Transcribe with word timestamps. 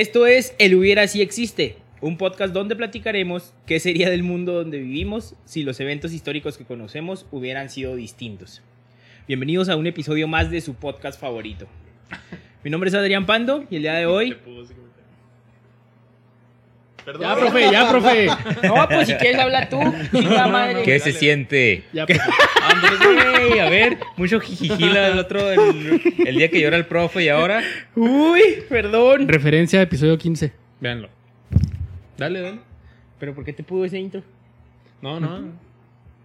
Esto 0.00 0.24
es 0.24 0.54
El 0.58 0.76
Hubiera 0.76 1.06
Si 1.08 1.20
Existe, 1.20 1.76
un 2.00 2.16
podcast 2.16 2.54
donde 2.54 2.74
platicaremos 2.74 3.52
qué 3.66 3.78
sería 3.80 4.08
del 4.08 4.22
mundo 4.22 4.54
donde 4.54 4.78
vivimos 4.78 5.34
si 5.44 5.62
los 5.62 5.78
eventos 5.78 6.14
históricos 6.14 6.56
que 6.56 6.64
conocemos 6.64 7.26
hubieran 7.30 7.68
sido 7.68 7.94
distintos. 7.96 8.62
Bienvenidos 9.28 9.68
a 9.68 9.76
un 9.76 9.86
episodio 9.86 10.26
más 10.26 10.50
de 10.50 10.62
su 10.62 10.72
podcast 10.72 11.20
favorito. 11.20 11.66
Mi 12.64 12.70
nombre 12.70 12.88
es 12.88 12.94
Adrián 12.94 13.26
Pando 13.26 13.66
y 13.70 13.76
el 13.76 13.82
día 13.82 13.92
de 13.92 14.06
hoy... 14.06 14.38
Perdón. 17.10 17.22
Ya, 17.22 17.34
profe, 17.36 17.72
ya, 17.72 17.90
profe. 17.90 18.26
No, 18.68 18.88
pues 18.88 19.08
si 19.08 19.14
quieres 19.14 19.40
habla 19.40 19.68
tú. 19.68 19.80
Chinga 20.12 20.46
madre. 20.46 20.82
¿Qué 20.84 21.00
se 21.00 21.12
siente? 21.12 21.82
Ya, 21.92 22.06
profe. 22.06 22.22
Ándale, 22.62 23.48
güey, 23.48 23.58
a 23.58 23.68
ver, 23.68 23.98
mucho 24.16 24.38
jijijila 24.38 25.08
el 25.08 25.18
otro, 25.18 25.50
el, 25.50 26.00
el 26.24 26.36
día 26.36 26.48
que 26.48 26.60
llora 26.60 26.76
el 26.76 26.86
profe 26.86 27.24
y 27.24 27.28
ahora. 27.28 27.62
Uy, 27.96 28.62
perdón. 28.68 29.26
Referencia 29.26 29.80
a 29.80 29.82
episodio 29.82 30.16
15. 30.16 30.52
Véanlo. 30.78 31.08
Dale, 32.16 32.42
dale. 32.42 32.60
¿Pero 33.18 33.34
por 33.34 33.44
qué 33.44 33.52
te 33.54 33.64
pudo 33.64 33.84
ese 33.84 33.98
intro? 33.98 34.22
No, 35.02 35.18
no. 35.18 35.69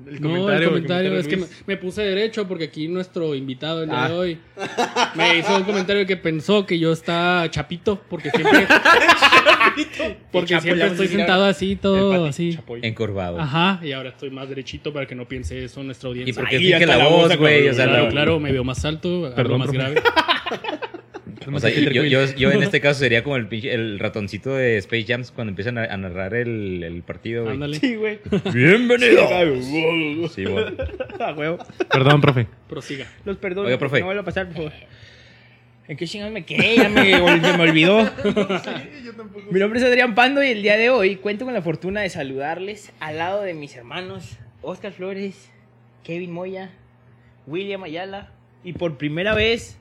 El 0.05 0.21
no, 0.21 0.51
el 0.51 0.65
comentario 0.65 1.17
es 1.17 1.25
que 1.27 1.41
me, 1.65 1.77
puse 1.77 2.01
derecho 2.01 2.45
porque 2.47 2.65
aquí 2.65 2.87
nuestro 2.89 3.33
invitado 3.33 3.81
el 3.83 3.89
día 3.89 4.03
Ah. 4.03 4.09
de 4.09 4.13
hoy 4.15 4.37
me 5.15 5.37
hizo 5.37 5.55
un 5.55 5.63
comentario 5.63 6.05
que 6.05 6.17
pensó 6.17 6.65
que 6.65 6.77
yo 6.77 6.91
estaba 6.91 7.49
chapito 7.49 8.01
porque 8.09 8.29
siempre 8.29 8.67
porque 10.31 10.49
Chapo, 10.49 10.61
siempre 10.63 10.87
estoy 10.87 11.07
sentado 11.07 11.45
así 11.45 11.75
todo 11.77 12.11
Pati 12.11 12.27
así. 12.27 12.55
Chapoy. 12.55 12.81
Encorvado. 12.83 13.39
Ajá, 13.39 13.79
y 13.83 13.93
ahora 13.93 14.09
estoy 14.09 14.29
más 14.31 14.49
derechito 14.49 14.91
para 14.91 15.05
que 15.05 15.15
no 15.15 15.25
piense 15.27 15.63
eso 15.63 15.81
nuestra 15.81 16.09
¿Y 16.09 16.11
audiencia. 16.11 16.41
por 16.41 16.49
qué 16.49 16.57
Ahí 16.57 16.61
finge 16.63 16.75
hasta 16.83 16.97
la 16.97 17.07
voz, 17.07 17.37
güey? 17.37 17.69
O 17.69 17.73
sea, 17.73 17.85
claro, 17.85 18.03
la- 18.03 18.09
claro, 18.09 18.39
me 18.39 18.51
veo 18.51 18.63
más 18.65 18.83
alto, 18.83 19.21
más 19.21 19.33
profe. 19.33 19.71
grave. 19.77 19.95
O 21.53 21.59
sea, 21.59 21.69
yo, 21.69 22.03
yo, 22.03 22.25
yo 22.35 22.51
en 22.51 22.63
este 22.63 22.81
caso 22.81 22.99
sería 22.99 23.23
como 23.23 23.35
el, 23.35 23.99
ratoncito 23.99 24.53
de 24.55 24.77
Space 24.77 25.05
Jams 25.07 25.31
cuando 25.31 25.49
empiezan 25.51 25.77
a, 25.77 25.83
a 25.85 25.97
narrar 25.97 26.33
el, 26.33 26.83
el 26.83 27.01
partido. 27.03 27.49
Ándale, 27.49 27.79
Sí, 27.79 27.95
güey. 27.95 28.19
Bienvenido. 28.53 29.27
Sí, 30.29 30.45
güey. 30.45 30.65
A 31.19 31.33
huevo. 31.33 31.57
Perdón, 31.91 32.21
profe. 32.21 32.47
prosiga. 32.69 33.05
Los 33.25 33.37
perdono. 33.37 33.67
Oiga, 33.67 33.77
profe. 33.77 33.99
No 33.99 34.05
vuelva 34.05 34.21
a 34.21 34.25
pasar, 34.25 34.45
por 34.47 34.55
favor. 34.55 34.71
¿En 35.87 35.97
qué 35.97 36.07
chingados 36.07 36.33
me 36.33 36.43
quedé? 36.45 36.77
Ya 36.77 36.89
me, 36.89 37.15
ol- 37.21 37.41
se 37.41 37.57
me 37.57 37.63
olvidó. 37.63 37.99
Mi 39.51 39.59
nombre 39.59 39.79
es 39.79 39.85
Adrián 39.85 40.15
Pando 40.15 40.43
y 40.43 40.47
el 40.47 40.63
día 40.63 40.77
de 40.77 40.89
hoy 40.89 41.17
cuento 41.17 41.45
con 41.45 41.53
la 41.53 41.61
fortuna 41.61 42.01
de 42.01 42.09
saludarles 42.09 42.91
al 42.99 43.19
lado 43.19 43.43
de 43.43 43.53
mis 43.53 43.75
hermanos 43.75 44.37
Oscar 44.63 44.91
Flores, 44.93 45.51
Kevin 46.03 46.31
Moya, 46.31 46.71
William 47.45 47.83
Ayala 47.83 48.31
y 48.63 48.73
por 48.73 48.97
primera 48.97 49.35
vez 49.35 49.77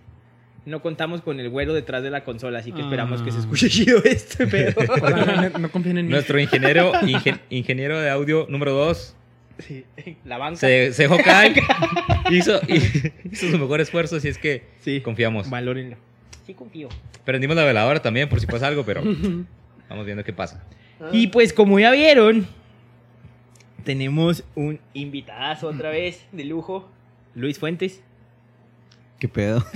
no 0.67 0.81
contamos 0.83 1.21
con 1.21 1.41
el 1.41 1.51
güero 1.51 1.75
detrás 1.75 2.03
de 2.03 2.11
la 2.11 2.25
consola, 2.25 2.61
así 2.61 2.73
que 2.73 2.81
esperamos 2.81 3.21
que 3.23 3.31
se 3.31 3.37
Ah. 3.37 3.41
escuche 3.41 3.69
chido 3.71 4.03
este 4.05 4.47
pedo. 4.49 4.81
No, 5.53 5.59
no 5.59 5.71
confíen 5.71 5.99
en 5.99 6.07
mí. 6.07 6.13
Nuestro 6.13 6.39
ingeniero, 6.41 6.93
ingen- 7.03 7.41
ingeniero 7.51 8.01
de 8.01 8.11
audio 8.11 8.47
número 8.49 8.73
2, 8.73 9.17
Sí, 9.59 9.85
la 10.25 10.39
banca. 10.39 10.57
se, 10.57 10.93
se 10.93 11.03
dejó 11.05 11.17
caer, 11.19 11.55
hizo, 12.31 12.61
hizo 12.69 13.51
su 13.51 13.59
mejor 13.59 13.81
esfuerzo, 13.81 14.17
así 14.17 14.29
es 14.29 14.39
que 14.39 14.65
Sí. 14.81 15.01
confiamos. 15.01 15.49
Valórenlo. 15.51 15.97
Sí, 16.47 16.55
confío. 16.55 16.89
Prendimos 17.25 17.57
la 17.57 17.65
veladora 17.65 18.01
también 18.03 18.29
por 18.29 18.41
si 18.41 18.47
pasa 18.47 18.67
algo, 18.67 18.85
pero 18.85 19.03
vamos 19.89 20.05
viendo 20.07 20.25
qué 20.25 20.33
pasa. 20.33 20.63
Y 21.13 21.29
pues 21.29 21.53
como 21.53 21.79
ya 21.81 21.91
vieron, 21.91 22.47
tenemos 23.85 24.45
un 24.55 24.81
invitadazo 24.95 25.69
otra 25.69 25.91
vez 25.91 26.25
de 26.33 26.45
lujo, 26.45 26.89
Luis 27.35 27.59
Fuentes. 27.59 28.03
¿Qué 29.19 29.29
pedo? 29.29 29.65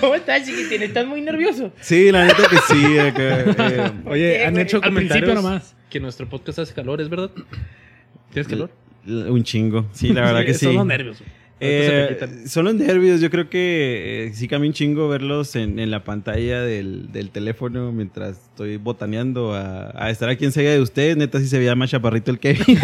¿Cómo 0.00 0.14
estás, 0.14 0.44
chiquitín? 0.46 0.82
¿Estás 0.82 1.06
muy 1.06 1.20
nervioso? 1.20 1.72
Sí, 1.80 2.10
la 2.12 2.24
neta 2.26 2.46
que 2.48 2.56
sí. 2.68 2.98
acá, 2.98 3.40
eh, 3.40 3.92
Oye, 4.06 4.36
¿Qué, 4.38 4.44
han 4.46 4.58
hecho 4.58 4.76
Al 4.76 4.82
principio 4.94 5.20
comentarios 5.20 5.34
nomás. 5.34 5.74
que 5.90 6.00
nuestro 6.00 6.28
podcast 6.28 6.58
hace 6.60 6.74
calor, 6.74 7.00
¿es 7.00 7.08
verdad? 7.08 7.30
¿Tienes 8.32 8.48
calor? 8.48 8.70
l- 9.06 9.30
un 9.30 9.42
chingo. 9.42 9.86
Sí, 9.92 10.12
la 10.12 10.22
verdad 10.22 10.44
que 10.44 10.54
sí. 10.54 10.66
Son 10.66 10.74
los 10.76 10.86
nervios. 10.86 11.18
güey. 11.18 11.30
Eh, 11.60 12.18
los 12.54 12.74
nervios. 12.74 13.20
Yo 13.20 13.30
creo 13.30 13.48
que 13.48 14.26
eh, 14.26 14.32
sí 14.34 14.48
cambia 14.48 14.68
un 14.68 14.74
chingo 14.74 15.08
verlos 15.08 15.56
en, 15.56 15.78
en 15.78 15.90
la 15.90 16.04
pantalla 16.04 16.60
del, 16.62 17.12
del 17.12 17.30
teléfono 17.30 17.92
mientras 17.92 18.38
estoy 18.50 18.76
botaneando 18.76 19.54
a, 19.54 19.92
a 19.94 20.10
estar 20.10 20.28
aquí 20.28 20.44
enseguida 20.44 20.72
de 20.72 20.80
ustedes. 20.80 21.16
Neta, 21.16 21.38
sí 21.38 21.46
se 21.46 21.58
veía 21.58 21.74
más 21.74 21.90
chaparrito 21.90 22.30
el 22.30 22.38
Kevin. 22.38 22.78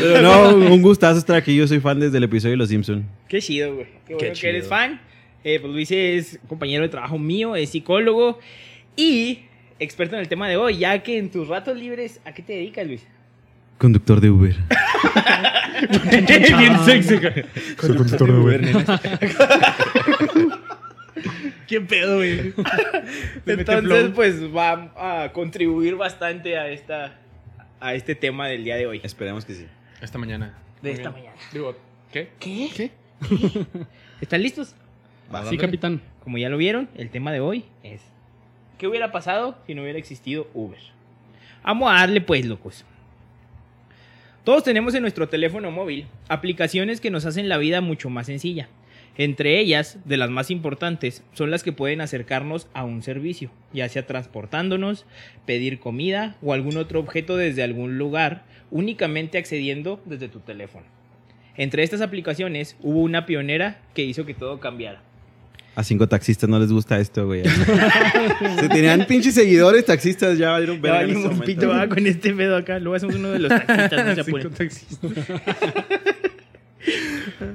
Pero 0.00 0.22
no, 0.56 0.56
un 0.72 0.82
gustazo 0.82 1.18
estar 1.18 1.36
aquí. 1.36 1.54
Yo 1.54 1.68
soy 1.68 1.80
fan 1.80 2.00
desde 2.00 2.18
el 2.18 2.24
episodio 2.24 2.52
de 2.52 2.56
Los 2.58 2.68
Simpson. 2.70 3.04
Qué 3.28 3.40
chido, 3.40 3.74
güey. 3.74 3.86
Qué 4.06 4.14
bueno 4.14 4.34
que 4.38 4.48
eres 4.48 4.66
fan. 4.66 5.00
Eh, 5.44 5.58
pues 5.60 5.72
Luis 5.72 5.90
es 5.90 6.38
compañero 6.48 6.82
de 6.82 6.88
trabajo 6.88 7.18
mío, 7.18 7.56
es 7.56 7.70
psicólogo 7.70 8.38
y 8.96 9.40
experto 9.80 10.14
en 10.14 10.20
el 10.20 10.28
tema 10.28 10.48
de 10.48 10.56
hoy, 10.56 10.78
ya 10.78 11.02
que 11.02 11.18
en 11.18 11.30
tus 11.30 11.48
ratos 11.48 11.76
libres, 11.76 12.20
¿a 12.24 12.32
qué 12.32 12.42
te 12.42 12.52
dedicas, 12.52 12.86
Luis? 12.86 13.04
Conductor 13.78 14.20
de 14.20 14.30
Uber. 14.30 14.54
Bien 16.10 16.84
sexy. 16.84 17.18
Soy 17.80 17.96
conductor 17.96 18.32
de 18.32 18.38
Uber. 18.38 18.60
¿Qué 21.66 21.80
pedo, 21.80 22.16
güey? 22.16 22.52
Entonces, 23.46 24.10
pues 24.14 24.42
va 24.54 24.92
a 24.96 25.32
contribuir 25.32 25.96
bastante 25.96 26.58
a 26.58 26.68
esta 26.68 27.18
a 27.80 27.94
este 27.94 28.14
tema 28.14 28.48
del 28.48 28.64
día 28.64 28.76
de 28.76 28.86
hoy. 28.86 29.00
Esperemos 29.02 29.44
que 29.44 29.54
sí. 29.54 29.66
Esta 30.00 30.18
mañana. 30.18 30.54
De 30.82 30.90
Muy 30.90 30.98
esta 30.98 31.10
bien. 31.10 31.24
mañana. 31.24 31.42
Digo, 31.52 31.76
¿qué? 32.12 32.30
¿Qué? 32.38 32.70
¿Qué? 32.74 32.90
¿Están 34.20 34.42
listos? 34.42 34.74
Sí, 35.48 35.56
capitán. 35.56 36.00
Como 36.22 36.38
ya 36.38 36.48
lo 36.48 36.56
vieron, 36.58 36.88
el 36.94 37.10
tema 37.10 37.32
de 37.32 37.40
hoy 37.40 37.64
es 37.82 38.00
¿Qué 38.82 38.88
hubiera 38.88 39.12
pasado 39.12 39.56
si 39.64 39.76
no 39.76 39.82
hubiera 39.82 39.98
existido 39.98 40.48
Uber? 40.54 40.80
Vamos 41.62 41.88
a 41.88 42.00
darle 42.00 42.20
pues, 42.20 42.44
locos. 42.44 42.84
Todos 44.44 44.64
tenemos 44.64 44.92
en 44.96 45.02
nuestro 45.02 45.28
teléfono 45.28 45.70
móvil 45.70 46.06
aplicaciones 46.26 47.00
que 47.00 47.12
nos 47.12 47.26
hacen 47.26 47.48
la 47.48 47.58
vida 47.58 47.80
mucho 47.80 48.10
más 48.10 48.26
sencilla. 48.26 48.68
Entre 49.16 49.60
ellas, 49.60 49.98
de 50.04 50.16
las 50.16 50.30
más 50.30 50.50
importantes, 50.50 51.22
son 51.32 51.52
las 51.52 51.62
que 51.62 51.70
pueden 51.70 52.00
acercarnos 52.00 52.66
a 52.74 52.82
un 52.82 53.02
servicio, 53.02 53.52
ya 53.72 53.88
sea 53.88 54.04
transportándonos, 54.04 55.06
pedir 55.46 55.78
comida 55.78 56.34
o 56.42 56.54
algún 56.54 56.76
otro 56.76 56.98
objeto 56.98 57.36
desde 57.36 57.62
algún 57.62 57.98
lugar, 57.98 58.42
únicamente 58.72 59.38
accediendo 59.38 60.02
desde 60.06 60.28
tu 60.28 60.40
teléfono. 60.40 60.86
Entre 61.56 61.84
estas 61.84 62.00
aplicaciones 62.00 62.76
hubo 62.82 63.00
una 63.00 63.26
pionera 63.26 63.80
que 63.94 64.02
hizo 64.02 64.26
que 64.26 64.34
todo 64.34 64.58
cambiara. 64.58 65.02
A 65.74 65.82
cinco 65.84 66.06
taxistas 66.06 66.50
no 66.50 66.58
les 66.58 66.70
gusta 66.70 66.98
esto, 66.98 67.26
güey. 67.26 67.42
Se 68.60 68.68
tenían 68.68 69.06
pinches 69.06 69.34
seguidores 69.34 69.84
taxistas, 69.86 70.36
ya 70.36 70.50
valieron 70.50 70.82
Ya 70.82 70.90
valimos 70.92 71.16
este 71.24 71.28
momento. 71.34 71.44
pito, 71.46 71.68
va, 71.68 71.88
con 71.88 72.06
este 72.06 72.34
pedo 72.34 72.56
acá. 72.56 72.78
Luego 72.78 72.96
hacemos 72.96 73.14
uno 73.16 73.30
de 73.30 73.38
los 73.38 73.48
taxistas. 73.48 74.04
no 74.06 74.14
se 74.14 74.24
Cinco 74.24 74.38
apuren. 74.38 74.52
taxistas. 74.54 75.10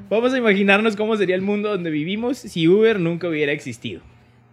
Vamos 0.10 0.34
a 0.34 0.38
imaginarnos 0.38 0.96
cómo 0.96 1.16
sería 1.18 1.36
el 1.36 1.42
mundo 1.42 1.70
donde 1.70 1.92
vivimos 1.92 2.38
si 2.38 2.68
Uber 2.68 3.00
nunca 3.00 3.28
hubiera 3.28 3.52
existido. 3.52 4.02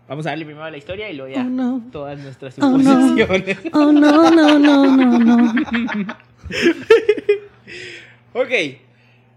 Vamos 0.08 0.26
a 0.26 0.30
darle 0.30 0.44
primero 0.44 0.64
a 0.66 0.70
la 0.70 0.76
historia 0.76 1.10
y 1.10 1.16
luego 1.16 1.34
ya 1.34 1.40
Oh, 1.40 1.44
no. 1.44 1.82
todas 1.90 2.18
nuestras 2.18 2.56
Oh, 2.60 2.76
no. 2.76 2.82
suposiciones. 3.14 3.56
Oh, 3.72 3.92
no, 3.92 4.30
no, 4.30 4.58
no, 4.58 4.96
no, 4.96 5.18
no. 5.18 6.16
ok, 8.34 8.50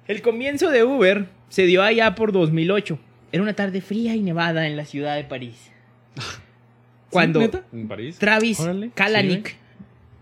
el 0.07 0.21
comienzo 0.21 0.69
de 0.69 0.83
Uber 0.83 1.27
se 1.49 1.65
dio 1.65 1.81
allá 1.83 2.15
por 2.15 2.31
2008. 2.33 2.99
Era 3.31 3.43
una 3.43 3.53
tarde 3.53 3.81
fría 3.81 4.15
y 4.15 4.21
nevada 4.21 4.67
en 4.67 4.77
la 4.77 4.85
ciudad 4.85 5.15
de 5.15 5.23
París. 5.23 5.71
Cuando 7.09 7.39
¿Neta? 7.39 7.63
¿En 7.71 7.87
París? 7.87 8.17
Travis 8.19 8.59
Órale, 8.59 8.91
Kalanick 8.93 9.49
sí, 9.49 9.55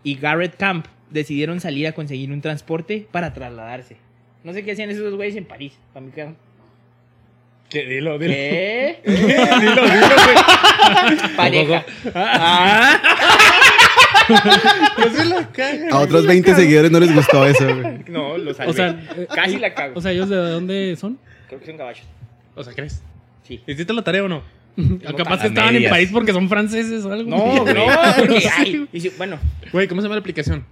y 0.03 0.15
Garrett 0.15 0.55
Camp 0.55 0.85
decidieron 1.09 1.59
salir 1.59 1.87
a 1.87 1.93
conseguir 1.93 2.31
un 2.31 2.41
transporte 2.41 3.07
para 3.11 3.33
trasladarse. 3.33 3.97
No 4.43 4.53
sé 4.53 4.63
qué 4.63 4.73
hacían 4.73 4.91
esos 4.91 5.03
dos 5.03 5.15
güeyes 5.15 5.35
en 5.35 5.45
París. 5.45 5.73
para 5.93 6.05
mí 6.05 6.11
¿Qué? 7.69 7.83
Dilo, 7.85 8.19
dilo. 8.19 8.33
¿Qué? 8.33 8.99
dilo, 9.05 9.59
dilo, 9.59 9.81
güey. 9.81 11.35
Pareja. 11.35 11.85
Ah. 12.13 13.01
No 14.97 15.09
se 15.09 15.25
la 15.25 15.51
cagan. 15.51 15.91
A 15.93 15.99
otros 15.99 16.27
20 16.27 16.55
seguidores 16.55 16.91
no 16.91 16.99
les 16.99 17.13
gustó 17.13 17.45
eso, 17.45 17.65
güey. 17.65 18.03
No, 18.07 18.37
lo 18.37 18.53
salvé. 18.53 18.71
O 18.71 18.73
sea, 18.73 18.89
eh, 19.17 19.27
Casi 19.33 19.57
la 19.57 19.73
cago. 19.73 19.97
O 19.97 20.01
sea, 20.01 20.11
¿ellos 20.11 20.29
de 20.29 20.35
dónde 20.35 20.95
son? 20.95 21.17
Creo 21.47 21.59
que 21.59 21.65
son 21.65 21.77
caballos. 21.77 22.05
O 22.55 22.63
sea, 22.63 22.73
¿crees? 22.73 23.01
Sí. 23.43 23.61
¿Hiciste 23.67 23.93
la 23.93 24.03
tarea 24.03 24.23
o 24.23 24.27
no? 24.27 24.41
Capaz 25.17 25.35
a 25.39 25.41
que 25.43 25.47
estaban 25.47 25.75
en. 25.75 25.89
París 25.89 26.09
porque 26.11 26.33
son 26.33 26.49
franceses 26.49 27.05
o 27.05 27.11
algo. 27.13 27.29
No, 27.29 27.65
no, 27.73 27.85
porque 28.17 28.49
ay, 28.57 28.87
y 28.91 28.99
si- 28.99 29.09
bueno, 29.17 29.37
Güey, 29.71 29.87
¿cómo 29.87 30.01
se 30.01 30.05
llama 30.05 30.15
la 30.15 30.21
aplicación? 30.21 30.65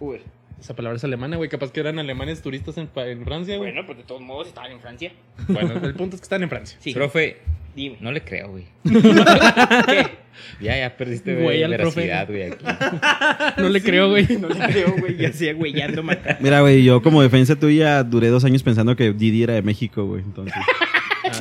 Uber. 0.00 0.22
Esa 0.60 0.76
palabra 0.76 0.96
es 0.96 1.02
alemana, 1.04 1.36
güey. 1.36 1.48
Capaz 1.50 1.72
que 1.72 1.80
eran 1.80 1.98
alemanes 1.98 2.40
turistas 2.40 2.78
en, 2.78 2.88
Francia, 2.88 3.56
güey. 3.56 3.72
Bueno, 3.72 3.84
pues 3.84 3.98
de 3.98 4.04
todos 4.04 4.20
modos 4.20 4.46
estaban 4.46 4.70
en 4.70 4.78
Francia. 4.80 5.12
Bueno, 5.48 5.72
el 5.82 5.94
punto 5.94 6.14
es 6.14 6.20
que 6.20 6.24
están 6.24 6.42
en 6.44 6.48
Francia. 6.48 6.78
Sí. 6.80 6.94
Profe, 6.94 7.38
Dime. 7.74 7.96
no 8.00 8.12
le 8.12 8.22
creo, 8.22 8.48
güey. 8.50 8.66
¿Qué? 8.84 10.06
Ya, 10.60 10.78
ya 10.78 10.96
perdiste 10.96 11.34
Güey, 11.34 11.44
güey, 11.44 11.62
al 11.64 11.76
profe. 11.76 12.02
veracidad, 12.06 12.28
güey, 12.28 12.42
aquí. 12.44 13.60
No 13.60 13.68
le 13.68 13.82
creo, 13.82 14.08
güey. 14.10 14.26
No 14.38 14.48
le 14.48 14.58
creo, 14.72 14.94
güey. 14.98 15.16
Ya 15.16 15.32
sea 15.32 15.52
güeyando 15.52 16.02
matar. 16.04 16.38
Mira, 16.40 16.60
güey, 16.60 16.84
yo 16.84 17.02
como 17.02 17.22
defensa 17.22 17.56
tuya 17.56 18.02
duré 18.04 18.28
dos 18.28 18.44
años 18.44 18.62
pensando 18.62 18.94
que 18.94 19.12
Didi 19.12 19.42
era 19.42 19.54
de 19.54 19.62
México, 19.62 20.06
güey. 20.06 20.22
Entonces, 20.22 20.54
Ah, 20.56 20.64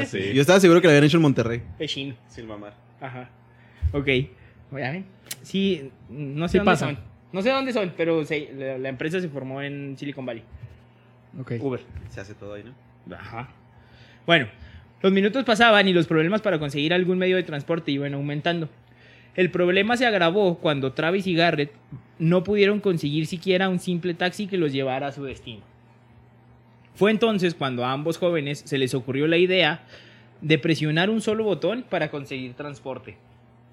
sí. 0.06 0.34
Yo 0.34 0.42
estaba 0.42 0.60
seguro 0.60 0.82
que 0.82 0.88
lo 0.88 0.92
habían 0.92 1.04
hecho 1.04 1.18
en 1.18 1.24
Monterrey. 1.24 1.62
Chino. 1.86 2.16
Sin 2.28 2.48
mamar. 2.48 2.74
Ajá. 3.00 3.30
Ok. 3.94 4.08
Sí, 5.42 5.92
no 6.10 6.48
sé 6.48 6.54
Sí 6.54 6.58
dónde 6.60 6.72
pasa. 6.72 6.86
son. 6.86 6.98
No 7.34 7.42
sé 7.42 7.50
dónde 7.50 7.74
son, 7.74 7.94
pero 7.96 8.24
se- 8.26 8.52
la, 8.54 8.78
la 8.78 8.90
empresa 8.90 9.20
se 9.22 9.30
formó 9.30 9.62
en 9.62 9.96
Silicon 9.98 10.26
Valley. 10.26 10.44
Ok. 11.40 11.54
Uber. 11.60 11.80
Se 12.10 12.20
hace 12.22 12.34
todo 12.34 12.54
ahí, 12.56 12.64
¿no? 12.64 13.16
Ajá. 13.16 13.50
Bueno, 14.26 14.48
los 15.02 15.12
minutos 15.12 15.44
pasaban 15.46 15.88
y 15.88 15.94
los 15.94 16.08
problemas 16.08 16.42
para 16.42 16.60
conseguir 16.60 16.94
algún 16.94 17.18
medio 17.18 17.38
de 17.38 17.44
transporte 17.44 17.92
iban 17.92 18.14
aumentando. 18.14 18.70
El 19.36 19.50
problema 19.50 19.96
se 19.96 20.06
agravó 20.06 20.58
cuando 20.60 20.92
Travis 20.92 21.26
y 21.26 21.34
Garrett 21.34 21.72
no 22.20 22.44
pudieron 22.44 22.82
conseguir 22.82 23.26
siquiera 23.28 23.70
un 23.70 23.80
simple 23.80 24.14
taxi 24.14 24.46
que 24.48 24.58
los 24.58 24.74
llevara 24.74 25.08
a 25.08 25.12
su 25.14 25.24
destino. 25.24 25.62
Fue 27.02 27.10
entonces 27.10 27.56
cuando 27.56 27.84
a 27.84 27.94
ambos 27.94 28.20
jóvenes 28.20 28.62
se 28.64 28.78
les 28.78 28.94
ocurrió 28.94 29.26
la 29.26 29.38
idea 29.38 29.80
de 30.42 30.60
presionar 30.60 31.10
un 31.10 31.20
solo 31.20 31.44
botón 31.44 31.84
para 31.90 32.12
conseguir 32.12 32.54
transporte. 32.54 33.18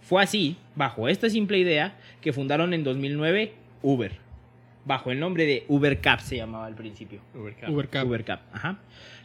Fue 0.01 0.23
así, 0.23 0.57
bajo 0.75 1.11
esta 1.11 1.29
simple 1.29 1.59
idea, 1.59 1.99
que 2.23 2.33
fundaron 2.33 2.73
en 2.73 2.85
2009 2.85 3.53
Uber. 3.83 4.13
Bajo 4.87 5.11
el 5.11 5.21
nombre 5.21 5.45
de 5.45 5.67
UberCap 5.69 6.21
se 6.21 6.39
llamaba 6.39 6.65
al 6.65 6.75
principio. 6.75 7.21
Ubercap. 7.35 8.07
Ubercap, 8.07 8.41
ajá. 8.51 8.79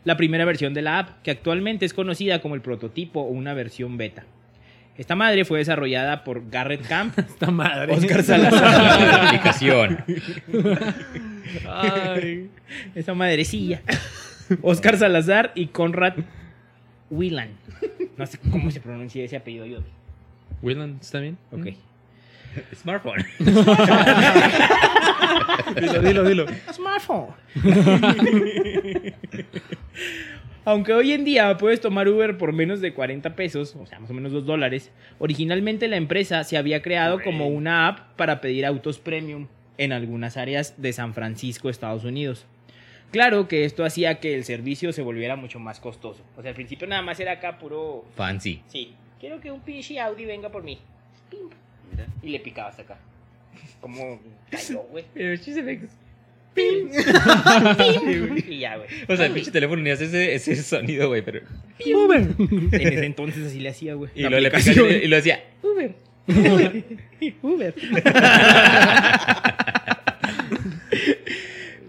La 0.04 0.18
primera 0.18 0.44
versión 0.44 0.74
de 0.74 0.82
la 0.82 1.00
app, 1.00 1.22
que 1.22 1.32
actualmente 1.32 1.86
es 1.86 1.94
conocida 1.94 2.42
como 2.42 2.56
el 2.56 2.62
prototipo 2.62 3.22
o 3.22 3.30
una 3.30 3.54
versión 3.54 3.96
beta. 3.96 4.26
Esta 4.98 5.16
madre 5.16 5.46
fue 5.46 5.60
desarrollada 5.60 6.26
por 6.26 6.50
Garrett 6.50 6.86
Camp, 6.86 7.18
Esta 7.20 7.52
madre. 7.52 7.94
Oscar 7.94 8.18
La 8.18 8.24
Salazar. 8.24 9.26
aplicación. 9.28 10.04
Ay. 11.68 12.50
Esa 12.96 13.14
madrecilla. 13.14 13.82
Oscar 14.62 14.98
Salazar 14.98 15.52
y 15.56 15.68
Conrad 15.68 16.16
Whelan. 17.10 17.50
No 18.18 18.26
sé 18.26 18.38
cómo 18.52 18.72
se 18.72 18.80
pronuncia 18.80 19.24
ese 19.24 19.36
apellido 19.36 19.66
yo. 19.66 19.80
Willan, 20.62 20.98
¿está 21.02 21.20
bien? 21.20 21.38
Ok. 21.52 21.68
Smartphone. 22.76 23.26
Dilo, 25.80 26.02
dilo, 26.02 26.24
dilo. 26.24 26.46
Smartphone. 26.72 27.34
Aunque 30.66 30.94
hoy 30.94 31.12
en 31.12 31.26
día 31.26 31.58
puedes 31.58 31.82
tomar 31.82 32.08
Uber 32.08 32.38
por 32.38 32.54
menos 32.54 32.80
de 32.80 32.94
40 32.94 33.36
pesos, 33.36 33.76
o 33.76 33.86
sea, 33.86 34.00
más 34.00 34.10
o 34.10 34.14
menos 34.14 34.32
2 34.32 34.46
dólares, 34.46 34.92
originalmente 35.20 35.88
la 35.88 35.98
empresa 35.98 36.44
se 36.44 36.58
había 36.58 36.82
creado 36.82 37.22
como 37.22 37.48
una 37.48 37.88
app 37.88 38.16
para 38.16 38.40
pedir 38.40 38.66
autos 38.66 39.00
premium 39.00 39.48
en 39.78 39.92
algunas 39.92 40.38
áreas 40.38 40.82
de 40.82 40.94
San 40.94 41.14
Francisco, 41.14 41.70
Estados 41.70 42.04
Unidos. 42.04 42.46
Claro 43.12 43.48
que 43.48 43.64
esto 43.64 43.86
hacía 43.86 44.20
que 44.20 44.34
el 44.34 44.44
servicio 44.44 44.92
se 44.92 45.04
volviera 45.04 45.36
mucho 45.36 45.60
más 45.60 45.80
costoso. 45.80 46.24
O 46.36 46.42
sea, 46.42 46.50
al 46.50 46.56
principio 46.56 46.88
nada 46.88 47.04
más 47.04 47.20
era 47.20 47.34
acá 47.34 47.60
puro... 47.60 48.06
Fancy. 48.16 48.64
Sí, 48.68 48.94
quiero 49.20 49.40
que 49.40 49.52
un 49.52 49.62
pinche 49.62 50.00
Audi 50.00 50.26
venga 50.26 50.50
por 50.50 50.64
mí. 50.64 50.80
Pim. 51.30 51.42
Mira. 51.92 52.08
Y 52.24 52.30
le 52.30 52.40
picabas 52.40 52.80
acá. 52.80 52.98
Como 53.80 54.20
cayó, 54.50 54.80
güey. 54.92 55.06
Pero 55.14 55.34
efectos. 55.34 55.92
Pim. 56.56 56.90
y 58.48 58.60
ya, 58.60 58.78
güey. 58.78 58.90
O 59.08 59.16
sea, 59.16 59.28
el 59.28 59.34
pinche 59.34 59.52
teléfono 59.52 59.82
ni 59.84 59.92
hace 59.92 60.06
ese, 60.06 60.34
ese 60.34 60.56
sonido, 60.64 61.08
güey, 61.08 61.22
pero... 61.22 61.42
En 61.78 62.74
ese 62.74 63.06
entonces 63.06 63.46
así 63.46 63.60
le 63.60 63.70
hacía, 63.70 63.94
güey. 63.94 64.10
Y 64.16 64.24
lo, 64.24 64.40
le 64.40 64.50
y 65.04 65.08
lo 65.08 65.18
hacía. 65.18 65.44
Uber. 65.62 65.94
Uber. 67.42 67.76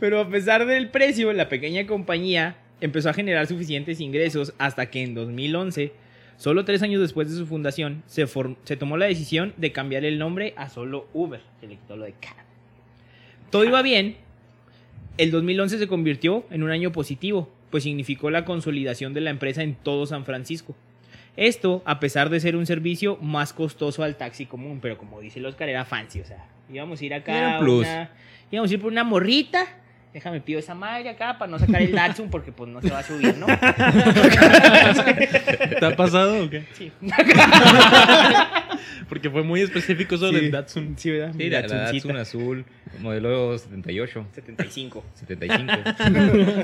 Pero 0.01 0.21
a 0.21 0.29
pesar 0.29 0.67
del 0.67 0.91
precio, 0.91 1.33
la 1.33 1.49
pequeña 1.49 1.87
compañía 1.87 2.57
empezó 2.81 3.11
a 3.11 3.15
generar 3.15 3.47
suficientes 3.47 4.01
ingresos 4.01 4.53
hasta 4.59 4.91
que 4.91 5.03
en 5.03 5.15
2011, 5.15 5.93
solo 6.37 6.65
tres 6.65 6.83
años 6.83 7.01
después 7.01 7.31
de 7.31 7.37
su 7.37 7.47
fundación, 7.47 8.03
se, 8.07 8.27
se 8.65 8.77
tomó 8.77 8.97
la 8.97 9.07
decisión 9.07 9.55
de 9.57 9.73
cambiar 9.73 10.05
el 10.05 10.19
nombre 10.19 10.53
a 10.57 10.69
solo 10.69 11.09
Uber. 11.15 11.41
Se 11.61 11.67
le 11.67 11.77
quitó 11.77 11.97
lo 11.97 12.05
de 12.05 12.13
cab. 12.13 12.37
Todo 13.51 13.65
iba 13.65 13.83
bien. 13.83 14.17
El 15.17 15.31
2011 15.31 15.79
se 15.79 15.87
convirtió 15.87 16.45
en 16.51 16.65
un 16.65 16.71
año 16.71 16.91
positivo, 16.91 17.49
pues 17.71 17.85
significó 17.85 18.31
la 18.31 18.45
consolidación 18.45 19.15
de 19.15 19.21
la 19.21 19.31
empresa 19.31 19.63
en 19.63 19.77
todo 19.77 20.07
San 20.07 20.25
Francisco. 20.25 20.75
Esto 21.37 21.83
a 21.85 21.99
pesar 22.01 22.31
de 22.31 22.39
ser 22.41 22.55
un 22.57 22.65
servicio 22.67 23.17
más 23.21 23.53
costoso 23.53 24.03
al 24.05 24.17
taxi 24.17 24.47
común, 24.47 24.79
pero 24.81 24.97
como 24.99 25.21
dice 25.21 25.39
el 25.41 25.47
Oscar, 25.47 25.69
era 25.69 25.85
fancy, 25.85 26.21
o 26.21 26.25
sea, 26.25 26.47
íbamos 26.73 27.01
a 27.01 27.05
ir 27.05 27.15
acá, 27.15 27.37
Era 27.37 27.59
un 27.59 27.65
plus. 27.65 27.87
una- 27.87 28.11
íbamos 28.51 28.71
a 28.71 28.75
ir 28.75 28.81
por 28.81 28.93
una 28.93 29.03
morrita, 29.05 29.67
déjame 30.13 30.41
pido 30.41 30.61
esa 30.61 30.75
madre 30.77 31.09
acá 31.09 31.37
para 31.39 31.51
no 31.51 31.59
sacar 31.59 31.83
el 31.83 31.91
Datsun 31.93 32.31
porque 32.31 32.53
pues 32.53 32.71
no 32.71 32.81
se 32.81 32.89
va 32.91 33.01
a 33.01 33.03
subir, 33.03 33.37
¿no? 33.37 33.47
¿Te 35.81 35.85
ha 35.85 35.97
pasado 35.97 36.45
o 36.45 36.49
qué? 36.51 36.65
Sí, 36.75 36.93
Porque 39.09 39.29
fue 39.31 39.43
muy 39.43 39.61
específico 39.61 40.15
eso 40.15 40.31
del 40.31 40.47
Sí. 40.47 40.51
Datsun. 40.51 40.95
sí 40.97 41.11
¿verdad? 41.11 41.35
Sí, 41.37 41.51
la. 41.51 41.63
Datsun 41.63 42.17
azul, 42.17 42.65
modelo 43.01 43.59
78, 43.59 44.27
75, 44.33 45.05
75. 45.15 45.73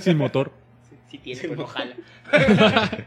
Sin 0.00 0.16
motor. 0.16 0.52
si 1.10 1.18
tiene, 1.18 1.40
pues 1.42 1.58
no 1.58 1.66
jala. 1.66 1.94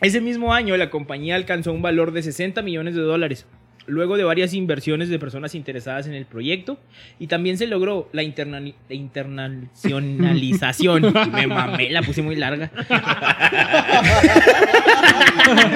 Ese 0.00 0.20
mismo 0.20 0.54
año 0.54 0.76
la 0.76 0.90
compañía 0.90 1.34
alcanzó 1.36 1.72
un 1.72 1.82
valor 1.82 2.12
de 2.12 2.22
60 2.22 2.62
millones 2.62 2.94
de 2.94 3.02
dólares, 3.02 3.46
luego 3.86 4.16
de 4.16 4.24
varias 4.24 4.54
inversiones 4.54 5.08
de 5.10 5.18
personas 5.18 5.54
interesadas 5.54 6.06
en 6.06 6.14
el 6.14 6.24
proyecto, 6.26 6.78
y 7.18 7.26
también 7.26 7.58
se 7.58 7.66
logró 7.66 8.08
la, 8.12 8.22
interna- 8.22 8.60
la 8.88 8.94
internacionalización. 8.94 11.12
Me 11.32 11.46
mamé, 11.46 11.90
la 11.90 12.02
puse 12.02 12.22
muy 12.22 12.36
larga. 12.36 12.70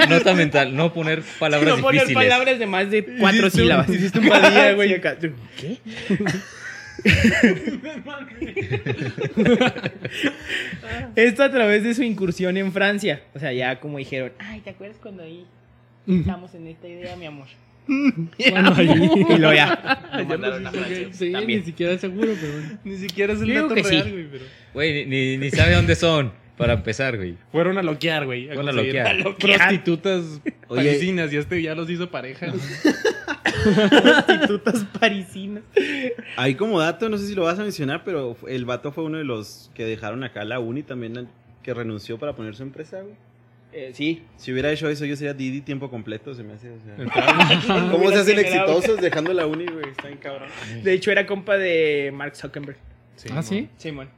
Nota 0.08 0.34
mental, 0.34 0.76
no 0.76 0.92
poner 0.92 1.22
palabras 1.38 1.76
no 1.76 1.82
poner 1.82 2.02
difíciles. 2.02 2.24
palabras 2.32 2.58
de 2.58 2.66
más 2.66 2.90
de 2.90 3.04
cuatro 3.18 3.48
sílabas. 3.50 3.88
hiciste 3.88 4.18
un 4.20 4.28
güey. 4.76 5.00
¿Qué? 5.00 5.78
Esto 11.16 11.42
a 11.42 11.50
través 11.50 11.84
de 11.84 11.94
su 11.94 12.02
incursión 12.02 12.56
en 12.56 12.72
Francia. 12.72 13.22
O 13.34 13.38
sea, 13.38 13.52
ya 13.52 13.78
como 13.80 13.98
dijeron, 13.98 14.32
ay, 14.38 14.60
¿te 14.60 14.70
acuerdas 14.70 14.96
cuando 15.00 15.22
ahí 15.22 15.44
estamos 16.06 16.54
en 16.54 16.68
esta 16.68 16.88
idea, 16.88 17.14
mi 17.16 17.26
amor? 17.26 17.48
Bueno, 17.86 18.72
ahí. 18.74 19.10
Y 19.28 19.38
lo 19.38 19.52
ya. 19.52 20.08
Lo 20.16 20.24
mandaron 20.24 20.66
a 20.66 20.70
Francia. 20.70 21.08
Sí, 21.12 21.32
también. 21.32 21.60
ni 21.60 21.66
siquiera 21.66 21.98
seguro, 21.98 22.32
pero 22.40 22.54
bueno. 22.54 22.78
Ni 22.82 22.96
siquiera 22.96 23.34
es 23.34 23.42
el 23.42 23.52
dato 23.52 23.74
que 23.74 23.84
sí. 23.84 23.90
real, 23.90 24.10
güey. 24.10 24.26
Pero... 24.30 24.44
Güey, 24.72 25.04
ni, 25.06 25.36
ni 25.36 25.50
sabe 25.50 25.74
dónde 25.74 25.94
son 25.94 26.32
para 26.56 26.74
empezar, 26.74 27.16
güey. 27.16 27.36
Fueron 27.50 27.78
a 27.78 27.82
loquear, 27.82 28.26
güey. 28.26 28.46
Fueron 28.46 28.68
a 28.68 28.72
loquear. 28.72 29.06
A 29.06 29.14
loquear. 29.14 29.58
Prostitutas 29.58 30.40
Oye. 30.68 30.84
parisinas 30.84 31.32
y 31.32 31.36
este 31.36 31.60
ya 31.62 31.74
los 31.74 31.90
hizo 31.90 32.10
pareja. 32.10 32.52
Prostitutas 33.64 34.84
parisinas. 34.98 35.64
Ahí 36.36 36.54
como 36.54 36.80
dato, 36.80 37.08
no 37.08 37.18
sé 37.18 37.26
si 37.26 37.34
lo 37.34 37.44
vas 37.44 37.58
a 37.58 37.62
mencionar, 37.62 38.04
pero 38.04 38.36
el 38.48 38.64
vato 38.64 38.92
fue 38.92 39.04
uno 39.04 39.18
de 39.18 39.24
los 39.24 39.70
que 39.74 39.84
dejaron 39.84 40.22
acá 40.24 40.44
la 40.44 40.60
uni 40.60 40.82
también, 40.82 41.28
que 41.62 41.74
renunció 41.74 42.18
para 42.18 42.34
poner 42.34 42.54
su 42.54 42.62
empresa, 42.62 43.00
güey. 43.00 43.14
Eh, 43.72 43.90
sí. 43.92 44.22
Si 44.36 44.52
hubiera 44.52 44.70
hecho 44.70 44.88
eso, 44.88 45.04
yo 45.04 45.16
sería 45.16 45.34
Didi 45.34 45.60
tiempo 45.60 45.90
completo, 45.90 46.32
se 46.32 46.44
me 46.44 46.52
hace, 46.52 46.70
o 46.70 46.78
sea... 46.78 47.90
¿Cómo 47.90 48.08
se 48.10 48.18
hacen 48.18 48.38
exitosos 48.38 49.00
dejando 49.00 49.32
la 49.32 49.46
uni, 49.46 49.66
güey? 49.66 49.88
Está 49.88 50.06
bien 50.06 50.18
cabrón. 50.18 50.48
De 50.84 50.92
hecho, 50.92 51.10
era 51.10 51.26
compa 51.26 51.56
de 51.56 52.12
Mark 52.14 52.36
Zuckerberg. 52.36 52.78
Ah, 53.32 53.42
¿sí? 53.42 53.68
Simón. 53.76 54.08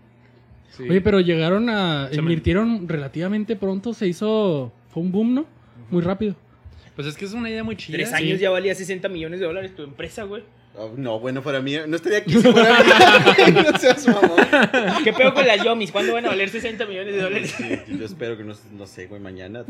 Sí. 0.76 0.84
Oye, 0.88 1.00
pero 1.00 1.20
llegaron 1.20 1.68
a. 1.70 2.08
Se 2.10 2.16
me- 2.16 2.22
Invirtieron 2.32 2.88
relativamente 2.88 3.56
pronto, 3.56 3.94
se 3.94 4.06
hizo. 4.08 4.72
Fue 4.88 5.02
un 5.02 5.12
boom, 5.12 5.34
¿no? 5.34 5.46
Muy 5.90 6.02
rápido. 6.02 6.34
Pues 6.94 7.06
es 7.08 7.16
que 7.16 7.24
es 7.26 7.32
una 7.32 7.50
idea 7.50 7.62
muy 7.64 7.76
chida. 7.76 7.96
Tres 7.96 8.12
años 8.12 8.40
ya 8.40 8.50
valía 8.50 8.74
60 8.74 9.08
millones 9.08 9.40
de 9.40 9.46
dólares 9.46 9.74
tu 9.74 9.82
empresa, 9.82 10.24
güey. 10.24 10.42
Oh, 10.78 10.92
no, 10.96 11.18
bueno, 11.18 11.42
para 11.42 11.60
mí, 11.62 11.74
no 11.88 11.96
estaría 11.96 12.18
aquí 12.18 12.32
si 12.32 12.40
fuera 12.42 12.82
mía. 12.84 13.62
no 13.72 13.78
seas 13.78 14.06
mamón. 14.08 14.36
¿Qué 15.04 15.12
pedo 15.12 15.32
con 15.32 15.46
las 15.46 15.64
Yomis? 15.64 15.90
¿Cuándo 15.90 16.12
van 16.12 16.26
a 16.26 16.28
valer 16.28 16.50
60 16.50 16.84
millones 16.84 17.14
de 17.14 17.20
dólares? 17.22 17.54
Sí, 17.56 17.96
yo 17.98 18.04
espero 18.04 18.36
que 18.36 18.44
no, 18.44 18.54
no 18.72 18.86
sé, 18.86 19.06
güey, 19.06 19.20
mañana. 19.26 19.64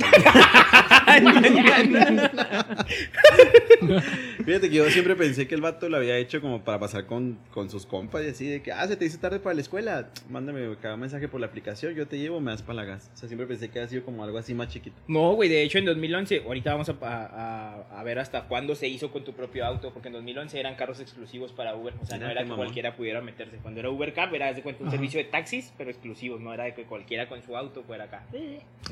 Fíjate 4.44 4.68
que 4.68 4.74
yo 4.76 4.88
siempre 4.90 5.16
pensé 5.16 5.46
que 5.46 5.54
el 5.54 5.60
vato 5.60 5.88
lo 5.88 5.96
había 5.96 6.16
hecho 6.18 6.40
como 6.40 6.62
para 6.64 6.78
pasar 6.78 7.06
con, 7.06 7.38
con 7.52 7.70
sus 7.70 7.86
compas 7.86 8.24
y 8.24 8.28
así 8.28 8.46
de 8.48 8.62
que, 8.62 8.72
ah, 8.72 8.86
se 8.86 8.96
te 8.96 9.04
hizo 9.04 9.18
tarde 9.18 9.38
para 9.40 9.54
la 9.54 9.60
escuela, 9.60 10.08
mándame 10.28 10.76
cada 10.80 10.96
mensaje 10.96 11.28
por 11.28 11.40
la 11.40 11.46
aplicación, 11.46 11.94
yo 11.94 12.06
te 12.06 12.18
llevo, 12.18 12.40
me 12.40 12.50
das 12.52 12.62
para 12.62 12.76
la 12.76 12.84
gas. 12.84 13.10
O 13.14 13.16
sea, 13.16 13.28
siempre 13.28 13.46
pensé 13.46 13.68
que 13.70 13.78
había 13.78 13.88
sido 13.88 14.04
como 14.04 14.24
algo 14.24 14.38
así 14.38 14.54
más 14.54 14.68
chiquito. 14.68 14.96
No, 15.08 15.34
güey, 15.34 15.48
de 15.48 15.62
hecho 15.62 15.78
en 15.78 15.84
2011, 15.84 16.42
ahorita 16.46 16.72
vamos 16.72 16.88
a, 16.88 16.94
a- 17.00 18.00
a 18.00 18.02
ver 18.04 18.18
hasta 18.18 18.42
cuándo 18.44 18.74
se 18.74 18.88
hizo 18.88 19.10
con 19.10 19.24
tu 19.24 19.32
propio 19.34 19.64
auto, 19.64 19.92
porque 19.92 20.08
en 20.08 20.14
2011 20.14 20.58
eran 20.58 20.74
carros 20.76 20.95
exclusivos 21.00 21.52
para 21.52 21.74
Uber, 21.74 21.94
o 22.00 22.06
sea, 22.06 22.18
no 22.18 22.28
era 22.28 22.44
que 22.44 22.50
cualquiera 22.50 22.94
pudiera 22.96 23.20
meterse. 23.20 23.56
Cuando 23.58 23.80
era 23.80 23.90
Uber 23.90 24.12
Cap 24.12 24.32
era 24.34 24.52
de 24.52 24.62
cuenta 24.62 24.82
un 24.82 24.88
Ajá. 24.88 24.96
servicio 24.96 25.18
de 25.18 25.24
taxis, 25.24 25.72
pero 25.76 25.90
exclusivos, 25.90 26.40
no 26.40 26.52
era 26.54 26.64
de 26.64 26.74
que 26.74 26.84
cualquiera 26.84 27.28
con 27.28 27.42
su 27.42 27.56
auto 27.56 27.82
fuera 27.82 28.04
acá. 28.04 28.24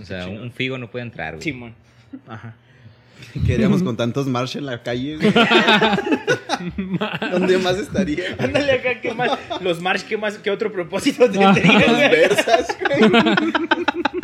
O 0.01 0.05
sea, 0.05 0.27
un, 0.27 0.39
un 0.41 0.53
figo 0.53 0.79
no 0.79 0.91
puede 0.91 1.05
entrar, 1.05 1.35
güey. 1.35 1.43
Simón. 1.43 1.75
Ajá. 2.27 2.55
Queríamos 3.47 3.83
con 3.83 3.97
tantos 3.97 4.27
Marsh 4.27 4.57
en 4.57 4.67
la 4.67 4.83
calle, 4.83 5.17
güey. 5.17 5.33
¿Dónde 7.31 7.59
más 7.59 7.79
estaría? 7.79 8.37
Ándale 8.39 8.73
acá, 8.73 9.01
¿qué 9.01 9.15
más? 9.15 9.39
Los 9.61 9.81
Marsh, 9.81 10.03
¿qué 10.03 10.17
más? 10.17 10.39
¿Qué 10.39 10.51
otro 10.51 10.71
propósito 10.73 11.31
tendrían? 11.31 12.11
Versas, 12.11 12.77
güey. 12.81 13.11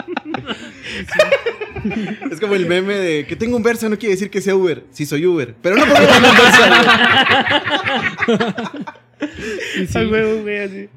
Es 2.31 2.41
como 2.41 2.55
el 2.55 2.67
meme 2.67 2.95
de 2.95 3.27
que 3.27 3.37
tengo 3.37 3.57
un 3.57 3.63
Versa 3.63 3.89
no 3.89 3.99
quiere 3.99 4.15
decir 4.15 4.31
que 4.31 4.41
sea 4.41 4.55
Uber. 4.55 4.85
Sí 4.91 5.07
soy 5.07 5.25
Uber, 5.27 5.55
pero 5.63 5.77
no 5.77 5.85
puedo 5.87 5.97
tener 6.07 6.31
un 9.97 10.11
huevo, 10.13 10.43
güey, 10.43 10.59
así. 10.59 10.89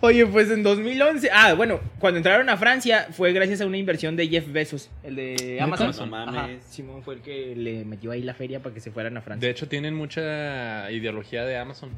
Oye, 0.00 0.26
pues 0.26 0.50
en 0.50 0.62
2011. 0.64 1.30
Ah, 1.32 1.54
bueno, 1.54 1.80
cuando 2.00 2.18
entraron 2.18 2.48
a 2.48 2.56
Francia 2.56 3.06
fue 3.12 3.32
gracias 3.32 3.60
a 3.60 3.66
una 3.66 3.76
inversión 3.78 4.16
de 4.16 4.26
Jeff 4.28 4.50
Bezos, 4.50 4.90
el 5.04 5.14
de 5.16 5.58
Amazon. 5.60 6.12
Ajá, 6.14 6.48
Simón 6.68 7.02
fue 7.04 7.14
el 7.16 7.20
que 7.20 7.54
le 7.56 7.84
metió 7.84 8.10
ahí 8.10 8.22
la 8.22 8.34
feria 8.34 8.60
para 8.60 8.74
que 8.74 8.80
se 8.80 8.90
fueran 8.90 9.16
a 9.16 9.20
Francia. 9.22 9.46
De 9.46 9.52
hecho, 9.52 9.68
tienen 9.68 9.94
mucha 9.94 10.90
ideología 10.90 11.44
de 11.44 11.56
Amazon. 11.56 11.90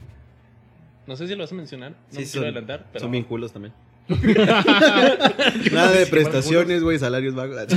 No 1.06 1.16
sé 1.16 1.26
si 1.28 1.34
lo 1.34 1.44
vas 1.44 1.52
a 1.52 1.54
mencionar. 1.54 1.90
No 1.92 1.96
Sí, 2.10 2.18
me 2.18 2.24
son- 2.26 2.32
quiero 2.32 2.46
adelantar. 2.46 2.86
Pero 2.92 3.02
Son 3.04 3.10
bien 3.10 3.24
culos 3.24 3.52
también. 3.52 3.72
Nada 5.72 5.92
de 5.92 6.06
prestaciones, 6.06 6.82
güey, 6.82 6.98
salarios 6.98 7.34
bajos. 7.34 7.56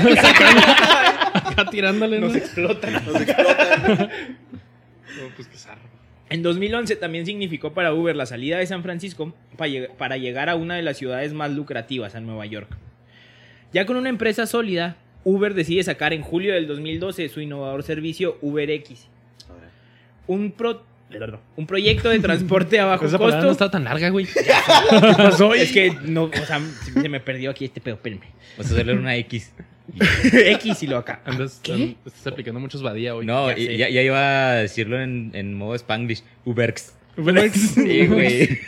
Acá 1.34 1.66
tirándole, 1.72 2.20
¿no? 2.20 2.28
Nos 2.28 2.36
explotan. 2.36 2.94
Nos 3.06 3.22
explotan. 3.22 4.10
No, 5.18 5.30
pues 5.36 5.48
qué 5.48 5.58
zarro. 5.58 5.82
En 6.30 6.44
2011 6.44 6.98
también 6.98 7.26
significó 7.26 7.74
para 7.74 7.94
Uber 7.94 8.16
la 8.16 8.26
salida 8.26 8.58
de 8.58 8.66
San 8.68 8.84
Francisco 8.84 9.34
para 9.98 10.18
llegar 10.18 10.50
a 10.50 10.56
una 10.56 10.76
de 10.76 10.82
las 10.82 10.98
ciudades 10.98 11.34
más 11.34 11.52
lucrativas, 11.52 12.16
a 12.16 12.20
Nueva 12.20 12.46
York. 12.46 12.68
Ya 13.74 13.86
con 13.86 13.96
una 13.96 14.10
empresa 14.10 14.46
sólida, 14.46 14.98
Uber 15.24 15.54
decide 15.54 15.84
sacar 15.84 16.12
en 16.14 16.22
julio 16.22 16.54
del 16.54 16.68
2012 16.68 17.30
su 17.30 17.40
innovador 17.40 17.84
servicio 17.84 18.38
UberX, 18.42 19.08
un, 20.28 20.52
pro- 20.52 20.84
un 21.56 21.66
proyecto 21.68 22.10
de 22.10 22.20
transporte 22.20 22.80
a 22.80 22.86
bajo 22.86 23.06
Esa 23.06 23.18
palabra 23.18 23.42
no 23.42 23.48
costo. 23.48 23.64
está 23.66 23.72
tan 23.72 23.84
larga, 23.86 24.10
güey. 24.10 24.28
Es 25.58 25.72
que 25.72 25.92
no, 26.04 26.24
o 26.26 26.46
sea, 26.46 26.60
se 26.94 27.10
me 27.10 27.20
perdió 27.20 27.50
aquí 27.52 27.66
este 27.66 27.82
pedo, 27.82 27.96
espérenme. 27.96 28.26
Vas 28.58 28.70
a 28.70 28.74
hacerle 28.74 28.94
una 28.94 29.16
X. 29.18 29.54
X 30.34 30.84
y 30.84 30.88
lo 30.88 30.98
acá. 30.98 31.22
Andas, 31.26 31.60
¿Qué? 31.64 31.96
estás 32.06 32.28
aplicando 32.28 32.60
muchos 32.60 32.84
badía 32.84 33.16
hoy. 33.16 33.26
No, 33.26 33.50
ya 33.52 33.58
y- 33.58 33.66
sé. 33.68 33.78
ya, 33.78 33.90
ya 33.90 34.02
iba 34.02 34.50
a 34.52 34.54
decirlo 34.56 35.02
en, 35.02 35.32
en 35.34 35.54
modo 35.54 35.76
Spanglish. 35.76 36.24
Uberx. 36.46 36.94
Uberx. 37.18 37.54
Sí, 37.76 38.06
güey. 38.08 38.60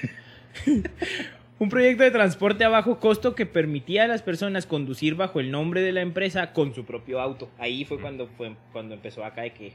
Un 1.60 1.68
proyecto 1.68 2.04
de 2.04 2.12
transporte 2.12 2.64
a 2.64 2.70
bajo 2.70 3.00
costo 3.00 3.36
que 3.36 3.46
permitía 3.46 4.06
a 4.06 4.08
las 4.08 4.22
personas 4.22 4.66
conducir 4.66 5.16
bajo 5.16 5.42
el 5.42 5.52
nombre 5.52 5.82
de 5.82 5.92
la 5.92 6.02
empresa 6.02 6.54
con 6.54 6.74
su 6.74 6.86
propio 6.86 7.20
auto. 7.20 7.50
Ahí 7.60 7.84
fue 7.84 8.00
cuando, 8.00 8.28
fue, 8.38 8.56
cuando 8.72 8.96
empezó 8.96 9.26
acá 9.26 9.42
de 9.42 9.52
que... 9.52 9.74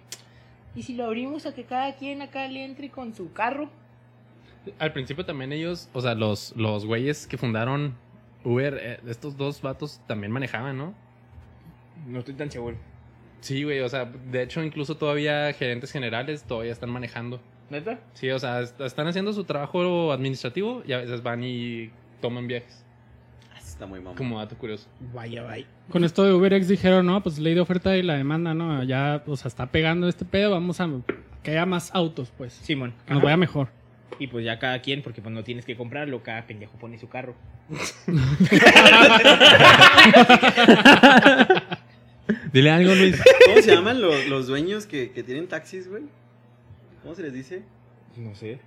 ¿Y 0.75 0.83
si 0.83 0.95
lo 0.95 1.05
abrimos 1.05 1.47
a 1.47 1.55
que 1.55 1.65
cada 1.65 1.95
quien 1.97 2.23
acá 2.23 2.47
le 2.49 2.65
entre 2.65 2.91
con 2.91 3.15
su 3.15 3.33
carro? 3.33 3.69
Al 4.79 4.93
principio 4.93 5.25
también 5.25 5.53
ellos, 5.53 5.89
o 5.93 6.01
sea, 6.01 6.15
los, 6.15 6.55
los 6.57 6.87
güeyes 6.87 7.27
que 7.27 7.37
fundaron 7.37 7.95
Uber, 8.45 8.79
eh, 8.81 9.01
estos 9.07 9.37
dos 9.37 9.61
vatos 9.63 10.01
también 10.07 10.33
manejaban, 10.33 10.77
¿no? 10.77 10.95
No 12.07 12.19
estoy 12.21 12.35
tan 12.35 12.51
seguro. 12.51 12.77
Sí, 13.41 13.63
güey, 13.63 13.81
o 13.81 13.89
sea, 13.89 14.07
de 14.07 14.43
hecho 14.43 14.63
incluso 14.63 14.97
todavía 14.97 15.53
gerentes 15.53 15.93
generales 15.93 16.45
todavía 16.45 16.73
están 16.73 16.91
manejando. 16.91 17.41
¿Neta? 17.71 18.01
Sí, 18.15 18.31
o 18.31 18.39
sea, 18.39 18.61
est- 18.63 18.81
están 18.81 19.07
haciendo 19.07 19.33
su 19.33 19.45
trabajo 19.45 20.13
administrativo 20.13 20.83
y 20.87 20.93
a 20.93 20.99
veces 20.99 21.23
van 21.23 21.45
y 21.45 21.91
toman 22.21 22.47
viajes. 22.47 22.84
Está 23.75 23.87
muy 23.87 23.99
mamón. 23.99 24.17
Como 24.17 24.39
dato 24.39 24.57
curioso. 24.57 24.87
Vaya, 25.13 25.43
vaya. 25.43 25.67
Con 25.91 26.05
esto 26.05 26.23
de 26.23 26.33
UberX 26.33 26.69
dijeron, 26.69 27.07
no, 27.07 27.21
pues 27.25 27.41
ley 27.41 27.55
de 27.55 27.61
oferta 27.61 27.97
y 27.97 28.05
la 28.05 28.15
demanda, 28.15 28.55
¿no? 28.55 28.85
Ya, 28.85 29.25
o 29.27 29.37
sea, 29.37 29.49
está 29.49 29.67
pegando 29.67 30.09
este 30.09 30.25
pedo, 30.25 30.53
vamos 30.53 30.81
a 30.81 30.89
que 31.43 31.51
haya 31.51 31.67
más 31.67 31.93
autos, 31.93 32.33
pues. 32.39 32.53
Simón. 32.53 32.95
Que 33.05 33.15
nos 33.15 33.23
vaya 33.25 33.37
mejor. 33.37 33.71
Y 34.21 34.29
pues 34.29 34.45
ya 34.45 34.61
cada 34.61 34.81
quien, 34.81 35.03
porque 35.03 35.23
pues 35.23 35.35
no 35.35 35.43
tienes 35.43 35.65
que 35.65 35.77
comprarlo, 35.77 36.23
cada 36.23 36.47
pendejo 36.47 36.79
pone 36.79 37.01
su 37.01 37.09
carro. 37.09 37.35
Dile 42.53 42.71
algo, 42.71 42.95
Luis. 42.95 43.21
¿Cómo 43.45 43.61
se 43.61 43.75
llaman 43.75 44.01
los, 44.01 44.29
los 44.29 44.47
dueños 44.47 44.87
que, 44.87 45.11
que 45.11 45.25
tienen 45.25 45.49
taxis, 45.49 45.89
güey? 45.89 46.05
¿Cómo 47.03 47.17
se 47.17 47.23
les 47.23 47.33
dice? 47.33 47.65
No 48.17 48.37
sé. 48.37 48.61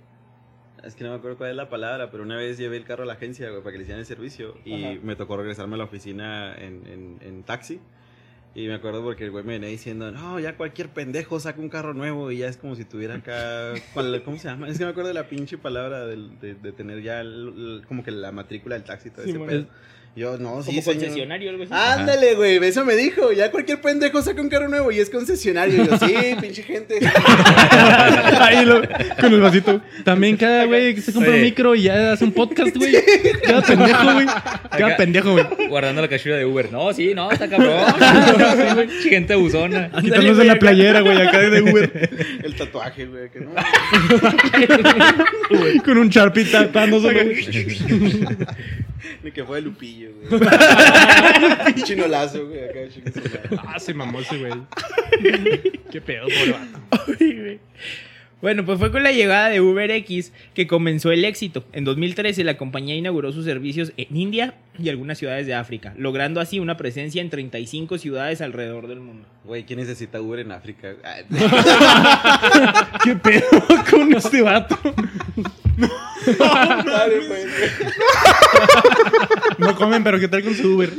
Es 0.84 0.94
que 0.94 1.04
no 1.04 1.10
me 1.10 1.16
acuerdo 1.16 1.36
cuál 1.38 1.50
es 1.50 1.56
la 1.56 1.68
palabra, 1.68 2.10
pero 2.10 2.22
una 2.22 2.36
vez 2.36 2.56
llevé 2.58 2.76
el 2.76 2.84
carro 2.84 3.02
a 3.02 3.06
la 3.06 3.14
agencia 3.14 3.48
güey, 3.50 3.60
para 3.62 3.72
que 3.72 3.78
le 3.78 3.82
hicieran 3.82 4.00
el 4.00 4.06
servicio 4.06 4.54
y 4.64 4.84
Ajá. 4.84 4.94
me 5.02 5.16
tocó 5.16 5.36
regresarme 5.36 5.74
a 5.74 5.78
la 5.78 5.84
oficina 5.84 6.54
en, 6.56 6.86
en- 6.86 7.18
en 7.20 7.42
taxi. 7.42 7.80
Y 8.54 8.66
me 8.66 8.74
acuerdo 8.74 9.02
porque 9.04 9.24
el 9.24 9.30
güey 9.30 9.44
me 9.44 9.52
venía 9.52 9.68
diciendo, 9.68 10.10
no, 10.10 10.40
ya 10.40 10.56
cualquier 10.56 10.88
pendejo 10.88 11.38
saca 11.38 11.60
un 11.60 11.68
carro 11.68 11.94
nuevo 11.94 12.30
y 12.32 12.38
ya 12.38 12.48
es 12.48 12.56
como 12.56 12.74
si 12.74 12.84
tuviera 12.84 13.16
acá, 13.16 13.74
¿cuál- 13.94 14.22
¿cómo 14.24 14.36
se 14.38 14.48
llama? 14.48 14.68
Es 14.68 14.78
que 14.78 14.84
me 14.84 14.90
acuerdo 14.90 15.08
de 15.08 15.14
la 15.14 15.28
pinche 15.28 15.58
palabra 15.58 16.06
del- 16.06 16.38
de, 16.40 16.54
de 16.54 16.72
tener 16.72 17.02
ya 17.02 17.20
el- 17.20 17.48
el- 17.80 17.82
como 17.86 18.02
que 18.02 18.10
la 18.10 18.32
matrícula 18.32 18.74
del 18.74 18.84
taxi 18.84 19.08
y 19.08 19.10
todo 19.12 19.24
Sí, 19.24 19.30
ese 19.30 19.38
pedo. 19.40 19.66
Yo, 20.18 20.36
no, 20.36 20.48
Como 20.50 20.62
sí, 20.64 20.82
señor. 20.82 20.96
concesionario 21.04 21.50
algo 21.50 21.62
así. 21.62 21.72
Ándale, 21.72 22.34
güey, 22.34 22.56
eso 22.64 22.84
me 22.84 22.96
dijo. 22.96 23.30
Ya 23.32 23.52
cualquier 23.52 23.80
pendejo 23.80 24.20
saca 24.20 24.40
un 24.42 24.48
carro 24.48 24.66
nuevo 24.68 24.90
y 24.90 24.98
es 24.98 25.10
concesionario. 25.10 25.84
Y 25.84 25.86
yo, 25.86 25.96
sí, 25.98 26.14
pinche 26.40 26.64
gente. 26.64 26.98
Ahí 28.40 28.64
lo- 28.64 28.82
con 29.20 29.32
el 29.32 29.40
vasito. 29.40 29.80
También 30.04 30.36
cada 30.36 30.64
güey 30.64 30.96
que 30.96 31.02
se 31.02 31.12
compra 31.12 31.30
un 31.32 31.40
micro 31.42 31.76
y 31.76 31.82
ya 31.82 32.12
hace 32.14 32.24
un 32.24 32.32
podcast, 32.32 32.76
güey. 32.76 32.94
Cada 33.44 33.62
pendejo, 33.62 34.12
güey. 34.14 34.26
Cada 34.26 34.86
Acá- 34.86 34.96
pendejo, 34.96 35.32
güey. 35.32 35.44
Guardando 35.68 36.02
la 36.02 36.08
cachura 36.08 36.36
de 36.36 36.44
Uber. 36.44 36.72
No, 36.72 36.92
sí, 36.92 37.12
no, 37.14 37.30
está 37.30 37.48
cabrón. 37.48 37.84
Gente 39.08 39.34
abusona. 39.34 39.90
Quitándose 40.00 40.42
la 40.44 40.58
playera, 40.58 41.00
güey, 41.00 41.20
acá 41.22 41.38
de 41.38 41.62
Uber. 41.62 42.10
El 42.42 42.56
tatuaje, 42.56 43.06
güey. 43.06 43.28
Que 43.30 43.40
no. 43.40 43.50
Con 45.84 45.98
un 45.98 46.08
Sharpie 46.08 46.44
tapándoselo, 46.46 47.24
güey. 47.24 47.46
Ni 49.22 49.30
que 49.30 49.44
fue 49.44 49.56
de 49.56 49.62
Lupillo, 49.62 50.10
güey. 50.28 50.40
Chinolazo, 51.84 52.46
güey. 52.46 52.64
Acá. 52.64 52.80
Ah, 53.66 53.78
se 53.78 53.94
mamó 53.94 54.20
ese 54.20 54.38
güey. 54.38 54.52
Qué 55.90 56.00
pedo, 56.00 56.26
vato. 56.26 57.06
Bueno, 58.40 58.64
pues 58.64 58.78
fue 58.78 58.92
con 58.92 59.02
la 59.02 59.10
llegada 59.10 59.48
de 59.48 59.60
UberX 59.60 60.32
que 60.54 60.68
comenzó 60.68 61.10
el 61.10 61.24
éxito. 61.24 61.64
En 61.72 61.82
2013 61.84 62.44
la 62.44 62.56
compañía 62.56 62.94
inauguró 62.94 63.32
sus 63.32 63.44
servicios 63.44 63.92
en 63.96 64.16
India 64.16 64.54
y 64.78 64.88
algunas 64.90 65.18
ciudades 65.18 65.44
de 65.48 65.54
África, 65.54 65.92
logrando 65.96 66.40
así 66.40 66.60
una 66.60 66.76
presencia 66.76 67.20
en 67.20 67.30
35 67.30 67.98
ciudades 67.98 68.40
alrededor 68.40 68.86
del 68.86 69.00
mundo. 69.00 69.26
Güey, 69.44 69.64
¿quién 69.64 69.80
necesita 69.80 70.20
Uber 70.20 70.38
en 70.38 70.52
África? 70.52 70.94
¿Qué 73.02 73.16
pedo 73.16 73.48
con 73.90 74.14
este 74.14 74.40
vato? 74.42 74.78
Güey. 77.28 77.44
No 79.58 79.74
comen, 79.76 80.04
pero 80.04 80.18
¿qué 80.18 80.28
tal 80.28 80.42
con 80.42 80.54
su 80.54 80.74
Uber? 80.74 80.92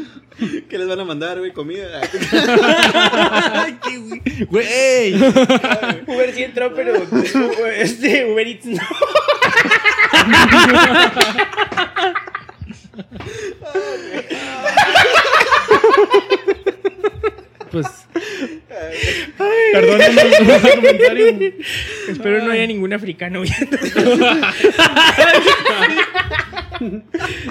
¿Qué 0.69 0.77
les 0.77 0.87
van 0.87 0.99
a 0.99 1.05
mandar, 1.05 1.39
güey? 1.39 1.51
Comida. 1.51 2.01
Güey. 4.49 5.15
Uber 5.15 6.33
sí 6.33 6.43
entró, 6.43 6.73
pero 6.73 6.93
este 7.75 8.31
Uber 8.31 8.47
Eats 8.47 8.65
no. 8.65 8.79
Pues. 17.71 17.87
Perdónenme 19.73 20.21
ese 20.21 20.71
comentario. 20.75 21.53
Espero 22.09 22.43
no 22.45 22.51
haya 22.51 22.67
ningún 22.67 22.93
africano 22.93 23.41
viendo. 23.41 23.77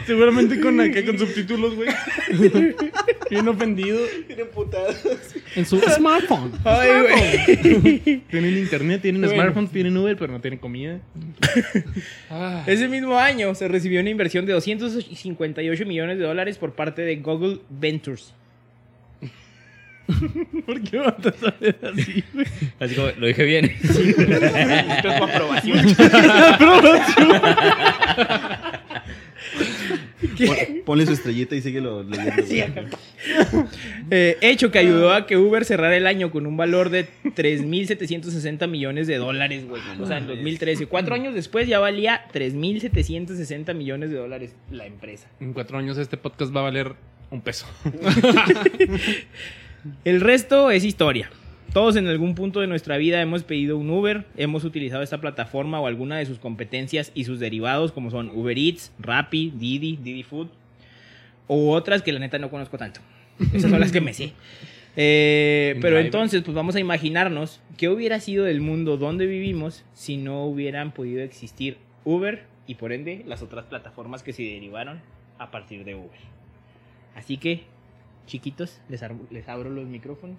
Seguramente 0.07 0.59
con 0.61 0.81
acá 0.81 1.05
con 1.05 1.19
subtítulos, 1.19 1.75
güey. 1.75 1.89
Bien 3.31 3.47
ofendido. 3.49 3.99
Tienen 4.27 4.49
putados. 4.49 4.97
En 5.55 5.67
su 5.67 5.79
smartphone. 5.81 6.53
Ay, 6.65 6.89
güey. 7.03 8.21
Tienen 8.31 8.57
internet, 8.59 9.03
tienen 9.03 9.21
Bueno. 9.21 9.35
smartphones, 9.37 9.71
tienen 9.71 9.97
Uber, 9.97 10.17
pero 10.17 10.33
no 10.33 10.41
tienen 10.41 10.59
comida. 10.59 11.01
Ah, 12.31 12.65
Ese 12.67 12.89
mismo 12.89 13.19
año 13.19 13.55
se 13.55 13.69
recibió 13.69 14.01
una 14.01 14.11
inversión 14.11 14.47
de 14.47 14.53
258 14.53 15.85
millones 15.87 16.19
de 16.19 16.25
dólares 16.25 16.57
por 16.59 16.73
parte 16.73 17.03
de 17.03 17.17
Google 17.17 17.59
Ventures. 17.69 18.33
¿Por 20.67 20.81
qué 20.83 20.99
vas 20.99 21.15
a 21.27 21.33
saber 21.33 21.79
así, 21.83 22.25
güey? 22.33 22.47
Así 22.81 22.95
como, 22.95 23.09
lo 23.19 23.27
dije 23.27 23.45
bien. 23.45 23.73
Necesito 23.83 25.17
tu 25.17 25.25
aprobación. 25.25 25.79
Pon- 30.47 30.83
Ponle 30.85 31.07
su 31.07 31.13
estrellita 31.13 31.55
y 31.55 31.63
síguelo 31.63 32.03
leyendo. 32.03 32.43
Sí. 32.47 32.63
Eh, 34.11 34.37
hecho 34.41 34.71
que 34.71 34.79
ayudó 34.79 35.13
a 35.13 35.27
que 35.27 35.37
Uber 35.37 35.65
cerrara 35.65 35.97
el 35.97 36.07
año 36.07 36.31
con 36.31 36.47
un 36.47 36.57
valor 36.57 36.91
de 36.91 37.07
3.760 37.25 38.69
millones 38.69 39.07
de 39.07 39.17
dólares, 39.17 39.67
güey. 39.69 39.83
O 40.01 40.07
sea, 40.07 40.19
en 40.19 40.27
2013. 40.27 40.87
Cuatro 40.87 41.15
años 41.15 41.35
después 41.35 41.69
ya 41.69 41.79
valía 41.79 42.25
3.760 42.33 43.75
millones 43.75 44.11
de 44.11 44.17
dólares 44.17 44.55
la 44.71 44.87
empresa. 44.87 45.29
en 45.41 45.53
cuatro 45.53 45.79
años 45.79 45.99
este 45.99 46.17
podcast 46.17 46.55
va 46.55 46.61
a 46.61 46.65
valer 46.65 46.95
un 47.31 47.41
peso. 47.43 47.67
El 50.05 50.21
resto 50.21 50.71
es 50.71 50.85
historia. 50.85 51.31
Todos 51.73 51.97
en 51.97 52.07
algún 52.09 52.35
punto 52.35 52.61
de 52.61 52.67
nuestra 52.67 52.97
vida 52.97 53.21
hemos 53.21 53.43
pedido 53.43 53.77
un 53.77 53.91
Uber, 53.91 54.25
hemos 54.37 54.65
utilizado 54.65 55.03
esta 55.03 55.21
plataforma 55.21 55.81
o 55.81 55.87
alguna 55.87 56.17
de 56.17 56.27
sus 56.27 56.39
competencias 56.39 57.13
y 57.15 57.25
sus 57.25 57.41
derivados 57.41 57.93
como 57.93 58.11
son 58.11 58.31
Uber 58.31 58.57
Eats, 58.57 58.93
Rappi, 58.99 59.53
Didi, 59.55 59.99
Didi 60.03 60.23
Food 60.23 60.49
o 61.47 61.73
otras 61.73 62.03
que 62.03 62.13
la 62.13 62.21
neta 62.21 62.39
no 62.39 62.51
conozco 62.51 62.79
tanto. 62.79 63.01
Esas 63.53 63.71
son 63.71 63.81
las 63.81 63.93
que 63.93 64.01
me 64.01 64.15
sé. 64.15 64.33
Eh, 65.01 65.79
pero 65.81 66.01
entonces, 66.01 66.43
pues 66.43 66.57
vamos 66.57 66.75
a 66.75 66.81
imaginarnos 66.81 67.61
qué 67.77 67.89
hubiera 67.89 68.19
sido 68.19 68.45
del 68.45 68.61
mundo 68.61 68.97
donde 68.97 69.27
vivimos 69.27 69.85
si 69.93 70.17
no 70.17 70.45
hubieran 70.45 70.91
podido 70.91 71.23
existir 71.23 71.77
Uber 72.05 72.47
y 72.67 72.75
por 72.75 72.93
ende 72.93 73.23
las 73.25 73.41
otras 73.41 73.67
plataformas 73.67 74.25
que 74.25 74.33
se 74.33 74.43
derivaron 74.43 75.01
a 75.39 75.53
partir 75.53 75.85
de 75.85 75.95
Uber. 75.95 76.19
Así 77.15 77.37
que, 77.37 77.63
chiquitos, 78.29 78.81
les, 78.89 79.03
les 79.31 79.49
abro 79.49 79.71
los 79.71 79.87
micrófonos. 79.87 80.37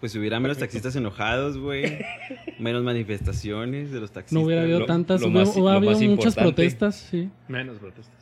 Pues 0.00 0.12
si 0.12 0.18
hubiera 0.20 0.38
menos 0.38 0.58
taxistas 0.58 0.94
enojados, 0.94 1.58
güey. 1.58 1.98
Menos 2.60 2.84
manifestaciones 2.84 3.90
de 3.90 3.98
los 4.00 4.12
taxistas. 4.12 4.32
No 4.40 4.46
hubiera 4.46 4.62
habido 4.62 4.80
Lo- 4.80 4.86
tantas, 4.86 5.20
lo 5.20 5.28
más- 5.30 5.56
hubiera 5.56 5.74
habido 5.76 5.98
muchas 6.14 6.36
protestas, 6.36 6.94
sí. 7.10 7.28
Menos 7.48 7.78
protestas. 7.78 8.14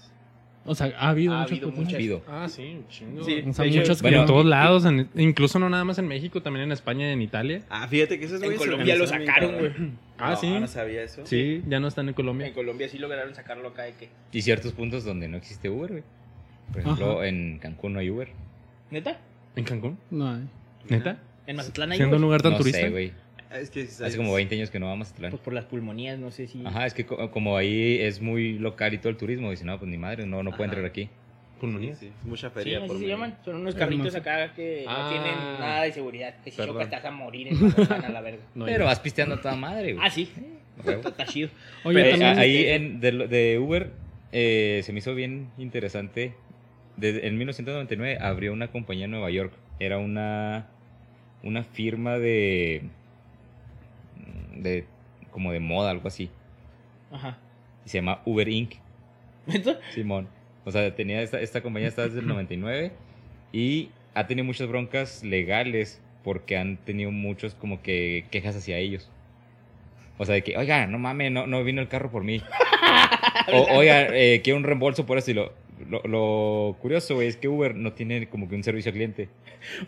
O 0.68 0.74
sea, 0.74 0.92
ha 0.98 1.10
habido 1.10 1.34
Ha 1.34 1.40
muchas 1.42 1.52
habido 1.52 1.68
protestas. 1.68 1.84
muchas. 1.84 1.98
Pido. 1.98 2.22
Ah, 2.26 2.48
sí, 2.48 2.62
un 2.78 2.88
chingo. 2.88 3.22
Sí. 3.24 3.44
O 3.46 3.52
sea, 3.52 3.64
muchas 3.66 4.00
bueno, 4.02 4.20
en 4.20 4.26
todos 4.26 4.46
lados, 4.46 4.84
en- 4.86 5.08
incluso 5.16 5.58
no 5.58 5.68
nada 5.68 5.84
más 5.84 5.98
en 5.98 6.08
México, 6.08 6.40
también 6.42 6.64
en 6.64 6.72
España 6.72 7.10
y 7.10 7.12
en 7.12 7.20
Italia. 7.22 7.62
Ah, 7.68 7.86
fíjate 7.86 8.18
que 8.18 8.24
esos 8.24 8.40
En 8.40 8.46
güeyes 8.46 8.62
se 8.62 8.68
Colombia 8.70 8.96
lo 8.96 9.06
sacaron, 9.06 9.58
güey. 9.58 9.72
Ah, 10.18 10.30
No, 10.30 10.36
sí. 10.36 10.50
No 10.58 10.66
sabía 10.66 11.02
eso. 11.02 11.26
Sí, 11.26 11.62
ya 11.68 11.78
no 11.78 11.88
están 11.88 12.08
en 12.08 12.14
Colombia. 12.14 12.46
En 12.46 12.54
Colombia 12.54 12.88
sí 12.88 12.98
lograron 12.98 13.34
sacarlo 13.34 13.68
acá 13.68 13.82
de 13.82 13.92
que. 13.92 14.08
Y 14.32 14.40
ciertos 14.42 14.72
puntos 14.72 15.04
donde 15.04 15.28
no 15.28 15.36
existe 15.36 15.68
Uber, 15.68 15.90
güey. 15.90 16.02
Por 16.72 16.80
ejemplo, 16.80 17.22
en 17.22 17.58
Cancún 17.58 17.92
no 17.92 17.98
hay 18.00 18.08
Uber. 18.10 18.28
¿Neta? 18.90 19.18
¿En 19.56 19.64
Cancún? 19.64 19.98
No 20.10 20.28
hay. 20.28 20.48
¿Neta? 20.88 21.18
En 21.46 21.56
Mazatlán 21.56 21.92
hay 21.92 21.98
Siendo 21.98 22.16
un 22.16 22.22
lugar 22.22 22.42
tan 22.42 22.52
no 22.52 22.58
turista. 22.58 22.80
sé, 22.80 22.90
güey. 22.90 23.12
Ah, 23.50 23.58
Es 23.60 23.70
que 23.70 23.82
Hace 23.82 24.16
como 24.16 24.34
20 24.34 24.54
años 24.56 24.70
que 24.70 24.78
no 24.80 24.86
vamos 24.86 25.08
a 25.08 25.10
Mazatlán. 25.10 25.30
Pues 25.30 25.42
por 25.42 25.52
las 25.52 25.64
pulmonías, 25.64 26.18
no 26.18 26.30
sé 26.30 26.46
si. 26.46 26.64
Ajá, 26.66 26.86
es 26.86 26.94
que 26.94 27.06
co- 27.06 27.30
como 27.30 27.56
ahí 27.56 27.98
es 28.00 28.20
muy 28.20 28.58
local 28.58 28.92
y 28.94 28.98
todo 28.98 29.10
el 29.10 29.16
turismo, 29.16 29.50
dice, 29.50 29.64
no, 29.64 29.78
pues 29.78 29.88
ni 29.90 29.96
madre, 29.98 30.26
no, 30.26 30.42
no 30.42 30.50
puede 30.50 30.64
entrar 30.64 30.84
aquí. 30.84 31.08
Pulmonía. 31.60 31.94
Sí, 31.94 32.06
sí, 32.08 32.12
mucha 32.28 32.48
Sí, 32.48 32.54
feria. 32.54 32.78
así 32.80 32.88
por 32.88 32.98
se 32.98 33.06
llaman. 33.06 33.38
Son 33.44 33.56
unos 33.56 33.74
carritos 33.74 34.14
acá 34.14 34.52
que 34.54 34.84
Ah. 34.86 35.02
no 35.04 35.08
tienen 35.10 35.38
nada 35.60 35.82
de 35.84 35.92
seguridad. 35.92 36.34
Que 36.44 36.50
si 36.50 36.56
chocas 36.58 36.90
te 36.90 36.96
vas 36.96 37.04
a 37.04 37.10
morir 37.10 37.48
en 37.48 37.62
Mazatlán 37.62 38.04
a 38.04 38.08
la 38.10 38.20
verga. 38.20 38.42
No, 38.54 38.66
Pero 38.66 38.84
vas 38.84 39.00
pisteando 39.00 39.36
a 39.36 39.40
toda 39.40 39.54
madre, 39.56 39.94
güey. 39.94 40.06
Ah, 40.06 40.10
sí. 40.10 40.28
Está, 40.84 41.24
chido. 41.24 41.48
Oye, 41.84 41.98
Pero, 42.02 42.10
también. 42.10 42.38
a- 42.38 42.40
ahí 42.42 42.66
en, 42.66 43.00
de, 43.00 43.12
lo- 43.12 43.28
de 43.28 43.58
Uber 43.58 43.90
eh, 44.32 44.82
se 44.84 44.92
me 44.92 44.98
hizo 44.98 45.14
bien 45.14 45.48
interesante. 45.56 46.34
Desde, 46.96 47.26
en 47.26 47.36
1999 47.38 48.18
abrió 48.20 48.52
una 48.52 48.68
compañía 48.68 49.04
en 49.04 49.10
Nueva 49.10 49.30
York. 49.30 49.52
Era 49.78 49.98
una, 49.98 50.66
una 51.42 51.62
firma 51.64 52.18
de, 52.18 52.82
de 54.56 54.84
como 55.30 55.52
de 55.52 55.60
moda, 55.60 55.90
algo 55.90 56.08
así. 56.08 56.30
Ajá. 57.10 57.38
Y 57.84 57.88
se 57.88 57.98
llama 57.98 58.22
Uber 58.24 58.48
Inc. 58.48 58.74
¿Esto? 59.46 59.78
Simón. 59.94 60.28
O 60.64 60.70
sea, 60.70 60.94
tenía 60.94 61.22
esta, 61.22 61.40
esta 61.40 61.62
compañía 61.62 61.88
está 61.88 62.02
desde 62.02 62.20
el 62.20 62.26
99 62.26 62.90
y 63.52 63.90
ha 64.14 64.26
tenido 64.26 64.44
muchas 64.44 64.66
broncas 64.66 65.22
legales 65.22 66.00
porque 66.24 66.56
han 66.56 66.76
tenido 66.78 67.12
muchos 67.12 67.54
como 67.54 67.82
que 67.82 68.24
quejas 68.30 68.56
hacia 68.56 68.78
ellos. 68.78 69.08
O 70.18 70.24
sea, 70.24 70.34
de 70.34 70.42
que, 70.42 70.56
oiga, 70.56 70.86
no 70.86 70.98
mames, 70.98 71.30
no, 71.30 71.46
no 71.46 71.62
vino 71.62 71.80
el 71.80 71.88
carro 71.88 72.10
por 72.10 72.24
mí. 72.24 72.42
o, 73.52 73.76
oiga, 73.76 74.08
eh, 74.08 74.40
quiero 74.42 74.56
un 74.56 74.64
reembolso 74.64 75.06
por 75.06 75.18
esto. 75.18 75.30
Y 75.30 75.34
lo, 75.34 75.52
lo, 75.90 76.02
lo 76.04 76.76
curioso, 76.80 77.16
güey, 77.16 77.28
es 77.28 77.36
que 77.36 77.48
Uber 77.48 77.74
no 77.74 77.92
tiene 77.92 78.28
como 78.28 78.48
que 78.48 78.54
un 78.54 78.62
servicio 78.64 78.90
al 78.90 78.94
cliente. 78.94 79.28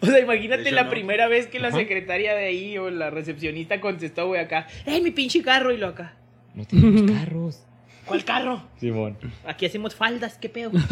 O 0.01 0.07
sea, 0.07 0.19
imagínate 0.19 0.63
hecho, 0.63 0.75
la 0.75 0.85
no. 0.85 0.91
primera 0.91 1.29
vez 1.29 1.47
que 1.47 1.61
la 1.61 1.69
Ajá. 1.69 1.79
secretaria 1.79 2.35
de 2.35 2.47
ahí 2.47 2.79
o 2.79 2.91
la 2.91 3.11
recepcionista 3.11 3.81
contestó, 3.81 4.27
güey, 4.29 4.41
acá. 4.41 4.67
¡Ey, 4.87 5.01
mi 5.01 5.11
pinche 5.11 5.43
carro! 5.43 5.73
Y 5.73 5.77
lo 5.77 5.89
acá. 5.89 6.15
No 6.55 6.65
tenemos 6.65 7.03
carros. 7.13 7.63
¿Cuál 8.07 8.25
carro? 8.25 8.63
Simón. 8.81 9.19
Aquí 9.47 9.67
hacemos 9.67 9.95
faldas, 9.95 10.39
¿qué 10.39 10.49
pedo? 10.49 10.71
No, 10.73 10.81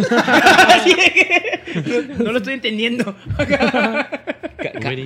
no 2.24 2.32
lo 2.32 2.38
estoy 2.38 2.54
entendiendo. 2.54 3.16
Ca- 3.38 4.10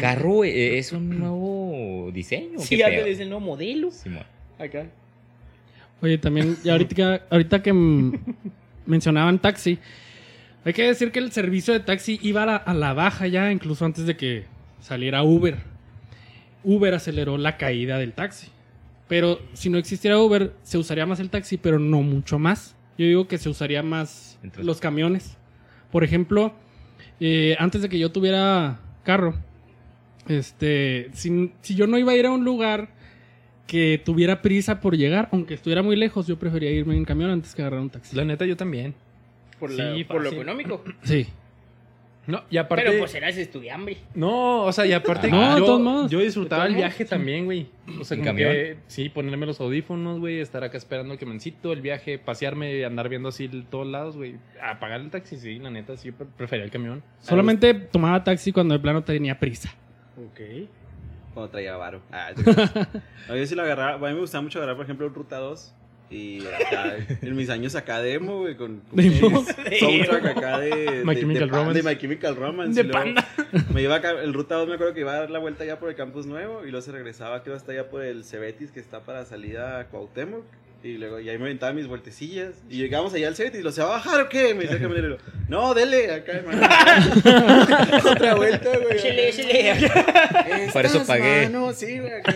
carro 0.00 0.44
eh, 0.44 0.78
es 0.78 0.92
un 0.92 1.18
nuevo 1.18 2.10
diseño. 2.12 2.58
Sí, 2.58 2.76
¿qué 2.76 2.84
antes 2.84 3.00
pedo? 3.02 3.12
es 3.12 3.20
el 3.20 3.28
nuevo 3.28 3.44
modelo. 3.46 3.90
Simón. 3.92 4.24
Acá. 4.58 4.86
Oye, 6.02 6.18
también, 6.18 6.56
ya 6.64 6.72
ahorita, 6.72 6.94
que- 6.96 7.20
ahorita 7.30 7.62
que 7.62 7.72
mencionaban 8.86 9.38
taxi, 9.38 9.78
hay 10.64 10.72
que 10.72 10.82
decir 10.82 11.10
que 11.12 11.18
el 11.20 11.32
servicio 11.32 11.72
de 11.72 11.80
taxi 11.80 12.18
iba 12.22 12.42
a 12.42 12.46
la, 12.46 12.56
a 12.56 12.74
la 12.74 12.92
baja 12.92 13.26
ya, 13.26 13.50
incluso 13.50 13.84
antes 13.84 14.06
de 14.06 14.16
que 14.16 14.44
saliera 14.80 15.22
Uber. 15.22 15.56
Uber 16.62 16.94
aceleró 16.94 17.38
la 17.38 17.56
caída 17.56 17.98
del 17.98 18.12
taxi. 18.12 18.48
Pero 19.08 19.40
si 19.54 19.70
no 19.70 19.78
existiera 19.78 20.18
Uber, 20.18 20.52
se 20.62 20.78
usaría 20.78 21.06
más 21.06 21.18
el 21.18 21.30
taxi, 21.30 21.56
pero 21.56 21.78
no 21.78 22.02
mucho 22.02 22.38
más. 22.38 22.76
Yo 22.98 23.06
digo 23.06 23.26
que 23.28 23.38
se 23.38 23.48
usaría 23.48 23.82
más 23.82 24.38
Entonces- 24.42 24.66
los 24.66 24.80
camiones. 24.80 25.36
Por 25.90 26.04
ejemplo, 26.04 26.52
eh, 27.18 27.56
antes 27.58 27.82
de 27.82 27.88
que 27.88 27.98
yo 27.98 28.12
tuviera 28.12 28.78
carro, 29.02 29.34
este, 30.28 31.10
si, 31.14 31.52
si 31.62 31.74
yo 31.74 31.86
no 31.86 31.98
iba 31.98 32.12
a 32.12 32.16
ir 32.16 32.26
a 32.26 32.30
un 32.30 32.44
lugar 32.44 32.90
que 33.70 34.02
tuviera 34.04 34.42
prisa 34.42 34.80
por 34.80 34.96
llegar, 34.96 35.28
aunque 35.30 35.54
estuviera 35.54 35.80
muy 35.82 35.94
lejos, 35.94 36.26
yo 36.26 36.36
prefería 36.40 36.72
irme 36.72 36.96
en 36.96 37.04
camión 37.04 37.30
antes 37.30 37.54
que 37.54 37.62
agarrar 37.62 37.78
un 37.80 37.88
taxi. 37.90 38.16
La 38.16 38.24
neta, 38.24 38.44
yo 38.44 38.56
también. 38.56 38.94
Por, 39.60 39.70
Sí, 39.70 39.76
la- 39.76 40.08
por 40.08 40.22
lo 40.24 40.30
económico. 40.30 40.82
Sí. 41.04 41.28
No, 42.26 42.42
y 42.50 42.58
aparte. 42.58 42.84
Pero 42.84 42.98
pues 42.98 43.14
eras 43.14 43.36
estudiambre. 43.36 43.96
No, 44.14 44.62
o 44.64 44.72
sea, 44.72 44.86
y 44.86 44.92
aparte. 44.92 45.30
No, 45.30 45.54
de 45.54 45.60
yo, 45.60 45.64
todos 45.66 45.80
modos. 45.80 46.10
yo 46.10 46.18
disfrutaba 46.20 46.66
el 46.66 46.74
viaje 46.74 47.04
también, 47.04 47.44
güey. 47.46 47.68
O 48.00 48.04
sea, 48.04 48.16
¿En 48.16 48.20
como 48.22 48.30
camión? 48.32 48.50
que, 48.52 48.76
sí, 48.88 49.08
ponerme 49.08 49.46
los 49.46 49.60
audífonos, 49.60 50.18
güey, 50.20 50.38
estar 50.40 50.62
acá 50.62 50.76
esperando 50.76 51.12
el 51.14 51.18
camioncito, 51.18 51.72
el 51.72 51.80
viaje, 51.80 52.18
pasearme, 52.18 52.84
andar 52.84 53.08
viendo 53.08 53.30
así 53.30 53.48
todos 53.70 53.86
lados, 53.86 54.16
güey. 54.16 54.34
Apagar 54.62 55.00
el 55.00 55.10
taxi, 55.10 55.36
sí, 55.38 55.58
la 55.58 55.70
neta, 55.70 55.96
sí, 55.96 56.12
prefería 56.12 56.64
el 56.64 56.70
camión. 56.70 57.02
Solamente 57.20 57.72
tomaba 57.74 58.22
taxi 58.22 58.52
cuando 58.52 58.74
de 58.74 58.80
plano 58.80 59.02
tenía 59.02 59.38
prisa. 59.38 59.72
Ok. 60.18 60.40
Cuando 61.34 61.50
traía 61.50 61.76
varo. 61.76 62.00
Ah, 62.10 62.32
yo 63.28 63.46
sí 63.46 63.54
lo 63.54 63.62
agarraba. 63.62 63.94
A 63.94 64.10
mí 64.10 64.14
me 64.14 64.20
gustaba 64.20 64.42
mucho 64.42 64.58
agarrar, 64.58 64.76
por 64.76 64.84
ejemplo, 64.84 65.08
Ruta 65.08 65.38
2. 65.38 65.74
Y 66.10 66.44
acá, 66.44 66.96
en 67.22 67.36
mis 67.36 67.50
años 67.50 67.76
acá 67.76 68.02
demo, 68.02 68.38
güey, 68.38 68.56
con, 68.56 68.80
con 68.80 68.98
soundtrack 69.78 70.26
acá 70.26 70.58
de, 70.58 71.02
My 71.04 71.14
de, 71.14 71.20
Chemical 71.20 71.48
de, 71.48 71.56
Romance. 71.56 71.82
de 71.82 71.88
My 71.88 71.98
Chemical 71.98 72.36
Romance. 72.36 72.82
De 72.82 72.88
y 72.88 72.90
luego 72.90 73.14
Panda. 73.14 73.28
Me 73.72 73.82
iba 73.82 73.94
acá, 73.94 74.10
el 74.10 74.34
Ruta 74.34 74.56
2 74.56 74.66
me 74.68 74.74
acuerdo 74.74 74.92
que 74.92 75.00
iba 75.00 75.12
a 75.12 75.20
dar 75.20 75.30
la 75.30 75.38
vuelta 75.38 75.64
ya 75.64 75.78
por 75.78 75.88
el 75.88 75.94
campus 75.94 76.26
nuevo 76.26 76.66
y 76.66 76.72
luego 76.72 76.82
se 76.82 76.90
regresaba, 76.90 77.44
creo, 77.44 77.54
hasta 77.54 77.70
allá 77.70 77.88
por 77.90 78.02
el 78.02 78.24
Cebetis 78.24 78.72
que 78.72 78.80
está 78.80 79.04
para 79.04 79.24
salida 79.24 79.78
a 79.78 79.86
Cuauhtémoc. 79.86 80.42
Y 80.82 80.96
luego, 80.96 81.20
y 81.20 81.28
ahí 81.28 81.36
me 81.36 81.44
aventaba 81.44 81.72
mis 81.74 81.86
vueltecillas. 81.86 82.54
Y 82.70 82.78
llegamos 82.78 83.12
allá 83.12 83.28
al 83.28 83.36
Cebetis 83.36 83.60
y 83.60 83.62
lo, 83.62 83.70
¿se 83.70 83.82
va 83.82 83.88
a 83.88 83.90
bajar 83.98 84.20
o 84.22 84.28
qué? 84.30 84.54
Me 84.54 84.62
decía 84.62 84.76
el 84.76 84.82
camionero. 84.82 85.18
No, 85.46 85.74
dele, 85.74 86.10
acá, 86.10 86.32
hermano. 86.32 86.62
Otra 88.10 88.34
vuelta, 88.34 88.70
güey. 88.78 88.96
Échale, 88.96 89.28
échale. 89.28 90.70
Para 90.72 90.88
eso 90.88 91.04
pagué. 91.06 91.44
mano, 91.50 91.72
sí, 91.74 91.98
güey. 91.98 92.12
acá. 92.12 92.34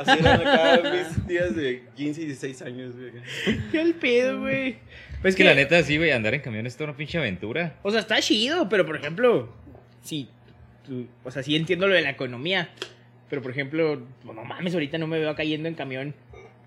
Así 0.00 0.18
eran 0.20 0.40
acá 0.46 0.80
mis 0.92 1.26
días 1.26 1.56
de 1.56 1.82
15 1.96 2.22
y 2.22 2.24
16 2.26 2.62
años, 2.62 2.94
güey. 2.96 3.10
¿Qué 3.72 3.80
al 3.80 3.94
pedo, 3.94 4.40
güey? 4.40 4.76
Pues 5.20 5.32
Es 5.34 5.36
que 5.36 5.42
la 5.44 5.54
neta, 5.54 5.82
sí, 5.82 5.96
güey, 5.96 6.12
andar 6.12 6.34
en 6.34 6.40
camión 6.40 6.66
es 6.68 6.76
toda 6.76 6.90
una 6.90 6.96
pinche 6.96 7.18
aventura. 7.18 7.74
O 7.82 7.90
sea, 7.90 7.98
está 8.00 8.20
chido, 8.20 8.68
pero 8.68 8.86
por 8.86 8.94
ejemplo, 8.96 9.52
sí, 10.02 10.28
tú- 10.86 11.08
o 11.24 11.30
sea, 11.32 11.42
sí 11.42 11.56
entiendo 11.56 11.88
lo 11.88 11.94
de 11.96 12.02
la 12.02 12.10
economía, 12.10 12.68
pero 13.28 13.42
por 13.42 13.50
ejemplo, 13.50 14.00
no 14.24 14.44
mames, 14.44 14.74
ahorita 14.74 14.96
no 14.98 15.08
me 15.08 15.18
veo 15.18 15.34
cayendo 15.34 15.68
en 15.68 15.74
camión, 15.74 16.14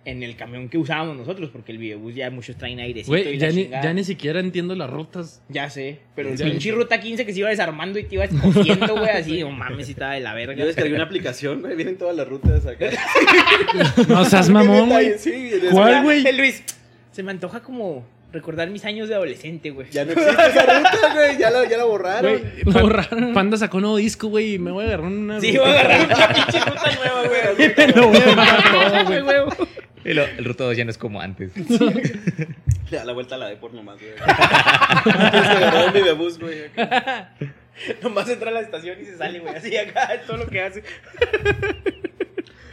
en 0.03 0.23
el 0.23 0.35
camión 0.35 0.67
que 0.67 0.77
usábamos 0.79 1.15
nosotros, 1.15 1.49
porque 1.51 1.71
el 1.71 1.77
videobús 1.77 2.15
ya 2.15 2.31
muchos 2.31 2.55
traen 2.55 2.79
airecito 2.79 3.11
Güey, 3.11 3.35
y 3.35 3.37
ya 3.37 3.47
la 3.47 3.53
ni, 3.53 3.67
ya 3.69 3.93
ni 3.93 4.03
siquiera 4.03 4.39
entiendo 4.39 4.73
las 4.75 4.89
rutas. 4.89 5.43
Ya 5.49 5.69
sé, 5.69 5.99
pero 6.15 6.29
el 6.29 6.37
pinche 6.39 6.71
ruta 6.71 6.99
15 6.99 7.23
que 7.25 7.33
se 7.33 7.39
iba 7.39 7.49
desarmando 7.49 7.99
y 7.99 8.03
te 8.05 8.15
iba 8.15 8.23
escogiendo, 8.23 8.95
güey, 8.95 9.09
así, 9.09 9.39
no 9.41 9.51
mames, 9.51 9.85
sí 9.85 9.91
estaba 9.91 10.13
de 10.13 10.21
la 10.21 10.33
verga. 10.33 10.55
Yo 10.55 10.65
descargué 10.65 10.95
una 10.95 11.03
aplicación, 11.03 11.61
güey. 11.61 11.75
Vienen 11.75 11.97
todas 11.97 12.15
las 12.15 12.27
rutas 12.27 12.65
acá. 12.65 12.89
No 14.07 14.25
seas 14.25 14.49
mamón, 14.49 14.89
güey. 14.89 15.17
Sí, 15.17 15.51
¿Cuál, 15.71 16.03
güey? 16.03 16.25
El 16.27 16.37
Luis, 16.37 16.63
se 17.11 17.23
me 17.23 17.31
antoja 17.31 17.61
como 17.61 18.05
recordar 18.33 18.69
mis 18.69 18.85
años 18.85 19.09
de 19.09 19.15
adolescente, 19.15 19.71
güey. 19.71 19.87
Ya 19.91 20.05
no 20.05 20.13
existe 20.13 20.31
esa 20.31 20.79
ruta, 20.79 21.13
güey. 21.13 21.37
Ya 21.37 21.49
la, 21.51 21.67
ya 21.69 21.77
la 21.77 21.83
borraron. 21.83 22.41
Lo 22.63 22.71
Pan- 22.71 22.81
borraron. 22.83 23.33
Panda 23.33 23.57
sacó 23.57 23.77
un 23.77 23.83
nuevo 23.83 23.97
disco, 23.97 24.29
güey, 24.29 24.53
y 24.55 24.59
me 24.59 24.71
voy 24.71 24.85
a 24.85 24.87
agarrar 24.87 25.07
una. 25.07 25.39
Sí, 25.41 25.55
voy 25.57 25.67
a 25.69 25.79
agarrar 25.79 26.05
una 26.07 26.27
pinche 26.33 26.59
ruta 26.59 26.91
nueva, 26.95 27.23
güey. 27.27 27.73
Me 27.77 27.87
lo 27.87 28.07
voy 28.07 28.17
a 28.17 28.23
agarrar 28.23 28.71
todo, 28.71 29.05
güey. 29.05 29.67
El 30.03 30.45
Ruta 30.45 30.63
2 30.65 30.77
ya 30.77 30.85
no 30.85 30.91
es 30.91 30.97
como 30.97 31.21
antes. 31.21 31.51
Le 32.91 32.97
da 32.97 33.05
la 33.05 33.13
vuelta 33.13 33.35
a 33.35 33.37
la 33.37 33.47
de 33.47 33.55
por 33.55 33.73
nomás, 33.73 33.99
güey. 33.99 34.13
Agarrar 34.19 35.87
el 35.87 36.01
videobús, 36.01 36.39
güey. 36.39 36.63
Nomás 38.03 38.29
entra 38.29 38.49
a 38.49 38.53
la 38.53 38.59
estación 38.59 38.99
y 39.01 39.05
se 39.05 39.17
sale, 39.17 39.39
güey. 39.39 39.55
Así 39.55 39.75
acá 39.77 40.13
es 40.13 40.25
todo 40.25 40.37
lo 40.37 40.47
que 40.47 40.61
hace. 40.61 40.83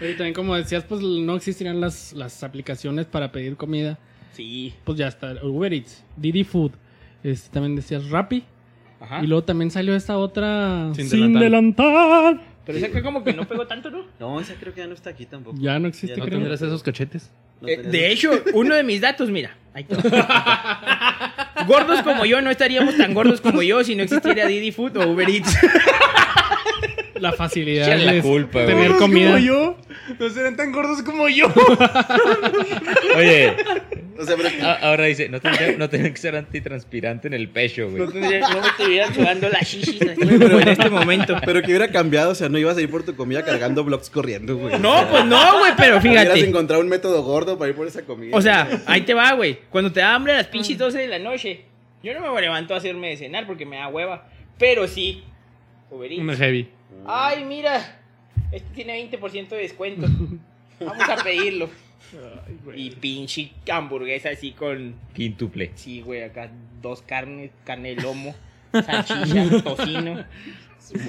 Y 0.01 0.13
también, 0.13 0.33
como 0.33 0.55
decías, 0.55 0.85
pues 0.85 1.01
no 1.01 1.35
existirían 1.35 1.81
las, 1.81 2.13
las 2.13 2.45
aplicaciones 2.45 3.07
para 3.07 3.33
pedir 3.33 3.57
comida. 3.57 3.99
Sí. 4.33 4.73
Pues 4.85 4.97
ya 4.97 5.09
está. 5.09 5.35
Uber 5.43 5.73
Eats, 5.73 6.05
Didi 6.17 6.45
Food. 6.45 6.71
Este, 7.25 7.51
también 7.51 7.75
decías 7.75 8.09
Rappi. 8.09 8.45
Ajá. 9.01 9.25
Y 9.25 9.27
luego 9.27 9.43
también 9.43 9.73
salió 9.73 9.97
esta 9.97 10.17
otra. 10.17 10.93
Sin 10.95 11.33
delantal. 11.35 12.41
Pero 12.69 12.81
esa 12.81 12.91
que 12.91 13.03
como 13.03 13.25
que 13.25 13.33
no 13.33 13.49
pegó 13.49 13.67
tanto, 13.67 13.89
¿no? 13.89 14.05
No, 14.21 14.39
esa 14.43 14.53
creo 14.61 14.75
que 14.75 14.83
ya 14.83 14.87
no 14.87 14.93
está 14.93 15.09
aquí 15.09 15.25
tampoco. 15.25 15.57
Ya 15.59 15.79
no 15.79 15.89
existe, 15.89 16.09
Ya 16.09 16.17
¿No 16.19 16.27
creo. 16.27 16.39
tendrás 16.39 16.61
esos 16.61 16.83
cachetes? 16.83 17.31
No 17.63 17.69
Eh, 17.69 17.79
de 17.79 18.13
hecho, 18.13 18.31
uno 18.53 18.75
de 18.75 18.83
mis 18.83 19.01
datos, 19.01 19.31
mira. 19.31 19.57
Ahí 19.73 19.87
está. 19.89 21.55
gordos 21.67 22.03
como 22.03 22.27
yo 22.27 22.43
no 22.43 22.51
estaríamos 22.51 22.95
tan 22.99 23.15
gordos 23.15 23.41
como 23.41 23.63
yo 23.63 23.83
si 23.85 23.95
no 23.95 24.03
existiera 24.03 24.47
Didi 24.47 24.71
Food 24.71 24.99
o 24.99 25.09
Uber 25.09 25.31
Eats. 25.31 25.57
La 27.21 27.33
facilidad 27.33 27.97
la 27.99 28.13
de 28.13 28.23
culpa, 28.23 28.65
tener 28.67 28.93
comida. 28.97 29.33
como 29.33 29.39
yo. 29.39 29.77
No 30.19 30.29
serán 30.31 30.57
tan 30.57 30.73
gordos 30.73 31.03
como 31.03 31.29
yo. 31.29 31.47
Oye, 33.17 33.55
O 34.21 34.25
sea, 34.25 34.37
pero 34.37 34.49
a- 34.67 34.75
ahora 34.89 35.05
dice, 35.05 35.29
no 35.29 35.41
tendría, 35.41 35.77
no 35.79 35.89
tendría 35.89 36.13
que 36.13 36.19
ser 36.19 36.35
antitranspirante 36.37 37.29
en 37.29 37.35
el 37.35 37.49
pecho, 37.51 37.89
güey. 37.89 38.03
No, 38.03 38.11
tendría- 38.11 38.41
no 38.49 38.61
me 38.61 38.67
estuvieran 38.69 39.15
sudando 39.15 39.49
las 39.49 39.63
shishis 39.63 40.01
en 40.01 40.69
este 40.69 40.91
momento. 40.91 41.37
Pero 41.45 41.61
que 41.63 41.69
hubiera 41.69 41.89
cambiado, 41.91 42.31
o 42.33 42.35
sea, 42.35 42.49
no 42.49 42.59
ibas 42.59 42.77
a 42.77 42.81
ir 42.81 42.91
por 42.91 43.05
tu 43.05 43.15
comida 43.15 43.45
cargando 43.45 43.85
blogs 43.85 44.11
corriendo, 44.11 44.57
güey. 44.57 44.79
No, 44.81 45.07
pues 45.09 45.25
no, 45.25 45.59
güey, 45.61 45.73
pero 45.77 45.99
Hubieras 45.99 46.25
fíjate. 46.25 46.49
encontrado 46.49 46.83
un 46.83 46.89
método 46.89 47.23
gordo 47.23 47.59
para 47.59 47.71
ir 47.71 47.77
por 47.77 47.87
esa 47.87 48.03
comida. 48.05 48.37
O 48.37 48.43
sea, 48.43 48.69
ahí 48.87 49.03
te 49.03 49.15
va, 49.15 49.33
güey. 49.35 49.59
Cuando 49.71 49.93
te 49.93 50.01
da 50.01 50.15
hambre 50.15 50.33
a 50.33 50.37
las 50.39 50.47
pinches 50.49 50.77
12 50.77 50.99
de 50.99 51.09
la 51.09 51.19
noche, 51.21 51.61
yo 52.03 52.13
no 52.19 52.35
me 52.35 52.41
levanto 52.41 52.75
a 52.75 52.79
hacerme 52.79 53.11
de 53.11 53.17
cenar 53.19 53.47
porque 53.47 53.67
me 53.67 53.77
da 53.77 53.87
hueva. 53.89 54.27
Pero 54.59 54.89
sí, 54.89 55.23
Uber 55.91 56.11
Eats. 56.13 56.23
Una 56.23 56.37
heavy. 56.37 56.69
Ay, 57.07 57.45
mira, 57.45 58.01
este 58.53 58.69
tiene 58.75 59.09
20% 59.11 59.49
de 59.49 59.57
descuento. 59.57 60.07
Vamos 60.81 61.09
a 61.09 61.17
pedirlo. 61.23 61.69
Y 62.75 62.91
pinche 62.91 63.51
hamburguesa 63.71 64.31
así 64.31 64.53
con. 64.53 64.95
Quíntuple. 65.15 65.73
Sí, 65.75 66.01
güey, 66.01 66.23
acá 66.23 66.51
dos 66.81 67.03
carnes, 67.03 67.51
carne 67.65 67.95
de 67.95 68.03
lomo, 68.03 68.35
salchicha, 68.73 69.63
tocino, 69.65 70.25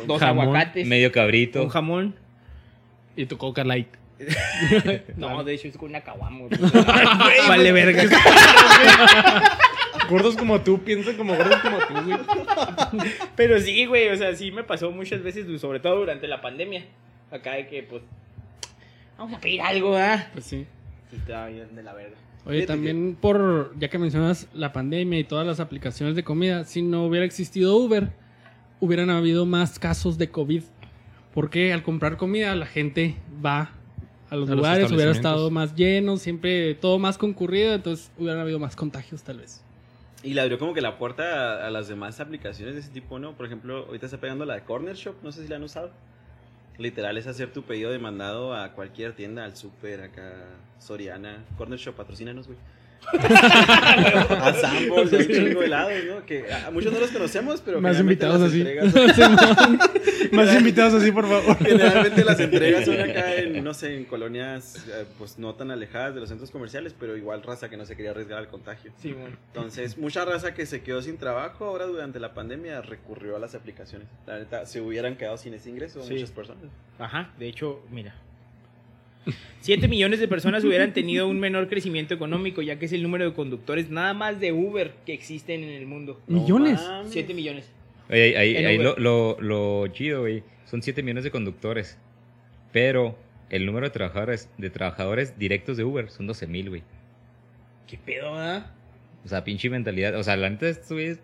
dos 0.08 0.20
Jamón, 0.20 0.48
aguacates, 0.48 0.88
Medio 0.88 1.12
cabrito. 1.12 1.62
un 1.64 1.70
jamón. 1.70 2.16
Y 3.16 3.26
tu 3.28 3.38
Coca 3.38 3.64
Light. 3.64 3.88
No, 5.16 5.44
de 5.46 5.54
hecho 5.54 5.68
es 5.70 5.78
con 5.78 5.90
una 5.90 6.02
caguama. 6.02 6.40
güey. 6.48 6.60
Vale, 7.48 7.72
verga. 7.72 8.04
Gordos 10.10 10.36
como 10.36 10.62
tú, 10.62 10.80
piensan 10.80 11.16
como 11.16 11.36
gordos 11.36 11.60
como 11.62 11.78
tú, 11.80 11.94
güey. 12.06 12.18
Pero 13.36 13.60
sí, 13.60 13.86
güey, 13.86 14.10
o 14.10 14.18
sea, 14.18 14.36
sí 14.36 14.52
me 14.52 14.64
pasó 14.64 14.92
muchas 14.92 15.22
veces, 15.22 15.62
sobre 15.62 15.80
todo 15.80 15.98
durante 15.98 16.28
la 16.28 16.42
pandemia. 16.42 16.86
Acá 17.32 17.54
de 17.54 17.68
que, 17.68 17.84
pues, 17.84 18.02
vamos 19.18 19.38
a 19.38 19.42
pedir 19.42 19.62
algo, 19.62 19.96
¿ah? 19.96 20.28
Pues 20.34 20.46
sí. 20.46 20.66
Sí, 21.10 21.18
estaba 21.18 21.48
bien 21.48 21.76
de 21.76 21.84
la 21.84 21.94
verga. 21.94 22.16
Oye, 22.46 22.66
también 22.66 23.18
por, 23.20 23.74
ya 23.78 23.90
que 23.90 24.00
mencionas 24.00 24.48
la 24.54 24.72
pandemia 24.74 25.20
y 25.20 25.24
todas 25.24 25.46
las 25.46 25.60
aplicaciones 25.60 26.16
de 26.16 26.24
comida, 26.24 26.64
si 26.64 26.82
no 26.82 27.06
hubiera 27.06 27.26
existido 27.26 27.76
Uber, 27.76 28.10
hubieran 28.80 29.10
habido 29.10 29.46
más 29.46 29.78
casos 29.78 30.18
de 30.18 30.30
COVID. 30.30 30.64
Porque 31.34 31.74
al 31.74 31.84
comprar 31.84 32.18
comida 32.18 32.56
la 32.56 32.66
gente 32.66 33.16
va 33.46 33.72
a 34.30 34.36
los 34.36 34.50
A 34.50 34.52
los 34.52 34.58
lugares, 34.58 34.92
hubiera 34.92 35.12
estado 35.12 35.52
más 35.52 35.76
lleno, 35.76 36.18
siempre 36.18 36.76
todo 36.76 36.98
más 36.98 37.18
concurrido, 37.18 37.74
entonces 37.74 38.12
hubieran 38.18 38.40
habido 38.40 38.60
más 38.60 38.76
contagios 38.76 39.24
tal 39.24 39.38
vez. 39.38 39.64
Y 40.24 40.34
le 40.34 40.42
abrió 40.42 40.60
como 40.60 40.74
que 40.74 40.82
la 40.82 40.98
puerta 40.98 41.62
a, 41.64 41.68
a 41.68 41.70
las 41.70 41.88
demás 41.88 42.20
aplicaciones 42.20 42.76
de 42.76 42.82
ese 42.82 42.90
tipo, 42.90 43.20
¿no? 43.20 43.36
Por 43.36 43.46
ejemplo, 43.46 43.86
ahorita 43.88 44.06
está 44.06 44.18
pegando 44.20 44.46
la 44.46 44.56
de 44.56 44.62
Corner 44.62 44.96
Shop, 44.96 45.16
no 45.24 45.32
sé 45.32 45.44
si 45.44 45.48
la 45.48 45.56
han 45.56 45.64
usado. 45.64 45.92
Literal 46.78 47.18
es 47.18 47.28
hacer 47.28 47.52
tu 47.52 47.64
pedido 47.64 47.92
de 47.92 48.00
mandado 48.00 48.54
a 48.56 48.74
cualquier 48.74 49.14
tienda, 49.14 49.44
al 49.46 49.56
super, 49.56 50.02
acá, 50.02 50.32
Soriana. 50.80 51.46
Corner 51.58 51.78
Shop, 51.78 51.96
patrocínanos, 51.96 52.48
güey. 52.48 52.58
a 53.20 54.54
Sanborns, 54.54 55.14
a 55.14 55.18
un 55.18 55.28
chingo 55.28 55.60
de 55.62 55.66
helados, 55.66 55.94
¿no? 56.08 56.26
Que 56.26 56.52
a 56.54 56.70
muchos 56.72 56.92
no 56.92 57.00
los 57.00 57.12
conocemos, 57.12 57.62
pero 57.64 57.80
Más 57.80 58.00
invitados 58.00 58.42
así. 58.42 58.64
Más 60.36 60.56
invitados 60.56 60.94
así, 60.96 61.12
por 61.12 61.28
favor. 61.28 61.58
Generalmente 61.58 62.24
las 62.24 62.40
entregas 62.40 62.86
son 62.86 63.00
acá 63.00 63.36
en, 63.38 63.64
no 63.64 63.74
sé, 63.74 63.96
en 63.98 64.06
colonias 64.06 64.86
eh, 64.88 65.06
pues 65.18 65.38
no 65.40 65.56
tan 65.56 65.72
alejadas 65.72 66.14
de 66.14 66.20
los 66.22 66.30
centros 66.30 66.52
comerciales, 66.52 66.96
pero 67.00 67.16
igual 67.18 67.44
raza 67.44 67.70
que 67.70 67.78
no 67.78 67.86
se 67.86 67.96
quería 67.96 68.12
arriesgar 68.12 68.40
al 68.40 68.48
contagio. 68.48 68.92
Sí, 68.98 69.12
güey. 69.12 69.28
Entonces, 69.48 69.98
mucha 69.98 70.26
raza 70.26 70.54
que 70.54 70.66
se 70.66 70.82
quedó 70.82 71.02
sin 71.02 71.18
trabajo 71.18 71.66
ahora 71.66 71.86
durante 71.86 72.20
la 72.20 72.34
pandemia 72.34 72.82
recurrió 72.82 73.36
a 73.36 73.40
las 73.40 73.56
aplicaciones. 73.56 74.08
La 74.28 74.40
neta, 74.40 74.66
se 74.66 74.82
hubieran 74.82 75.16
quedado 75.16 75.38
sin 75.38 75.54
ese 75.54 75.70
ingreso 75.70 76.02
Sí. 76.04 76.14
muchas 76.14 76.32
personas. 76.32 76.64
Ajá, 76.98 77.34
de 77.38 77.48
hecho, 77.48 77.82
mira. 77.92 78.16
7 79.62 79.88
millones 79.88 80.20
de 80.20 80.28
personas 80.28 80.64
hubieran 80.64 80.94
tenido 80.94 81.28
un 81.28 81.40
menor 81.40 81.68
crecimiento 81.68 82.14
económico, 82.14 82.62
ya 82.62 82.80
que 82.80 82.86
es 82.86 82.94
el 82.94 83.04
número 83.04 83.26
de 83.26 83.34
conductores 83.34 83.90
nada 83.90 84.14
más 84.14 84.40
de 84.40 84.54
Uber 84.54 84.94
que 85.06 85.14
existen 85.14 85.64
en 85.64 85.70
el 85.70 85.86
mundo. 85.86 86.20
¿Millones? 86.28 86.80
7 87.10 87.34
millones. 87.34 87.70
Oye, 88.10 88.38
ahí, 88.38 88.56
ahí 88.58 88.78
lo, 88.78 88.96
lo, 88.98 89.38
lo 89.40 89.88
chido, 89.88 90.22
güey. 90.22 90.44
Son 90.66 90.82
7 90.82 91.04
millones 91.04 91.24
de 91.24 91.32
conductores. 91.32 91.98
Pero 92.72 93.18
el 93.50 93.66
número 93.66 93.88
de 93.88 93.92
trabajadores, 93.92 94.50
de 94.58 94.70
trabajadores 94.70 95.38
directos 95.38 95.78
de 95.78 95.84
Uber 95.84 96.10
son 96.10 96.28
12 96.28 96.48
mil, 96.48 96.70
güey. 96.70 96.84
¿Qué 97.88 97.98
pedo, 97.98 98.36
ah? 98.38 98.72
O 99.26 99.28
sea, 99.28 99.44
pinche 99.44 99.70
mentalidad. 99.70 100.16
O 100.16 100.24
sea, 100.24 100.36
la 100.38 100.50
neta, 100.50 100.68
estos 100.70 100.92
güeyes. 100.92 101.20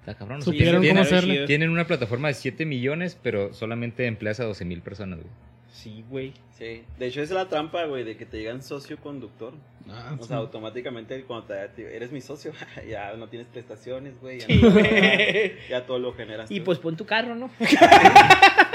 Está 0.00 0.14
cabrón. 0.16 0.40
Supieron 0.42 0.80
tienen, 0.80 1.02
cómo 1.02 1.08
Tiene- 1.08 1.18
hacerle. 1.18 1.46
tienen 1.46 1.70
una 1.70 1.86
plataforma 1.86 2.28
de 2.28 2.34
7 2.34 2.64
millones, 2.66 3.18
pero 3.22 3.52
solamente 3.52 4.06
empleas 4.06 4.40
a 4.40 4.44
12 4.44 4.64
mil 4.64 4.80
personas, 4.80 5.18
güey. 5.18 5.30
Sí, 5.72 6.04
güey. 6.08 6.32
Sí. 6.56 6.82
De 6.98 7.06
hecho, 7.06 7.22
es 7.22 7.30
la 7.30 7.48
trampa, 7.48 7.84
güey, 7.84 8.02
de 8.04 8.16
que 8.16 8.26
te 8.26 8.38
digan 8.38 8.62
socio 8.62 8.96
conductor. 8.98 9.52
Ah, 9.90 10.16
O 10.18 10.24
sea, 10.24 10.36
automáticamente 10.38 11.22
cuando 11.24 11.46
te, 11.46 11.96
eres 11.96 12.10
mi 12.12 12.20
socio, 12.20 12.52
ya 12.88 13.14
no 13.14 13.28
tienes 13.28 13.48
prestaciones, 13.48 14.20
güey. 14.20 14.40
Ya, 14.40 14.46
Sí, 14.46 14.60
no- 14.62 14.70
güey. 14.72 15.52
ya 15.68 15.86
todo 15.86 15.98
lo 15.98 16.12
generas. 16.14 16.50
Y 16.50 16.58
tú. 16.60 16.64
pues 16.66 16.78
pon 16.78 16.96
tu 16.96 17.06
carro, 17.06 17.34
¿no? 17.34 17.50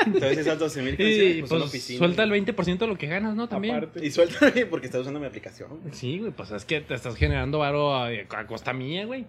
Entonces 0.05 0.37
esas 0.39 0.59
12 0.59 0.81
mil 0.81 0.95
pues, 0.95 1.49
pues, 1.69 1.83
suelta 1.97 2.23
el 2.23 2.31
20% 2.31 2.77
de 2.77 2.87
lo 2.87 2.97
que 2.97 3.07
ganas, 3.07 3.35
¿no? 3.35 3.47
También. 3.47 3.75
Aparte. 3.75 4.05
Y 4.05 4.11
suéltame 4.11 4.65
porque 4.65 4.87
estás 4.87 5.01
usando 5.01 5.19
mi 5.19 5.25
aplicación. 5.25 5.69
güey. 5.81 5.93
Sí, 5.93 6.19
güey, 6.19 6.31
pues 6.31 6.51
es 6.51 6.65
que 6.65 6.81
te 6.81 6.93
estás 6.93 7.15
generando 7.15 7.59
varo 7.59 7.93
a, 7.95 8.07
a 8.07 8.47
costa 8.47 8.73
mía, 8.73 9.05
güey. 9.05 9.25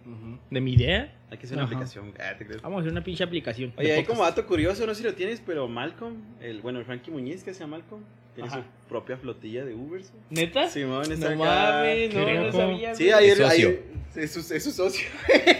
De 0.51 0.61
mi 0.61 0.75
idea. 0.75 1.15
Hay 1.31 1.39
que 1.39 1.47
hacer 1.47 1.57
una 1.57 1.65
Ajá. 1.65 1.75
aplicación. 1.75 2.13
Ah, 2.21 2.37
te 2.39 2.47
crees. 2.47 2.63
Vamos 2.63 2.79
a 2.79 2.81
hacer 2.81 2.93
una 2.93 3.03
pinche 3.03 3.25
aplicación. 3.25 3.73
Oye, 3.77 3.93
hay 3.93 4.05
como 4.05 4.23
dato 4.23 4.47
curioso, 4.47 4.87
no 4.87 4.95
sé 4.95 5.03
si 5.03 5.07
lo 5.07 5.15
tienes, 5.15 5.43
pero 5.45 5.67
Malcolm, 5.69 6.17
el, 6.41 6.61
bueno, 6.61 6.79
el 6.79 6.85
Frankie 6.85 7.11
Muñiz 7.11 7.43
que 7.43 7.53
se 7.55 7.61
llama 7.61 7.79
Malcolm, 7.79 8.03
tiene 8.35 8.49
Ajá. 8.51 8.59
su 8.59 8.89
propia 8.89 9.17
flotilla 9.17 9.65
de 9.65 9.75
Ubers. 9.75 10.13
¿Neta? 10.31 10.69
Simón 10.69 11.11
está 11.11 11.35
No 11.35 11.45
acá. 11.45 11.73
mames, 11.81 12.15
no, 12.15 12.43
no 12.45 12.53
sabía. 12.53 12.95
Sí, 12.95 13.11
ayer, 13.11 13.33
Es 13.33 13.39
socio. 13.39 13.69
ayer- 13.69 13.83
es, 14.17 14.31
su, 14.33 14.55
es 14.55 14.63
su 14.63 14.71
socio. 14.71 15.07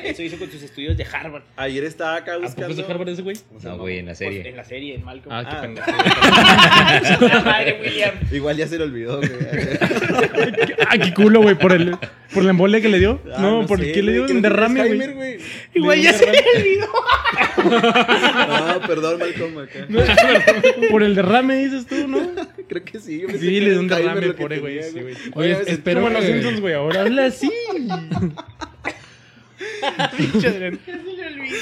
Eso 0.05 0.23
hizo 0.23 0.39
con 0.39 0.49
sus 0.51 0.63
estudios 0.63 0.97
de 0.97 1.05
Harvard. 1.05 1.43
Ayer 1.57 1.83
estaba 1.85 2.17
acá 2.17 2.33
¿A 2.33 2.35
poco 2.37 2.47
buscando. 2.49 2.75
se 2.77 2.83
Harvard 2.93 3.09
ese 3.09 3.23
güey? 3.23 3.37
No, 3.65 3.79
güey, 3.79 3.99
en 3.99 4.07
la 4.07 4.11
Pues, 4.11 4.19
serie. 4.19 4.49
en 4.49 4.57
la 4.57 4.65
serie, 4.65 4.95
en 4.95 5.05
Malcolm. 5.05 5.35
Ah, 5.35 5.45
qué 5.45 5.81
Ah. 5.81 7.43
madre 7.45 7.81
William. 7.83 8.15
Igual 8.31 8.57
ya 8.57 8.67
se 8.69 8.79
le 8.79 8.85
olvidó, 8.85 9.17
güey. 9.19 9.31
ah, 10.89 10.99
qué 11.03 11.13
culo, 11.15 11.43
güey, 11.43 11.57
por 11.57 11.73
el, 11.73 11.97
por 12.35 12.45
la 12.45 12.51
embolia 12.51 12.81
que 12.81 12.89
le 12.89 12.99
dio. 12.99 13.21
Ah, 13.35 13.39
no, 13.41 13.67
por 13.67 13.79
sé, 13.79 13.93
qué 13.93 14.03
le 14.03 14.13
dio 14.13 14.27
que 14.27 14.33
un 14.33 14.43
no 14.43 14.49
derrame, 14.49 14.87
güey. 14.87 15.13
güey. 15.15 15.39
Igual 15.75 16.03
ya 16.03 16.13
se 16.13 16.27
le 16.31 16.39
olvidó. 16.57 16.87
No, 17.65 18.81
perdón, 18.87 19.19
Malcolm, 19.19 19.59
acá. 19.59 19.87
Por 20.91 21.03
el 21.03 21.15
derrame, 21.15 21.57
dices 21.65 21.87
tú, 21.87 22.07
¿no? 22.09 22.19
Creo 22.69 22.85
que 22.85 22.99
sí. 23.01 23.21
yo 23.21 23.29
Sí, 23.31 23.39
que 23.39 23.61
le 23.61 23.71
dio 23.71 23.81
un 23.81 23.89
derrame, 23.89 24.21
que 24.21 24.33
pobre 24.35 24.59
güey. 24.59 24.83
Sí, 24.83 25.01
güey. 25.01 25.15
Oye, 25.35 25.59
espero 25.67 26.03
Como 26.03 26.13
que- 26.13 26.21
los 26.21 26.25
Simpsons, 26.31 26.61
güey, 26.61 26.75
ahora 26.75 27.01
habla 27.03 27.27
así. 27.27 27.51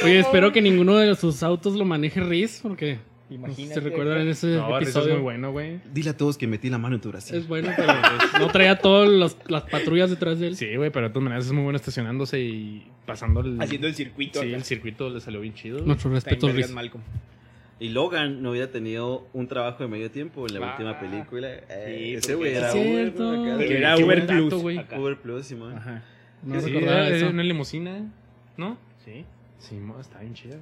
Oye, 0.05 0.19
espero 0.21 0.53
que 0.53 0.63
ninguno 0.63 0.97
de 0.97 1.15
sus 1.17 1.43
autos 1.43 1.75
lo 1.75 1.85
maneje 1.85 2.21
Riz, 2.21 2.61
porque 2.63 2.99
Imagínate, 3.35 3.75
se 3.75 3.81
recuerdan 3.81 4.21
en 4.23 4.29
ese 4.29 4.47
No, 4.57 4.69
eso 4.69 4.77
es 4.79 4.83
episodio. 4.83 5.15
muy 5.15 5.23
bueno, 5.23 5.53
güey. 5.53 5.81
Dile 5.93 6.11
a 6.11 6.17
todos 6.17 6.37
que 6.39 6.47
metí 6.47 6.69
la 6.71 6.79
mano 6.79 6.97
en 6.97 7.01
tu 7.01 7.09
brazo. 7.11 7.35
Es 7.37 7.47
bueno, 7.49 7.71
pero 7.77 7.93
pues, 7.93 8.41
no 8.41 8.49
traía 8.49 8.79
todas 8.79 9.09
las 9.49 9.63
patrullas 9.65 10.11
detrás 10.11 10.39
de 10.39 10.49
él. 10.49 10.57
Sí, 10.57 10.75
güey, 10.77 10.91
pero 10.91 11.09
de 11.09 11.13
todas 11.13 11.25
maneras 11.25 11.47
es 11.47 11.53
muy 11.53 11.63
bueno 11.65 11.77
estacionándose 11.77 12.41
y 12.41 12.87
pasando 13.07 13.41
el... 13.41 13.61
Haciendo 13.61 13.87
el 13.87 13.95
circuito. 13.95 14.41
Sí, 14.41 14.49
acá. 14.49 14.57
el 14.57 14.65
circuito 14.65 15.09
le 15.11 15.21
salió 15.21 15.41
bien 15.41 15.55
chido. 15.55 15.81
Nuestro 15.85 16.11
respeto, 16.11 16.49
Riz. 16.49 16.71
Malcolm. 16.73 17.03
Y 17.81 17.89
Logan 17.89 18.43
no 18.43 18.51
hubiera 18.53 18.71
tenido 18.71 19.27
un 19.33 19.49
trabajo 19.49 19.83
de 19.83 19.89
medio 19.89 20.09
tiempo 20.11 20.47
en 20.47 20.55
la 20.61 20.67
Ah. 20.67 20.71
última 20.73 21.01
película. 21.01 21.49
Eh, 21.69 21.97
Sí, 21.97 22.15
ese 22.15 22.37
porque 22.37 22.37
güey 22.37 22.55
era 22.55 22.73
Uber. 22.73 23.09
Acá, 23.09 23.55
Pero 23.59 23.77
era 23.79 23.97
Uber 23.97 24.27
Plus. 24.27 24.53
Uber 24.53 25.17
Plus, 25.21 25.47
Simón. 25.47 25.75
Ajá. 25.77 26.03
No 26.45 26.61
sí, 26.61 26.71
recordaba 26.71 27.07
era 27.09 27.17
eso. 27.17 27.29
una 27.31 27.43
limusina, 27.43 28.09
¿no? 28.57 28.77
Sí. 29.05 29.25
Sí, 29.59 29.79
está 30.01 30.21
bien 30.21 30.35
chido. 30.35 30.57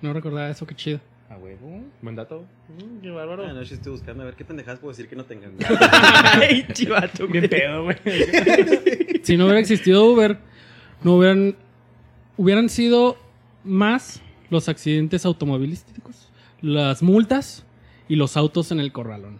No 0.00 0.12
recordaba 0.12 0.48
eso, 0.48 0.64
qué 0.66 0.76
chido. 0.76 1.00
A 1.30 1.36
huevo. 1.36 1.82
Buen 2.00 2.16
dato. 2.16 2.46
Mm, 2.68 3.02
qué 3.02 3.10
bárbaro. 3.10 3.44
Ah, 3.46 3.52
no, 3.52 3.62
yo 3.62 3.74
estoy 3.74 3.92
buscando 3.92 4.22
a 4.22 4.26
ver 4.26 4.34
qué 4.34 4.44
pendejadas 4.44 4.80
puedo 4.80 4.92
decir 4.92 5.08
que 5.08 5.16
no 5.16 5.24
tengan. 5.24 5.52
Ay, 6.40 6.66
chivato. 6.72 7.26
Bien 7.28 7.48
pedo, 7.48 7.84
güey. 7.84 7.96
Si 9.22 9.36
no 9.36 9.44
hubiera 9.44 9.60
existido 9.60 10.06
Uber, 10.06 10.38
no 11.02 11.16
hubieran 11.16 11.54
hubieran 12.38 12.70
sido 12.70 13.18
más 13.62 14.22
los 14.48 14.70
accidentes 14.70 15.26
automovilísticos, 15.26 16.30
las 16.62 17.02
multas 17.02 17.66
y 18.08 18.16
los 18.16 18.38
autos 18.38 18.72
en 18.72 18.80
el 18.80 18.90
corralón. 18.90 19.38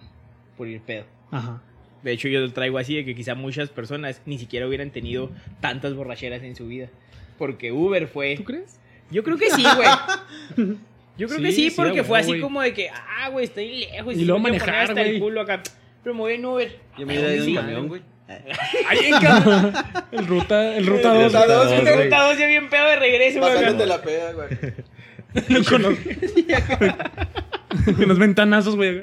Por 0.59 0.68
ir 0.68 0.83
pedo. 0.83 1.05
Ajá. 1.31 1.62
De 2.03 2.12
hecho, 2.12 2.29
yo 2.29 2.40
lo 2.40 2.53
traigo 2.53 2.77
así 2.77 2.96
de 2.96 3.05
que 3.05 3.14
quizá 3.14 3.35
muchas 3.35 3.70
personas 3.70 4.20
ni 4.27 4.37
siquiera 4.38 4.66
hubieran 4.66 4.90
tenido 4.90 5.31
tantas 5.61 5.94
borracheras 5.94 6.42
en 6.42 6.55
su 6.55 6.66
vida. 6.66 6.88
Porque 7.38 7.72
Uber 7.72 8.09
fue. 8.09 8.37
¿Tú 8.37 8.44
crees? 8.44 8.79
Yo 9.11 9.24
creo 9.24 9.38
que 9.38 9.51
sí, 9.51 9.62
güey. 9.62 10.77
Yo 11.18 11.26
creo 11.28 11.40
que 11.40 11.52
Sí, 11.52 11.64
sí, 11.64 11.70
sí, 11.70 11.76
porque 11.76 12.00
a 12.00 12.04
fue 12.04 12.20
así 12.20 12.40
como 12.40 12.62
de 12.62 12.72
que, 12.72 12.88
ah, 12.90 13.28
güey, 13.28 13.44
estoy 13.44 13.81
lejos. 13.81 14.14
Y 14.16 14.24
luego 14.24 14.38
a 14.38 14.42
poner 14.42 14.61
manejar, 14.61 14.85
hasta 14.88 15.02
el 15.02 15.18
culo 15.20 15.40
acá. 15.42 15.61
Pero 16.02 16.14
me 16.14 16.20
voy 16.20 16.35
en 16.35 16.46
Uber. 16.46 16.76
Yo 16.96 17.07
me 17.07 17.12
hubiera 17.18 17.35
ido 17.35 17.42
en 17.44 17.50
Sí. 17.50 17.54
camión, 17.57 17.88
güey. 17.88 18.02
Ahí 18.88 18.98
en 19.07 19.20
casa. 19.20 20.07
El 20.12 20.26
ruta, 20.26 20.76
el 20.76 20.87
ruta 20.87 21.12
El 21.16 21.22
2. 21.22 21.33
ruta 21.33 21.46
dos, 21.46 21.72
El 21.72 21.81
güey. 21.83 22.04
ruta 22.04 22.22
dos 22.28 22.38
ya 22.38 22.46
bien 22.46 22.68
pedo 22.70 22.87
de 22.87 22.96
regreso, 22.96 23.40
güey. 23.40 23.54
Pasándote 23.54 23.87
la 23.87 24.02
peda, 24.02 24.33
güey. 24.33 24.48
con 25.68 25.83
los, 25.83 25.98
con 27.96 28.09
los 28.09 28.18
ventanazos, 28.18 28.76
güey. 28.76 29.02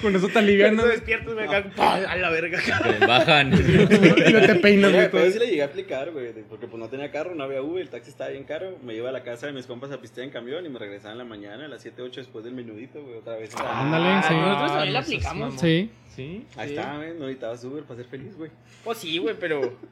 Con 0.00 0.14
eso 0.14 0.28
te 0.28 0.38
alivian. 0.38 0.74
Cuando 0.74 0.92
despiertas, 0.92 1.34
güey, 1.34 1.46
acá, 1.46 1.70
¡pah! 1.76 1.94
a 1.94 2.16
la 2.16 2.30
verga. 2.30 2.58
Bajan. 3.06 3.52
y 4.28 4.32
no 4.32 4.40
te 4.40 4.54
peinas, 4.56 4.92
güey. 4.92 5.10
pero 5.10 5.30
sí 5.30 5.38
le 5.38 5.46
llegué 5.46 5.62
a 5.62 5.66
aplicar, 5.66 6.10
güey, 6.10 6.32
porque 6.48 6.66
pues 6.66 6.78
no 6.78 6.88
tenía 6.88 7.10
carro, 7.10 7.34
no 7.34 7.44
había 7.44 7.62
Uber, 7.62 7.82
el 7.82 7.88
taxi 7.88 8.10
estaba 8.10 8.30
bien 8.30 8.44
caro, 8.44 8.78
me 8.82 8.94
iba 8.94 9.08
a 9.08 9.12
la 9.12 9.22
casa 9.22 9.46
de 9.46 9.52
mis 9.52 9.66
compas 9.66 9.90
a 9.92 10.00
pistear 10.00 10.26
en 10.26 10.32
camión 10.32 10.64
y 10.64 10.68
me 10.68 10.78
regresaba 10.78 11.12
en 11.12 11.18
la 11.18 11.24
mañana 11.24 11.64
a 11.64 11.68
las 11.68 11.82
7, 11.82 12.02
8 12.02 12.20
después 12.20 12.44
del 12.44 12.54
menudito, 12.54 13.02
güey, 13.02 13.16
otra 13.16 13.36
vez. 13.36 13.54
Ándale, 13.56 14.22
sí. 14.26 14.34
nosotros 14.34 14.72
también 14.72 14.94
no 14.94 15.02
seas 15.02 15.04
aplicamos. 15.04 15.60
Sí. 15.60 15.90
Sí. 16.14 16.46
Ahí 16.56 16.70
está, 16.70 16.96
güey, 16.96 17.10
no 17.14 17.20
necesitabas 17.20 17.64
Uber 17.64 17.84
para 17.84 17.96
ser 17.96 18.06
feliz, 18.06 18.36
güey. 18.36 18.50
Pues 18.84 18.98
sí, 18.98 19.18
güey, 19.18 19.34
pero. 19.38 19.60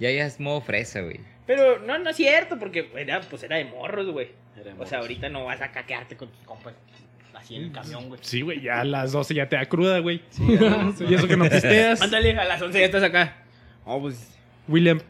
Ya 0.00 0.10
ya 0.10 0.24
es 0.24 0.40
modo 0.40 0.62
fresa, 0.62 1.02
güey. 1.02 1.20
Pero 1.46 1.78
no, 1.80 1.98
no 1.98 2.08
es 2.08 2.16
cierto, 2.16 2.58
porque 2.58 2.90
era, 2.96 3.20
pues 3.20 3.42
era 3.42 3.56
de 3.56 3.66
morros, 3.66 4.10
güey. 4.10 4.28
Era 4.58 4.74
O 4.78 4.86
sea, 4.86 5.00
ahorita 5.00 5.28
no 5.28 5.44
vas 5.44 5.60
a 5.60 5.72
caquearte 5.72 6.16
con 6.16 6.30
tus 6.30 6.40
compas 6.46 6.72
así 7.34 7.56
en 7.56 7.64
el 7.64 7.72
camión, 7.72 8.08
güey. 8.08 8.20
Sí, 8.22 8.42
güey, 8.42 8.60
ya 8.60 8.80
a 8.80 8.84
las 8.84 9.12
12 9.12 9.34
ya 9.34 9.48
te 9.48 9.56
da 9.56 9.66
cruda, 9.66 9.98
güey. 9.98 10.22
Sí, 10.30 10.44
ya, 10.58 10.92
y 11.08 11.14
eso 11.14 11.28
que 11.28 11.36
no 11.36 11.48
pisteas. 11.48 12.02
Ándale, 12.02 12.38
a 12.38 12.44
las 12.44 12.60
11 12.60 12.78
ya 12.78 12.86
estás 12.86 13.02
acá. 13.02 13.36
Oh, 13.84 14.00
pues. 14.00 14.36
William. 14.68 15.00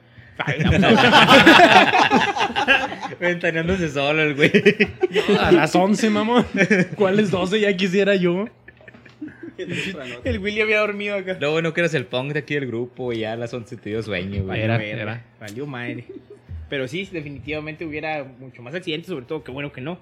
Ventaneándose 3.21 3.91
solo 3.91 4.23
el 4.23 4.35
güey. 4.35 4.51
A 5.39 5.53
las 5.53 5.75
11, 5.75 6.11
mamón. 6.11 6.47
¿Cuáles 6.97 7.31
12 7.31 7.61
ya 7.61 7.77
quisiera 7.77 8.17
yo? 8.17 8.47
El 10.25 10.39
Willy 10.39 10.63
había 10.63 10.81
dormido 10.81 11.17
acá. 11.17 11.37
Lo 11.39 11.53
bueno 11.53 11.75
que 11.75 11.81
eras 11.81 11.95
el 11.95 12.07
punk 12.07 12.33
de 12.33 12.41
aquí 12.41 12.55
del 12.55 12.67
grupo. 12.67 13.13
Ya 13.13 13.33
a 13.33 13.37
las 13.37 13.53
11 13.53 13.77
te 13.77 13.91
dio 13.91 14.03
sueño, 14.03 14.45
güey. 14.45 14.63
Era, 14.63 14.83
era. 14.83 15.25
Valió 15.39 15.67
madre. 15.67 16.07
Pero 16.69 16.89
sí, 16.89 17.09
definitivamente 17.11 17.85
hubiera 17.85 18.25
mucho 18.25 18.63
más 18.63 18.75
accidentes, 18.75 19.09
sobre 19.09 19.27
todo, 19.27 19.43
que 19.43 19.51
bueno 19.51 19.73
que 19.73 19.81
no. 19.81 19.99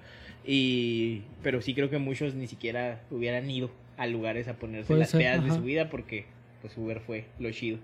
Y, 0.50 1.24
pero 1.42 1.60
sí 1.60 1.74
creo 1.74 1.90
que 1.90 1.98
muchos 1.98 2.34
ni 2.34 2.46
siquiera 2.46 3.02
hubieran 3.10 3.50
ido 3.50 3.70
a 3.98 4.06
lugares 4.06 4.48
a 4.48 4.54
ponerse 4.54 4.94
las 4.94 5.10
ser, 5.10 5.20
pedas 5.20 5.44
de 5.44 5.50
su 5.50 5.60
vida 5.60 5.90
porque 5.90 6.24
pues 6.62 6.74
Uber 6.78 7.00
fue 7.00 7.26
lo 7.38 7.50
chido. 7.50 7.78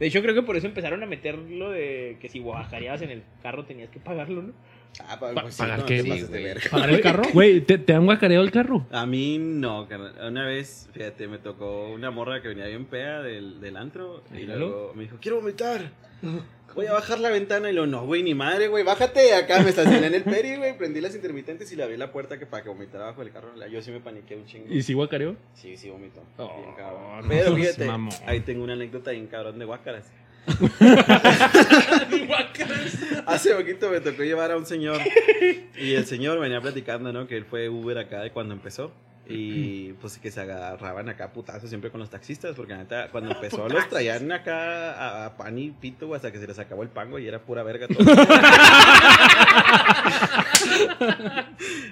De 0.00 0.06
hecho, 0.06 0.22
creo 0.22 0.34
que 0.34 0.42
por 0.42 0.56
eso 0.56 0.66
empezaron 0.66 1.02
a 1.02 1.06
meter 1.06 1.36
lo 1.36 1.70
de 1.70 2.16
que 2.18 2.30
si 2.30 2.40
bajarías 2.40 3.02
en 3.02 3.10
el 3.10 3.22
carro 3.42 3.66
tenías 3.66 3.90
que 3.90 4.00
pagarlo, 4.00 4.40
¿no? 4.40 4.54
Ah, 5.00 5.18
pa- 5.20 5.34
Pa- 5.34 5.42
pues 5.42 5.54
sí, 5.54 5.62
¿pagar 5.62 5.80
no, 5.80 5.86
qué? 5.86 6.02
te 6.02 6.60
Sí. 6.60 6.68
¿Pagar 6.70 6.90
el 6.90 7.00
carro? 7.00 7.22
Güey, 7.32 7.60
¿te, 7.60 7.78
te 7.78 7.92
han 7.92 8.04
guacareado 8.06 8.44
el 8.44 8.50
carro? 8.50 8.86
A 8.90 9.06
mí 9.06 9.38
no. 9.38 9.86
Una 10.26 10.46
vez, 10.46 10.88
fíjate, 10.92 11.28
me 11.28 11.38
tocó 11.38 11.88
una 11.88 12.10
morra 12.10 12.40
que 12.42 12.48
venía 12.48 12.66
bien 12.66 12.86
pea 12.86 13.22
del, 13.22 13.60
del 13.60 13.76
antro 13.76 14.22
y 14.34 14.42
luego 14.42 14.92
me 14.94 15.04
dijo, 15.04 15.18
quiero 15.20 15.40
vomitar. 15.40 15.90
Voy 16.74 16.86
a 16.86 16.92
bajar 16.92 17.20
la 17.20 17.30
ventana 17.30 17.70
y 17.70 17.72
lo 17.72 17.86
no, 17.86 18.04
güey, 18.04 18.22
ni 18.22 18.34
madre, 18.34 18.68
güey, 18.68 18.84
bájate. 18.84 19.34
Acá 19.34 19.62
me 19.62 19.70
estacioné 19.70 20.08
en 20.08 20.14
el 20.14 20.24
peri, 20.24 20.56
güey, 20.56 20.76
prendí 20.76 21.00
las 21.00 21.14
intermitentes 21.14 21.72
y 21.72 21.76
le 21.76 21.84
abrí 21.84 21.96
la 21.96 22.12
puerta 22.12 22.38
que 22.38 22.44
para 22.44 22.62
que 22.62 22.68
vomitara 22.68 23.04
abajo 23.04 23.22
del 23.22 23.32
carro. 23.32 23.48
Yo 23.70 23.80
sí 23.80 23.90
me 23.90 24.00
paniqué 24.00 24.36
un 24.36 24.44
chingo. 24.44 24.66
¿Y 24.68 24.82
si 24.82 24.92
guacareó? 24.92 25.36
Sí, 25.54 25.76
sí 25.78 25.88
vomitó. 25.88 26.22
Oh, 26.36 26.60
bien 26.60 26.74
cabrón. 26.76 27.22
no 27.22 27.28
Pero 27.28 27.56
fíjate, 27.56 27.88
ahí 28.26 28.40
tengo 28.40 28.62
una 28.64 28.74
anécdota 28.74 29.12
bien 29.12 29.26
cabrón 29.26 29.58
de 29.58 29.64
guácaras. 29.64 30.10
Hace 33.26 33.54
poquito 33.54 33.90
me 33.90 34.00
tocó 34.00 34.22
llevar 34.22 34.50
a 34.52 34.56
un 34.56 34.64
señor 34.66 35.00
y 35.76 35.92
el 35.94 36.06
señor 36.06 36.38
venía 36.40 36.60
platicando, 36.60 37.12
¿no? 37.12 37.26
Que 37.26 37.36
él 37.36 37.44
fue 37.44 37.68
Uber 37.68 37.98
acá 37.98 38.20
de 38.20 38.30
cuando 38.30 38.54
empezó 38.54 38.92
y 39.28 39.92
pues 39.94 40.18
que 40.18 40.30
se 40.30 40.40
agarraban 40.40 41.08
acá 41.08 41.32
putazos 41.32 41.68
siempre 41.68 41.90
con 41.90 41.98
los 41.98 42.08
taxistas 42.10 42.54
porque 42.54 42.74
la 42.74 42.78
neta 42.78 43.08
cuando 43.10 43.30
empezó 43.34 43.68
los 43.68 43.88
traían 43.88 44.30
acá 44.30 44.92
a, 44.92 45.26
a 45.26 45.36
pan 45.36 45.58
y 45.58 45.72
pito 45.72 46.06
güey, 46.06 46.14
hasta 46.16 46.30
que 46.30 46.38
se 46.38 46.46
les 46.46 46.58
acabó 46.60 46.84
el 46.84 46.90
pan 46.90 47.10
güey, 47.10 47.24
y 47.24 47.28
era 47.28 47.40
pura 47.40 47.64
verga 47.64 47.88
todo. 47.88 47.98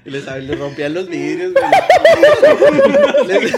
y 0.04 0.10
les, 0.10 0.24
les 0.44 0.58
rompían 0.60 0.94
los 0.94 1.08
vidrios, 1.08 1.54
güey. 1.54 1.64
Les- 3.26 3.52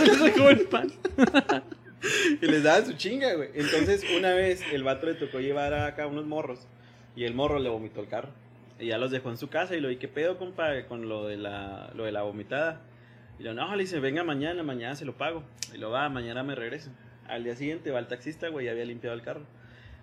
y 2.41 2.47
les 2.47 2.63
daban 2.63 2.87
su 2.87 2.93
chinga, 2.95 3.35
güey. 3.35 3.51
Entonces, 3.55 4.05
una 4.17 4.33
vez 4.33 4.63
el 4.73 4.83
vato 4.83 5.07
le 5.07 5.15
tocó 5.15 5.41
llevar 5.41 5.75
acá 5.75 6.07
unos 6.07 6.27
morros 6.27 6.67
y 7.15 7.25
el 7.25 7.35
morro 7.35 7.59
le 7.59 7.69
vomitó 7.69 8.01
el 8.01 8.09
carro. 8.09 8.31
Y 8.79 8.89
ya 8.89 8.99
los 8.99 9.11
dejó 9.11 9.31
en 9.31 9.39
su 9.39 9.49
casa 9.49 9.75
y 9.75 9.81
lo 9.81 9.89
vi, 9.89 9.97
¿qué 9.97 10.09
pedo, 10.09 10.37
compa? 10.39 10.85
Con 10.87 11.09
lo 11.09 11.27
de 11.27 11.39
la, 11.39 11.91
lo 11.95 12.05
de 12.05 12.13
la 12.13 12.23
vomitada. 12.23 12.83
Y 13.39 13.43
lo, 13.43 13.55
no, 13.55 13.75
le 13.75 13.83
dice, 13.83 14.01
venga 14.01 14.23
mañana, 14.23 14.63
mañana 14.63 14.95
se 14.97 15.05
lo 15.05 15.17
pago. 15.17 15.43
Y 15.75 15.79
lo 15.79 15.91
va, 15.91 16.09
mañana 16.09 16.43
me 16.43 16.55
regreso. 16.55 16.91
Al 17.27 17.45
día 17.45 17.57
siguiente 17.57 17.91
va 17.91 17.99
el 17.99 18.07
taxista, 18.07 18.49
güey, 18.49 18.67
ya 18.67 18.73
había 18.73 18.85
limpiado 18.85 19.17
el 19.17 19.23
carro. 19.23 19.43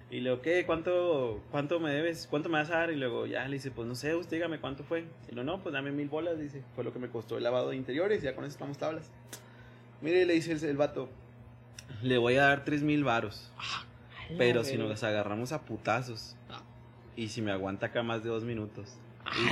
Y 0.10 0.20
le 0.20 0.30
digo, 0.30 0.42
¿qué? 0.42 0.66
¿Cuánto, 0.66 1.42
¿Cuánto 1.52 1.80
me 1.80 1.92
debes? 1.92 2.28
¿Cuánto 2.28 2.50
me 2.50 2.60
vas 2.60 2.70
a 2.70 2.80
dar? 2.80 2.92
Y 2.92 2.96
luego 2.96 3.26
ya 3.26 3.48
le 3.48 3.56
dice, 3.56 3.72
pues 3.72 3.88
no 3.88 3.96
sé, 3.96 4.16
usted 4.16 4.38
dígame 4.38 4.60
cuánto 4.60 4.84
fue. 4.84 5.06
Y 5.32 5.36
lo, 5.36 5.44
no, 5.44 5.62
pues 5.62 5.74
dame 5.74 5.92
mil 5.92 6.10
bolas, 6.10 6.40
dice. 6.40 6.64
Fue 6.76 6.84
lo 6.84 6.92
que 6.94 7.00
me 7.00 7.10
costó 7.10 7.38
el 7.38 7.44
lavado 7.44 7.70
de 7.70 7.76
interiores, 7.76 8.22
ya 8.22 8.36
con 8.36 8.44
eso 8.44 8.54
estamos 8.54 8.78
tablas. 8.78 9.12
Mire, 10.02 10.26
le 10.26 10.34
dice 10.34 10.52
el, 10.52 10.64
el 10.64 10.78
vato, 10.78 11.10
le 12.02 12.18
voy 12.18 12.36
a 12.38 12.44
dar 12.48 12.66
tres 12.66 12.82
mil 12.82 13.04
varos. 13.04 13.52
Pero 14.38 14.64
si 14.64 14.78
nos 14.78 15.04
agarramos 15.04 15.52
a 15.52 15.62
putazos. 15.62 16.36
Y 17.16 17.28
si 17.30 17.42
me 17.42 17.52
aguanta 17.52 17.88
acá 17.88 18.02
más 18.04 18.24
de 18.24 18.30
dos 18.30 18.44
minutos. 18.44 18.98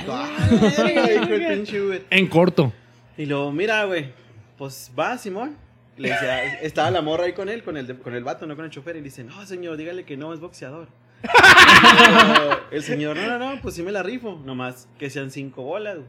"Ah, 0.08 0.28
verga", 0.76 1.06
dijo 1.06 1.24
el 1.34 1.46
pinche 1.46 1.80
Uber. 1.80 2.04
En 2.10 2.26
corto. 2.26 2.72
Y 3.16 3.26
luego, 3.26 3.52
mira, 3.52 3.84
güey, 3.84 4.12
pues 4.58 4.90
va, 4.98 5.16
Simón. 5.18 5.56
Le 5.96 6.08
decía, 6.10 6.54
estaba 6.62 6.90
la 6.90 7.02
morra 7.02 7.24
ahí 7.24 7.32
con 7.34 7.48
él, 7.48 7.62
con 7.62 7.76
el, 7.76 7.86
de- 7.86 7.98
con 7.98 8.14
el 8.14 8.24
vato, 8.24 8.46
no 8.46 8.56
con 8.56 8.64
el 8.64 8.70
chofer. 8.70 8.96
Y 8.96 8.98
le 9.00 9.04
dice, 9.04 9.22
no, 9.24 9.44
señor, 9.46 9.76
dígale 9.76 10.04
que 10.04 10.16
no, 10.16 10.32
es 10.34 10.40
boxeador. 10.40 10.88
El 12.72 12.82
señor, 12.82 13.16
no, 13.16 13.26
no, 13.26 13.38
no, 13.38 13.60
pues 13.62 13.74
sí 13.76 13.82
me 13.82 13.92
la 13.92 14.02
rifo. 14.02 14.40
Nomás 14.44 14.88
que 14.98 15.08
sean 15.10 15.30
cinco 15.30 15.62
bolas, 15.62 15.96
güey. 15.96 16.08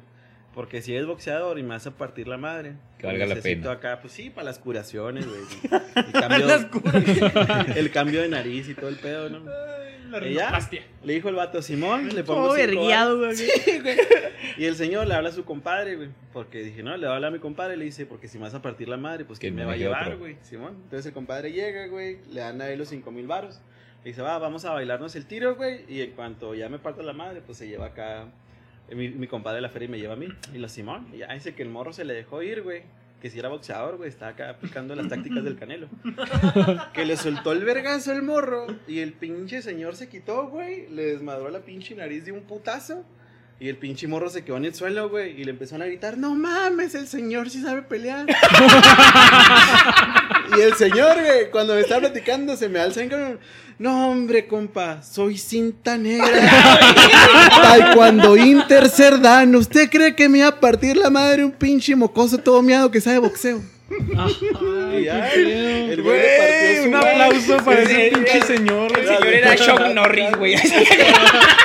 Porque 0.56 0.82
si 0.82 0.96
es 0.96 1.06
boxeador 1.06 1.60
y 1.60 1.64
me 1.64 1.70
vas 1.70 1.86
a 1.88 1.92
partir 1.92 2.28
la 2.28 2.38
madre. 2.38 2.74
Que 3.04 3.08
valga 3.08 3.26
la 3.26 3.36
pena. 3.42 3.72
acá, 3.72 4.00
pues 4.02 4.14
sí, 4.14 4.30
para 4.30 4.46
las 4.46 4.60
curaciones, 4.60 5.26
güey. 5.28 5.42
El 5.96 6.12
cambio, 6.14 6.70
el 7.76 7.92
cambio 7.92 8.22
de 8.22 8.30
nariz 8.30 8.70
y 8.70 8.74
todo 8.76 8.88
el 8.90 8.96
pedo, 8.96 9.30
¿no? 9.30 9.42
Y 10.26 10.36
ya, 10.36 10.60
le 11.04 11.14
dijo 11.14 11.28
el 11.28 11.36
vato 11.36 11.62
Simón, 11.64 12.10
le 12.14 12.24
pongo 12.24 12.54
verguiado, 12.54 13.20
varos. 13.20 13.36
güey. 13.42 13.50
Sí, 13.66 13.80
güey. 13.80 13.98
Y 14.58 14.66
el 14.66 14.76
señor 14.76 15.08
le 15.08 15.16
habla 15.16 15.30
a 15.30 15.32
su 15.32 15.44
compadre, 15.44 15.96
güey. 15.96 16.10
Porque 16.32 16.60
dije, 16.64 16.84
no, 16.84 16.96
le 16.96 17.08
va 17.08 17.14
a 17.14 17.16
hablar 17.16 17.30
a 17.30 17.34
mi 17.34 17.40
compadre. 17.40 17.76
Le 17.78 17.86
dice, 17.86 18.06
porque 18.06 18.28
si 18.28 18.38
me 18.38 18.44
vas 18.44 18.54
a 18.54 18.62
partir 18.62 18.88
la 18.88 18.98
madre, 18.98 19.26
pues 19.26 19.40
Que 19.40 19.48
¿quién 19.48 19.56
me 19.56 19.66
va 19.66 19.74
a 19.74 19.76
llevar, 19.76 20.04
otro. 20.06 20.20
güey? 20.20 20.38
Simón. 20.44 20.76
Entonces 20.84 21.08
el 21.08 21.14
compadre 21.14 21.52
llega, 21.52 21.88
güey. 21.88 22.20
Le 22.32 22.42
dan 22.42 22.62
a 22.62 22.70
él 22.70 22.78
los 22.80 22.90
cinco 22.90 23.12
mil 23.12 23.26
baros. 23.28 23.60
Le 24.04 24.12
dice, 24.12 24.22
va, 24.22 24.38
vamos 24.38 24.66
a 24.66 24.72
bailarnos 24.72 25.16
el 25.16 25.26
tiro, 25.26 25.56
güey. 25.56 25.84
Y 25.90 26.02
en 26.02 26.12
cuanto 26.12 26.54
ya 26.54 26.70
me 26.70 26.78
parta 26.78 27.02
la 27.02 27.14
madre, 27.14 27.42
pues 27.44 27.58
se 27.58 27.68
lleva 27.68 27.88
acá. 27.88 28.28
Mi, 28.92 29.10
mi 29.10 29.28
compadre 29.28 29.58
de 29.58 29.62
la 29.62 29.70
feria 29.70 29.88
me 29.88 30.00
lleva 30.00 30.14
a 30.14 30.18
mí. 30.18 30.28
Y 30.54 30.58
lo 30.58 30.70
Simón. 30.70 31.08
Y 31.14 31.18
ya 31.20 31.34
dice 31.34 31.56
que 31.56 31.64
el 31.64 31.70
morro 31.70 31.94
se 31.94 32.06
le 32.06 32.14
dejó 32.14 32.42
ir, 32.44 32.62
güey. 32.62 32.84
Que 33.22 33.30
si 33.30 33.40
era 33.40 33.50
boxeador, 33.50 33.98
güey. 33.98 34.10
Estaba 34.10 34.32
acá 34.32 34.50
aplicando 34.50 34.96
las 34.96 35.08
tácticas 35.08 35.44
del 35.44 35.58
canelo. 35.58 35.88
Que 36.94 37.06
le 37.06 37.16
soltó 37.18 37.54
el 37.54 37.64
vergazo 37.64 38.12
el 38.12 38.22
morro 38.22 38.68
y 38.88 39.00
el 39.00 39.14
pinche 39.14 39.62
señor 39.62 39.96
se 39.96 40.10
quitó, 40.10 40.48
güey. 40.48 40.90
Le 40.90 41.06
desmadró 41.06 41.50
la 41.50 41.62
pinche 41.62 41.96
nariz 41.96 42.26
de 42.26 42.34
un 42.34 42.42
putazo. 42.42 43.06
Y 43.64 43.70
el 43.70 43.78
pinche 43.78 44.10
morro 44.10 44.30
se 44.30 44.44
quedó 44.44 44.58
en 44.58 44.66
el 44.66 44.76
suelo, 44.76 45.08
güey. 45.08 45.40
Y 45.40 45.46
le 45.46 45.52
empezaron 45.52 45.84
a 45.84 45.86
gritar, 45.86 46.18
no 46.18 46.36
mames, 46.36 46.96
el 46.96 47.08
señor 47.08 47.50
sí 47.50 47.62
sabe 47.62 47.82
pelear. 47.82 48.26
y 50.58 50.60
el 50.60 50.74
señor, 50.74 51.22
güey, 51.22 51.50
cuando 51.50 51.74
me 51.74 51.80
estaba 51.80 52.02
platicando, 52.02 52.58
se 52.58 52.68
me 52.68 52.80
alza 52.80 53.02
en 53.02 53.08
cabrón. 53.08 53.40
No, 53.80 54.10
hombre, 54.10 54.48
compa, 54.48 55.02
soy 55.02 55.38
cinta 55.38 55.98
negra. 55.98 56.28
Taekwondo 57.64 58.36
Inter 58.36 58.90
Cerdán. 58.90 59.56
¿Usted 59.56 59.90
cree 59.90 60.14
que 60.14 60.28
me 60.28 60.40
iba 60.40 60.50
a 60.50 60.60
partir 60.60 60.98
la 60.98 61.10
madre 61.10 61.46
un 61.46 61.54
pinche 61.54 61.96
mocoso 61.96 62.40
todo 62.40 62.62
miado 62.62 62.92
que 62.92 63.00
sabe 63.00 63.20
boxeo? 63.20 63.62
Y 65.00 65.06
ya, 65.06 65.30
el 65.30 66.02
güey 66.02 66.88
un 66.88 66.96
aplauso 66.96 67.58
para 67.64 67.82
ese 67.82 68.12
pinche 68.14 68.42
señor. 68.42 68.98
El 68.98 69.08
señor 69.08 69.28
era 69.28 69.56
Chuck 69.56 69.94
Norris, 69.94 70.36
güey. 70.38 70.56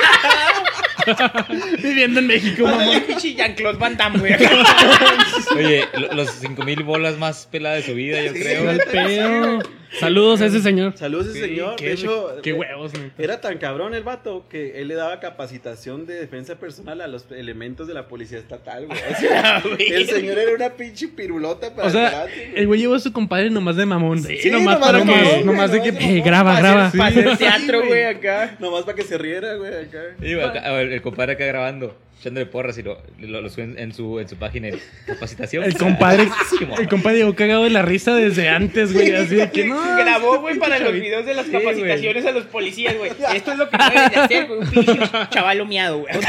Viviendo 1.83 2.19
en 2.19 2.27
México, 2.27 2.65
mamá. 2.65 2.85
Jean-Claude 3.21 3.77
Van 3.79 3.97
Damme, 3.97 4.19
güey. 4.19 4.33
Oye, 5.55 5.85
lo- 5.93 6.13
los 6.13 6.29
5000 6.31 6.83
bolas 6.83 7.17
más 7.17 7.47
peladas 7.51 7.81
de 7.85 7.91
su 7.91 7.95
vida, 7.95 8.21
yo 8.21 8.33
Sí, 8.33 8.39
creo. 8.39 8.69
El 8.69 8.79
pedo. 8.91 9.59
Saludos 9.99 10.41
a 10.41 10.45
ese 10.45 10.61
señor. 10.61 10.95
Saludos 10.97 11.27
a 11.27 11.29
ese 11.31 11.41
señor. 11.47 11.75
Qué, 11.75 11.85
de 11.87 11.91
hecho, 11.93 12.37
qué 12.43 12.51
eh, 12.51 12.53
huevos, 12.53 12.93
neta. 12.93 13.13
Era 13.17 13.41
tan 13.41 13.57
cabrón 13.57 13.93
el 13.95 14.03
vato 14.03 14.45
que 14.49 14.79
él 14.81 14.87
le 14.87 14.95
daba 14.95 15.19
capacitación 15.19 16.05
de 16.05 16.13
defensa 16.15 16.55
personal 16.59 17.01
a 17.01 17.07
los 17.07 17.25
elementos 17.31 17.87
de 17.87 17.93
la 17.95 18.07
policía 18.07 18.37
estatal, 18.37 18.85
güey. 18.85 18.99
O 18.99 19.15
sea, 19.19 19.63
el 19.79 20.05
señor 20.07 20.37
era 20.37 20.53
una 20.53 20.69
pinche 20.69 21.07
pirulota 21.07 21.73
para 21.73 21.87
O 21.87 21.91
sea, 21.91 22.25
el 22.25 22.29
güey. 22.29 22.51
el 22.59 22.67
güey 22.67 22.79
llevó 22.81 22.95
a 22.95 22.99
su 22.99 23.11
compadre 23.11 23.49
nomás 23.49 23.75
de 23.77 23.85
mamón. 23.85 24.21
Sí, 24.21 24.49
nomás, 24.51 24.75
nomás 24.75 24.79
para 24.79 24.97
de 24.99 25.05
que. 25.05 25.11
mamón, 25.11 25.45
nomás 25.45 25.71
de 25.71 25.77
nomás 25.79 25.97
que. 25.97 26.17
eh, 26.17 26.21
graba, 26.21 26.53
para 26.53 26.59
graba. 26.69 26.85
hacer- 26.87 26.97
Para 26.99 27.09
hacer 27.09 27.29
Sí, 27.31 27.37
teatro, 27.37 27.85
güey. 27.87 28.03
acá. 28.03 28.55
Nomás 28.59 28.83
para 28.83 28.95
que 28.95 29.03
se 29.03 29.17
riera, 29.17 29.55
güey, 29.55 29.73
acá. 29.73 30.01
Y 30.21 30.33
acá- 30.39 30.81
el 30.81 31.01
compadre 31.01 31.33
acá 31.33 31.45
grabando. 31.45 31.97
Echándole 32.19 32.45
porras 32.45 32.77
y 32.77 32.83
lo, 32.83 33.01
lo, 33.19 33.41
lo 33.41 33.49
sube 33.49 33.73
en, 33.81 33.93
su, 33.93 34.19
en 34.19 34.27
su 34.27 34.35
página 34.35 34.67
de 34.67 34.79
capacitación. 35.05 35.63
El 35.63 35.75
compadre, 35.77 36.27
el 36.79 36.89
compadre 36.89 37.19
llegó 37.19 37.35
cagado 37.35 37.63
de 37.63 37.69
la 37.69 37.81
risa 37.81 38.13
desde 38.13 38.49
antes, 38.49 38.93
güey. 38.93 39.13
Así 39.15 39.35
de 39.35 39.49
que 39.51 39.65
no. 39.67 39.81
Grabó, 39.97 40.39
güey, 40.41 40.57
para 40.59 40.79
los 40.79 40.93
videos 40.93 41.25
de 41.25 41.33
las 41.33 41.45
Sí, 41.45 41.51
capacitaciones 41.51 42.25
a 42.25 42.31
los 42.31 42.43
policías, 42.45 42.97
güey. 42.97 43.11
Esto 43.35 43.51
es 43.53 43.57
lo 43.57 43.69
que 43.69 43.77
debes 43.77 44.11
de 44.11 44.17
hacer, 44.19 44.47
güey. 44.47 44.59
Un 44.59 44.69
pinche 44.69 44.99
chaval 45.31 45.65
miado, 45.67 45.99
güey. 45.99 46.13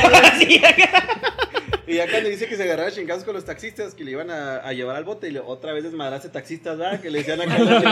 Y 1.86 1.94
ya 1.96 2.08
cuando 2.08 2.28
dice 2.28 2.46
que 2.46 2.54
se 2.56 2.62
agarraba 2.62 2.88
chingazos 2.92 3.24
con 3.24 3.34
los 3.34 3.44
taxistas 3.44 3.94
que 3.96 4.04
le 4.04 4.12
iban 4.12 4.30
a, 4.30 4.58
a 4.58 4.72
llevar 4.72 4.94
al 4.94 5.02
bote 5.02 5.26
y 5.28 5.32
le- 5.32 5.40
otra 5.40 5.72
vez 5.72 5.82
desmadraste 5.82 6.28
taxistas, 6.28 6.78
¿verdad? 6.78 7.00
Que 7.00 7.10
le 7.10 7.18
decían 7.18 7.40
en 7.40 7.48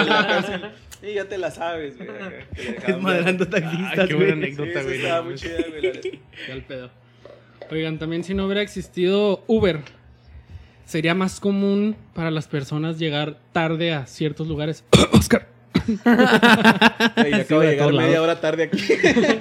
la 0.08 0.24
cárcel. 0.26 0.70
Y 1.02 1.14
ya 1.14 1.24
te 1.24 1.36
la 1.36 1.50
sabes, 1.50 1.96
güey. 1.96 2.08
Desmadrando 2.86 3.44
ver. 3.46 3.64
Ay, 3.64 3.70
taxistas, 3.72 4.06
qué 4.08 4.14
buena 4.14 4.34
güey. 4.36 4.44
Anécdota, 4.44 4.82
güey. 4.84 4.96
estaba 4.98 5.22
muy 5.22 5.34
chida, 5.34 5.56
güey. 5.68 5.82
Ya 5.82 6.54
el 6.54 6.62
pedo. 6.62 6.90
Oigan, 7.70 7.98
también 7.98 8.24
si 8.24 8.34
no 8.34 8.46
hubiera 8.46 8.62
existido 8.62 9.44
Uber, 9.46 9.80
sería 10.84 11.14
más 11.14 11.40
común 11.40 11.96
para 12.14 12.30
las 12.30 12.48
personas 12.48 12.98
llegar 12.98 13.38
tarde 13.52 13.92
a 13.92 14.06
ciertos 14.06 14.48
lugares. 14.48 14.84
Oscar. 15.12 15.48
Sí, 15.88 17.32
acabo 17.32 17.60
de 17.62 17.70
llegar 17.70 17.92
media 17.92 18.20
hora 18.22 18.40
tarde 18.40 18.64
aquí. 18.64 18.78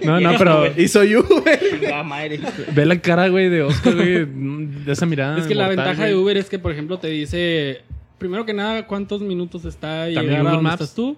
No, 0.05 0.19
no, 0.19 0.31
pero 0.37 0.67
Y 0.77 0.87
soy 0.87 1.15
Uber. 1.15 2.03
Madre. 2.05 2.39
ve 2.73 2.85
la 2.85 2.99
cara, 3.01 3.27
güey, 3.27 3.49
de 3.49 3.63
Oscar, 3.63 3.95
güey. 3.95 4.25
De 4.25 4.91
esa 4.91 5.05
mirada. 5.05 5.37
es 5.37 5.45
que 5.45 5.55
la 5.55 5.67
ventaja 5.67 5.95
güey. 5.95 6.09
de 6.09 6.15
Uber 6.15 6.37
es 6.37 6.49
que, 6.49 6.59
por 6.59 6.71
ejemplo, 6.71 6.99
te 6.99 7.07
dice, 7.07 7.81
primero 8.17 8.45
que 8.45 8.53
nada, 8.53 8.87
cuántos 8.87 9.21
minutos 9.21 9.65
está 9.65 10.05
También 10.05 10.23
llegar 10.23 10.35
a 10.35 10.41
Google 10.43 10.51
donde 10.51 10.63
Maps. 10.63 10.81
estás 10.81 10.95
tú 10.95 11.17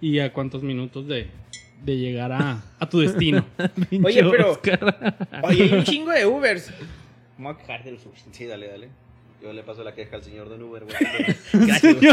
y 0.00 0.18
a 0.18 0.32
cuántos 0.32 0.62
minutos 0.62 1.06
de, 1.06 1.28
de 1.82 1.96
llegar 1.96 2.32
a, 2.32 2.62
a 2.78 2.88
tu 2.88 3.00
destino. 3.00 3.44
Oye, 4.04 4.24
pero. 4.30 4.52
Oscar. 4.52 5.18
Oye, 5.42 5.64
hay 5.64 5.72
un 5.72 5.84
chingo 5.84 6.10
de 6.10 6.26
Ubers. 6.26 6.72
Vamos 7.38 7.56
a 7.56 7.58
quejar 7.58 7.84
de 7.84 7.92
los 7.92 8.06
Ubers. 8.06 8.24
Sí, 8.32 8.46
dale, 8.46 8.68
dale. 8.68 8.88
Yo 9.42 9.52
le 9.54 9.62
paso 9.62 9.82
la 9.82 9.94
queja 9.94 10.16
al 10.16 10.22
señor 10.22 10.50
Don 10.50 10.62
Uber, 10.62 10.82
güey. 10.84 10.96
Gracias, 11.66 11.94
güey. 11.96 12.10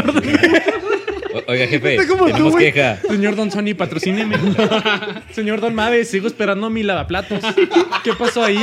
O- 1.34 1.42
Oiga, 1.52 1.66
jefe, 1.66 1.98
tú, 2.06 2.16
tenemos 2.24 2.52
güey. 2.52 2.72
queja. 2.72 2.98
Señor 3.06 3.36
Don 3.36 3.50
Sony, 3.50 3.74
patrocíneme. 3.76 4.36
Señor 5.32 5.60
Don 5.60 5.74
Mave, 5.74 6.06
sigo 6.06 6.26
esperando 6.26 6.70
mi 6.70 6.82
lavaplatos. 6.82 7.44
¿Qué 8.02 8.14
pasó 8.18 8.42
ahí? 8.44 8.58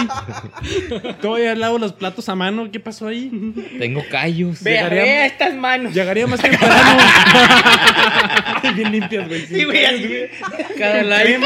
Todavía 1.22 1.54
lavo 1.54 1.78
los 1.78 1.94
platos 1.94 2.28
a 2.28 2.34
mano. 2.36 2.72
¿Qué 2.72 2.80
pasó 2.80 3.08
ahí? 3.08 3.30
Tengo 3.78 4.04
callos. 4.10 4.64
Vea, 4.64 4.84
Llegaría- 4.90 5.04
vea 5.04 5.26
estas 5.28 5.54
manos. 5.54 5.94
Llegaría 5.94 6.26
más 6.26 6.42
temprano. 6.42 6.98
Bien 8.76 8.92
limpias, 8.92 9.28
güey. 9.28 9.42
Sí, 9.46 9.64
güey. 9.64 10.30
Cada 10.80 11.04
like, 11.04 11.40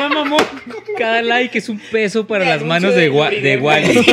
cada 0.98 1.22
like 1.22 1.58
es 1.58 1.68
un 1.68 1.80
peso 1.92 2.26
para 2.26 2.46
las 2.46 2.64
manos 2.64 2.96
de, 2.96 3.10
de 3.42 3.58
Wally. 3.58 4.06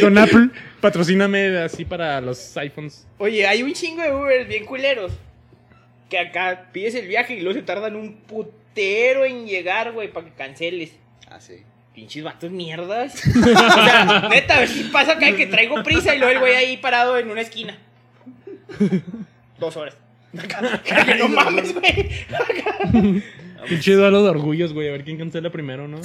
Don 0.00 0.16
Apple, 0.18 0.48
patrocíname 0.86 1.58
así 1.58 1.84
para 1.84 2.20
los 2.20 2.56
iPhones. 2.56 3.08
Oye, 3.18 3.44
hay 3.44 3.64
un 3.64 3.72
chingo 3.72 4.02
de 4.02 4.12
Ubers 4.12 4.46
bien 4.46 4.64
culeros. 4.64 5.12
Que 6.08 6.20
acá 6.20 6.68
pides 6.72 6.94
el 6.94 7.08
viaje 7.08 7.34
y 7.34 7.40
luego 7.40 7.58
se 7.58 7.64
tardan 7.64 7.96
un 7.96 8.14
putero 8.14 9.24
en 9.24 9.46
llegar, 9.46 9.90
güey, 9.90 10.12
para 10.12 10.26
que 10.26 10.32
canceles. 10.32 10.92
Ah, 11.28 11.40
sí. 11.40 11.56
Pinches 11.92 12.22
vatos 12.22 12.52
mierdas. 12.52 13.20
o 13.36 13.42
sea, 13.42 14.28
neta, 14.30 14.58
a 14.58 14.60
ver 14.60 14.68
si 14.68 14.84
pasa 14.84 15.14
acá 15.14 15.34
que 15.34 15.46
traigo 15.46 15.82
prisa 15.82 16.14
y 16.14 16.18
luego 16.18 16.34
el 16.34 16.38
güey 16.38 16.54
ahí 16.54 16.76
parado 16.76 17.18
en 17.18 17.30
una 17.30 17.40
esquina. 17.40 17.76
Dos 19.58 19.76
horas. 19.76 19.96
no 21.18 21.28
mames, 21.28 21.74
güey. 21.74 22.10
Pinche 23.68 23.94
duelo 23.94 24.22
de 24.22 24.30
orgullos, 24.30 24.72
güey. 24.72 24.88
A 24.88 24.92
ver 24.92 25.02
quién 25.02 25.18
cancela 25.18 25.50
primero, 25.50 25.88
¿no? 25.88 26.00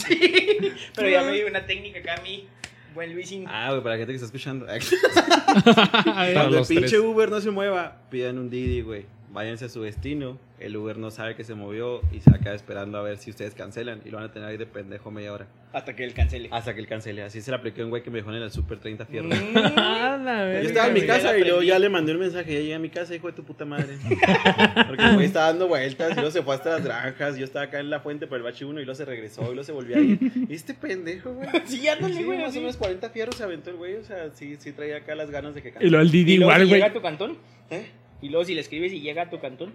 Pero 0.96 1.08
ya 1.08 1.22
me 1.22 1.34
dio 1.34 1.46
una 1.46 1.68
técnica 1.68 2.00
acá 2.00 2.16
a 2.16 2.22
mí. 2.24 2.48
Buen 2.94 3.14
Luisín. 3.14 3.46
Ah, 3.48 3.70
güey, 3.70 3.82
para 3.82 3.96
la 3.96 4.00
gente 4.00 4.12
que 4.14 4.16
está 4.16 4.26
escuchando. 4.26 4.66
Para 5.66 6.34
Cuando 6.34 6.60
el 6.60 6.66
pinche 6.66 6.88
tres. 6.88 7.00
Uber 7.00 7.30
no 7.30 7.42
se 7.42 7.52
mueva, 7.52 7.98
pidan 8.10 8.38
un 8.38 8.50
Didi, 8.50 8.82
güey. 8.82 9.06
Váyanse 9.34 9.66
a 9.66 9.70
su 9.70 9.82
destino. 9.82 10.38
El 10.60 10.76
Uber 10.76 10.98
no 10.98 11.10
sabe 11.10 11.36
que 11.36 11.44
se 11.46 11.56
movió 11.56 12.02
y 12.12 12.20
se 12.20 12.30
acaba 12.30 12.54
esperando 12.56 12.98
a 12.98 13.02
ver 13.02 13.18
si 13.18 13.30
ustedes 13.30 13.56
cancelan. 13.56 14.02
Y 14.06 14.10
lo 14.10 14.18
van 14.18 14.26
a 14.28 14.32
tener 14.34 14.50
ahí 14.50 14.58
de 14.58 14.66
pendejo 14.66 15.10
media 15.10 15.32
hora. 15.34 15.48
Hasta 15.72 15.96
que 15.96 16.04
él 16.04 16.14
cancele. 16.14 16.50
Hasta 16.52 16.74
que 16.76 16.82
él 16.82 16.88
cancele. 16.88 17.24
Así 17.24 17.42
se 17.42 17.50
le 17.50 17.56
aplicó 17.56 17.82
a 17.82 17.86
un 17.86 17.90
güey 17.92 18.04
que 18.04 18.10
me 18.12 18.18
dejó 18.18 18.30
en 18.34 18.42
el 18.44 18.52
Super 18.52 18.78
30 18.80 19.06
fierros. 19.06 19.34
Mm. 19.34 19.54
Yo 20.62 20.68
estaba 20.68 20.88
en 20.88 20.94
mi 20.94 21.02
casa 21.04 21.38
y 21.38 21.44
luego 21.46 21.64
ya 21.64 21.80
le 21.80 21.88
mandé 21.90 22.12
un 22.12 22.20
mensaje. 22.20 22.54
Ya 22.54 22.60
llegué 22.60 22.76
a 22.76 22.80
mi 22.80 22.90
casa, 22.90 23.16
hijo 23.16 23.28
de 23.28 23.34
tu 23.34 23.44
puta 23.44 23.64
madre. 23.64 23.98
Porque 24.88 25.04
el 25.04 25.14
güey 25.16 25.26
estaba 25.28 25.48
dando 25.48 25.68
vueltas 25.70 26.12
y 26.12 26.16
luego 26.16 26.32
se 26.32 26.42
fue 26.42 26.56
hasta 26.56 26.72
las 26.72 26.84
granjas. 26.84 27.38
Yo 27.38 27.46
estaba 27.46 27.66
acá 27.66 27.80
en 27.80 27.90
la 27.90 28.02
fuente 28.02 28.28
por 28.28 28.38
el 28.38 28.44
bache 28.44 28.66
1 28.66 28.82
y 28.82 28.86
luego 28.86 28.96
se 28.96 29.06
regresó 29.06 29.44
y 29.44 29.46
luego 29.56 29.64
se 29.64 29.72
volvió 29.72 29.96
a 29.96 30.00
ir. 30.00 30.20
¿Y 30.50 30.54
este 30.54 30.74
pendejo, 30.74 31.34
güey? 31.34 31.48
Sí, 31.66 31.88
ándale, 31.88 32.16
Sí, 32.16 32.24
güey. 32.26 32.40
más 32.40 32.52
o 32.56 32.60
menos 32.60 32.76
40 32.78 33.10
fierros 33.12 33.36
se 33.36 33.44
aventó 33.44 33.70
el 33.70 33.78
güey. 33.78 33.96
O 33.96 34.04
sea, 34.04 34.30
sí, 34.34 34.58
sí 34.60 34.74
traía 34.74 34.98
acá 34.98 35.16
las 35.16 35.32
ganas 35.32 35.56
de 35.56 35.62
que 35.62 35.70
Y 35.70 35.72
cancele. 35.72 35.90
luego 35.92 36.04
el 36.04 36.12
Didi 36.12 36.32
Y 36.34 36.36
igual, 36.36 36.58
güey. 36.58 36.70
llega 36.70 36.88
a 36.88 36.94
tu 36.94 37.02
cantón. 37.02 37.38
¿Eh? 37.70 37.86
Y 38.22 38.30
luego 38.30 38.46
si 38.46 38.54
le 38.54 38.62
escribes 38.62 38.94
y 38.94 39.02
llega 39.02 39.24
a 39.24 39.30
tu 39.30 39.40
cantón. 39.40 39.74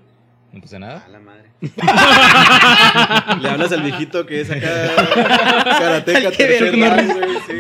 No 0.53 0.61
pasa 0.61 0.79
nada. 0.79 1.05
A 1.05 1.09
la 1.09 1.19
madre. 1.19 1.51
Le 3.43 3.49
hablas 3.51 3.73
al 3.73 3.83
viejito 3.83 4.25
que 4.25 4.41
es 4.41 4.51
acá 4.51 4.67
karateca 5.65 6.19
Al 6.19 6.31
que 6.37 6.45
tercer 6.47 6.73
round, 6.73 7.13
güey, 7.13 7.29
sí. 7.47 7.55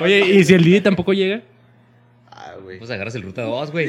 Oye, 0.00 0.20
¿y 0.20 0.44
si 0.44 0.54
el 0.54 0.64
Didi 0.64 0.80
tampoco 0.80 1.12
llega? 1.12 1.42
Ah, 2.30 2.54
güey. 2.60 2.78
Pues 2.78 2.90
agarras 2.90 3.14
el 3.14 3.22
ruta 3.22 3.42
2, 3.42 3.70
güey. 3.72 3.88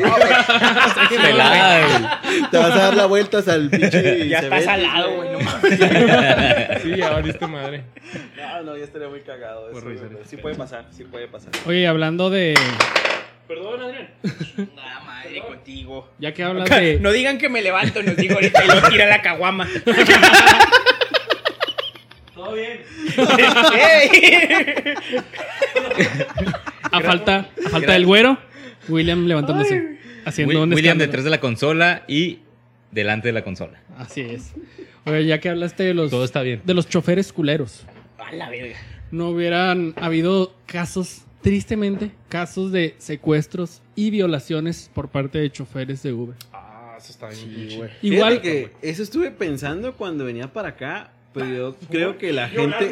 Pelada, 1.09 2.21
Te 2.51 2.57
vas 2.57 2.71
a 2.71 2.77
dar 2.77 2.95
la 2.95 3.05
vueltas 3.05 3.47
al 3.47 3.69
pinche. 3.69 4.27
Ya 4.27 4.39
está 4.39 4.59
Cebetis, 4.59 4.65
salado, 4.65 5.15
güey. 5.15 5.31
No 5.31 5.39
mames. 5.39 6.81
Sí, 6.83 6.95
ya 6.97 7.09
valiste 7.11 7.47
madre. 7.47 7.83
No, 8.37 8.63
no, 8.63 8.77
ya 8.77 8.83
estaría 8.83 9.07
muy 9.07 9.21
cagado. 9.21 9.71
Eso, 9.71 9.81
güey, 9.81 9.97
pero 9.97 10.19
sí 10.25 10.37
puede 10.37 10.55
pasar, 10.55 10.85
sí 10.91 11.05
puede 11.05 11.27
pasar. 11.27 11.51
Oye, 11.65 11.87
hablando 11.87 12.29
de. 12.29 12.53
Perdón, 13.47 13.81
Adrián. 13.81 14.09
Nada 14.75 14.99
madre 15.01 15.41
contigo. 15.41 16.09
Ya 16.19 16.33
que 16.33 16.43
hablas 16.43 16.69
de. 16.69 16.99
No 16.99 17.11
digan 17.11 17.37
que 17.37 17.49
me 17.49 17.61
levanto, 17.61 18.01
nos 18.03 18.15
digo 18.15 18.35
ahorita 18.35 18.63
y 18.63 18.67
lo 18.67 18.81
tira 18.89 19.05
la 19.05 19.21
caguama. 19.21 19.67
Todo 22.33 22.53
bien. 22.55 22.81
¡Ey! 23.75 24.93
A 26.91 27.01
falta, 27.01 27.49
a 27.65 27.69
falta 27.69 27.93
del 27.93 28.05
güero, 28.05 28.37
William 28.89 29.25
levantándose. 29.25 29.97
Haciendo 30.25 30.63
un 30.63 30.69
William 30.73 30.79
escándalo. 30.97 31.07
detrás 31.07 31.23
de 31.25 31.29
la 31.29 31.39
consola 31.39 32.03
y 32.07 32.39
delante 32.91 33.27
de 33.27 33.33
la 33.33 33.43
consola. 33.43 33.81
Así 33.97 34.21
es. 34.21 34.53
Oye, 35.05 35.25
ya 35.25 35.39
que 35.39 35.49
hablaste 35.49 35.83
de 35.83 35.93
los, 35.93 36.09
Todo 36.11 36.23
está 36.25 36.41
bien. 36.41 36.61
de 36.63 36.73
los 36.73 36.87
choferes 36.87 37.33
culeros, 37.33 37.85
A 38.17 38.31
la 38.31 38.49
verga. 38.49 38.77
no 39.11 39.29
hubieran 39.29 39.93
habido 39.97 40.55
casos, 40.65 41.22
tristemente, 41.43 42.11
casos 42.29 42.71
de 42.71 42.95
secuestros 42.97 43.81
y 43.95 44.09
violaciones 44.09 44.89
por 44.93 45.09
parte 45.09 45.37
de 45.37 45.51
choferes 45.51 46.01
de 46.01 46.13
Uber. 46.13 46.35
Ah, 46.53 46.95
eso 46.97 47.11
está 47.11 47.29
bien. 47.29 47.53
pinche. 47.53 47.89
Igual, 48.01 48.39
Fíjate 48.39 48.41
que 48.41 48.71
eso 48.81 49.03
estuve 49.03 49.29
pensando 49.29 49.95
cuando 49.95 50.25
venía 50.25 50.51
para 50.51 50.69
acá, 50.69 51.11
pero 51.33 51.47
yo 51.47 51.75
creo 51.89 52.17
que 52.17 52.31
la 52.31 52.47
gente. 52.47 52.91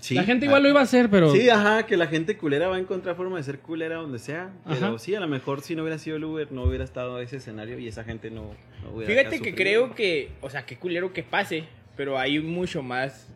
Sí. 0.00 0.14
la 0.14 0.24
gente 0.24 0.46
igual 0.46 0.62
lo 0.62 0.68
iba 0.68 0.80
a 0.80 0.82
hacer, 0.82 1.08
pero 1.08 1.30
Sí, 1.32 1.48
ajá, 1.48 1.86
que 1.86 1.96
la 1.96 2.06
gente 2.06 2.36
culera 2.36 2.68
va 2.68 2.76
a 2.76 2.78
encontrar 2.78 3.16
forma 3.16 3.36
de 3.36 3.42
ser 3.44 3.60
culera 3.60 3.96
donde 3.96 4.18
sea. 4.18 4.50
Pero 4.66 4.86
Ajá. 4.86 4.98
sí, 4.98 5.14
a 5.14 5.20
lo 5.20 5.28
mejor 5.28 5.62
si 5.62 5.74
no 5.76 5.82
hubiera 5.82 5.98
sido 5.98 6.16
el 6.16 6.24
Uber, 6.24 6.52
no 6.52 6.64
hubiera 6.64 6.84
estado 6.84 7.20
ese 7.20 7.36
escenario 7.36 7.78
y 7.78 7.88
esa 7.88 8.04
gente 8.04 8.30
no, 8.30 8.54
no 8.82 8.90
hubiera 8.94 9.14
Fíjate 9.14 9.40
que 9.40 9.54
creo 9.54 9.94
que, 9.94 10.30
o 10.40 10.50
sea, 10.50 10.66
qué 10.66 10.76
culero 10.76 11.12
que 11.12 11.22
pase, 11.22 11.64
pero 11.96 12.18
hay 12.18 12.40
mucho 12.40 12.82
más 12.82 13.28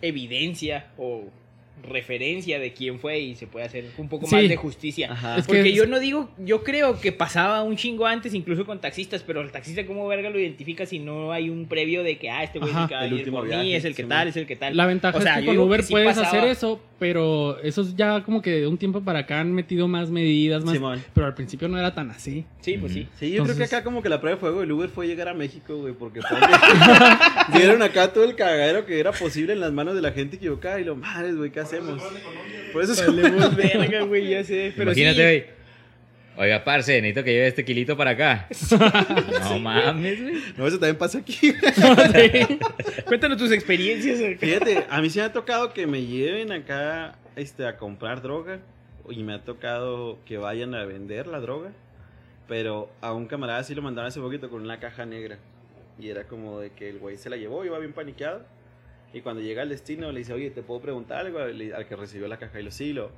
evidencia 0.00 0.90
o 0.96 1.30
referencia 1.82 2.58
de 2.58 2.72
quién 2.72 2.98
fue 2.98 3.20
y 3.20 3.34
se 3.34 3.46
puede 3.46 3.66
hacer 3.66 3.86
un 3.98 4.08
poco 4.08 4.26
Sí. 4.26 4.34
más 4.36 4.48
de 4.48 4.56
justicia. 4.56 5.12
Ajá. 5.12 5.36
Es 5.38 5.46
que- 5.46 5.52
Porque 5.54 5.72
yo 5.72 5.86
no 5.86 5.98
digo, 6.00 6.30
yo 6.38 6.62
creo 6.62 7.00
que 7.00 7.12
pasaba 7.12 7.62
un 7.62 7.76
chingo 7.76 8.06
antes, 8.06 8.34
incluso 8.34 8.64
con 8.66 8.80
taxistas, 8.80 9.22
pero 9.22 9.40
el 9.40 9.50
taxista, 9.50 9.84
¿cómo 9.86 10.06
verga 10.08 10.30
lo 10.30 10.38
identifica 10.38 10.86
si 10.86 10.98
no 10.98 11.32
hay 11.32 11.50
un 11.50 11.66
previo 11.66 12.02
de 12.02 12.18
que, 12.18 12.30
ah, 12.30 12.42
este 12.44 12.58
güey 12.58 12.70
es 12.70 12.76
Ajá. 12.76 12.84
el 12.84 12.88
que 12.88 12.94
va 12.94 13.00
a 13.00 13.04
El 13.06 13.12
ir 13.12 13.18
último 13.18 13.36
por 13.38 13.44
mí, 13.48 13.50
viaje, 13.54 13.76
es 13.76 13.84
el 13.84 13.94
que 13.94 14.02
sí, 14.02 14.08
tal, 14.08 14.28
es 14.28 14.36
el 14.36 14.46
que 14.46 14.56
tal? 14.56 14.76
la 14.76 14.86
ventaja 14.86 15.18
O 15.18 15.20
sea, 15.20 15.34
es 15.38 15.40
que 15.40 15.46
con 15.46 15.58
Uber 15.58 15.80
que 15.80 15.86
sí 15.86 15.92
puedes 15.92 16.08
pasaba. 16.08 16.28
hacer 16.28 16.44
eso, 16.44 16.80
pero 16.98 17.58
eso 17.60 17.82
es 17.82 17.96
ya 17.96 18.22
como 18.22 18.40
que 18.42 18.50
de 18.60 18.66
un 18.66 18.78
tiempo 18.78 19.00
para 19.02 19.20
acá 19.20 19.40
han 19.40 19.52
metido 19.52 19.88
más 19.88 20.10
medidas, 20.10 20.64
más, 20.64 20.74
Simón. 20.74 21.02
pero 21.14 21.26
al 21.26 21.34
principio 21.34 21.68
no 21.68 21.78
era 21.78 21.94
tan 21.94 22.10
así. 22.10 22.44
Sí, 22.60 22.78
pues 22.78 22.92
sí. 22.92 23.08
Sí, 23.18 23.32
yo 23.32 23.42
creo 23.44 23.56
que 23.56 23.64
acá 23.64 23.82
como 23.82 24.02
que 24.02 24.08
la 24.08 24.20
prueba 24.20 24.36
de 24.36 24.40
fuego 24.40 24.60
del 24.60 24.70
Uber 24.70 24.88
fue 24.88 25.06
llegar 25.08 25.28
a 25.28 25.34
México, 25.34 25.76
güey, 25.78 25.94
porque 25.94 26.20
vieron 27.54 27.82
acá 27.82 28.12
todo 28.12 28.24
el 28.24 28.34
cagadero 28.36 28.86
que 28.86 28.98
era 29.00 29.12
posible 29.12 29.52
en 29.52 29.60
las 29.60 29.72
manos 29.72 29.94
de 29.94 30.02
la 30.02 30.12
gente 30.12 30.36
equivocada 30.36 30.80
y 30.80 30.84
lo 30.84 30.96
madres, 30.96 31.36
güey, 31.36 31.50
¿qué 31.50 31.60
hacemos? 31.76 32.02
Por 32.72 32.82
eso 32.82 32.92
es 32.92 33.06
Valemos 33.06 33.56
verga, 33.56 34.02
güey, 34.02 34.28
ya 34.28 34.44
sé. 34.44 34.72
Pero 34.76 34.90
Imagínate, 34.90 35.16
sí. 35.16 35.22
güey. 35.22 35.62
Oiga, 36.34 36.64
parce, 36.64 37.02
necesito 37.02 37.24
que 37.24 37.32
lleve 37.32 37.46
este 37.46 37.64
kilito 37.64 37.96
para 37.96 38.12
acá. 38.12 38.48
No 39.42 39.58
mames, 39.58 40.22
güey. 40.22 40.42
No, 40.56 40.66
eso 40.66 40.78
también 40.78 40.96
pasa 40.96 41.18
aquí. 41.18 41.52
Cuéntanos 43.06 43.36
tus 43.36 43.52
experiencias. 43.52 44.38
Fíjate, 44.38 44.86
a 44.88 45.00
mí 45.02 45.10
sí 45.10 45.18
me 45.18 45.26
ha 45.26 45.32
tocado 45.32 45.74
que 45.74 45.86
me 45.86 46.02
lleven 46.06 46.52
acá 46.52 47.18
este, 47.36 47.66
a 47.66 47.76
comprar 47.76 48.22
droga 48.22 48.60
y 49.10 49.22
me 49.22 49.34
ha 49.34 49.44
tocado 49.44 50.18
que 50.24 50.38
vayan 50.38 50.74
a 50.74 50.84
vender 50.84 51.26
la 51.26 51.40
droga, 51.40 51.72
pero 52.48 52.90
a 53.02 53.12
un 53.12 53.26
camarada 53.26 53.62
sí 53.64 53.74
lo 53.74 53.82
mandaron 53.82 54.08
hace 54.08 54.20
poquito 54.20 54.48
con 54.48 54.62
una 54.62 54.80
caja 54.80 55.04
negra 55.04 55.38
y 55.98 56.08
era 56.08 56.24
como 56.24 56.60
de 56.60 56.70
que 56.70 56.88
el 56.88 56.98
güey 56.98 57.18
se 57.18 57.28
la 57.28 57.36
llevó, 57.36 57.64
iba 57.64 57.78
bien 57.78 57.92
paniqueado 57.92 58.42
Y 59.14 59.20
cuando 59.20 59.42
llega 59.42 59.62
al 59.62 59.68
destino 59.68 60.10
le 60.12 60.20
dice, 60.20 60.32
oye, 60.32 60.50
¿te 60.50 60.62
puedo 60.62 60.80
preguntar 60.80 61.18
algo? 61.26 61.38
Al 61.40 61.86
que 61.86 61.96
recibió 61.96 62.28
la 62.28 62.38
caja 62.38 62.60
y 62.60 62.62
lo 62.62 62.70
sí, 62.70 62.92
lo, 62.92 63.10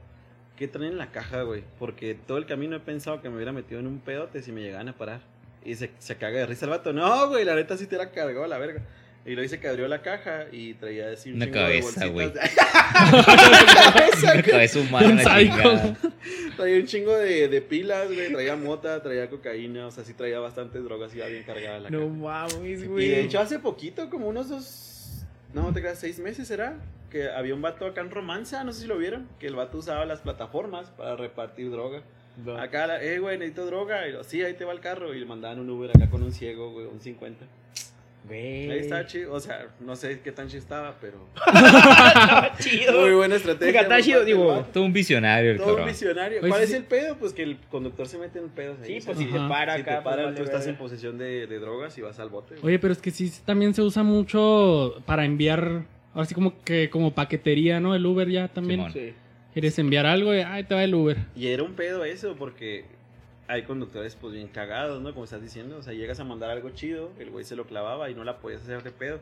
¿qué 0.56 0.66
traen 0.68 0.92
en 0.92 0.98
la 0.98 1.12
caja, 1.12 1.42
güey? 1.42 1.62
Porque 1.78 2.14
todo 2.14 2.38
el 2.38 2.46
camino 2.46 2.76
he 2.76 2.80
pensado 2.80 3.20
que 3.22 3.28
me 3.28 3.36
hubiera 3.36 3.52
metido 3.52 3.78
en 3.80 3.86
un 3.86 4.00
pedote 4.00 4.42
si 4.42 4.50
me 4.52 4.60
llegaban 4.62 4.88
a 4.88 4.96
parar. 4.96 5.20
Y 5.64 5.76
se, 5.76 5.90
se 5.98 6.16
caga 6.16 6.40
de 6.40 6.46
risa 6.46 6.66
el 6.66 6.70
vato. 6.72 6.92
No, 6.92 7.28
güey, 7.28 7.44
la 7.44 7.54
neta 7.54 7.76
sí 7.76 7.86
te 7.86 7.96
la 7.96 8.10
cargó 8.10 8.44
a 8.44 8.48
la 8.48 8.58
verga. 8.58 8.82
Y 9.26 9.34
lo 9.34 9.40
dice 9.40 9.58
que 9.58 9.68
abrió 9.68 9.88
la 9.88 10.02
caja 10.02 10.44
y 10.52 10.74
traía 10.74 11.08
así 11.10 11.30
un 11.30 11.36
Una 11.36 11.46
chingo 11.46 11.58
de 11.58 11.64
cabeza, 11.64 12.06
güey. 12.08 12.26
bolsitas. 12.26 12.50
Una 14.34 14.42
cabeza 14.42 14.80
humana, 14.80 15.22
Psycho. 15.22 15.38
chingada. 15.38 15.96
traía 16.56 16.76
un 16.76 16.86
chingo 16.86 17.16
de, 17.16 17.48
de 17.48 17.62
pilas, 17.62 18.06
güey. 18.12 18.32
Traía 18.32 18.56
mota, 18.56 19.02
traía 19.02 19.30
cocaína. 19.30 19.86
O 19.86 19.90
sea, 19.90 20.04
sí 20.04 20.12
traía 20.14 20.38
bastantes 20.40 20.84
drogas 20.84 21.14
y 21.14 21.18
iba 21.18 21.26
bien 21.26 21.42
cargada 21.44 21.78
la 21.80 21.90
No 21.90 22.00
caja. 22.00 22.10
mames, 22.58 22.86
güey. 22.88 23.06
Y 23.06 23.08
de 23.08 23.20
hecho 23.22 23.40
hace 23.40 23.58
poquito, 23.58 24.10
como 24.10 24.28
unos 24.28 24.50
dos, 24.50 24.93
no 25.62 25.72
te 25.72 25.80
creas, 25.80 25.98
seis 25.98 26.18
meses 26.18 26.48
será, 26.48 26.78
que 27.10 27.30
había 27.30 27.54
un 27.54 27.62
vato 27.62 27.86
acá 27.86 28.00
en 28.00 28.10
Romanza, 28.10 28.64
no 28.64 28.72
sé 28.72 28.82
si 28.82 28.86
lo 28.86 28.98
vieron, 28.98 29.28
que 29.38 29.46
el 29.46 29.54
vato 29.54 29.78
usaba 29.78 30.04
las 30.04 30.20
plataformas 30.20 30.90
para 30.90 31.16
repartir 31.16 31.70
droga. 31.70 32.02
Acá, 32.58 32.86
la, 32.86 33.02
eh, 33.02 33.18
güey, 33.20 33.38
necesito 33.38 33.66
droga. 33.66 34.08
Y 34.08 34.12
lo, 34.12 34.24
sí, 34.24 34.42
ahí 34.42 34.54
te 34.54 34.64
va 34.64 34.72
el 34.72 34.80
carro. 34.80 35.14
Y 35.14 35.20
le 35.20 35.26
mandaban 35.26 35.60
un 35.60 35.70
Uber 35.70 35.90
acá 35.90 36.10
con 36.10 36.22
un 36.22 36.32
ciego, 36.32 36.72
güey, 36.72 36.86
un 36.86 37.00
50. 37.00 37.46
Güey. 38.26 38.70
Ahí 38.70 38.78
estaba 38.78 39.06
chido, 39.06 39.34
o 39.34 39.40
sea, 39.40 39.68
no 39.80 39.94
sé 39.96 40.20
qué 40.20 40.32
tan 40.32 40.48
chido 40.48 40.60
estaba, 40.60 40.96
pero 40.98 41.28
chido. 42.58 43.00
muy 43.02 43.12
buena 43.12 43.36
estrategia. 43.36 43.68
Oiga, 43.68 43.80
está 43.82 44.00
chido, 44.02 44.24
digo. 44.24 44.66
Todo 44.72 44.84
un 44.84 44.92
visionario 44.94 45.52
el 45.52 45.58
Todo 45.58 45.76
un 45.76 45.84
visionario. 45.86 46.40
Oye, 46.40 46.48
¿Cuál 46.48 46.62
sí, 46.62 46.72
es 46.72 46.74
el 46.74 46.84
pedo? 46.84 47.16
Pues 47.16 47.34
que 47.34 47.42
el 47.42 47.58
conductor 47.70 48.08
se 48.08 48.16
mete 48.18 48.38
en 48.38 48.48
pedos 48.48 48.78
ahí. 48.80 49.00
Sí, 49.00 49.06
pues 49.06 49.18
si 49.18 49.26
te 49.26 49.38
para 49.38 49.74
si 49.76 49.82
acá. 49.82 49.98
te 49.98 50.02
pues, 50.02 50.16
tú 50.16 50.22
vale, 50.22 50.42
estás 50.42 50.66
en 50.66 50.76
posesión 50.76 51.18
de, 51.18 51.46
de 51.46 51.58
drogas 51.58 51.96
y 51.98 52.00
vas 52.00 52.18
al 52.18 52.30
bote. 52.30 52.54
Oye, 52.62 52.78
pero 52.78 52.92
es 52.92 53.00
que 53.00 53.10
sí 53.10 53.30
también 53.44 53.74
se 53.74 53.82
usa 53.82 54.02
mucho 54.02 55.02
para 55.04 55.24
enviar, 55.26 55.84
ahora 56.14 56.26
sí 56.26 56.34
como 56.34 56.62
que 56.62 56.88
como 56.88 57.14
paquetería, 57.14 57.78
¿no? 57.80 57.94
El 57.94 58.06
Uber 58.06 58.28
ya 58.28 58.48
también. 58.48 58.80
Simón. 58.80 58.92
Sí. 58.92 59.12
Quieres 59.52 59.78
enviar 59.78 60.04
algo 60.06 60.34
y 60.34 60.38
ahí 60.38 60.64
te 60.64 60.74
va 60.74 60.82
el 60.82 60.94
Uber. 60.94 61.16
Y 61.36 61.46
era 61.46 61.62
un 61.62 61.74
pedo 61.74 62.04
eso, 62.04 62.34
porque 62.36 62.86
hay 63.48 63.62
conductores 63.62 64.16
pues 64.16 64.34
bien 64.34 64.48
cagados, 64.48 65.02
¿no? 65.02 65.12
Como 65.12 65.24
estás 65.24 65.42
diciendo, 65.42 65.78
o 65.78 65.82
sea, 65.82 65.92
llegas 65.92 66.20
a 66.20 66.24
mandar 66.24 66.50
algo 66.50 66.70
chido, 66.70 67.12
el 67.18 67.30
güey 67.30 67.44
se 67.44 67.56
lo 67.56 67.66
clavaba 67.66 68.10
y 68.10 68.14
no 68.14 68.24
la 68.24 68.38
podías 68.38 68.62
hacer 68.62 68.82
de 68.82 68.90
pedo. 68.90 69.20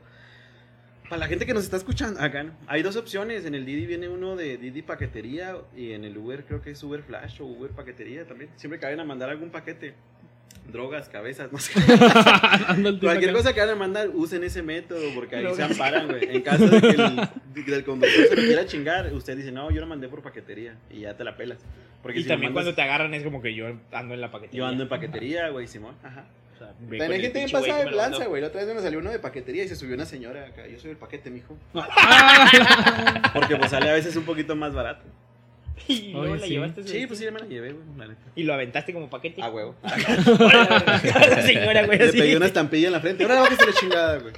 Para 1.08 1.18
la 1.18 1.26
gente 1.26 1.44
que 1.44 1.52
nos 1.52 1.64
está 1.64 1.76
escuchando, 1.76 2.20
acá 2.20 2.42
¿no? 2.42 2.52
hay 2.66 2.82
dos 2.82 2.96
opciones. 2.96 3.44
En 3.44 3.54
el 3.54 3.66
Didi 3.66 3.86
viene 3.86 4.08
uno 4.08 4.36
de 4.36 4.56
Didi 4.56 4.82
Paquetería 4.82 5.56
y 5.76 5.92
en 5.92 6.04
el 6.04 6.16
Uber 6.16 6.44
creo 6.44 6.62
que 6.62 6.70
es 6.70 6.82
Uber 6.82 7.02
Flash 7.02 7.42
o 7.42 7.44
Uber 7.44 7.70
Paquetería 7.72 8.26
también. 8.26 8.50
Siempre 8.56 8.78
que 8.78 8.86
vayan 8.86 9.00
a 9.00 9.04
mandar 9.04 9.28
algún 9.28 9.50
paquete, 9.50 9.94
drogas, 10.70 11.08
cabezas, 11.08 11.52
no 11.52 11.58
sé. 11.58 11.72
Cualquier 13.00 13.32
cosa 13.34 13.52
que 13.52 13.60
vayan 13.60 13.76
a 13.76 13.78
mandar, 13.78 14.08
usen 14.14 14.44
ese 14.44 14.62
método 14.62 15.02
porque 15.14 15.36
ahí 15.36 15.54
se 15.54 15.62
amparan, 15.62 16.08
güey. 16.08 16.34
En 16.34 16.42
caso 16.42 16.66
de 16.66 16.80
que 16.80 16.88
el, 16.88 17.28
de 17.52 17.64
que 17.64 17.74
el 17.74 17.84
conductor 17.84 18.26
se 18.28 18.36
lo 18.36 18.42
quiera 18.42 18.64
chingar, 18.64 19.12
usted 19.12 19.36
dice, 19.36 19.52
no, 19.52 19.70
yo 19.70 19.80
lo 19.80 19.86
mandé 19.86 20.08
por 20.08 20.22
paquetería 20.22 20.76
y 20.90 21.00
ya 21.00 21.16
te 21.16 21.24
la 21.24 21.36
pelas. 21.36 21.58
Porque 22.02 22.18
Y 22.20 22.22
si 22.24 22.28
también 22.28 22.52
mandas- 22.52 22.64
cuando 22.64 22.74
te 22.74 22.82
agarran 22.82 23.14
es 23.14 23.22
como 23.22 23.40
que 23.40 23.54
yo 23.54 23.66
ando 23.92 24.14
en 24.14 24.20
la 24.20 24.30
paquetería. 24.30 24.58
yo 24.58 24.66
ando 24.66 24.82
en 24.82 24.88
paquetería, 24.88 25.48
güey, 25.50 25.66
Simón. 25.68 25.94
Ajá. 26.02 26.24
O 26.54 26.58
sea, 26.58 26.68
También 26.74 27.20
gente 27.20 27.38
bien 27.38 27.50
pasada 27.50 27.84
de 27.84 27.90
lanza, 27.92 28.26
güey. 28.26 28.40
La 28.42 28.48
otra 28.48 28.64
vez 28.64 28.74
me 28.74 28.80
salió 28.82 28.98
uno 28.98 29.10
de 29.10 29.18
paquetería 29.18 29.64
y 29.64 29.68
se 29.68 29.76
subió 29.76 29.94
una 29.94 30.04
señora 30.06 30.46
acá. 30.46 30.66
Yo 30.66 30.78
soy 30.78 30.90
el 30.92 30.96
paquete, 30.96 31.30
mijo. 31.30 31.56
Ah, 31.74 33.30
Porque 33.32 33.56
pues 33.56 33.70
sale 33.70 33.88
a 33.90 33.94
veces 33.94 34.14
un 34.16 34.24
poquito 34.24 34.54
más 34.56 34.72
barato. 34.74 35.04
Y 35.88 36.12
luego 36.12 36.32
Oye, 36.32 36.40
la 36.40 36.46
sí. 36.46 36.52
llevaste. 36.52 36.82
Sí, 36.84 37.06
pues 37.06 37.18
sí, 37.18 37.24
ya 37.24 37.30
me 37.32 37.40
la 37.40 37.46
llevé, 37.46 37.72
güey, 37.72 37.84
la 37.98 38.06
neta. 38.08 38.20
Y 38.36 38.42
lo 38.44 38.54
aventaste 38.54 38.92
como 38.92 39.08
paquete. 39.10 39.42
A 39.42 39.48
huevo. 39.50 39.74
la 39.82 41.42
señora, 41.42 41.86
güey, 41.86 41.98
Le 41.98 42.04
así. 42.08 42.18
pegué 42.18 42.36
una 42.36 42.46
estampilla 42.46 42.86
en 42.88 42.92
la 42.92 43.00
frente. 43.00 43.24
Ahora 43.24 43.40
bájese 43.40 43.66
la 43.66 43.72
chingada, 43.72 44.18
güey. 44.18 44.34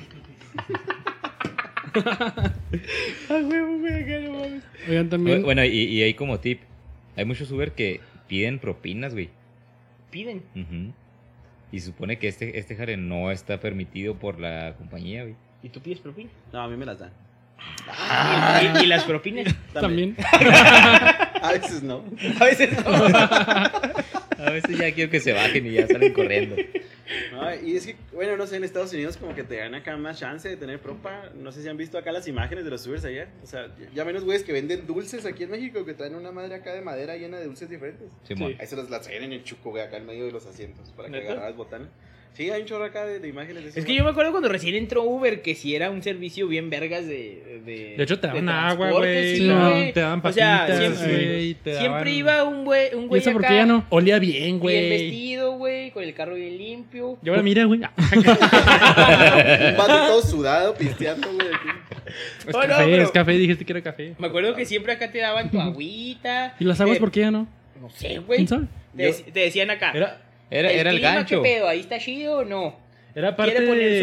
A 3.29 3.35
huevo, 3.35 3.79
güey, 3.79 4.03
acá 4.03 4.21
no 4.21 4.33
mames. 4.39 4.63
Oigan, 4.89 5.09
también. 5.11 5.43
Bueno, 5.43 5.65
y, 5.65 5.69
y 5.69 6.03
hay 6.03 6.15
como 6.15 6.41
tip. 6.41 6.61
Hay 7.17 7.25
muchos 7.25 7.51
Uber 7.51 7.73
que 7.73 8.01
piden 8.29 8.59
propinas, 8.59 9.13
güey. 9.13 9.31
Piden. 10.11 10.43
Y 11.73 11.81
se 11.81 11.87
supone 11.87 12.19
que 12.19 12.29
este, 12.29 12.59
este 12.59 12.77
jale 12.77 12.97
no 12.97 13.31
está 13.31 13.59
permitido 13.61 14.15
por 14.17 14.39
la 14.39 14.75
compañía, 14.77 15.23
güey. 15.23 15.35
¿Y 15.63 15.69
tú 15.71 15.81
pides 15.81 15.99
propina? 16.01 16.31
No, 16.53 16.61
a 16.63 16.69
mí 16.69 16.77
me 16.77 16.87
las 16.87 16.99
dan. 16.99 17.11
¿Y, 18.81 18.85
y 18.85 18.87
las 18.87 19.05
propinas? 19.05 19.55
también. 19.73 20.17
A 21.43 21.53
veces 21.53 21.83
no. 21.83 22.05
A 22.41 22.45
veces 22.45 22.85
no. 22.85 22.91
A 24.45 24.51
veces 24.51 24.79
ya 24.79 24.93
quiero 24.93 25.11
que 25.11 25.21
se 25.21 25.33
bajen 25.33 25.67
y 25.67 25.73
ya 25.73 25.87
salen 25.87 26.13
corriendo. 26.13 26.57
No, 27.33 27.55
y 27.55 27.77
es 27.77 27.87
que, 27.87 27.97
bueno, 28.13 28.37
no 28.37 28.47
sé, 28.47 28.57
en 28.57 28.65
Estados 28.65 28.93
Unidos 28.93 29.17
como 29.17 29.35
que 29.35 29.43
te 29.43 29.57
dan 29.57 29.75
acá 29.75 29.97
más 29.97 30.19
chance 30.19 30.49
de 30.49 30.57
tener 30.57 30.81
propa. 30.81 31.31
No 31.35 31.53
sé 31.53 31.63
si 31.63 31.69
han 31.69 31.77
visto 31.77 31.99
acá 31.99 32.13
las 32.13 32.27
imágenes 32.29 32.65
de 32.65 32.71
los 32.71 32.87
Ubers 32.87 33.05
allá. 33.05 33.29
O 33.43 33.47
sea, 33.47 33.75
ya 33.95 34.05
menos 34.05 34.25
güeyes 34.25 34.43
que 34.43 34.53
venden 34.53 34.87
dulces 34.87 35.27
aquí 35.27 35.45
en 35.45 35.51
México, 35.51 35.85
que 35.85 35.95
traen 35.95 36.15
una 36.15 36.33
madre 36.33 36.55
acá 36.55 36.73
de 36.73 36.81
madera 36.81 37.17
llena 37.17 37.39
de 37.39 37.47
dulces 37.47 37.69
diferentes. 37.69 38.11
Simón. 38.25 38.57
Ahí 38.59 38.67
se 38.67 38.77
las, 38.77 38.91
las 38.91 39.03
traen 39.03 39.25
en 39.25 39.33
el 39.33 39.45
chuco, 39.45 39.71
güey, 39.71 39.83
acá 39.83 39.97
en 39.99 40.07
medio 40.07 40.25
de 40.27 40.33
los 40.33 40.47
asientos, 40.47 40.91
para 40.93 41.11
que 41.11 41.19
agarraras 41.19 41.57
botanas. 41.57 41.89
Sí, 42.35 42.51
hay 42.51 42.63
un 42.63 42.67
chorro 42.67 42.85
acá 42.85 43.07
de, 43.07 43.21
de 43.21 43.29
imágenes 43.29 43.63
de 43.63 43.71
eso. 43.71 43.79
Es 43.79 43.85
que 43.87 43.95
yo 43.95 44.03
me 44.03 44.11
acuerdo 44.11 44.33
cuando 44.33 44.49
recién 44.49 44.75
entró 44.75 45.05
Uber 45.05 45.41
que 45.41 45.55
si 45.55 45.77
era 45.77 45.91
un 45.91 46.03
servicio 46.03 46.49
bien 46.49 46.69
vergas 46.69 47.07
de. 47.07 47.61
De, 47.65 47.95
De 47.97 48.03
hecho, 48.03 48.19
te 48.19 48.27
daban 48.27 48.49
agua, 48.49 48.91
güey. 48.91 49.37
sí, 49.37 49.43
te 49.43 49.47
daban- 49.53 49.93
daban 49.95 50.21
O 50.25 50.33
sea, 50.33 50.67
siempre, 50.67 51.55
te 51.63 51.77
siempre 51.79 51.89
daban- 52.01 52.09
iba 52.09 52.45
un 52.45 52.65
güey, 52.65 52.93
un 52.95 53.05
¿Y 53.05 53.07
güey 53.07 53.21
eso 53.21 53.33
por 53.33 53.45
acá, 53.45 53.55
qué 53.55 53.59
ya 53.61 53.67
no? 53.67 53.87
Olía 53.89 54.19
bien, 54.19 54.35
bien 54.43 54.59
güey. 54.59 54.89
vestido, 54.91 55.53
güey, 55.59 55.91
con 55.93 56.03
el 56.03 56.13
carro 56.13 56.35
bien 56.35 56.59
limpio. 56.59 57.19
Y 57.23 57.29
ahora 57.29 57.43
mira, 57.43 57.65
güey. 57.67 57.81
Un 57.81 59.77
vato 59.77 60.07
todo 60.09 60.23
sudado, 60.23 60.75
pisteando, 60.75 61.29
güey. 61.33 61.47
Es 62.49 62.55
Oh, 62.55 62.61
no, 62.63 62.69
café, 62.69 62.85
pero- 62.85 63.03
es 63.03 63.11
café, 63.11 63.33
dijiste 63.33 63.65
que 63.65 63.73
era 63.73 63.83
café. 63.83 64.15
Me 64.19 64.27
acuerdo 64.27 64.55
que 64.55 64.65
siempre 64.67 64.93
acá 64.93 65.11
te 65.11 65.19
daban 65.19 65.51
tu 65.51 65.61
agüita. 65.61 66.55
¿Y 66.59 66.65
las 66.65 66.81
aguas 66.81 66.97
Eh, 66.97 67.01
por 67.01 67.11
qué 67.11 67.21
ya 67.21 67.31
no? 67.31 67.47
No 67.81 67.91
sé, 67.91 68.19
güey. 68.19 68.39
¿Quién 68.39 68.49
sabe? 68.49 68.67
Te, 68.97 69.09
dec- 69.11 69.33
te 69.33 69.41
decían 69.41 69.71
acá. 69.71 69.93
Era, 69.95 70.21
Era, 70.55 70.71
era 70.71 70.91
el 70.91 70.97
clima, 70.97 71.15
gancho. 71.15 71.43
¿Qué 71.43 71.49
pedo? 71.55 71.69
¿Ahí 71.69 71.81
está 71.81 71.99
chido 71.99 72.39
o 72.39 72.45
no? 72.45 72.85
era 73.15 73.37
parte 73.37 73.53
¿Quiere 73.53 73.67
poner 73.69 73.99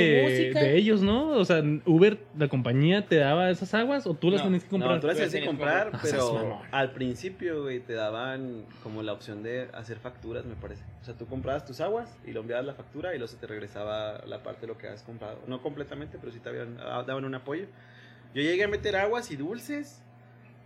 su 0.53 0.57
de, 0.57 0.61
de 0.61 0.77
ellos, 0.77 1.01
¿no? 1.01 1.31
O 1.31 1.43
sea, 1.43 1.61
Uber, 1.85 2.17
la 2.37 2.47
compañía, 2.47 3.05
te 3.05 3.17
daba 3.17 3.49
esas 3.49 3.73
aguas 3.73 4.07
o 4.07 4.13
tú 4.13 4.31
las 4.31 4.39
No, 4.39 4.45
tenías 4.45 4.63
que 4.63 4.69
comprar. 4.69 4.93
No, 4.95 4.99
tú 5.01 5.07
las 5.07 5.17
tenías 5.17 5.33
que 5.33 5.45
comprar. 5.45 5.89
Ah, 5.93 5.99
pero 6.01 6.61
al 6.71 6.91
principio, 6.93 7.63
güey, 7.63 7.81
te 7.81 7.93
daban 7.93 8.65
como 8.83 9.03
la 9.03 9.11
opción 9.11 9.43
de 9.43 9.67
hacer 9.73 9.97
facturas, 9.97 10.45
me 10.45 10.55
parece. 10.55 10.83
O 11.01 11.03
sea, 11.03 11.13
tú 11.13 11.27
comprabas 11.27 11.65
tus 11.65 11.81
aguas 11.81 12.09
y 12.25 12.31
lo 12.31 12.39
enviabas 12.39 12.65
la 12.65 12.73
factura 12.73 13.13
y 13.13 13.17
luego 13.17 13.27
se 13.27 13.37
te 13.37 13.47
regresaba 13.47 14.21
la 14.25 14.43
parte 14.43 14.61
de 14.61 14.67
lo 14.67 14.77
que 14.77 14.87
has 14.87 15.03
comprado. 15.03 15.39
No 15.45 15.61
completamente, 15.61 16.17
pero 16.17 16.31
sí 16.31 16.39
te 16.39 16.47
habían- 16.47 16.77
ah, 16.79 17.03
daban 17.05 17.25
un 17.25 17.35
apoyo. 17.35 17.65
Yo 18.33 18.41
llegué 18.41 18.63
a 18.63 18.69
meter 18.69 18.95
aguas 18.95 19.29
y 19.29 19.35
dulces, 19.35 20.01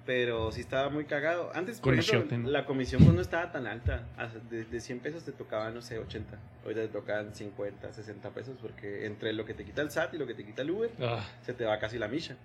pero 0.05 0.51
sí 0.51 0.61
estaba 0.61 0.89
muy 0.89 1.05
cagado. 1.05 1.51
Antes, 1.55 1.79
por 1.79 1.93
Con 1.93 1.99
ejemplo, 1.99 2.37
¿no? 2.37 2.49
la 2.49 2.65
comisión 2.65 3.03
pues 3.03 3.15
no 3.15 3.21
estaba 3.21 3.51
tan 3.51 3.65
alta. 3.67 4.03
De, 4.49 4.63
de 4.65 4.79
100 4.79 4.99
pesos 4.99 5.23
te 5.23 5.31
tocaban, 5.31 5.73
no 5.73 5.81
sé, 5.81 5.97
80. 5.99 6.37
Ahorita 6.63 6.81
te 6.81 6.87
tocan 6.89 7.33
50, 7.33 7.91
60 7.93 8.29
pesos 8.31 8.55
porque 8.61 9.05
entre 9.05 9.33
lo 9.33 9.45
que 9.45 9.53
te 9.53 9.65
quita 9.65 9.81
el 9.81 9.91
SAT 9.91 10.13
y 10.13 10.17
lo 10.17 10.27
que 10.27 10.33
te 10.35 10.45
quita 10.45 10.61
el 10.61 10.71
Uber, 10.71 10.91
Ah, 11.01 11.25
se 11.43 11.53
te 11.53 11.65
va 11.65 11.79
casi 11.79 11.97
la 11.97 12.07
milla. 12.07 12.35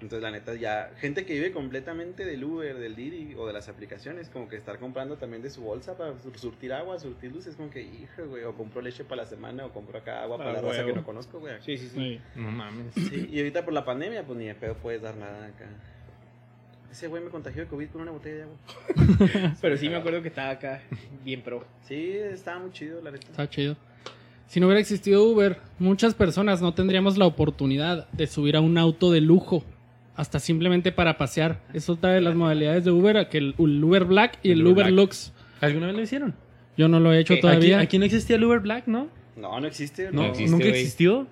Entonces, 0.00 0.22
la 0.22 0.30
neta, 0.30 0.54
ya, 0.54 0.92
gente 0.98 1.26
que 1.26 1.32
vive 1.34 1.50
completamente 1.50 2.24
del 2.24 2.44
Uber, 2.44 2.78
del 2.78 2.94
Didi 2.94 3.34
o 3.36 3.48
de 3.48 3.52
las 3.52 3.68
aplicaciones, 3.68 4.28
como 4.30 4.48
que 4.48 4.54
estar 4.54 4.78
comprando 4.78 5.16
también 5.16 5.42
de 5.42 5.50
su 5.50 5.60
bolsa 5.62 5.96
para 5.98 6.16
sur- 6.20 6.38
surtir 6.38 6.72
agua, 6.72 7.00
surtir 7.00 7.32
luces, 7.32 7.56
como 7.56 7.68
que, 7.68 7.82
hijo, 7.82 8.24
güey, 8.28 8.44
o 8.44 8.54
compro 8.54 8.80
leche 8.80 9.02
para 9.02 9.22
la 9.22 9.28
semana, 9.28 9.66
o 9.66 9.72
compro 9.72 9.98
acá 9.98 10.22
agua 10.22 10.38
para 10.38 10.50
Ah, 10.50 10.52
la 10.52 10.60
raza 10.60 10.84
que 10.86 10.92
no 10.92 11.02
conozco, 11.04 11.40
güey. 11.40 11.56
Sí, 11.62 11.76
sí, 11.76 11.88
sí. 11.88 11.96
Sí. 11.96 12.20
no 12.36 12.48
mames. 12.52 12.94
Sí, 12.94 13.28
y 13.28 13.38
ahorita 13.38 13.64
por 13.64 13.74
la 13.74 13.84
pandemia, 13.84 14.22
pues 14.24 14.38
ni 14.38 14.46
de 14.46 14.54
pedo 14.54 14.74
puedes 14.76 15.02
dar 15.02 15.16
nada 15.16 15.46
acá. 15.46 15.66
Ese 16.90 17.06
güey 17.08 17.22
me 17.22 17.30
contagió 17.30 17.62
de 17.62 17.68
COVID 17.68 17.88
con 17.88 18.02
una 18.02 18.10
botella 18.12 18.36
de 18.36 18.42
agua. 18.44 19.54
Pero 19.60 19.76
sí 19.76 19.88
me 19.88 19.96
acuerdo 19.96 20.22
que 20.22 20.28
estaba 20.28 20.50
acá 20.50 20.80
bien 21.24 21.42
pro. 21.42 21.64
Sí, 21.86 22.10
estaba 22.12 22.60
muy 22.60 22.72
chido, 22.72 23.00
la 23.02 23.10
neta. 23.10 23.26
Está 23.28 23.48
chido. 23.48 23.76
Si 24.46 24.58
no 24.60 24.66
hubiera 24.66 24.80
existido 24.80 25.22
Uber, 25.24 25.58
muchas 25.78 26.14
personas 26.14 26.62
no 26.62 26.72
tendríamos 26.72 27.18
la 27.18 27.26
oportunidad 27.26 28.08
de 28.12 28.26
subir 28.26 28.56
a 28.56 28.60
un 28.60 28.78
auto 28.78 29.12
de 29.12 29.20
lujo. 29.20 29.62
Hasta 30.16 30.40
simplemente 30.40 30.90
para 30.90 31.16
pasear. 31.18 31.60
Es 31.74 31.88
otra 31.88 32.10
de 32.12 32.20
las 32.20 32.34
modalidades 32.34 32.84
de 32.84 32.90
Uber, 32.90 33.28
que 33.28 33.38
el, 33.38 33.54
el 33.58 33.84
Uber 33.84 34.04
Black 34.04 34.38
y 34.42 34.50
el, 34.50 34.60
El 34.60 34.66
Uber 34.66 34.84
Uber. 34.86 34.92
Lux. 34.92 35.32
¿Alguna 35.60 35.86
vez 35.88 35.96
lo 35.96 36.02
hicieron? 36.02 36.34
Yo 36.76 36.88
no 36.88 36.98
lo 36.98 37.12
he 37.12 37.20
hecho 37.20 37.34
¿Qué? 37.34 37.40
todavía. 37.40 37.76
Aquí, 37.76 37.84
aquí 37.84 37.98
no 37.98 38.04
existía 38.06 38.36
el 38.36 38.44
Uber 38.44 38.58
Black, 38.60 38.86
¿no? 38.88 39.08
No, 39.36 39.60
no 39.60 39.66
existe. 39.68 40.10
No, 40.10 40.22
No 40.22 40.28
existe, 40.28 40.50
nunca 40.50 40.66
güey. 40.66 40.80
existió. 40.80 41.26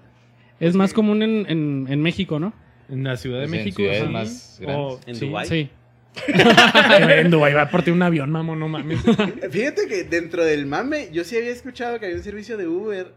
Es 0.61 0.74
más 0.76 0.92
común 0.92 1.22
en, 1.22 1.46
en- 1.50 1.86
en 1.88 2.00
México, 2.02 2.38
¿no? 2.38 2.52
En 2.89 3.05
la 3.05 3.16
Ciudad 3.16 3.41
de 3.41 3.47
Pues 3.49 3.59
en 3.59 3.64
México. 3.64 3.76
ciudades 3.82 4.03
sí. 4.05 4.09
más 4.12 4.61
O- 4.61 4.64
grandes. 4.99 5.09
¿En 5.09 5.14
sí. 5.16 5.26
Dubái? 5.26 5.47
Sí. 5.49 5.70
en 7.11 7.30
Dubái 7.30 7.53
va 7.53 7.62
a 7.62 7.70
partir 7.70 7.93
un 7.93 8.03
avión, 8.03 8.30
mamón, 8.30 8.59
no 8.59 8.68
mames. 8.68 9.01
Fíjate 9.51 9.87
que 9.89 10.05
dentro 10.05 10.45
del 10.45 10.66
mame, 10.66 11.09
yo 11.12 11.24
sí 11.24 11.37
había 11.37 11.51
escuchado 11.51 11.99
que 11.99 12.07
había 12.07 12.16
un 12.18 12.22
servicio 12.24 12.57
de 12.57 12.66
Uber 12.66 13.12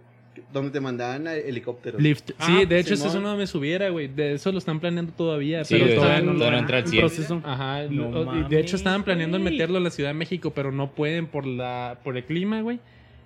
donde 0.53 0.71
te 0.71 0.79
mandaban 0.79 1.27
a 1.27 1.33
helicópteros. 1.35 2.01
Lift. 2.01 2.31
Ah, 2.39 2.45
Sí, 2.45 2.65
de 2.65 2.79
hecho, 2.79 2.93
eso 2.93 3.07
es 3.07 3.15
uno 3.15 3.35
me 3.35 3.45
subiera, 3.45 3.89
güey. 3.89 4.07
De 4.07 4.33
eso 4.33 4.51
lo 4.51 4.57
están 4.57 4.79
planeando 4.79 5.11
todavía. 5.13 5.63
Sí, 5.65 5.73
pero 5.75 5.85
güey, 5.85 5.95
todavía 5.97 6.21
no, 6.21 6.33
no 6.33 6.49
lo- 6.51 6.57
entra 6.57 6.77
al 6.77 6.83
en 6.85 6.89
100. 6.89 7.01
proceso. 7.01 7.41
Ajá. 7.43 7.83
No 7.89 8.47
de 8.49 8.59
hecho, 8.59 8.75
estaban 8.75 9.03
planeando 9.03 9.37
en 9.37 9.43
meterlo 9.43 9.77
en 9.77 9.83
la 9.85 9.91
Ciudad 9.91 10.09
de 10.11 10.13
México, 10.15 10.51
pero 10.53 10.71
no 10.71 10.91
pueden 10.91 11.27
por 11.27 11.45
la 11.45 11.99
por 12.03 12.17
el 12.17 12.23
clima, 12.25 12.61
güey. 12.61 12.79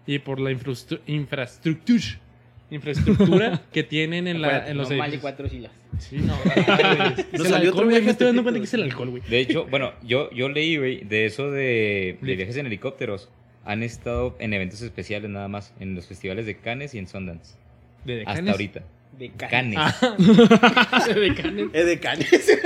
Y 0.06 0.20
por 0.20 0.40
la 0.40 0.52
infraestructura 0.52 2.02
infraestructura 2.76 3.62
que 3.72 3.84
tienen 3.84 4.28
en, 4.28 4.42
la, 4.42 4.68
en 4.70 4.78
los 4.78 4.90
no 4.90 4.98
más 4.98 5.10
de 5.12 5.16
edificios. 5.18 5.22
cuatro 5.22 5.50
silas. 5.50 5.72
Sí, 6.00 6.18
no. 6.18 6.36
El 7.32 7.48
salió 7.48 7.72
otro 7.72 7.86
viaje 7.88 8.04
Me 8.06 8.12
estoy 8.12 8.28
dando 8.28 8.42
cuenta 8.44 8.60
que 8.60 8.66
es 8.66 8.74
el 8.74 8.84
alcohol, 8.84 9.10
güey. 9.12 9.22
De 9.30 9.40
hecho, 9.40 9.66
bueno, 9.66 9.94
yo, 10.04 10.30
yo 10.32 10.50
leí, 10.50 10.78
güey, 10.78 11.04
de 11.04 11.26
eso 11.26 11.52
de, 11.52 12.18
de 12.22 12.36
viajes 12.36 12.58
en 12.58 12.66
helicópteros. 12.66 13.30
Han 13.66 13.82
estado 13.84 14.36
en 14.40 14.54
eventos 14.54 14.82
especiales 14.82 15.30
nada 15.30 15.48
más, 15.48 15.74
en 15.80 15.96
los 15.96 16.08
festivales 16.08 16.46
de 16.46 16.58
Cannes 16.58 16.94
y 16.96 16.98
en 16.98 17.08
Sundance. 17.08 17.56
¿De 18.06 18.22
Hasta 18.22 18.34
Cannes? 18.36 18.52
ahorita. 18.52 18.82
De 19.18 19.30
ca- 19.30 19.48
Cannes. 19.48 19.80
de 21.16 21.36
Canes. 21.36 21.72
De 21.72 22.00
Canes. 22.00 22.60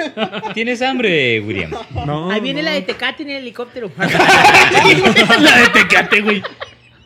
¿Tienes 0.53 0.81
hambre, 0.81 1.41
William? 1.41 1.71
No. 2.05 2.31
Ahí 2.31 2.39
viene 2.39 2.61
no. 2.61 2.69
la 2.69 2.75
de 2.75 2.81
Tecate 2.83 3.23
en 3.23 3.31
el 3.31 3.37
helicóptero. 3.39 3.91
la 3.97 5.57
de 5.61 5.67
Tecate, 5.73 6.21
güey. 6.21 6.41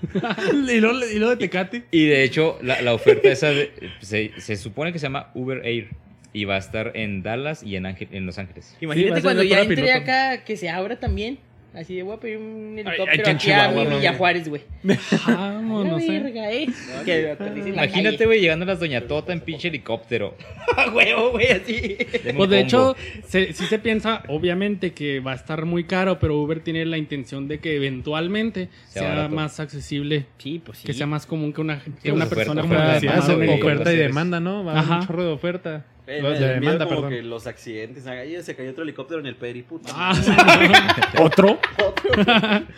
y, 0.70 0.80
luego, 0.80 0.98
y 1.06 1.16
luego 1.20 1.32
de 1.32 1.38
Tecate. 1.38 1.84
Y 1.92 2.06
de 2.06 2.24
hecho, 2.24 2.58
la, 2.62 2.82
la 2.82 2.94
oferta 2.94 3.30
esa 3.30 3.50
de- 3.50 3.72
se, 4.02 4.32
se 4.40 4.56
supone 4.56 4.92
que 4.94 5.00
se 5.00 5.04
llama 5.04 5.32
Uber 5.34 5.66
Air. 5.66 5.90
Y 6.34 6.46
va 6.46 6.56
a 6.56 6.60
estar 6.60 6.94
en 6.96 7.24
Dallas 7.24 7.62
y 7.62 7.76
en, 7.76 7.86
Ángel- 7.86 8.08
en 8.12 8.26
Los 8.26 8.38
Ángeles. 8.38 8.76
Sí, 8.80 8.86
Imagínate 8.86 9.16
ser 9.16 9.24
cuando 9.24 9.44
ya 9.44 9.62
entre 9.62 9.92
acá 9.92 10.46
que 10.46 10.56
se 10.56 10.70
abra 10.70 10.98
también. 10.98 11.40
Así 11.74 11.96
de 11.96 12.04
voy 12.04 12.16
a 12.16 12.20
pedir 12.20 12.38
un 12.38 12.78
helicóptero 12.78 13.22
aquí 13.22 13.30
en 13.30 13.36
aquí 13.38 13.52
a 13.52 13.70
mi. 13.70 13.86
Villa 13.96 14.14
Juárez, 14.16 14.50
güey. 14.50 14.62
No 14.84 16.00
sé. 16.00 16.20
verga, 16.20 16.52
eh. 16.52 16.68
Que 17.06 17.38
Imagínate, 17.68 18.26
güey, 18.26 18.42
llegando 18.42 18.64
a 18.64 18.68
las 18.68 18.80
Doña 18.80 19.02
Tota 19.08 19.32
en 19.32 19.40
pinche 19.40 19.70
helicóptero. 19.70 20.36
Huevo, 20.94 21.32
güey, 21.32 21.48
así. 21.52 21.98
Pues 22.36 22.50
de 22.50 22.60
hecho, 22.60 22.96
se, 23.26 23.54
sí 23.54 23.66
se 23.68 23.80
piensa, 23.80 24.24
obviamente, 24.28 24.92
que 24.94 25.22
va 25.22 25.32
a 25.32 25.36
estar 25.36 25.66
muy 25.66 25.86
caro, 25.86 26.20
pero 26.20 26.38
Uber 26.42 26.60
tiene 26.60 26.86
la 26.86 26.98
intención 26.98 27.48
de 27.48 27.60
que 27.60 27.76
eventualmente 27.78 28.68
Sea 28.90 29.30
más 29.30 29.60
accesible, 29.60 30.26
Sí, 30.40 30.62
pues 30.64 30.80
sí. 30.80 30.86
que 30.88 30.94
sea 30.94 31.08
más 31.08 31.26
común 31.26 31.54
que 31.54 31.62
una, 31.62 31.80
que 31.80 31.92
pues, 32.02 32.14
una 32.14 32.26
oferta, 32.26 32.36
persona 32.36 32.62
Como 32.64 32.74
oferta, 32.76 33.00
demanda, 33.00 33.34
güey. 33.36 33.62
oferta 33.62 33.94
y 33.94 33.98
demanda, 33.98 34.40
¿no? 34.40 34.64
Va 34.66 34.74
a 34.74 34.80
haber 34.80 34.92
Ajá. 34.92 35.00
un 35.02 35.08
chorro 35.08 35.24
de 35.24 35.32
oferta. 35.32 35.86
Eh, 36.08 36.22
me 36.22 36.30
de 36.32 36.48
demanda, 36.56 36.86
como 36.86 37.02
perdón. 37.02 37.10
que 37.12 37.22
los 37.22 37.48
accidentes. 37.48 38.06
Ay, 38.08 38.42
se 38.42 38.56
cayó 38.56 38.72
otro 38.72 38.84
helicóptero 38.84 39.20
en 39.20 39.28
el 39.28 39.36
Peri, 39.36 39.62
puta. 39.64 39.92
Ah, 39.94 40.14
¿Otro? 41.20 41.60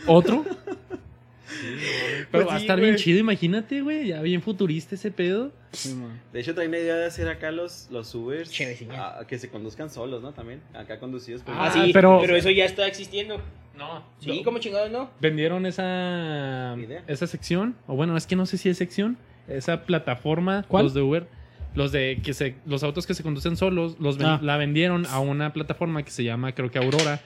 ¿Otro? 0.08 0.46
Pero 0.46 2.28
Pues 2.32 2.48
va 2.48 2.56
a 2.56 2.58
sí, 2.60 2.64
estar 2.66 2.80
bien 2.80 2.96
chido, 2.96 3.20
imagínate, 3.20 3.82
güey. 3.82 4.08
Ya 4.08 4.22
bien 4.22 4.42
futurista 4.42 4.96
ese 4.96 5.12
pedo. 5.12 5.52
De 6.32 6.40
hecho, 6.40 6.54
traen 6.56 6.72
la 6.72 6.80
idea 6.80 6.96
de 6.96 7.06
hacer 7.06 7.28
acá 7.28 7.52
los, 7.52 7.88
los 7.92 8.14
Ubers 8.16 8.52
a- 8.92 9.26
que 9.28 9.40
se 9.40 9.50
conduzcan 9.50 9.90
solos, 9.90 10.22
¿no? 10.22 10.34
También. 10.34 10.62
Acá 10.74 11.00
conducidos 11.00 11.42
por 11.44 11.54
Ah, 11.56 11.66
Ah, 11.66 11.72
sí, 11.72 11.92
pero- 11.94 12.20
pero, 12.22 12.36
eso 12.36 12.50
ya 12.50 12.66
está 12.66 12.88
existiendo. 12.88 13.42
No. 13.78 14.04
Sí, 14.20 14.42
como 14.44 14.60
chingados, 14.60 14.92
¿no? 14.92 15.10
Vendieron 15.20 15.66
esa, 15.66 16.76
Idea. 16.78 17.04
esa 17.08 17.26
sección, 17.28 17.76
o 17.88 17.96
bueno, 17.96 18.16
es 18.18 18.28
que 18.28 18.36
no 18.36 18.46
sé 18.46 18.58
si 18.58 18.70
es 18.70 18.78
sección, 18.78 19.18
esa 19.48 19.84
plataforma, 19.86 20.64
¿Cuál? 20.68 20.86
los 20.86 20.94
de 20.94 21.02
Uber, 21.02 21.28
los 21.76 21.92
de 21.92 22.20
que 22.24 22.34
se, 22.34 22.56
los 22.66 22.84
autos 22.84 23.08
que 23.08 23.14
se 23.14 23.24
conducen 23.24 23.58
solos, 23.58 23.98
los 24.00 24.18
ven- 24.18 24.28
Ah. 24.28 24.40
la 24.42 24.58
vendieron 24.58 25.06
a 25.08 25.20
una 25.20 25.54
plataforma 25.54 26.04
que 26.04 26.12
se 26.12 26.24
llama, 26.24 26.52
creo 26.54 26.70
que 26.72 26.80
Aurora, 26.80 27.22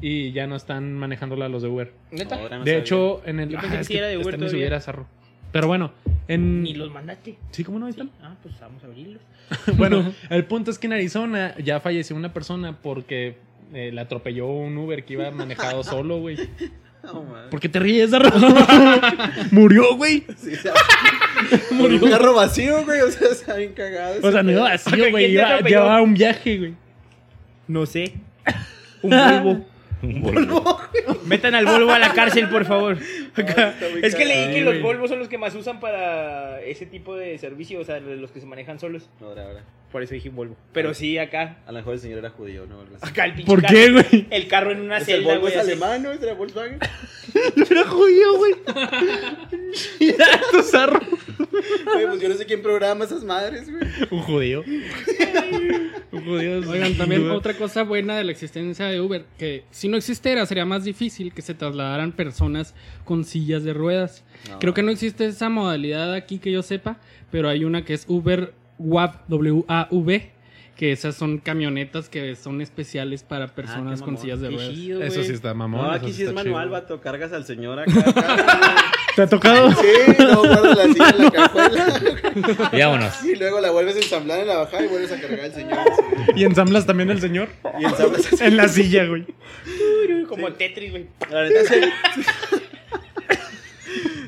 y 0.00 0.32
ya 0.32 0.46
no 0.46 0.56
están 0.56 0.94
manejándola 0.94 1.48
los 1.48 1.62
de 1.62 1.68
Uber. 1.68 1.92
¿Neta? 2.10 2.36
No 2.36 2.42
de 2.42 2.48
sabía. 2.50 2.76
hecho, 2.78 3.22
en 3.24 3.40
el 3.40 3.48
Yo 3.48 3.58
pensé 3.60 3.68
ah, 3.68 3.76
que 3.76 3.80
es 3.82 3.86
sí 3.86 3.96
era 3.96 4.06
de 4.08 4.18
Uber 4.18 4.36
hubiera, 4.42 4.80
zarro. 4.80 5.06
Pero 5.52 5.68
bueno, 5.68 5.92
en 6.26 6.62
Ni 6.64 6.74
los 6.74 6.90
mandaste. 6.92 7.38
sí, 7.52 7.62
cómo 7.64 7.78
no 7.78 7.86
ahí 7.86 7.92
Sí. 7.92 8.00
están. 8.00 8.12
Ah, 8.22 8.34
pues 8.42 8.58
vamos 8.60 8.82
a 8.82 8.86
abrirlos. 8.86 9.22
bueno, 9.78 10.12
el 10.30 10.44
punto 10.46 10.70
es 10.70 10.78
que 10.78 10.88
en 10.88 10.94
Arizona 10.94 11.54
ya 11.62 11.78
falleció 11.80 12.16
una 12.16 12.32
persona 12.32 12.76
porque 12.82 13.36
eh, 13.72 13.92
la 13.92 14.02
atropelló 14.02 14.46
un 14.48 14.76
Uber 14.76 15.04
que 15.04 15.12
iba 15.14 15.30
manejado 15.30 15.84
solo, 15.84 16.18
güey. 16.18 16.36
No. 17.12 17.50
¿Por 17.50 17.60
qué 17.60 17.68
te 17.68 17.78
ríes? 17.78 18.10
Murió, 19.50 19.94
güey. 19.96 20.24
Sí, 20.36 20.54
o 20.54 20.56
sea, 20.60 20.72
por 21.78 21.92
un 21.92 21.98
carro 22.10 22.34
vacío, 22.34 22.84
güey. 22.84 23.00
O 23.00 23.10
sea, 23.10 23.28
está 23.28 23.56
bien 23.56 23.72
cagado. 23.72 24.16
O 24.22 24.32
sea, 24.32 24.42
no 24.42 24.50
iba 24.50 24.62
vacío, 24.62 24.94
¿Quién 24.94 25.10
güey. 25.10 25.30
llevaba 25.32 26.00
un 26.02 26.14
viaje, 26.14 26.58
güey. 26.58 26.74
No 27.68 27.86
sé. 27.86 28.14
Un 29.02 29.10
Volvo. 29.10 29.66
Un 30.04 30.20
Volvo. 30.22 30.80
Metan 31.24 31.54
al 31.54 31.64
Volvo 31.66 31.90
a 31.92 31.98
la 31.98 32.12
cárcel, 32.12 32.48
por 32.48 32.64
favor. 32.64 32.98
Está 33.36 33.74
muy 33.90 34.00
Es 34.02 34.14
que 34.14 34.24
leí 34.24 34.54
que 34.54 34.60
los. 34.62 34.80
Volvos 34.82 35.10
son 35.10 35.18
los 35.18 35.28
que 35.28 35.38
más 35.38 35.54
usan 35.54 35.80
para 35.80 36.60
ese 36.62 36.86
tipo 36.86 37.16
de 37.16 37.38
servicio, 37.38 37.80
o 37.80 37.84
sea, 37.84 37.98
los 38.00 38.30
que 38.30 38.40
se 38.40 38.46
manejan 38.46 38.78
solos. 38.78 39.08
Ahora, 39.20 39.44
ahora. 39.46 39.64
Por 39.90 40.02
eso 40.02 40.14
dije 40.14 40.28
Volvo. 40.28 40.56
Pero 40.72 40.92
sí, 40.92 41.18
acá. 41.18 41.58
A 41.66 41.72
lo 41.72 41.78
mejor 41.78 41.94
el 41.94 42.00
señor 42.00 42.18
era 42.18 42.30
judío, 42.30 42.66
¿no? 42.66 42.84
Acá 43.00 43.26
el 43.26 43.34
pinche 43.34 43.46
¿Por 43.46 43.62
carro- 43.62 43.74
qué, 43.74 43.90
güey? 43.92 44.26
El 44.30 44.48
carro 44.48 44.72
en 44.72 44.80
una 44.80 44.98
el 44.98 45.04
celda, 45.04 45.28
Volvo 45.28 45.42
güey. 45.42 45.54
es 45.54 45.58
alemán, 45.60 46.02
¿no? 46.02 46.10
¿Es 46.12 46.20
de 46.20 46.26
la 46.26 46.34
Volkswagen? 47.34 47.66
Era 47.70 47.88
judío, 47.88 48.36
güey. 48.36 48.54
tu 50.52 50.62
zarro. 50.62 51.00
Güey, 51.92 52.06
pues 52.06 52.20
yo 52.20 52.28
no 52.28 52.34
sé 52.34 52.46
quién 52.46 52.62
programa 52.62 53.04
esas 53.04 53.24
madres, 53.24 53.70
güey. 53.70 53.82
Un 54.10 54.22
judío. 54.22 54.64
un 56.12 56.24
judío. 56.24 56.70
Oigan, 56.70 56.96
también 56.96 57.22
duda. 57.22 57.34
otra 57.34 57.54
cosa 57.54 57.82
buena 57.82 58.16
de 58.16 58.24
la 58.24 58.32
existencia 58.32 58.86
de 58.86 59.00
Uber, 59.00 59.24
que 59.38 59.64
si 59.70 59.88
no 59.88 59.96
existiera 59.96 60.44
sería 60.46 60.64
más 60.64 60.84
difícil 60.84 61.32
que 61.32 61.42
se 61.42 61.54
trasladaran 61.54 62.12
personas 62.12 62.74
con 63.04 63.24
sillas 63.24 63.64
de 63.64 63.72
ruedas. 63.72 64.24
No. 64.48 64.58
Creo 64.58 64.74
que 64.74 64.82
no 64.82 64.90
existe 64.90 65.26
esa 65.26 65.48
modalidad 65.48 66.14
aquí 66.14 66.38
que 66.38 66.52
yo 66.52 66.62
sepa, 66.62 66.98
pero 67.30 67.48
hay 67.48 67.64
una 67.64 67.84
que 67.84 67.94
es 67.94 68.04
Uber 68.08 68.54
WAV, 68.78 69.28
W-A-V, 69.28 70.33
que 70.76 70.92
esas 70.92 71.14
son 71.14 71.38
camionetas 71.38 72.08
que 72.08 72.34
son 72.36 72.60
especiales 72.60 73.22
para 73.22 73.48
personas 73.54 74.02
con 74.02 74.18
sillas 74.18 74.40
de 74.40 74.50
ruedas. 74.50 74.74
chido, 74.74 75.02
Eso 75.02 75.22
sí 75.22 75.32
está 75.32 75.54
mamón. 75.54 75.82
No, 75.82 75.90
aquí 75.92 76.12
sí 76.12 76.24
es 76.24 76.32
manual, 76.32 76.64
chido. 76.64 76.72
vato. 76.72 77.00
Cargas 77.00 77.32
al 77.32 77.44
señor 77.44 77.78
acá. 77.80 77.92
acá. 78.10 78.76
¿Te 79.14 79.22
ha 79.22 79.26
tocado? 79.28 79.70
Sí, 79.72 79.86
luego 80.18 80.42
guardas 80.42 80.76
la 80.76 80.84
silla 80.92 81.10
en 81.16 81.24
la 81.24 81.30
cajuela. 81.30 82.00
Y 82.72 82.78
vámonos. 82.80 83.24
Y 83.24 83.36
luego 83.36 83.60
la 83.60 83.70
vuelves 83.70 83.94
a 83.94 83.98
ensamblar 83.98 84.40
en 84.40 84.48
la 84.48 84.56
bajada 84.58 84.84
y 84.84 84.88
vuelves 84.88 85.12
a 85.12 85.20
cargar 85.20 85.40
al 85.44 85.52
señor. 85.54 85.78
¿Y 86.34 86.44
ensamblas 86.44 86.86
también 86.86 87.10
el 87.10 87.20
señor? 87.20 87.48
Y 87.78 87.84
ensamblas 87.84 88.32
así. 88.32 88.44
En 88.44 88.56
la 88.56 88.66
silla, 88.68 89.04
güey. 89.06 89.24
Como 90.28 90.52
Tetris, 90.54 90.90
güey. 90.90 91.06
La 91.30 91.44
neta, 91.44 91.60
sí. 91.64 91.80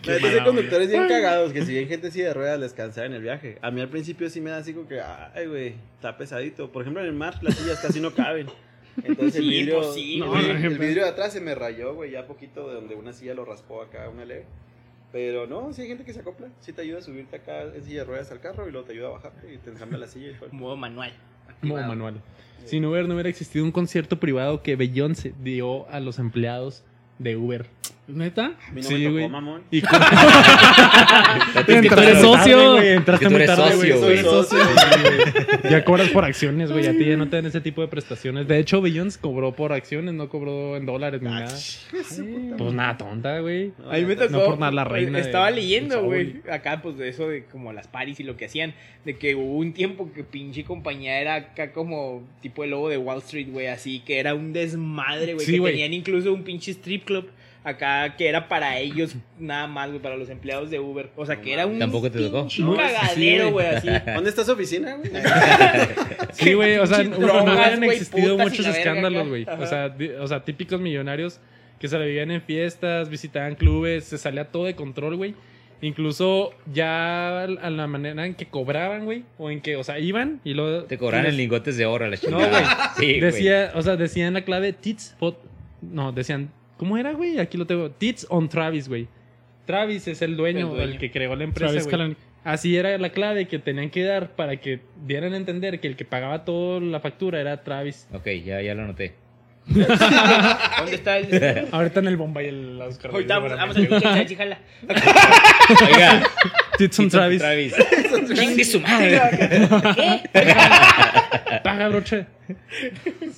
La 0.07 0.12
neta, 0.14 0.18
sí 0.20 0.26
hay 0.26 0.32
mala 0.40 0.44
conductores 0.44 0.88
bien 0.90 1.09
cagados 1.09 1.52
que 1.52 1.64
si 1.64 1.72
bien 1.72 1.88
gente 1.88 2.09
así 2.09 2.20
de 2.22 2.32
ruedas 2.34 2.59
les 2.61 2.72
cansaba 2.72 3.07
en 3.07 3.12
el 3.14 3.22
viaje. 3.22 3.59
A 3.62 3.70
mí 3.70 3.80
al 3.80 3.88
principio 3.88 4.28
sí 4.30 4.40
me 4.40 4.50
da 4.50 4.59
así 4.59 4.72
como 4.72 4.88
que, 4.88 5.00
ay, 5.00 5.46
güey, 5.46 5.74
está 5.96 6.16
pesadito. 6.16 6.70
Por 6.72 6.82
ejemplo, 6.82 7.02
en 7.02 7.09
el 7.09 7.14
mar 7.14 7.38
las 7.42 7.54
sillas 7.57 7.78
casi 7.80 8.00
no 8.00 8.12
caben. 8.14 8.46
Entonces 9.04 9.36
el 9.36 9.42
Sí, 9.42 9.48
vidrio, 9.50 9.76
pues 9.80 9.94
sí, 9.94 10.20
vidrio- 10.20 10.66
el 10.72 10.78
vidrio 10.78 11.02
de 11.04 11.11
atrás 11.11 11.32
se 11.32 11.40
me 11.42 11.54
rayó, 11.54 11.94
güey, 11.94 12.12
ya 12.12 12.26
poquito 12.26 12.68
de 12.68 12.74
donde 12.76 12.94
una 12.94 13.12
silla 13.12 13.34
lo 13.34 13.44
raspó 13.44 13.82
acá, 13.82 14.09
una 14.09 14.24
leve. 14.24 14.46
Pero 15.12 15.46
no, 15.46 15.72
sí 15.72 15.82
hay 15.82 15.88
gente 15.88 16.04
que 16.04 16.12
se 16.12 16.20
acopla. 16.20 16.48
Sí 16.61 16.72
te 16.72 16.82
ayuda 16.82 16.98
a 16.98 17.02
subirte 17.02 17.36
acá 17.36 17.62
en 17.62 17.82
silla 17.84 18.00
de 18.00 18.04
ruedas 18.04 18.30
al 18.32 18.40
carro 18.40 18.66
y 18.68 18.72
luego 18.72 18.86
te 18.86 18.92
ayuda 18.94 19.09
a 19.09 19.11
bajarte 19.12 19.52
y 19.52 19.59
te 19.59 19.70
ensambla 19.70 19.98
la 19.98 20.07
silla 20.09 20.30
y 20.30 20.34
todo. 20.34 20.48
Modo 20.52 20.76
manual. 20.76 21.12
Modo 21.62 21.82
manual. 21.86 22.20
Sin 22.64 22.84
Uber 22.84 23.07
no 23.07 23.14
hubiera 23.14 23.28
existido 23.28 23.64
un 23.64 23.70
concierto 23.72 24.18
privado 24.18 24.62
que 24.62 24.76
Beyoncé 24.76 25.32
dio 25.42 25.88
a 25.90 26.00
los 26.00 26.18
empleados 26.18 26.82
de 27.18 27.36
Uber. 27.36 27.66
¿Neta? 28.09 28.52
A 28.68 28.72
mí 28.72 28.82
no 28.82 28.88
Sí, 28.88 28.94
me 28.94 29.00
tocó, 29.04 29.12
güey. 29.14 29.28
mamón. 29.28 29.62
Y 29.70 29.76
invitado. 31.68 32.02
eres 32.02 32.20
socio. 32.20 32.72
güey, 32.74 32.88
entraste 32.90 33.28
muy 33.28 33.46
tarde, 33.46 33.72
socio, 33.72 33.98
güey. 33.98 34.18
Soy 34.18 34.24
socio. 34.24 34.59
Ya 35.70 35.84
cobras 35.84 36.09
por 36.11 36.24
acciones, 36.24 36.70
güey. 36.70 36.86
A 36.86 36.92
ti 36.92 37.04
ya 37.04 37.16
no 37.16 37.28
te 37.28 37.36
dan 37.36 37.46
ese 37.46 37.61
tipo 37.61 37.80
de 37.80 37.88
prestaciones. 37.88 38.46
De 38.46 38.59
hecho, 38.61 38.80
Beyoncé 38.80 39.18
cobró 39.20 39.52
por 39.52 39.72
acciones, 39.72 40.14
no 40.14 40.28
cobró 40.28 40.76
en 40.76 40.86
dólares 40.86 41.20
ni 41.20 41.28
nada. 41.28 41.48
Pues 41.48 42.72
nada, 42.72 42.96
tonta, 42.96 43.40
güey. 43.40 43.72
No, 43.78 43.90
A 43.90 43.94
mí 43.96 44.04
me 44.04 44.14
tocó. 44.14 44.30
no 44.30 44.44
por 44.44 44.59
nada 44.59 44.70
la 44.70 44.84
reina 44.84 45.18
Estaba 45.18 45.50
leyendo, 45.50 46.04
güey. 46.04 46.36
Acá, 46.50 46.80
pues 46.82 46.96
de 46.98 47.09
eso 47.09 47.28
de 47.28 47.44
como 47.46 47.72
las 47.72 47.88
paris 47.88 48.20
y 48.20 48.22
lo 48.22 48.36
que 48.36 48.44
hacían. 48.44 48.74
De 49.04 49.16
que 49.16 49.34
hubo 49.34 49.57
un 49.59 49.72
tiempo 49.72 50.11
que 50.14 50.22
pinche 50.22 50.62
compañía 50.64 51.20
era 51.20 51.34
acá 51.34 51.72
como 51.72 52.22
tipo 52.42 52.62
el 52.62 52.70
lobo 52.70 52.88
de 52.88 52.98
Wall 52.98 53.18
Street, 53.18 53.48
güey. 53.50 53.66
Así 53.66 54.00
que 54.00 54.20
era 54.20 54.34
un 54.34 54.52
desmadre, 54.52 55.34
güey. 55.34 55.46
Que 55.46 55.61
tenían 55.61 55.92
incluso 55.92 56.32
un 56.32 56.44
pinche 56.44 56.70
strip 56.72 57.04
club. 57.04 57.28
Acá 57.68 58.14
que 58.16 58.28
era 58.28 58.46
para 58.46 58.78
ellos 58.78 59.16
nada 59.40 59.66
más, 59.66 59.88
güey, 59.88 60.00
para 60.00 60.16
los 60.16 60.30
empleados 60.30 60.70
de 60.70 60.78
Uber. 60.78 61.10
O 61.16 61.26
sea, 61.26 61.40
que 61.40 61.52
era 61.52 61.66
un 61.66 61.80
Tampoco 61.80 62.08
te 62.08 62.20
tocó. 62.20 62.46
No, 62.60 62.76
cagadero, 62.76 63.50
güey, 63.50 63.66
así. 63.66 63.88
¿Dónde 64.14 64.30
está 64.30 64.44
su 64.44 64.52
oficina, 64.52 64.94
güey? 64.96 65.10
Sí, 66.32 66.54
güey, 66.54 66.76
o 66.78 66.86
sea, 66.86 67.02
no, 67.02 67.18
no 67.18 67.50
habían 67.50 67.82
existido 67.82 68.38
muchos 68.38 68.64
escándalos, 68.66 69.28
güey. 69.28 69.44
O 69.58 69.66
sea, 69.66 69.96
o 70.20 70.26
sea, 70.28 70.44
típicos 70.44 70.80
millonarios 70.80 71.40
que 71.80 71.88
se 71.88 71.98
la 71.98 72.04
vivían 72.04 72.30
en 72.30 72.40
fiestas, 72.40 73.08
visitaban 73.08 73.56
clubes, 73.56 74.04
se 74.04 74.16
salía 74.18 74.44
todo 74.44 74.66
de 74.66 74.76
control, 74.76 75.16
güey. 75.16 75.34
Incluso 75.82 76.52
ya 76.72 77.42
a 77.42 77.70
la 77.70 77.86
manera 77.88 78.24
en 78.26 78.34
que 78.34 78.46
cobraban, 78.46 79.04
güey, 79.06 79.24
o 79.38 79.50
en 79.50 79.60
que, 79.60 79.74
o 79.76 79.82
sea, 79.82 79.98
iban 79.98 80.40
y 80.44 80.54
luego... 80.54 80.84
Te 80.84 80.98
cobraron 80.98 81.26
en 81.26 81.36
lingotes 81.36 81.76
de 81.76 81.84
oro 81.84 82.04
a 82.04 82.08
la 82.08 82.16
No, 82.16 82.20
chingada. 82.22 82.48
güey. 82.48 82.64
Sí, 82.96 83.06
güey. 83.06 83.20
Decía, 83.20 83.72
o 83.74 83.82
sea, 83.82 83.96
decían 83.96 84.34
la 84.34 84.42
clave 84.42 84.72
Tits, 84.72 85.16
fot- 85.20 85.36
no, 85.82 86.12
decían, 86.12 86.50
¿cómo 86.76 86.96
era, 86.98 87.12
güey? 87.12 87.38
Aquí 87.38 87.56
lo 87.58 87.66
tengo, 87.66 87.90
Tits 87.90 88.26
on 88.30 88.48
Travis, 88.48 88.88
güey. 88.88 89.08
Travis 89.66 90.06
es 90.08 90.22
el 90.22 90.36
dueño, 90.36 90.60
El 90.60 90.76
dueño. 90.76 90.82
el 90.92 90.98
que 90.98 91.10
creó 91.10 91.34
la 91.34 91.44
empresa, 91.44 91.72
Travis 91.72 91.88
güey. 91.88 92.16
Así 92.44 92.76
era 92.76 92.96
la 92.98 93.10
clave 93.10 93.48
que 93.48 93.58
tenían 93.58 93.90
que 93.90 94.04
dar 94.04 94.36
para 94.36 94.58
que 94.58 94.78
dieran 95.04 95.32
a 95.32 95.36
entender 95.36 95.80
que 95.80 95.88
el 95.88 95.96
que 95.96 96.04
pagaba 96.04 96.44
toda 96.44 96.80
la 96.80 97.00
factura 97.00 97.40
era 97.40 97.64
Travis. 97.64 98.06
Ok, 98.12 98.28
ya, 98.44 98.62
ya 98.62 98.74
lo 98.76 98.86
noté. 98.86 99.14
¿Dónde 99.76 100.94
está 100.94 101.18
el.? 101.18 101.68
Ahorita 101.72 102.00
en 102.00 102.06
el 102.06 102.16
Bombay 102.16 102.48
el 102.48 102.80
Oscar. 102.82 103.10
Ahorita 103.10 103.38
vamos, 103.38 103.76
jala. 104.36 104.58
Oiga, 105.92 106.22
Titson 106.78 107.08
Travis. 107.08 107.40
Travis. 107.40 107.74
Chingue 108.34 108.64
su 108.64 108.80
madre. 108.80 109.20
Paga, 111.64 111.88
broche. 111.88 112.26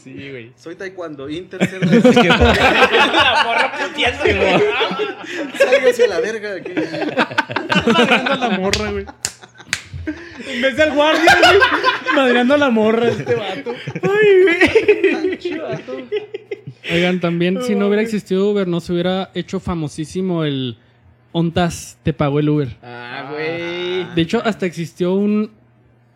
Sí, 0.04 0.30
güey. 0.30 0.52
Soy 0.56 0.74
taekwondo, 0.74 1.30
Inter, 1.30 1.66
Cerda. 1.66 1.86
La 1.86 3.42
morra 3.44 3.72
puteando, 3.72 4.24
güey. 4.24 4.62
Sálgase 5.56 6.04
a 6.04 6.08
la 6.08 6.20
verga. 6.20 6.54
aquí. 6.56 6.72
A 8.26 8.36
la 8.36 8.50
morra, 8.50 8.90
güey. 8.90 9.06
En 10.46 10.62
vez 10.62 10.76
del 10.76 10.92
guardia, 10.92 11.38
güey. 11.42 11.58
Madreando 12.18 12.54
a 12.54 12.58
la 12.58 12.70
morra 12.70 13.08
este 13.08 13.34
vato. 13.34 13.74
Oigan, 16.92 17.20
también 17.20 17.62
si 17.62 17.74
no 17.74 17.86
hubiera 17.86 18.02
existido 18.02 18.50
Uber, 18.50 18.66
no 18.66 18.80
se 18.80 18.92
hubiera 18.92 19.30
hecho 19.34 19.60
famosísimo 19.60 20.44
el 20.44 20.78
Ontas 21.32 21.98
te 22.02 22.12
pagó 22.12 22.40
el 22.40 22.48
Uber. 22.48 22.76
Ah, 22.82 23.30
güey. 23.30 24.14
De 24.14 24.22
hecho, 24.22 24.42
hasta 24.44 24.66
existió 24.66 25.14
un 25.14 25.50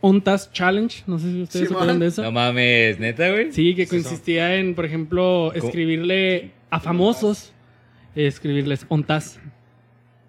Ontas 0.00 0.50
Challenge. 0.52 1.04
No 1.06 1.18
sé 1.18 1.30
si 1.30 1.42
ustedes 1.42 1.62
Sí, 1.62 1.68
se 1.68 1.74
acuerdan 1.74 2.00
de 2.00 2.06
eso. 2.06 2.22
No 2.22 2.32
mames, 2.32 2.98
neta, 2.98 3.30
güey. 3.30 3.52
Sí, 3.52 3.74
que 3.74 3.86
consistía 3.86 4.56
en, 4.56 4.74
por 4.74 4.84
ejemplo, 4.84 5.52
escribirle 5.54 6.52
a 6.70 6.80
famosos, 6.80 7.52
escribirles 8.14 8.86
ontas. 8.88 9.38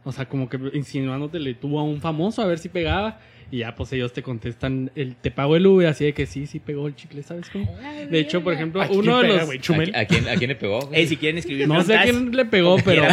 O 0.03 0.11
sea, 0.11 0.27
como 0.27 0.49
que 0.49 0.59
insinuándotele 0.73 1.53
tú 1.53 1.79
a 1.79 1.83
un 1.83 2.01
famoso 2.01 2.41
a 2.41 2.45
ver 2.45 2.59
si 2.59 2.69
pegaba. 2.69 3.19
Y 3.51 3.59
ya, 3.59 3.75
pues 3.75 3.91
ellos 3.93 4.13
te 4.13 4.23
contestan, 4.23 4.91
el, 4.95 5.15
te 5.15 5.31
pago 5.31 5.55
el 5.55 5.65
Uber, 5.67 5.87
así 5.87 6.05
de 6.05 6.13
que 6.13 6.25
sí, 6.25 6.47
sí 6.47 6.59
pegó 6.59 6.87
el 6.87 6.95
chicle, 6.95 7.23
¿sabes 7.23 7.49
cómo? 7.49 7.75
De 8.09 8.19
hecho, 8.19 8.43
por 8.43 8.53
ejemplo, 8.53 8.81
¿A 8.81 8.87
quién 8.87 8.99
uno 8.99 9.17
de 9.21 9.27
pega, 9.27 9.37
los... 9.45 9.45
güey? 9.45 9.91
¿A, 9.95 10.05
quién, 10.05 10.27
¿A 10.27 10.35
quién 10.35 10.49
le 10.49 10.55
pegó? 10.55 10.81
güey? 10.81 11.07
Si 11.07 11.17
quieren 11.17 11.37
escribir 11.37 11.67
No 11.67 11.81
sé 11.83 11.95
a 11.97 12.03
quién 12.03 12.35
le 12.35 12.45
pegó, 12.45 12.77
pero... 12.85 13.03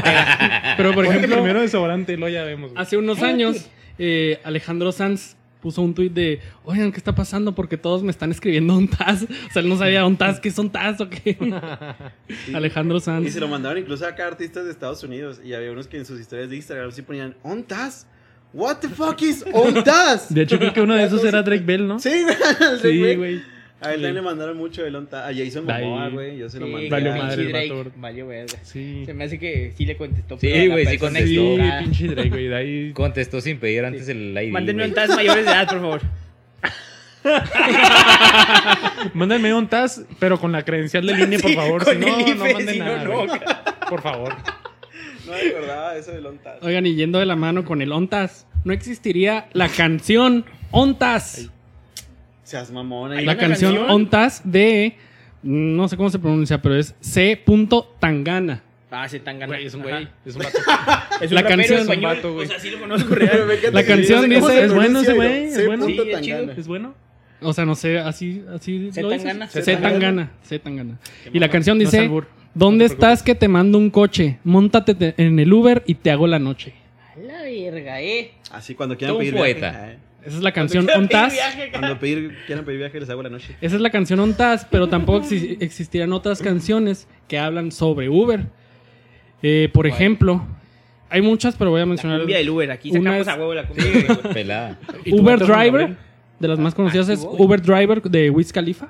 pero, 0.77 0.95
por 0.95 1.05
ejemplo, 1.07 1.37
primero 1.37 1.61
desodorante 1.61 2.13
y 2.13 2.17
luego 2.17 2.33
ya 2.35 2.45
vemos. 2.45 2.73
hace 2.77 2.97
unos 2.97 3.23
años, 3.23 3.69
eh, 3.99 4.39
Alejandro 4.45 4.93
Sanz 4.93 5.37
puso 5.61 5.83
un 5.83 5.93
tuit 5.95 6.13
de, 6.15 6.41
oigan, 6.65 6.91
¿qué 6.91 6.97
está 6.97 7.15
pasando? 7.15 7.55
Porque 7.55 7.77
todos 7.77 8.03
me 8.03 8.11
están 8.11 8.31
escribiendo 8.31 8.75
ontas. 8.75 9.25
O 9.51 9.53
sea, 9.53 9.61
él 9.61 9.69
no 9.69 9.77
sabía 9.77 10.07
ontas, 10.07 10.41
¿qué 10.41 10.49
es 10.49 10.59
ontas 10.59 10.99
o 11.03 11.11
qué? 11.11 11.37
Alejandro 12.55 12.97
Y 12.97 13.01
Sanz. 13.01 13.33
se 13.33 13.41
lo 13.41 13.49
mandaron 13.49 13.79
incluso 13.79 14.07
acá 14.07 14.25
a 14.25 14.29
artistas 14.29 14.65
de 14.65 14.71
Estados 14.71 15.03
Unidos. 15.03 15.41
Y 15.45 15.53
había 15.53 15.71
unos 15.73 15.87
que 15.87 15.99
en 15.99 16.07
sus 16.07 16.19
historias 16.21 16.51
de 16.51 16.57
Instagram 16.57 16.93
sí 16.93 17.03
ponían, 17.03 17.35
¿Ontas? 17.43 18.07
¿What 18.53 18.77
the 18.79 18.89
fuck 18.89 19.21
is 19.23 19.45
Ontas? 19.53 20.33
De 20.35 20.43
hecho, 20.43 20.59
creo 20.59 20.73
que 20.73 20.81
uno 20.81 20.95
de 20.97 21.05
esos 21.05 21.25
era 21.25 21.43
Drake 21.43 21.63
Bell, 21.65 21.87
¿no? 21.87 21.99
Sí, 22.01 22.11
güey. 22.25 22.81
Sí, 22.83 23.15
güey. 23.17 23.43
A 23.83 23.91
él 23.95 24.03
también 24.03 24.15
le 24.17 24.23
mandaron 24.23 24.57
mucho 24.59 24.85
el 24.85 24.95
Ontas. 24.95 25.25
A 25.27 25.33
Jason. 25.35 25.65
Momoa, 25.65 26.09
güey. 26.11 26.37
Yo 26.37 26.51
se 26.51 26.59
lo 26.61 26.67
Sí, 26.67 26.73
mandé. 26.73 26.91
Valió 26.91 27.17
madre 27.17 27.43
el 27.45 27.49
Drake, 27.53 27.73
vato. 27.73 27.93
Valió 27.97 28.27
verga. 28.27 28.59
Sí. 28.63 29.05
Se 29.07 29.15
me 29.15 29.25
hace 29.25 29.39
que 29.39 29.73
sí 29.77 29.87
le 29.87 29.97
contestó. 29.97 30.37
Sí, 30.39 30.49
pero 30.51 30.57
a 30.63 30.67
la 30.67 30.73
güey, 30.75 30.87
sí 30.87 30.99
persona 30.99 31.19
contestó. 31.21 31.41
Sí, 31.41 31.47
equivocada. 31.47 31.81
pinche 31.81 32.07
Drake, 32.09 32.29
güey. 32.29 32.49
De 32.49 32.57
ahí. 32.57 32.93
Contestó 32.95 33.41
sin 33.41 33.59
pedir 33.59 33.85
antes 33.85 34.09
el 34.09 34.37
ID. 34.37 34.51
Mándenme 34.53 34.83
güey. 34.83 34.91
ontas 34.91 35.09
mayores 35.17 35.45
de 35.47 35.51
edad, 35.53 35.67
por 35.69 35.81
favor. 35.81 36.01
Mándenme 39.15 39.55
un 39.55 39.69
TAS, 39.69 40.03
pero 40.19 40.39
con 40.41 40.53
la 40.53 40.65
credencial 40.65 41.07
de 41.07 41.15
línea, 41.15 41.39
por 41.39 41.53
favor. 41.55 41.85
Si 41.85 41.97
no, 41.97 42.19
el 42.19 42.37
no 42.39 42.45
manden 42.53 42.79
nada. 42.79 43.05
güey. 43.07 43.29
Por 43.89 44.03
favor. 44.03 44.35
No 45.31 45.37
me 45.37 45.49
acordaba 45.51 45.95
de 45.95 46.01
eso 46.01 46.13
del 46.13 46.27
Ontas. 46.27 46.63
Oigan, 46.63 46.87
y 46.87 46.95
yendo 46.95 47.19
de 47.19 47.27
la 47.27 47.37
mano 47.37 47.65
con 47.65 47.81
el 47.83 47.93
Ontas, 47.93 48.47
no 48.65 48.73
existiría 48.73 49.49
la 49.53 49.69
canción 49.69 50.45
Ontas. 50.71 51.49
Seas 52.43 52.71
mamona. 52.71 53.17
Hay 53.17 53.25
La 53.25 53.37
canción, 53.37 53.75
canción. 53.77 53.91
Ontas 53.95 54.43
de. 54.45 54.97
No 55.43 55.89
sé 55.89 55.97
cómo 55.97 56.11
se 56.11 56.19
pronuncia, 56.19 56.61
pero 56.61 56.77
es 56.77 56.95
C. 57.01 57.43
Tangana. 57.99 58.63
Ah, 58.91 59.09
se 59.09 59.21
tan 59.21 59.39
Güey, 59.39 59.67
es 59.67 59.75
un 59.75 59.83
Ajá. 59.83 59.91
güey. 59.91 60.09
Es 60.27 60.35
un 60.35 60.43
vato. 60.43 60.59
Es 61.21 61.31
un 61.31 61.35
La 61.37 61.45
canción- 61.45 61.79
español. 61.81 62.17
vato, 62.17 62.33
güey. 62.35 62.47
O 62.47 62.51
sea, 62.51 62.59
sí 62.59 62.71
lo 62.71 62.81
conozco 62.81 63.15
real. 63.15 63.47
La 63.73 63.85
canción 63.85 64.29
dice- 64.29 64.65
es 64.65 64.75
bueno 64.75 65.01
ese 65.01 65.13
güey, 65.15 65.45
es 65.45 65.67
bueno. 65.67 65.87
Sí, 65.87 65.97
es 66.11 66.21
chido. 66.23 66.51
¿Es 66.53 66.67
bueno? 66.67 66.95
O 67.41 67.53
sea, 67.53 67.65
no 67.65 67.75
sé, 67.77 67.99
así, 68.01 68.43
así 68.53 68.91
C. 68.93 69.01
Tangana. 69.03 69.49
C. 69.49 69.77
Tangana. 69.77 70.31
C. 70.43 70.59
Tangana. 70.59 70.99
Y 71.33 71.39
la 71.39 71.49
canción 71.49 71.81
es 71.81 71.91
dice. 71.93 72.11
¿Dónde 72.55 72.87
No 72.87 72.93
estás 72.93 73.23
que 73.23 73.35
te 73.35 73.49
mando 73.49 73.79
un 73.79 73.91
coche? 73.91 74.39
Móntate 74.45 74.95
te- 74.95 75.15
en 75.17 75.39
el 75.39 75.53
Uber 75.53 75.83
y 75.87 75.95
te 75.95 76.11
hago 76.11 76.27
la 76.27 76.39
noche. 76.39 76.75
A 77.17 77.19
la 77.21 77.43
verga, 77.43 78.01
eh. 78.01 78.33
Así 78.53 78.75
cuando 78.75 78.97
quieran 78.97 79.19
pedir 79.19 79.35
poeta. 79.35 79.71
viaje. 79.71 79.93
eh, 79.93 79.99
Esa 80.27 80.37
es 80.37 80.43
la 80.43 80.53
canción 80.53 80.87
Ontas. 80.95 81.35
Cuando 81.73 81.99
pedir, 81.99 82.37
quieran 82.47 82.65
pedir 82.65 82.79
viaje 82.81 83.01
les 83.01 83.09
hago 83.09 83.23
la 83.23 83.31
noche. 83.31 83.57
Esa 83.61 83.77
es 83.77 83.81
la 83.81 83.91
canción 83.91 84.21
Ontas, 84.21 84.67
pero 84.71 84.89
tampoco 84.89 85.25
exi- 85.25 85.57
existirán 85.61 86.13
otras 86.13 86.43
canciones 86.43 87.09
que 87.29 87.39
hablan 87.39 87.71
sobre 87.73 88.09
Uber. 88.09 88.41
Eh, 89.43 89.71
por 89.73 89.87
ejemplo, 89.87 90.45
hay 91.09 91.23
muchas, 91.23 91.57
pero 91.57 91.71
voy 91.71 91.79
a 91.81 91.83
La 91.83 91.87
mencionar. 91.87 92.19
cumbia 92.19 92.37
del 92.39 92.51
Uber. 92.51 92.71
Aquí 92.71 92.91
Una 92.91 93.01
sacamos 93.01 93.21
es- 93.23 93.29
a 93.29 93.37
huevo 93.37 93.55
la 93.55 93.67
cumbia 93.67 93.87
Uber. 93.87 94.19
Pelada. 94.35 94.79
¿Y 95.05 95.11
tu 95.11 95.21
Uber 95.23 95.39
Driver, 95.39 95.97
de 96.39 96.49
las 96.49 96.59
más 96.59 96.75
conocidas 96.75 97.09
Ah, 97.09 97.13
es. 97.15 97.21
Uber 97.25 97.63
Driver 97.63 98.03
de 98.03 98.29
Wiz 98.31 98.53
Khalifa. 98.53 98.89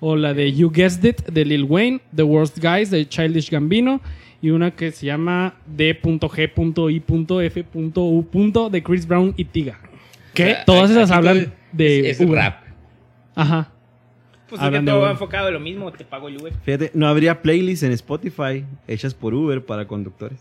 O 0.00 0.16
la 0.16 0.34
de 0.34 0.52
You 0.52 0.70
Guessed 0.70 1.04
It 1.04 1.28
de 1.28 1.44
Lil 1.44 1.64
Wayne. 1.64 2.00
The 2.14 2.22
Worst 2.22 2.58
Guys 2.58 2.90
de 2.90 3.08
Childish 3.08 3.50
Gambino. 3.50 4.00
Y 4.42 4.50
una 4.50 4.70
que 4.70 4.92
se 4.92 5.06
llama 5.06 5.54
D.G.I.F.U. 5.66 6.20
de 8.70 8.82
Chris 8.82 9.06
Brown 9.06 9.34
y 9.36 9.44
Tiga. 9.44 9.80
O 10.32 10.36
sea, 10.36 10.64
Todas 10.64 10.90
esas 10.90 11.10
hablan 11.10 11.54
de 11.72 12.10
Es, 12.10 12.20
es 12.20 12.28
rap. 12.28 12.62
Ajá. 13.34 13.72
Pues 14.48 14.62
es 14.62 14.70
que 14.70 14.80
todo 14.80 15.00
va 15.00 15.10
enfocado 15.10 15.48
a 15.48 15.50
lo 15.50 15.58
mismo. 15.60 15.90
Te 15.92 16.04
pago 16.04 16.28
el 16.28 16.40
Uber. 16.40 16.52
Fíjate, 16.62 16.90
no 16.94 17.08
habría 17.08 17.42
playlists 17.42 17.82
en 17.82 17.92
Spotify 17.92 18.64
hechas 18.86 19.14
por 19.14 19.34
Uber 19.34 19.64
para 19.64 19.86
conductores. 19.86 20.40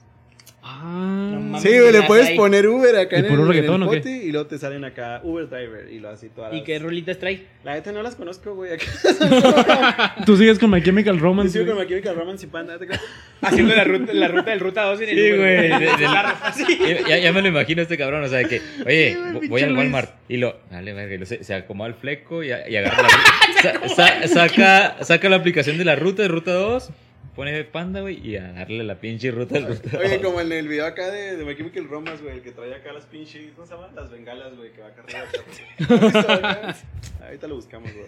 Ah. 0.77 1.29
No 1.33 1.39
mames. 1.39 1.61
Sí, 1.61 1.69
güey, 1.69 1.91
le 1.91 2.01
puedes 2.03 2.31
poner 2.31 2.67
Uber 2.67 2.95
acá 2.97 3.15
¿Y 3.15 3.19
en 3.19 3.25
el, 3.25 3.31
en 3.33 3.39
el? 3.51 3.81
Spotify 3.81 4.09
y 4.27 4.31
luego 4.31 4.47
te 4.47 4.57
salen 4.57 4.83
acá 4.85 5.21
Uber 5.23 5.47
Driver 5.49 5.91
y 5.91 5.99
lo 5.99 6.09
así 6.09 6.29
todas 6.29 6.53
¿Y 6.53 6.57
las- 6.57 6.65
qué 6.65 6.79
rolitas 6.79 7.17
trae? 7.17 7.43
La 7.63 7.73
neta 7.73 7.91
no 7.91 8.01
las 8.03 8.15
conozco, 8.15 8.53
güey. 8.55 8.73
Acá 8.73 10.15
Tú 10.25 10.37
sigues 10.37 10.59
con 10.59 10.69
My 10.69 10.81
Chemical 10.83 11.15
Yo 11.17 11.21
Romance. 11.23 11.57
sigo 11.59 11.73
con. 11.73 11.81
My 11.83 11.87
Chemical 11.89 12.15
Romance 12.15 12.45
y 12.45 12.49
Panda. 12.49 12.77
¿te 12.77 12.83
acuerdas? 12.85 13.05
Haciendo 13.41 13.75
la 13.75 13.83
ruta, 13.83 14.13
la 14.13 14.27
ruta 14.27 14.49
del 14.51 14.59
Ruta 14.59 14.83
2 14.83 15.01
en 15.01 15.09
el 15.09 15.15
Sí, 15.15 15.31
Uber. 15.33 15.39
güey. 15.69 15.79
De- 15.79 15.97
de- 15.97 16.03
la 16.03 16.53
sí. 16.55 16.79
Ya, 17.21 17.31
me 17.33 17.41
lo 17.41 17.47
imagino 17.47 17.81
este 17.81 17.97
cabrón, 17.97 18.23
o 18.23 18.27
sea, 18.27 18.39
de 18.39 18.47
que, 18.47 18.61
oye, 18.85 19.13
Sí, 19.13 19.19
güey, 19.33 19.47
voy 19.47 19.61
al 19.61 19.69
Luis. 19.69 19.79
Walmart 19.79 20.11
y 20.27 20.37
lo, 20.37 20.57
dale, 20.71 20.93
verga, 20.93 21.25
se, 21.25 21.43
se 21.43 21.53
acomoda 21.53 21.87
el 21.89 21.95
fleco 21.95 22.43
y, 22.43 22.47
y 22.47 22.75
agarra 22.75 23.03
la 23.03 23.09
sa- 23.89 23.89
sa- 23.89 24.27
saca, 24.27 25.03
saca 25.03 25.29
la 25.29 25.35
aplicación 25.37 25.77
de 25.77 25.85
la 25.85 25.95
ruta, 25.95 26.21
de 26.23 26.27
ruta 26.27 26.51
2, 26.53 26.89
pone 27.35 27.63
panda, 27.65 28.01
güey, 28.01 28.19
y 28.25 28.37
a 28.37 28.51
darle 28.53 28.83
la 28.83 28.95
pinche 28.95 29.29
ruta 29.31 29.55
del 29.55 29.67
ruta 29.67 29.89
2. 29.91 30.01
Oye, 30.05 30.21
como 30.21 30.39
en 30.41 30.51
el 30.51 30.67
video 30.67 30.85
acá 30.85 31.11
de, 31.11 31.35
de 31.37 31.43
My 31.45 31.55
Chemical 31.55 31.87
Romance, 31.89 32.23
güey, 32.23 32.37
el 32.37 32.41
que 32.41 32.51
trae 32.51 32.73
acá 32.73 32.93
las 32.93 33.05
pinches, 33.05 33.51
¿cómo 33.55 33.67
se 33.67 33.73
llaman? 33.73 33.89
Las 33.95 34.09
bengalas, 34.11 34.55
güey, 34.55 34.71
que 34.71 34.81
va 34.81 34.87
acá 34.87 35.03
arriba. 35.03 36.75
Ahorita 37.25 37.47
lo 37.47 37.55
buscamos, 37.55 37.89
güey. 37.93 38.05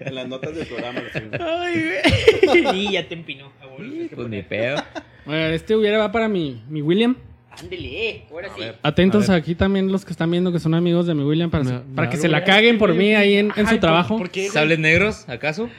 En 0.00 0.14
las 0.14 0.28
notas 0.28 0.54
del 0.54 0.66
programa. 0.66 1.00
lo. 1.00 1.44
Ay, 1.44 1.74
güey. 1.74 2.66
Sí, 2.72 2.92
ya 2.92 3.06
te 3.08 3.14
empinó. 3.14 3.52
a 3.60 3.66
huevo, 3.66 3.78
lo 3.78 3.90
tienes 3.90 4.08
que 4.10 4.16
Pues 4.16 4.28
ni 4.28 4.42
pedo. 4.42 4.82
Bueno, 5.24 5.46
este 5.46 5.74
hubiera 5.76 5.98
va 5.98 6.10
para 6.12 6.28
mi, 6.28 6.62
mi 6.68 6.82
William. 6.82 7.16
Ándele, 7.58 8.08
eh. 8.10 8.24
Ahora 8.30 8.48
sí. 8.54 8.60
ver. 8.60 8.76
Atentos 8.82 9.30
A 9.30 9.34
aquí 9.36 9.54
también 9.54 9.90
los 9.90 10.04
que 10.04 10.12
están 10.12 10.30
viendo 10.30 10.52
que 10.52 10.58
son 10.58 10.74
amigos 10.74 11.06
de 11.06 11.14
mi 11.14 11.22
William 11.22 11.50
para, 11.50 11.64
Me- 11.64 11.80
para 11.94 12.08
me 12.08 12.12
que 12.14 12.16
se 12.20 12.28
la 12.28 12.44
caguen 12.44 12.76
por 12.78 12.92
mí 12.94 13.14
ahí 13.14 13.36
en, 13.36 13.50
en 13.56 13.66
su 13.66 13.72
¿por- 13.72 13.80
trabajo. 13.80 14.18
¿Por 14.18 14.30
qué? 14.30 14.48
¿Sables 14.48 14.78
negros, 14.78 15.26
acaso? 15.28 15.70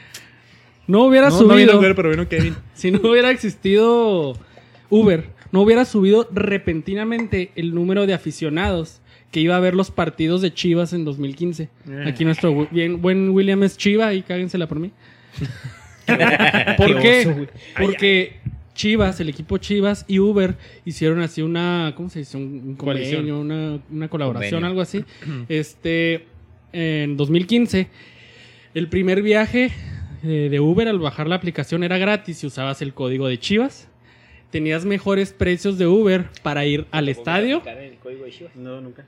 No 0.88 1.03
hubiera 1.03 1.29
No, 1.29 1.41
no 1.41 1.53
subido, 1.53 1.79
Uber, 1.79 1.95
pero 1.95 2.09
vino 2.09 2.27
Kevin. 2.27 2.55
si 2.73 2.91
no 2.91 2.99
hubiera 3.09 3.29
existido 3.29 4.38
Uber, 4.89 5.29
no 5.51 5.61
hubiera 5.61 5.85
subido 5.85 6.27
repentinamente 6.31 7.51
el 7.55 7.75
número 7.75 8.07
de 8.07 8.13
aficionados 8.13 9.01
que 9.31 9.41
iba 9.41 9.57
a 9.57 9.59
ver 9.59 9.75
los 9.75 9.91
partidos 9.91 10.41
de 10.41 10.53
Chivas 10.53 10.93
en 10.93 11.03
2015. 11.03 11.63
Eh. 11.63 12.03
Aquí 12.07 12.23
nuestro 12.23 12.67
bien, 12.71 13.01
buen 13.01 13.29
William 13.31 13.61
es 13.63 13.77
Chiva 13.77 14.13
y 14.13 14.21
cáguensela 14.21 14.67
por 14.67 14.79
mí. 14.79 14.91
¿Por 16.77 17.01
Qué 17.01 17.27
oso. 17.27 17.51
Porque 17.77 18.38
Chivas, 18.73 19.19
el 19.19 19.27
equipo 19.27 19.57
Chivas 19.57 20.05
y 20.07 20.19
Uber 20.19 20.55
hicieron 20.85 21.19
así 21.19 21.41
una, 21.41 21.93
¿cómo 21.97 22.09
se 22.09 22.19
dice? 22.19 22.38
Un, 22.38 22.63
un 22.65 22.75
convenio, 22.75 23.39
una, 23.41 23.79
una 23.91 24.07
colaboración, 24.07 24.61
Convenio. 24.61 24.67
algo 24.67 24.81
así. 24.81 25.03
este, 25.49 26.25
en 26.71 27.17
2015, 27.17 27.88
el 28.73 28.88
primer 28.88 29.21
viaje 29.21 29.71
eh, 30.28 30.49
de 30.49 30.59
Uber 30.59 30.88
al 30.88 30.99
bajar 30.99 31.28
la 31.28 31.36
aplicación 31.36 31.84
era 31.84 31.97
gratis 31.97 32.38
si 32.38 32.47
usabas 32.47 32.82
el 32.82 32.93
código 32.93 33.28
de 33.28 33.39
Chivas. 33.39 33.88
Tenías 34.51 34.86
mejores 34.86 35.34
precios 35.34 35.78
de 35.78 35.88
Uber 35.88 36.30
para 36.41 36.65
ir 36.65 36.86
al 36.91 37.09
estadio 37.09 37.57
Aplicar 37.57 37.78
el 37.80 37.95
código 37.95 38.25
de 38.25 38.32
Chivas. 38.32 38.55
No, 38.55 38.80
nunca. 38.82 39.03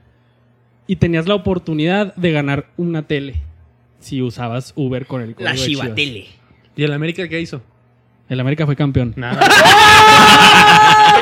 y 0.88 0.96
tenías 0.96 1.28
la 1.28 1.36
oportunidad 1.36 2.16
de 2.16 2.32
ganar 2.32 2.68
una 2.78 3.04
tele 3.08 3.36
si 4.00 4.22
usabas 4.22 4.74
Uber 4.76 5.06
con 5.06 5.22
el 5.22 5.36
código 5.36 5.46
La 5.46 5.52
de 5.52 5.58
Chivas. 5.66 5.86
Chivatele. 5.88 6.28
¿Y 6.76 6.84
el 6.84 6.94
América 6.94 7.28
qué 7.28 7.40
hizo? 7.42 7.62
El 8.30 8.40
América 8.40 8.66
fue 8.66 8.76
campeón. 8.76 9.14
Nada. 9.18 9.40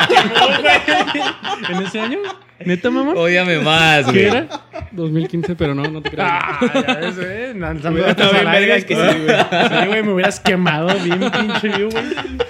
¿En 1.69 1.83
ese 1.83 1.99
año? 1.99 2.19
¿Neta, 2.65 2.89
mamá? 2.89 3.13
Ódiame 3.13 3.59
más, 3.59 4.05
¿Qué 4.05 4.11
güey. 4.11 4.25
era? 4.25 4.47
2015, 4.91 5.55
pero 5.55 5.75
no, 5.75 5.83
no 5.83 6.01
te 6.01 6.09
creo. 6.11 6.25
Ah, 6.27 6.59
ya 6.87 6.93
ves, 6.95 7.15
güey. 7.17 7.53
No, 7.53 7.73
no, 7.73 7.91
me 7.91 8.01
vergas 8.01 8.85
que 8.85 8.95
sí, 8.95 9.01
güey. 9.01 9.37
Sí, 9.69 9.87
güey, 9.87 10.03
me 10.03 10.13
hubieras 10.13 10.39
quemado 10.39 10.87
bien 10.99 11.19
pinche 11.31 11.69
vivo, 11.69 11.89
güey. 11.91 12.05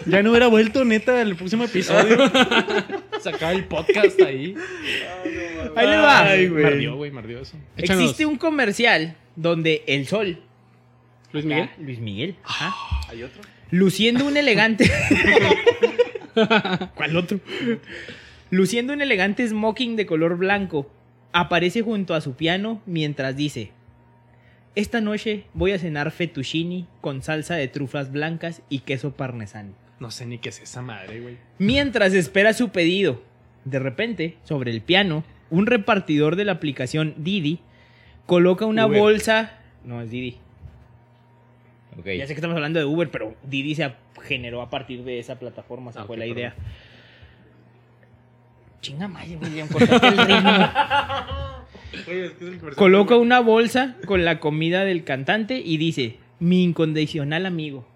Ya 0.06 0.24
no 0.24 0.30
hubiera 0.32 0.48
vuelto, 0.48 0.86
neta, 0.86 1.22
el 1.22 1.36
próximo 1.36 1.66
episodio. 1.66 2.18
Sacaba 3.22 3.52
el 3.52 3.66
podcast 3.66 4.22
ahí. 4.22 4.56
Ahí 5.76 5.88
les 5.88 6.00
va. 6.00 6.24
Ay, 6.24 6.48
güey. 6.48 6.64
Me 6.64 6.70
ardió, 6.70 6.96
güey, 6.96 7.12
me 7.12 7.20
ardió 7.20 7.40
eso. 7.40 7.58
Échanos. 7.76 8.04
Existe 8.04 8.26
un 8.26 8.38
comercial 8.38 9.16
donde 9.36 9.84
el 9.88 10.08
sol. 10.08 10.40
Luis 11.34 11.46
Miguel. 11.46 11.70
Ah, 11.72 11.76
Luis 11.82 12.00
Miguel. 12.00 12.36
ajá, 12.44 12.74
¿Hay 13.10 13.24
otro? 13.24 13.42
Luciendo 13.72 14.26
un 14.26 14.38
elegante. 14.38 14.90
¿Cuál 16.96 17.18
otro? 17.18 17.40
Luciendo 18.50 18.94
un 18.94 19.02
elegante 19.02 19.48
smoking 19.48 19.96
de 19.96 20.06
color 20.06 20.38
blanco, 20.38 20.90
aparece 21.34 21.82
junto 21.82 22.14
a 22.14 22.22
su 22.22 22.34
piano 22.36 22.82
mientras 22.86 23.36
dice: 23.36 23.72
Esta 24.76 25.02
noche 25.02 25.44
voy 25.54 25.72
a 25.74 25.80
cenar 25.80 26.12
fettuccini 26.12 26.88
con 27.02 27.22
salsa 27.24 27.56
de 27.56 27.68
trufas 27.68 28.12
blancas 28.12 28.62
y 28.70 28.80
queso 28.80 29.12
parmesano. 29.14 29.74
No 30.00 30.12
sé 30.12 30.26
ni 30.26 30.38
qué 30.38 30.50
es 30.50 30.62
esa 30.62 30.82
madre, 30.82 31.20
güey. 31.22 31.38
Mientras 31.58 32.14
espera 32.14 32.54
su 32.54 32.70
pedido, 32.70 33.22
de 33.66 33.80
repente, 33.80 34.38
sobre 34.44 34.72
el 34.72 34.82
piano, 34.82 35.24
un 35.50 35.66
repartidor 35.66 36.36
de 36.36 36.46
la 36.46 36.54
aplicación 36.54 37.16
Didi 37.18 37.60
coloca 38.26 38.66
una 38.66 38.86
Uber. 38.86 39.00
bolsa. 39.00 39.58
No, 39.84 40.02
es 40.02 40.12
Didi. 40.12 40.38
Ok. 41.98 42.06
Ya 42.18 42.28
sé 42.28 42.34
que 42.34 42.40
estamos 42.40 42.56
hablando 42.56 42.78
de 42.80 42.86
Uber, 42.86 43.10
pero 43.10 43.36
Didi 43.44 43.74
se 43.74 43.92
generó 44.24 44.62
a 44.62 44.70
partir 44.70 45.04
de 45.04 45.20
esa 45.20 45.40
plataforma, 45.40 45.90
esa 45.92 46.02
Ah, 46.02 46.06
fue 46.06 46.16
la 46.18 46.26
perdón. 46.26 46.54
Chinga 48.82 49.08
madre, 49.08 49.38
William, 49.42 49.68
cortate 49.68 50.08
el 50.08 50.18
ritmo. 50.18 50.52
Coloca 52.76 53.18
una 53.18 53.40
bolsa 53.40 53.96
con 54.06 54.26
la 54.26 54.40
comida 54.40 54.84
del 54.86 55.04
cantante 55.04 55.60
y 55.64 55.78
dice, 55.78 56.18
mi 56.40 56.64
incondicional 56.64 57.46
amigo. 57.46 57.88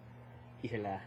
Y 0.63 0.69
se 0.69 0.77
la 0.77 1.01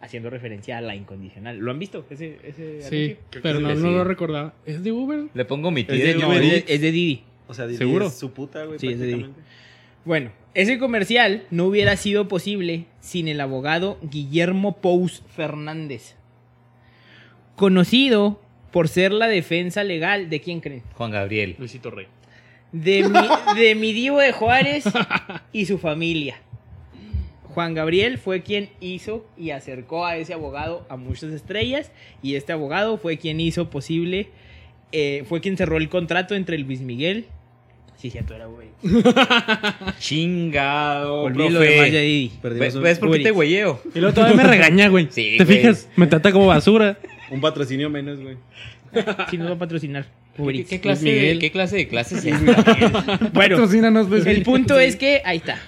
haciendo 0.00 0.30
referencia 0.30 0.78
a 0.78 0.80
la 0.80 0.94
incondicional. 0.94 1.58
¿Lo 1.58 1.70
han 1.70 1.78
visto? 1.78 2.06
Ese, 2.10 2.38
ese 2.44 2.82
Sí, 2.82 3.16
pero 3.42 3.60
no, 3.60 3.68
que 3.68 3.74
no 3.74 3.90
lo 3.90 4.04
recordaba. 4.04 4.54
¿Es 4.64 4.82
de 4.84 4.92
Uber? 4.92 5.24
Le 5.34 5.44
pongo 5.44 5.70
mi 5.70 5.82
Es 5.82 5.86
de, 5.88 6.14
tía. 6.14 6.26
no, 6.26 6.32
es 6.32 6.40
de- 6.40 6.64
es 6.74 6.80
de 6.80 6.92
Didi. 6.92 7.22
O 7.48 7.54
sea, 7.54 7.66
Didi 7.66 7.78
¿Seguro? 7.78 8.06
es 8.06 8.18
su 8.18 8.32
puta, 8.32 8.64
güey, 8.64 8.78
Sí, 8.78 8.88
es 8.88 8.98
de 8.98 9.06
Didi. 9.06 9.16
prácticamente. 9.20 9.50
Bueno, 10.04 10.30
ese 10.54 10.78
comercial 10.78 11.44
no 11.50 11.64
hubiera 11.64 11.96
sido 11.96 12.28
posible 12.28 12.86
sin 13.00 13.28
el 13.28 13.40
abogado 13.40 13.98
Guillermo 14.02 14.76
Pous 14.80 15.22
Fernández. 15.34 16.14
Conocido 17.56 18.40
por 18.76 18.88
ser 18.88 19.10
la 19.10 19.26
defensa 19.26 19.84
legal 19.84 20.28
de 20.28 20.42
quién 20.42 20.60
creen? 20.60 20.82
Juan 20.92 21.10
Gabriel. 21.10 21.56
Luisito 21.58 21.90
Rey. 21.90 22.08
De 22.72 23.08
mi, 23.08 23.58
de 23.58 23.74
mi 23.74 23.94
Divo 23.94 24.18
de 24.18 24.32
Juárez 24.32 24.84
y 25.50 25.64
su 25.64 25.78
familia. 25.78 26.36
Juan 27.54 27.72
Gabriel 27.72 28.18
fue 28.18 28.42
quien 28.42 28.68
hizo 28.80 29.26
y 29.34 29.48
acercó 29.48 30.04
a 30.04 30.18
ese 30.18 30.34
abogado 30.34 30.84
a 30.90 30.98
muchas 30.98 31.32
estrellas 31.32 31.90
y 32.22 32.34
este 32.34 32.52
abogado 32.52 32.98
fue 32.98 33.16
quien 33.16 33.40
hizo 33.40 33.70
posible, 33.70 34.28
eh, 34.92 35.24
fue 35.26 35.40
quien 35.40 35.56
cerró 35.56 35.78
el 35.78 35.88
contrato 35.88 36.34
entre 36.34 36.58
Luis 36.58 36.82
Miguel. 36.82 37.24
Sí, 37.96 38.10
cierto, 38.10 38.34
era 38.34 38.44
güey. 38.44 38.68
Chingado, 39.98 41.22
Olvidé 41.22 41.48
lo 41.48 41.60
demás 41.60 41.84
de 41.86 41.90
profe. 41.92 42.00
Didi. 42.02 42.32
Perdimos 42.42 42.74
¿Ves, 42.74 42.82
ves 42.82 42.98
por 42.98 43.10
qué 43.16 43.20
te 43.20 43.30
güeyeo? 43.30 43.80
Y 43.94 44.00
luego 44.00 44.14
todavía 44.14 44.36
me 44.36 44.42
regaña, 44.42 44.88
güey. 44.88 45.08
Sí, 45.08 45.36
¿Te 45.38 45.44
güey. 45.46 45.56
fijas? 45.60 45.88
Me 45.96 46.06
trata 46.06 46.30
como 46.30 46.48
basura. 46.48 46.98
Un 47.30 47.40
patrocinio 47.40 47.90
menos, 47.90 48.20
güey. 48.20 48.36
Sí, 49.30 49.38
nos 49.38 49.50
va 49.50 49.54
a 49.54 49.58
patrocinar. 49.58 50.06
Uber 50.38 50.54
¿Qué, 50.54 50.60
Eats. 50.60 50.70
qué 50.70 50.80
clase, 50.80 51.02
Luis 51.04 51.14
Miguel. 51.14 51.34
de, 51.38 51.40
¿Qué 51.40 51.50
clase 51.50 51.76
de 51.76 51.88
clase 51.88 52.14
es? 52.16 52.24
Bueno, 53.32 53.56
Patrocínanos, 53.56 54.08
Luis 54.08 54.26
el 54.26 54.42
punto 54.42 54.78
es 54.78 54.96
que 54.96 55.22
ahí 55.24 55.38
está. 55.38 55.58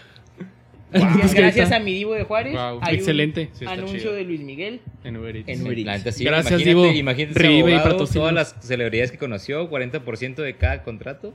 Gracias, 0.91 1.57
está. 1.57 1.77
a 1.77 1.81
mi 1.81 1.93
Divo 1.93 2.15
de 2.15 2.25
Juárez. 2.25 2.55
Wow. 2.55 2.79
hay 2.83 2.95
un 2.95 2.99
Excelente. 3.01 3.51
Sí, 3.53 3.67
anuncio 3.67 3.99
chido. 3.99 4.13
de 4.15 4.25
Luis 4.25 4.41
Miguel 4.41 4.81
En 5.05 5.17
Uber 5.19 5.37
Eats. 5.37 5.49
en 5.49 5.63
Uber 5.67 5.79
Eats. 5.79 6.15
sí, 6.17 6.25
Gracias, 6.25 6.53
imagínate, 6.63 6.65
Divo. 6.65 6.87
imagínate 6.87 7.53
y 7.59 7.63
patrocínanos. 7.63 8.13
todas 8.13 8.33
las 8.35 8.57
celebridades 8.61 9.11
que 9.11 9.19
conoció, 9.19 9.69
40% 9.71 10.37
de 10.37 10.57
cada 10.57 10.83
contrato. 10.83 11.35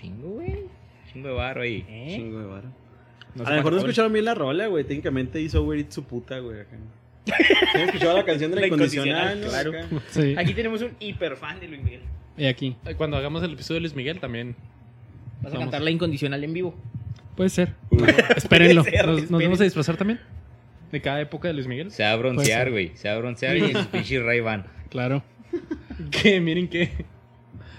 Chingo, 0.00 0.28
güey. 0.30 0.60
Chingo 1.12 1.28
de 1.28 1.34
barro 1.34 1.62
ahí. 1.62 1.84
¿Eh? 1.88 2.12
Chingo 2.16 2.38
de 2.38 2.46
varo. 2.46 2.68
No 3.34 3.44
a 3.46 3.50
lo 3.50 3.56
mejor 3.56 3.72
no 3.72 3.78
escucharon 3.80 4.12
bien 4.12 4.24
la 4.24 4.34
rola, 4.34 4.66
güey. 4.68 4.84
Técnicamente 4.84 5.40
hizo 5.40 5.62
Uber 5.62 5.78
Eats 5.78 5.94
su 5.94 6.04
puta, 6.04 6.38
güey. 6.38 6.60
acá. 6.60 6.76
¿Sí 7.72 7.78
han 7.78 7.88
escuchado 7.88 8.16
la 8.16 8.24
canción 8.24 8.50
de 8.50 8.56
la, 8.56 8.60
La 8.62 8.66
incondicional? 8.68 9.38
incondicional, 9.38 9.40
no? 9.40 9.48
claro. 9.80 9.98
Acá. 9.98 10.04
Sí. 10.10 10.34
Aquí 10.36 10.54
tenemos 10.54 10.82
un 10.82 10.90
hiper 11.00 11.36
fan 11.36 11.60
de 11.60 11.68
Luis 11.68 11.82
Miguel. 11.82 12.00
Y 12.36 12.46
aquí. 12.46 12.76
Cuando 12.96 13.16
hagamos 13.16 13.42
el 13.42 13.52
episodio 13.52 13.76
de 13.76 13.80
Luis 13.82 13.94
Miguel 13.94 14.18
también. 14.20 14.56
Vas 15.42 15.52
a 15.52 15.56
Vamos. 15.56 15.64
cantar 15.66 15.82
la 15.82 15.90
incondicional 15.90 16.42
en 16.44 16.52
vivo. 16.52 16.74
Puede 17.36 17.50
ser. 17.50 17.74
Espérenlo. 18.36 18.82
Puede 18.82 18.96
ser. 18.96 19.06
¿Nos, 19.30 19.42
vamos 19.42 19.60
a 19.60 19.64
disfrazar 19.64 19.96
también? 19.96 20.20
¿De 20.92 21.00
cada 21.00 21.20
época 21.20 21.48
de 21.48 21.54
Luis 21.54 21.66
Miguel? 21.66 21.90
Se 21.90 22.02
va 22.02 22.12
a 22.12 22.16
broncear, 22.16 22.70
güey. 22.70 22.92
Se 22.94 23.08
va 23.08 23.14
a 23.14 23.18
broncear 23.18 23.56
y 23.56 23.72
sus 23.72 23.86
pinches 23.86 24.22
Ray 24.22 24.40
Ban. 24.40 24.66
Claro. 24.90 25.22
Que 26.10 26.40
miren 26.40 26.68
que. 26.68 26.90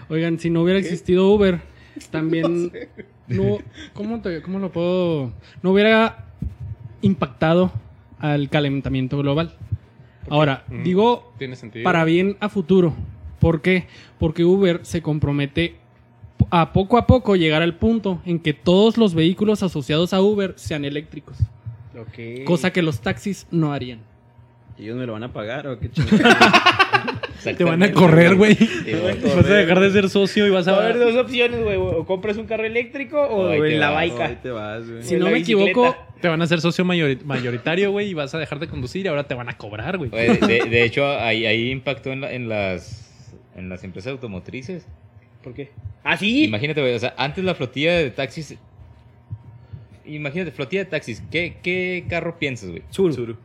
Oigan, 0.10 0.40
si 0.40 0.50
no 0.50 0.62
hubiera 0.62 0.80
existido 0.80 1.28
Uber, 1.30 1.60
también 2.10 2.72
no, 3.28 3.60
¿cómo, 3.94 4.22
te- 4.22 4.42
cómo 4.42 4.60
lo 4.60 4.72
puedo? 4.72 5.34
No 5.62 5.72
hubiera 5.72 6.26
impactado 7.02 7.72
al 8.22 8.50
calentamiento 8.50 9.18
global. 9.18 9.54
Ahora, 10.30 10.64
Mm, 10.70 10.84
digo 10.84 11.34
Tiene 11.38 11.56
sentido. 11.56 11.84
para 11.84 12.04
bien 12.06 12.38
a 12.40 12.48
futuro. 12.50 12.94
¿Por 13.40 13.62
qué? 13.62 13.88
Porque 14.20 14.46
Uber 14.46 14.80
se 14.84 15.02
compromete 15.02 15.76
a 16.52 16.74
poco 16.74 16.98
a 16.98 17.08
poco 17.08 17.36
llegar 17.36 17.62
al 17.62 17.76
punto 17.76 18.22
en 18.26 18.40
que 18.40 18.54
todos 18.54 18.98
los 18.98 19.14
vehículos 19.16 19.64
asociados 19.64 20.14
a 20.14 20.22
Uber 20.22 20.54
sean 20.58 20.86
eléctricos, 20.86 21.38
cosa 22.46 22.72
que 22.72 22.82
los 22.82 23.02
taxis 23.02 23.48
no 23.52 23.74
harían. 23.74 24.00
¿Y 24.78 24.84
ellos 24.84 24.98
me 24.98 25.06
lo 25.06 25.14
van 25.14 25.24
a 25.24 25.34
pagar 25.34 25.68
o 25.68 25.80
qué 25.80 25.90
chingada? 25.92 26.40
Te 27.58 27.64
van 27.64 27.82
a 27.84 27.92
correr, 27.92 28.36
güey. 28.36 28.54
A 28.54 29.36
Vas 29.36 29.46
a 29.46 29.54
dejar 29.54 29.80
de 29.80 29.90
ser 29.92 30.10
socio 30.10 30.46
y 30.46 30.50
vas 30.52 30.68
Va 30.68 30.74
a 30.74 30.76
a 30.76 30.80
haber 30.84 31.00
dos 31.00 31.16
opciones, 31.16 31.64
güey. 31.64 31.76
O 31.78 32.06
compras 32.06 32.38
un 32.38 32.46
carro 32.46 32.66
eléctrico 32.66 33.20
o 33.22 33.52
en 33.54 33.80
la 33.80 33.90
vas, 33.90 34.02
Ahí 34.04 34.10
baica. 34.12 34.42
te 34.42 34.52
vas, 34.52 34.88
güey. 34.90 35.04
Si 35.04 35.16
no 35.16 35.30
me 35.30 35.40
equivoco. 35.40 35.96
Te 36.22 36.28
van 36.28 36.40
a 36.40 36.44
hacer 36.44 36.62
socio 36.62 36.86
mayori- 36.86 37.24
mayoritario, 37.24 37.92
güey, 37.92 38.10
y 38.10 38.14
vas 38.14 38.36
a 38.36 38.38
dejar 38.38 38.60
de 38.60 38.68
conducir 38.68 39.06
y 39.06 39.10
ahora 39.10 39.24
te 39.24 39.34
van 39.34 39.50
a 39.50 39.58
cobrar, 39.58 39.98
güey. 39.98 40.12
De 40.12 40.84
hecho, 40.84 41.04
ahí, 41.20 41.48
ahí 41.48 41.72
impactó 41.72 42.12
en, 42.12 42.22
la- 42.22 42.32
en 42.32 42.48
las, 42.48 43.34
en 43.56 43.70
las 43.70 43.84
empresas 43.84 44.12
automotrices. 44.12 44.86
¿Por 45.44 45.56
qué? 45.56 45.72
¿Ah, 46.04 46.18
sí? 46.18 46.44
Imagínate, 46.46 46.80
güey. 46.82 46.94
O 46.94 47.00
sea, 47.00 47.16
antes 47.18 47.44
la 47.44 47.56
flotilla 47.56 47.94
de 47.98 48.12
taxis. 48.12 48.56
Imagínate, 50.06 50.52
flotilla 50.52 50.84
de 50.84 50.90
taxis. 50.92 51.24
¿Qué, 51.32 51.58
qué 51.64 52.06
carro 52.10 52.38
piensas, 52.38 52.70
güey? 52.70 52.84
Suru. 52.90 53.38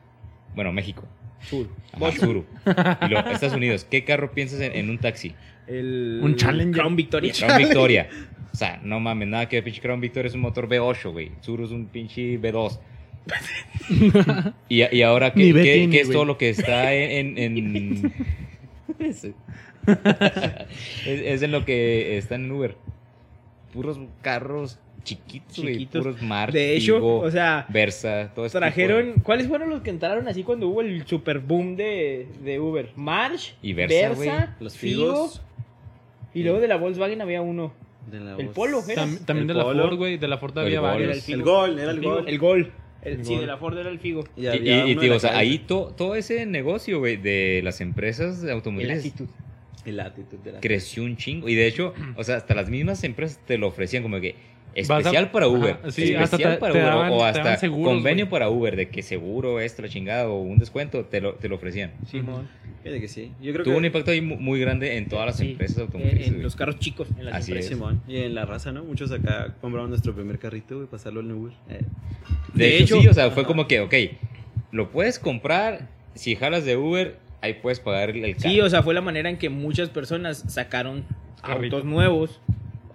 Bueno, 0.55 0.73
México. 0.73 1.05
Suru. 1.43 1.69
Ajá, 1.93 2.13
Suru. 2.13 2.45
Y 3.03 3.09
luego, 3.09 3.29
Estados 3.31 3.55
Unidos. 3.57 3.87
¿Qué 3.89 4.05
carro 4.05 4.33
piensas 4.33 4.61
en, 4.61 4.75
en 4.75 4.91
un 4.91 4.99
taxi? 4.99 5.35
El... 5.67 6.21
Un 6.23 6.37
Challenger. 6.37 6.75
Crown 6.81 6.97
Victoria. 6.97 7.33
Crown 7.33 7.59
Victoria. 7.59 8.09
O 8.53 8.57
sea, 8.57 8.81
no 8.83 9.01
mames, 9.01 9.29
nada 9.29 9.49
que 9.49 9.57
ver, 9.57 9.65
pinche 9.65 9.81
Crown 9.83 10.01
Victoria 10.01 10.29
es 10.29 10.35
un 10.35 10.41
motor 10.41 10.69
V8, 10.69 11.13
güey. 11.13 11.33
Suru 11.41 11.65
es 11.65 11.71
un 11.71 11.87
pinche 11.87 12.41
V2. 12.41 12.79
y, 14.69 14.97
y 14.97 15.03
ahora, 15.03 15.33
¿qué, 15.33 15.53
qué- 15.53 15.63
tiene, 15.63 15.91
qué 15.93 16.01
es 16.03 16.11
todo 16.11 16.25
lo 16.25 16.39
que 16.39 16.49
está 16.51 16.95
en... 16.95 17.37
en, 17.39 17.59
en- 17.77 18.13
es, 18.99 19.25
es 21.07 21.43
en 21.43 21.53
lo 21.53 21.65
que 21.65 22.17
está 22.19 22.37
en 22.37 22.51
Uber. 22.51 22.77
Puros 23.73 23.99
carros 24.23 24.79
chiquitos. 25.07 25.55
Chiquitos. 25.55 26.03
Puros 26.05 26.23
March, 26.23 26.53
De 26.53 26.77
hecho, 26.77 27.05
o 27.05 27.31
sea, 27.31 27.65
Versa, 27.71 28.33
todo 28.35 28.45
eso. 28.45 28.59
trajeron... 28.59 29.15
¿Cuáles 29.23 29.47
fueron 29.49 29.71
los 29.71 29.81
que 29.83 29.91
entraron 29.91 30.29
así 30.29 30.43
cuando 30.43 30.69
hubo 30.69 30.83
el 30.83 31.07
super 31.07 31.39
boom 31.39 31.77
de, 31.77 32.27
de 32.45 32.61
Uber? 32.61 32.91
March, 32.97 33.55
Y 33.63 33.73
Versa. 33.73 34.55
Los 34.61 34.77
Figo, 34.77 35.03
figos. 35.07 35.43
y 36.35 36.43
luego 36.43 36.61
de 36.61 36.69
la 36.69 36.77
Volkswagen 36.77 37.23
había 37.23 37.41
uno. 37.41 37.73
de 38.11 38.21
la 38.21 38.37
El. 38.37 38.49
Polo, 38.49 38.83
¿era? 38.89 39.05
Tam- 39.07 39.25
también 39.25 39.43
El 39.43 39.47
de 39.49 39.55
la 39.55 39.65
Polo. 39.65 39.83
Ford, 39.85 39.97
güey. 39.97 40.19
De 40.19 40.29
la 40.29 40.39
Ford 40.39 40.59
El 40.59 40.65
había 40.67 40.81
Gol. 40.81 40.89
Era 40.91 40.99
el 41.01 41.07
varios. 41.09 41.25
Figo. 41.25 41.39
El 41.39 41.43
gol, 41.45 41.79
era 41.79 41.91
el 41.93 41.99
Figo, 42.01 42.15
gol. 42.15 42.25
El 42.29 42.39
Gol. 42.39 42.73
El- 43.03 43.13
El 43.19 43.25
sí, 43.25 43.33
Gol. 43.35 43.41
de 43.41 43.47
la 43.47 43.57
Ford 43.57 43.79
era 43.79 43.89
el 43.91 43.99
Figo. 44.01 44.25
Y, 44.37 44.47
Y, 44.49 44.95
de 44.97 45.09
la 45.09 45.15
o 45.17 45.19
sea, 45.21 45.31
calle. 45.31 45.41
ahí 45.43 45.59
to- 45.61 45.95
todo 45.97 46.17
ese 46.17 46.45
negocio, 46.47 46.99
güey, 46.99 47.17
de 47.17 47.61
las 47.63 47.81
empresas 47.81 48.43
El 48.43 48.51
automotrices 48.51 48.99
actitud. 49.07 49.29
El 49.85 50.01
actitud 50.01 50.39
de 50.39 50.51
la 50.53 50.61
creció 50.61 51.05
un 51.05 51.17
chingo. 51.17 51.49
Y 51.49 51.55
de 51.55 51.69
hecho, 51.69 51.95
o 52.17 52.25
sea, 52.25 52.37
hasta 52.39 52.55
las 52.57 52.69
mismas 52.69 53.05
empresas 53.05 53.39
te 53.47 53.57
lo 53.59 53.69
ofrecían 53.69 54.03
como 54.03 54.21
que 54.21 54.35
A- 54.77 54.81
especial 54.81 55.31
para 55.31 55.49
Uber. 55.49 55.79
Ajá, 55.81 55.91
sí, 55.91 56.03
especial 56.03 56.23
hasta 56.23 56.37
te- 56.37 56.45
para 56.59 56.73
te 56.73 56.79
Uber. 56.79 56.91
daban- 56.91 57.13
o 57.13 57.25
hasta 57.25 57.57
seguros, 57.57 57.95
convenio 57.95 58.29
para 58.29 58.51
Uber, 58.51 58.77
de 58.77 58.89
que 58.89 59.03
seguro 59.03 59.61
esto, 59.61 59.83
la 59.83 59.89
chingada, 59.89 60.29
o 60.29 60.41
un 60.41 60.59
descuento, 60.59 61.05
te 61.05 61.21
lo, 61.21 61.35
te 61.35 61.49
lo 61.49 61.57
ofrecían. 61.57 61.93
Simón. 62.11 62.49
Fíjate 62.83 63.01
que 63.01 63.09
sí. 63.09 63.33
Yo 63.43 63.53
creo 63.53 63.65
Tuvo 63.65 63.75
que... 63.75 63.79
un 63.79 63.85
impacto 63.87 64.11
ahí 64.13 64.21
mu- 64.21 64.37
muy 64.37 64.61
grande 64.61 64.97
en 64.97 65.09
todas 65.09 65.27
las 65.27 65.37
Sí, 65.39 65.51
empresas 65.53 65.77
en- 65.79 65.83
automotrices. 65.85 66.29
En, 66.29 66.43
los 66.43 66.55
carros 66.55 66.79
chicos. 66.79 67.09
En 67.19 67.25
las 67.25 67.35
Así 67.35 67.51
empresas. 67.51 67.73
es. 67.73 67.77
Simón. 67.79 68.01
Y 68.07 68.19
en 68.19 68.35
la 68.37 68.45
raza, 68.45 68.71
¿no? 68.71 68.85
Muchos 68.85 69.11
acá 69.11 69.55
compraron 69.61 69.91
nuestro 69.91 70.15
primer 70.15 70.39
carrito, 70.39 70.77
güey, 70.77 70.87
pasarlo 70.87 71.19
al 71.21 71.33
Uber. 71.33 71.53
Eh, 71.69 71.81
De, 72.55 72.65
De 72.65 72.77
hecho, 72.77 72.95
hecho- 72.97 73.03
sí, 73.03 73.09
o 73.09 73.15
sea, 73.15 73.31
fue 73.33 73.43
Ajá. 73.43 73.49
como 73.49 73.67
que, 73.67 73.81
ok, 73.81 73.95
lo 74.71 74.91
puedes 74.93 75.19
comprar, 75.19 75.89
si 76.15 76.37
jalas 76.37 76.65
de 76.65 76.77
Uber, 76.77 77.19
ahí 77.41 77.55
puedes 77.55 77.81
pagar 77.81 78.11
el, 78.11 78.25
el 78.25 78.37
carro. 78.37 78.51
Sí, 78.51 78.61
o 78.61 78.71
sea, 78.71 78.83
fue 78.85 78.95
la 78.95 79.01
manera 79.01 79.31
en 79.31 79.37
que 79.39 79.49
muchas 79.49 79.89
personas 79.91 80.45
sacaron 80.49 81.05
Carrito. 81.43 81.77
autos 81.77 81.91
nuevos 81.91 82.41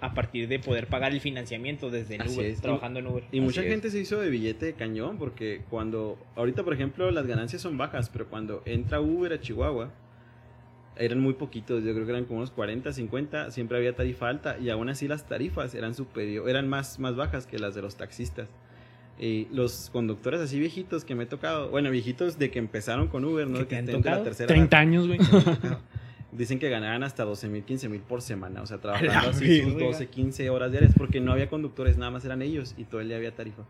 a 0.01 0.13
partir 0.15 0.47
de 0.47 0.59
poder 0.59 0.87
pagar 0.87 1.11
el 1.13 1.21
financiamiento 1.21 1.91
desde 1.91 2.15
el 2.15 2.21
Así 2.21 2.35
Uber, 2.35 2.45
es. 2.47 2.59
trabajando 2.61 2.99
en 2.99 3.07
Uber. 3.07 3.23
Y 3.31 3.39
mucha 3.39 3.61
es. 3.61 3.67
gente 3.67 3.91
se 3.91 3.99
hizo 3.99 4.19
de 4.19 4.29
billete 4.29 4.65
de 4.65 4.73
cañón 4.73 5.17
porque 5.17 5.61
cuando, 5.69 6.17
ahorita 6.35 6.63
por 6.63 6.73
ejemplo 6.73 7.09
las 7.11 7.27
ganancias 7.27 7.61
son 7.61 7.77
bajas, 7.77 8.09
pero 8.09 8.27
cuando 8.27 8.63
entra 8.65 8.99
Uber 8.99 9.31
a 9.31 9.39
Chihuahua, 9.39 9.91
eran 10.97 11.19
muy 11.19 11.33
poquitos, 11.33 11.83
yo 11.83 11.93
creo 11.93 12.05
que 12.05 12.11
eran 12.11 12.25
como 12.25 12.39
unos 12.39 12.51
40, 12.51 12.91
50, 12.91 13.51
siempre 13.51 13.77
había 13.77 13.95
tarifa 13.95 14.27
alta 14.27 14.57
y 14.59 14.69
aún 14.71 14.89
así 14.89 15.07
las 15.07 15.27
tarifas 15.27 15.73
eran 15.75 15.93
superior, 15.93 16.49
eran 16.49 16.67
más, 16.67 16.99
más 16.99 17.15
bajas 17.15 17.45
que 17.45 17.59
las 17.59 17.75
de 17.75 17.81
los 17.81 17.95
taxistas. 17.95 18.49
Y 19.19 19.47
los 19.51 19.91
conductores 19.91 20.41
así 20.41 20.59
viejitos 20.59 21.05
que 21.05 21.13
me 21.13 21.23
he 21.23 21.27
tocado, 21.27 21.69
bueno, 21.69 21.91
viejitos 21.91 22.39
de 22.39 22.49
que 22.49 22.57
empezaron 22.57 23.07
con 23.07 23.23
Uber, 23.23 23.47
¿no? 23.47 23.59
¿Que 23.59 23.67
Que 23.67 23.83
te 23.83 23.95
han 23.95 24.01
la 24.03 24.23
tercera 24.23 24.47
30 24.47 24.77
años, 24.79 25.07
güey. 25.07 25.19
Dicen 26.31 26.59
que 26.59 26.69
ganaban 26.69 27.03
hasta 27.03 27.25
12 27.25 27.49
mil, 27.49 27.63
15 27.63 27.89
mil 27.89 27.99
por 28.01 28.21
semana, 28.21 28.61
o 28.61 28.65
sea, 28.65 28.77
trabajando 28.77 29.29
así 29.31 29.61
sus 29.61 29.73
verga. 29.73 29.87
12, 29.87 30.07
15 30.07 30.49
horas 30.49 30.71
diarias, 30.71 30.93
porque 30.97 31.19
no 31.19 31.33
había 31.33 31.49
conductores, 31.49 31.97
nada 31.97 32.11
más 32.11 32.23
eran 32.23 32.41
ellos 32.41 32.73
y 32.77 32.85
todo 32.85 33.01
el 33.01 33.09
día 33.09 33.17
había 33.17 33.35
tarifa. 33.35 33.63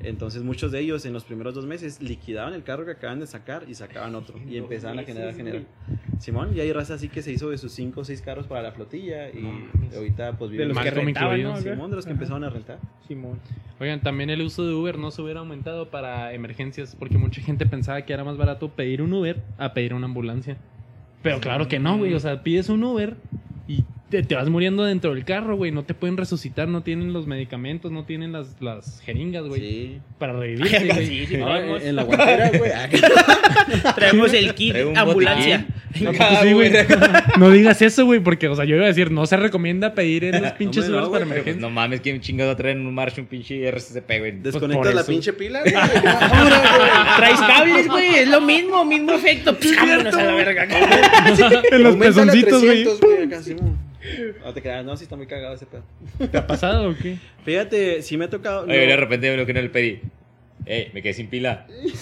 Entonces 0.00 0.42
muchos 0.44 0.70
de 0.70 0.78
ellos 0.80 1.04
en 1.06 1.12
los 1.12 1.24
primeros 1.24 1.54
dos 1.54 1.66
meses 1.66 2.00
liquidaban 2.00 2.52
el 2.54 2.62
carro 2.62 2.84
que 2.84 2.92
acaban 2.92 3.18
de 3.18 3.26
sacar 3.26 3.64
y 3.66 3.74
sacaban 3.74 4.14
otro 4.14 4.38
y 4.48 4.56
empezaban 4.56 4.98
a 5.00 5.02
generar, 5.02 5.34
generar. 5.34 5.62
Simón, 6.20 6.50
y 6.54 6.60
hay 6.60 6.72
raza 6.72 6.94
así 6.94 7.08
que 7.08 7.22
se 7.22 7.32
hizo 7.32 7.50
de 7.50 7.58
sus 7.58 7.72
5 7.72 8.00
o 8.02 8.04
6 8.04 8.22
carros 8.22 8.46
para 8.46 8.62
la 8.62 8.72
flotilla 8.72 9.30
y 9.30 9.40
No 9.40 9.96
ahorita 9.96 10.38
pues 10.38 10.50
De 10.50 10.58
viven 10.58 10.68
los 10.68 10.78
que 10.78 10.90
rentaban, 10.90 11.42
¿no? 11.42 11.56
Simón, 11.56 11.90
de 11.90 11.96
los 11.96 12.04
que 12.04 12.10
Ajá. 12.12 12.18
empezaron 12.18 12.44
a 12.44 12.50
rentar. 12.50 12.78
Simón. 13.08 13.40
Oigan, 13.80 14.00
también 14.00 14.30
el 14.30 14.42
uso 14.42 14.64
de 14.66 14.74
Uber 14.74 14.96
no 14.98 15.10
se 15.10 15.22
hubiera 15.22 15.40
aumentado 15.40 15.90
para 15.90 16.32
emergencias 16.34 16.94
porque 16.96 17.18
mucha 17.18 17.40
gente 17.42 17.66
pensaba 17.66 18.02
que 18.02 18.12
era 18.12 18.22
más 18.22 18.36
barato 18.36 18.68
pedir 18.68 19.02
un 19.02 19.12
Uber 19.12 19.42
a 19.58 19.72
pedir 19.74 19.92
una 19.92 20.06
ambulancia. 20.06 20.56
Pero 21.26 21.40
claro 21.40 21.66
que 21.66 21.80
no, 21.80 21.98
güey. 21.98 22.14
O 22.14 22.20
sea, 22.20 22.44
pides 22.44 22.68
un 22.68 22.84
Uber 22.84 23.16
y 23.66 23.82
te, 24.08 24.22
te 24.22 24.34
vas 24.36 24.48
muriendo 24.48 24.84
dentro 24.84 25.14
del 25.14 25.24
carro, 25.24 25.56
güey. 25.56 25.72
No 25.72 25.84
te 25.84 25.94
pueden 25.94 26.16
resucitar, 26.16 26.68
no 26.68 26.82
tienen 26.82 27.12
los 27.12 27.26
medicamentos, 27.26 27.90
no 27.90 28.04
tienen 28.04 28.32
las, 28.32 28.60
las 28.60 29.00
jeringas, 29.00 29.44
güey. 29.44 29.60
Sí. 29.60 29.98
Para 30.18 30.32
revivirte, 30.38 30.86
güey. 30.86 31.06
Sí, 31.06 31.26
sí, 31.26 31.36
No, 31.36 31.76
en 31.76 31.96
la 31.96 32.02
guantera, 32.04 32.50
güey. 32.50 32.70
ah, 32.72 32.88
traemos 33.94 34.32
el 34.32 34.54
kit 34.54 34.72
Trae 34.72 34.96
ambulancia. 34.96 35.66
No, 36.00 36.12
pues 36.12 36.28
sí, 36.42 36.52
güey. 36.52 36.72
No 37.38 37.50
digas 37.50 37.80
eso, 37.80 38.04
güey, 38.04 38.20
porque, 38.20 38.48
o 38.48 38.54
sea, 38.54 38.64
yo 38.64 38.76
iba 38.76 38.84
a 38.84 38.88
decir, 38.88 39.10
no 39.10 39.24
se 39.26 39.36
recomienda 39.38 39.94
pedir 39.94 40.24
en 40.24 40.42
los 40.42 40.52
pinches 40.52 40.88
no, 40.88 40.98
Ubers 40.98 41.08
para 41.08 41.24
güey, 41.24 41.34
Pero, 41.38 41.44
pues, 41.44 41.56
no 41.56 41.70
mames, 41.70 42.00
¿quién 42.02 42.20
chingado 42.20 42.54
traer 42.54 42.76
en 42.76 42.86
un 42.86 42.94
marcha 42.94 43.22
un 43.22 43.26
pinche 43.26 43.66
RCCP, 43.66 44.18
güey? 44.18 44.32
Desconectas 44.40 44.86
por 44.86 44.94
la 44.94 45.00
eso. 45.00 45.10
pinche 45.10 45.32
pila, 45.32 45.60
güey. 45.62 45.72
Traes 45.72 47.40
cables, 47.40 47.88
güey, 47.88 48.14
es 48.16 48.28
lo 48.28 48.40
mismo, 48.42 48.84
mismo 48.84 49.12
efecto. 49.12 49.56
Pues, 49.56 49.74
vámonos 49.74 50.14
a 50.14 50.22
la 50.22 50.34
verga. 50.34 50.66
en 51.72 51.82
los 51.82 51.96
pezoncitos, 51.96 52.62
güey. 52.62 52.86
300, 54.06 54.08
güey. 54.16 54.16
acá, 54.30 54.32
Simón. 54.32 54.42
No 54.46 54.54
te 54.54 54.62
creas, 54.62 54.84
no, 54.84 54.96
sí 54.96 55.04
está 55.04 55.16
muy 55.16 55.26
cagado 55.26 55.54
ese 55.54 55.66
pedo. 55.66 55.82
¿Te 56.30 56.38
ha 56.38 56.46
pasado 56.46 56.90
o 56.90 56.94
qué? 56.96 57.16
Fíjate, 57.44 58.02
sí 58.02 58.16
me 58.16 58.26
ha 58.26 58.30
tocado. 58.30 58.64
Oye, 58.64 58.84
no- 58.84 58.90
de 58.90 58.96
repente 58.96 59.30
me 59.30 59.36
lo 59.36 59.46
que 59.46 59.54
no 59.54 59.62
le 59.62 59.70
pedí. 59.70 60.00
Ey, 60.64 60.90
me 60.92 61.00
quedé 61.02 61.14
sin 61.14 61.28
pila. 61.28 61.66
¿Qué 61.68 61.92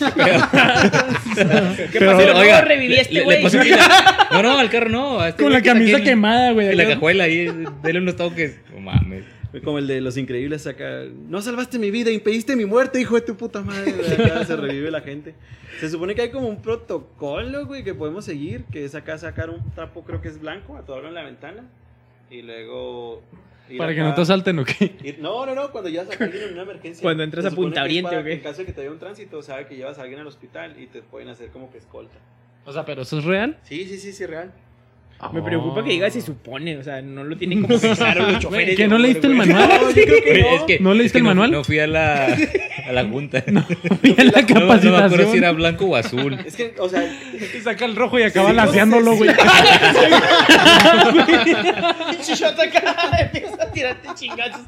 Pero, 1.99 2.13
pasó? 2.13 2.39
oiga, 2.39 2.63
no, 2.63 2.69
reviví 2.69 2.95
a 2.95 3.01
este 3.03 3.15
le- 3.15 3.21
le 3.21 3.25
güey. 3.43 3.43
No, 4.33 4.43
no, 4.43 4.59
al 4.59 4.71
carro 4.71 4.89
no. 4.89 5.21
a 5.21 5.29
este 5.29 5.43
Con 5.43 5.53
la 5.53 5.61
que 5.61 5.69
camisa 5.69 6.03
quemada, 6.03 6.53
güey. 6.53 6.69
En 6.69 6.77
la 6.79 6.89
cajuela 6.89 7.25
ahí, 7.25 7.47
dele 7.83 7.99
unos 8.01 8.17
toques. 8.17 8.59
No 8.73 8.81
mames. 8.81 9.25
Como 9.63 9.79
el 9.79 9.87
de 9.87 10.01
Los 10.01 10.17
Increíbles 10.17 10.67
acá. 10.67 11.03
No 11.29 11.41
salvaste 11.41 11.79
mi 11.79 11.93
vida, 11.93 12.11
impediste 12.11 12.57
mi 12.57 12.65
muerte, 12.65 13.01
hijo 13.01 13.15
de 13.15 13.21
tu 13.21 13.37
puta 13.37 13.61
madre. 13.63 13.95
Acá 14.25 14.45
se 14.45 14.57
revive 14.57 14.91
la 14.91 15.01
gente. 15.03 15.35
Se 15.79 15.89
supone 15.89 16.17
que 16.17 16.23
hay 16.23 16.31
como 16.31 16.49
un 16.49 16.61
protocolo, 16.61 17.65
güey, 17.67 17.85
que 17.85 17.95
podemos 17.95 18.25
seguir. 18.25 18.65
Que 18.73 18.85
es 18.85 18.97
acá 18.97 19.17
sacar 19.19 19.51
un 19.51 19.71
trapo, 19.75 20.03
creo 20.05 20.21
que 20.21 20.27
es 20.29 20.41
blanco, 20.41 20.77
atorarlo 20.77 21.09
en 21.11 21.15
la 21.15 21.23
ventana. 21.23 21.63
Y 22.31 22.43
luego. 22.43 23.23
ir 23.69 23.79
Para 23.79 23.95
que 23.95 24.01
acá- 24.01 24.09
no 24.11 24.15
te 24.15 24.21
asalten 24.23 24.59
o 24.59 24.65
qué. 24.65 24.97
ir- 25.03 25.19
No, 25.19 25.47
no, 25.47 25.55
no, 25.55 25.71
cuando 25.71 25.89
llevas 25.91 26.09
a 26.21 26.25
alguien 26.25 26.43
en 26.45 26.53
una 26.55 26.63
emergencia. 26.63 27.03
Cuando 27.03 27.23
entras 27.23 27.45
a 27.47 27.51
Punta 27.51 27.81
que 27.81 27.85
Oriente, 27.87 28.17
¿o 28.17 28.19
que 28.19 28.25
qué? 28.25 28.33
En 28.35 28.41
caso 28.41 28.59
de 28.59 28.67
que 28.67 28.73
te 28.73 28.81
haya 28.83 28.91
un 28.91 28.99
tránsito, 28.99 29.43
sabe 29.43 29.67
que 29.67 29.77
llevas 29.77 29.99
a 29.99 30.03
alguien 30.03 30.21
al 30.21 30.27
hospital 30.27 30.75
y 30.81 30.87
te 30.87 31.03
pueden 31.03 31.29
hacer 31.29 31.49
como 31.51 31.71
que 31.71 31.79
escolta. 31.79 32.17
O 32.67 32.73
sea, 32.73 32.85
pero 32.85 33.03
eso 33.03 33.19
es 33.19 33.25
real. 33.25 33.59
Sí, 33.63 33.85
sí, 33.87 33.99
sí, 33.99 34.13
sí, 34.13 34.27
real. 34.27 34.53
Me 35.33 35.41
preocupa 35.43 35.83
que 35.85 35.91
diga 35.91 36.11
se 36.11 36.21
supone, 36.21 36.77
o 36.77 36.83
sea, 36.83 37.01
no 37.01 37.25
lo 37.25 37.37
tienen 37.37 37.63
como 37.63 37.79
que 37.81 37.89
los 37.89 38.39
choferes. 38.41 38.77
¿Que 38.77 38.89
no 38.89 38.99
leíste 38.99 39.27
el 39.29 39.35
manual? 39.37 39.69
No, 39.81 39.91
yo 39.91 40.03
creo 40.05 40.23
que 40.25 40.41
no. 40.43 40.49
Es 40.57 40.63
que, 40.65 40.81
¿No 40.81 40.91
leíste 40.93 41.07
es 41.07 41.13
que 41.13 41.19
el 41.19 41.25
manual? 41.25 41.51
No, 41.53 41.65
fui 41.65 41.79
a 41.79 41.87
la, 41.87 42.37
a 42.87 42.93
la 42.93 43.05
junta. 43.05 43.43
No, 43.47 43.65
Mira 44.03 44.25
la 44.25 44.43
no, 44.43 44.49
no 44.49 44.67
me 44.67 44.73
acuerdo 44.75 44.81
si 44.81 44.89
capacitación. 44.91 45.37
era 45.39 45.53
blanco 45.53 45.85
o 45.87 45.97
azul. 45.97 46.35
Es 46.45 46.55
que, 46.57 46.75
o 46.79 46.89
sea, 46.89 47.03
Y 47.05 47.61
saca 47.61 47.85
el 47.85 47.97
rojo 47.97 48.19
y 48.19 48.23
acaba 48.25 48.51
Sí, 48.51 48.57
laseándolo, 48.57 49.13
sí, 49.13 49.19
güey. 49.19 49.31
Shot 52.35 52.59
acá, 52.59 53.11
empieza 53.21 53.63
a 53.63 53.71
tirarte 53.71 54.09
chingazos. 54.15 54.63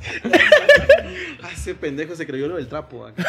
Ah, 1.43 1.51
ese 1.53 1.75
pendejo 1.75 2.15
se 2.15 2.27
creyó 2.27 2.49
lo 2.49 2.57
del 2.57 2.69
trapo. 2.69 3.07
acá. 3.07 3.25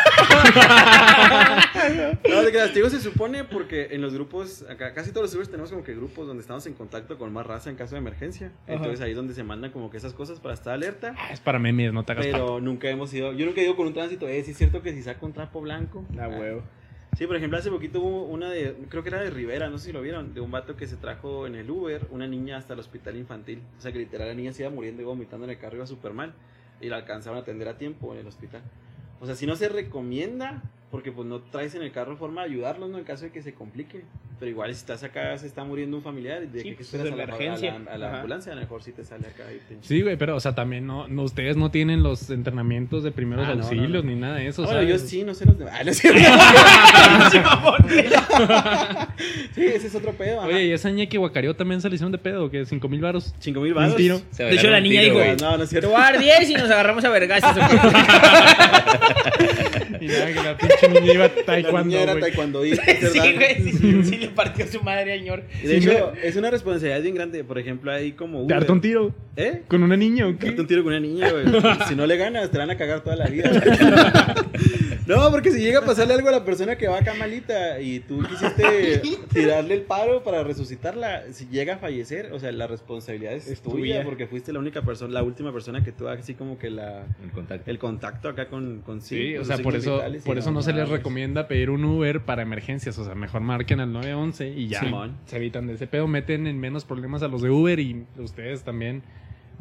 no, 2.30 2.42
de 2.44 2.52
que 2.52 2.58
las 2.58 2.74
digo 2.74 2.90
se 2.90 3.00
supone 3.00 3.44
porque 3.44 3.88
en 3.92 4.02
los 4.02 4.14
grupos, 4.14 4.64
acá 4.70 4.94
casi 4.94 5.12
todos 5.12 5.24
los 5.28 5.36
Ubers 5.36 5.50
tenemos 5.50 5.70
como 5.72 5.84
que 5.84 5.94
grupos 5.96 6.28
donde 6.28 6.42
estamos 6.42 6.66
en 6.68 6.74
contacto 6.74 7.18
con 7.18 7.32
más 7.34 7.46
raza 7.46 7.70
en 7.70 7.76
caso 7.76 7.96
de 7.96 8.00
emergencia. 8.00 8.52
Entonces 8.68 9.02
ahí 9.02 9.12
es 9.12 9.18
donde 9.18 9.34
se 9.34 9.44
mandan 9.44 9.72
como 9.72 9.90
que 9.90 9.98
esas 9.98 10.14
cosas 10.14 10.40
para 10.40 10.54
estar 10.54 10.74
alerta. 10.74 11.16
Ah, 11.18 11.30
Es 11.32 11.40
para 11.40 11.60
memes, 11.60 11.94
no 11.94 12.04
te 12.04 12.12
hagas 12.14 12.28
pato. 12.28 12.38
Pero 12.46 12.60
nunca 12.62 12.90
hemos 12.90 13.14
ido, 13.14 13.34
yo 13.34 13.46
nunca 13.46 13.62
he 13.62 13.64
ido 13.64 13.76
con 13.76 13.88
un 13.88 13.94
tránsito, 13.94 14.28
eh, 14.28 14.44
sí 14.44 14.52
es 14.52 14.58
cierto 14.58 14.77
que 14.82 14.94
si 14.94 15.02
saco 15.04 15.26
un 15.26 15.34
trapo 15.34 15.62
blanco. 15.62 16.06
La 16.14 16.28
huevo. 16.28 16.64
Sí, 17.18 17.26
por 17.26 17.36
ejemplo, 17.36 17.58
hace 17.58 17.72
poquito 17.72 18.00
hubo 18.00 18.26
una 18.26 18.50
de, 18.50 18.76
creo 18.90 19.02
que 19.02 19.10
era 19.10 19.22
de 19.22 19.32
Rivera, 19.32 19.70
no 19.70 19.80
sé 19.80 19.88
si 19.88 19.92
lo 19.92 20.02
vieron, 20.02 20.36
de 20.36 20.42
un 20.42 20.52
vato 20.52 20.76
que 20.76 20.86
se 20.86 20.98
trajo 20.98 21.48
en 21.48 21.56
el 21.56 21.70
Uber 21.72 22.06
una 22.12 22.28
niña 22.28 22.58
hasta 22.58 22.74
el 22.74 22.80
hospital 22.80 23.16
infantil. 23.16 23.64
O 23.78 23.82
sea, 23.82 23.92
que 23.92 23.98
literal 23.98 24.28
la 24.28 24.36
niña 24.36 24.54
se 24.54 24.62
iba 24.62 24.70
muriendo 24.70 25.02
y 25.02 25.06
vomitando 25.06 25.46
en 25.46 25.50
el 25.50 25.58
carro, 25.58 25.78
iba 25.78 25.88
súper 25.88 26.14
mal. 26.14 26.34
Y 26.80 26.90
la 26.90 26.98
alcanzaron 26.98 27.40
a 27.40 27.42
atender 27.42 27.68
a 27.70 27.78
tiempo 27.80 28.14
en 28.14 28.20
el 28.20 28.28
hospital. 28.28 28.62
O 29.20 29.26
sea, 29.26 29.34
si 29.34 29.48
no 29.48 29.56
se 29.56 29.68
recomienda, 29.68 30.62
porque 30.92 31.12
pues 31.12 31.28
no 31.28 31.40
traes 31.42 31.76
en 31.76 31.82
el 31.82 31.92
carro 31.92 32.16
forma 32.18 32.44
de 32.44 32.50
ayudarlos, 32.52 32.90
¿no? 32.90 32.98
En 32.98 33.04
caso 33.04 33.26
de 33.26 33.32
que 33.32 33.42
se 33.42 33.54
complique. 33.54 34.04
Pero 34.40 34.52
igual 34.52 34.72
si 34.74 34.80
estás 34.80 35.04
acá, 35.04 35.36
se 35.38 35.48
está 35.48 35.64
muriendo 35.64 35.98
un 35.98 36.04
familiar, 36.04 36.48
de 36.48 36.62
Sí, 36.62 36.70
que 36.70 36.76
pues, 36.76 36.88
esperas 36.88 37.08
es 37.08 37.14
a 37.14 37.16
la, 37.16 37.24
emergencia. 37.24 37.76
a 37.76 37.80
la- 37.80 37.92
a 37.92 37.98
la 37.98 38.08
Ajá. 38.08 38.16
ambulancia, 38.18 38.52
a 38.52 38.56
lo 38.56 38.62
mejor 38.62 38.84
sí 38.84 38.92
te 38.92 39.04
sale 39.04 39.26
acá 39.28 39.44
y 39.52 39.58
te... 39.68 39.78
Sí, 39.82 40.02
güey, 40.04 40.16
pero, 40.16 40.36
o 40.36 40.40
sea, 40.40 40.54
también 40.54 40.86
no, 40.86 41.08
no- 41.08 41.24
ustedes 41.24 41.58
no 41.58 41.72
tienen 41.72 42.04
los 42.04 42.30
entrenamientos 42.30 43.04
de 43.04 43.12
primeros 43.12 43.46
Ah, 43.48 43.50
no, 43.50 43.56
no, 43.56 43.64
auxilios 43.64 44.04
no. 44.06 44.12
ni 44.12 44.16
nada 44.16 44.36
de 44.36 44.48
eso. 44.48 44.64
Bueno, 44.64 44.84
yo 44.84 45.00
sí, 45.00 45.24
no 45.24 45.34
sé 45.34 45.46
los 45.46 45.58
demás. 45.58 45.74
Ah, 45.80 45.84
no 45.84 45.94
sí, 49.56 49.66
ese 49.66 49.88
es 49.88 49.96
otro 49.96 50.12
pedo. 50.14 50.40
ajá. 50.42 50.48
Oye, 50.50 50.66
¿y 50.66 50.72
esa 50.72 50.90
niña 50.90 51.08
que 51.08 51.18
guacareó 51.18 51.56
también 51.56 51.82
se 51.82 51.90
le 51.90 51.96
hicieron 51.96 52.12
de 52.12 52.18
pedo? 52.20 52.46
¿o 52.46 52.50
¿Qué? 52.52 52.66
¿Cinco 52.66 52.88
mil 52.90 53.02
varos? 53.02 53.34
Cinco 53.40 53.62
mil 53.62 53.72
Un 53.72 53.78
baros. 53.78 53.96
tiro. 53.96 54.22
Se 54.32 54.44
De 54.44 54.54
hecho, 54.56 54.70
la 54.70 54.80
niña 54.80 55.02
tiro, 55.02 55.14
dijo, 55.16 55.26
güey. 55.26 55.38
No, 55.42 55.58
no 55.58 55.64
es 55.64 55.70
Te 55.70 55.74
cierto. 55.80 55.90
voy 55.90 55.98
a 56.00 56.04
dar 56.04 56.20
10 56.20 56.50
y 56.50 56.54
nos 56.54 56.70
agarramos 56.70 57.04
a 57.04 57.10
vergazos. 57.10 57.58
Y 60.00 60.08
nada, 60.08 60.28
que 60.28 60.34
la 60.36 60.58
pinche 60.58 60.90
niña 60.90 61.14
iba 61.14 61.26
a 61.26 61.28
La 61.36 61.44
taekwondo, 61.44 61.84
niña 61.90 62.02
era 62.02 62.20
taekwondoísta, 62.20 62.84
sí, 63.12 63.20
güey, 63.20 63.56
sí, 63.72 64.04
sí 64.04 64.18
le 64.18 64.30
partió 64.30 64.68
su 64.68 64.82
madre 64.82 65.14
al 65.14 65.24
ñor. 65.24 65.44
Y 65.64 65.68
de 65.68 65.82
Sí, 65.82 65.90
hecho, 65.90 66.14
es 66.24 66.36
una 66.36 66.50
responsabilidad 66.52 67.02
bien 67.02 67.16
grande. 67.16 67.44
Por 67.44 67.58
ejemplo, 67.60 67.92
hay 67.92 68.12
como. 68.14 68.42
Uber. 68.44 68.58
¿Darte 68.58 68.72
un 68.72 68.82
tiro? 68.82 69.16
¿Eh? 69.36 69.62
¿Con 69.68 69.84
una 69.84 69.96
niña 69.98 70.28
o 70.28 70.38
qué? 70.38 70.48
Darte 70.48 70.62
un 70.62 70.68
tiro 70.68 70.84
con 70.84 70.94
una 70.94 71.00
niña, 71.00 71.30
güey. 71.32 71.46
Si 71.88 71.96
no 71.96 72.06
le 72.06 72.18
ganas, 72.18 72.50
te 72.52 72.58
van 72.58 72.70
a 72.70 72.78
cagar 72.78 73.02
toda 73.04 73.16
la 73.16 73.28
vida. 73.28 73.52
no, 75.08 75.32
porque 75.32 75.52
si 75.52 75.60
llega 75.62 75.80
a 75.80 75.86
pasarle 75.86 76.14
algo 76.14 76.28
a 76.30 76.32
la 76.32 76.46
persona 76.46 76.76
que 76.76 76.88
va 76.88 76.98
acá 77.00 77.14
malita 77.14 77.80
y 77.80 78.00
tú 78.02 78.22
quisiste 78.24 79.02
tirarle 79.34 79.74
el 79.76 79.82
paro 79.84 80.24
para 80.24 80.44
resucitarla, 80.44 81.24
si 81.32 81.48
llega 81.48 81.76
a 81.76 81.78
fallecer, 81.78 82.32
o 82.34 82.40
sea, 82.40 82.52
la 82.52 82.68
responsabilidad 82.68 83.34
es, 83.34 83.48
Es 83.48 83.62
tuya, 83.62 83.76
tuya. 83.76 84.04
porque 84.04 84.28
fuiste 84.28 84.52
la 84.54 84.60
única 84.60 84.82
persona, 84.82 85.14
la 85.14 85.24
última 85.24 85.52
persona 85.54 85.84
que 85.84 85.92
tuvo 85.92 86.10
así 86.10 86.34
como 86.34 86.58
que 86.58 86.70
la. 86.70 87.06
En 87.24 87.30
contacto. 87.30 87.70
El 87.72 87.80
contacto 87.80 88.30
acá 88.30 88.48
con, 88.48 88.82
con 88.82 89.02
Sí, 89.02 89.34
con 89.34 89.36
o 89.36 89.38
los 89.40 89.48
sea, 89.48 89.58
por 89.60 89.76
eso, 89.76 90.02
por 90.26 90.38
eso 90.38 90.52
no 90.52 90.62
se 90.62 90.74
les 90.74 90.90
recomienda 90.90 91.48
pedir 91.48 91.70
un 91.70 91.84
Uber 91.86 92.22
para 92.22 92.42
emergencias. 92.42 92.98
O 93.00 93.06
sea, 93.06 93.16
mejor 93.16 93.42
marquen 93.42 93.80
al 93.80 93.92
911 93.94 94.50
y 94.50 94.68
ya 94.68 94.80
Simón. 94.82 95.18
se 95.26 95.38
evitan 95.38 95.68
de 95.68 95.74
ese 95.74 95.88
pedo. 95.88 96.08
Meten 96.08 96.48
en 96.48 96.60
menos 96.60 96.86
problemas 96.86 97.24
a 97.24 97.28
los 97.28 97.42
de 97.42 97.50
Uber 97.50 97.80
y 97.80 98.06
ustedes 98.18 98.64
también. 98.64 99.04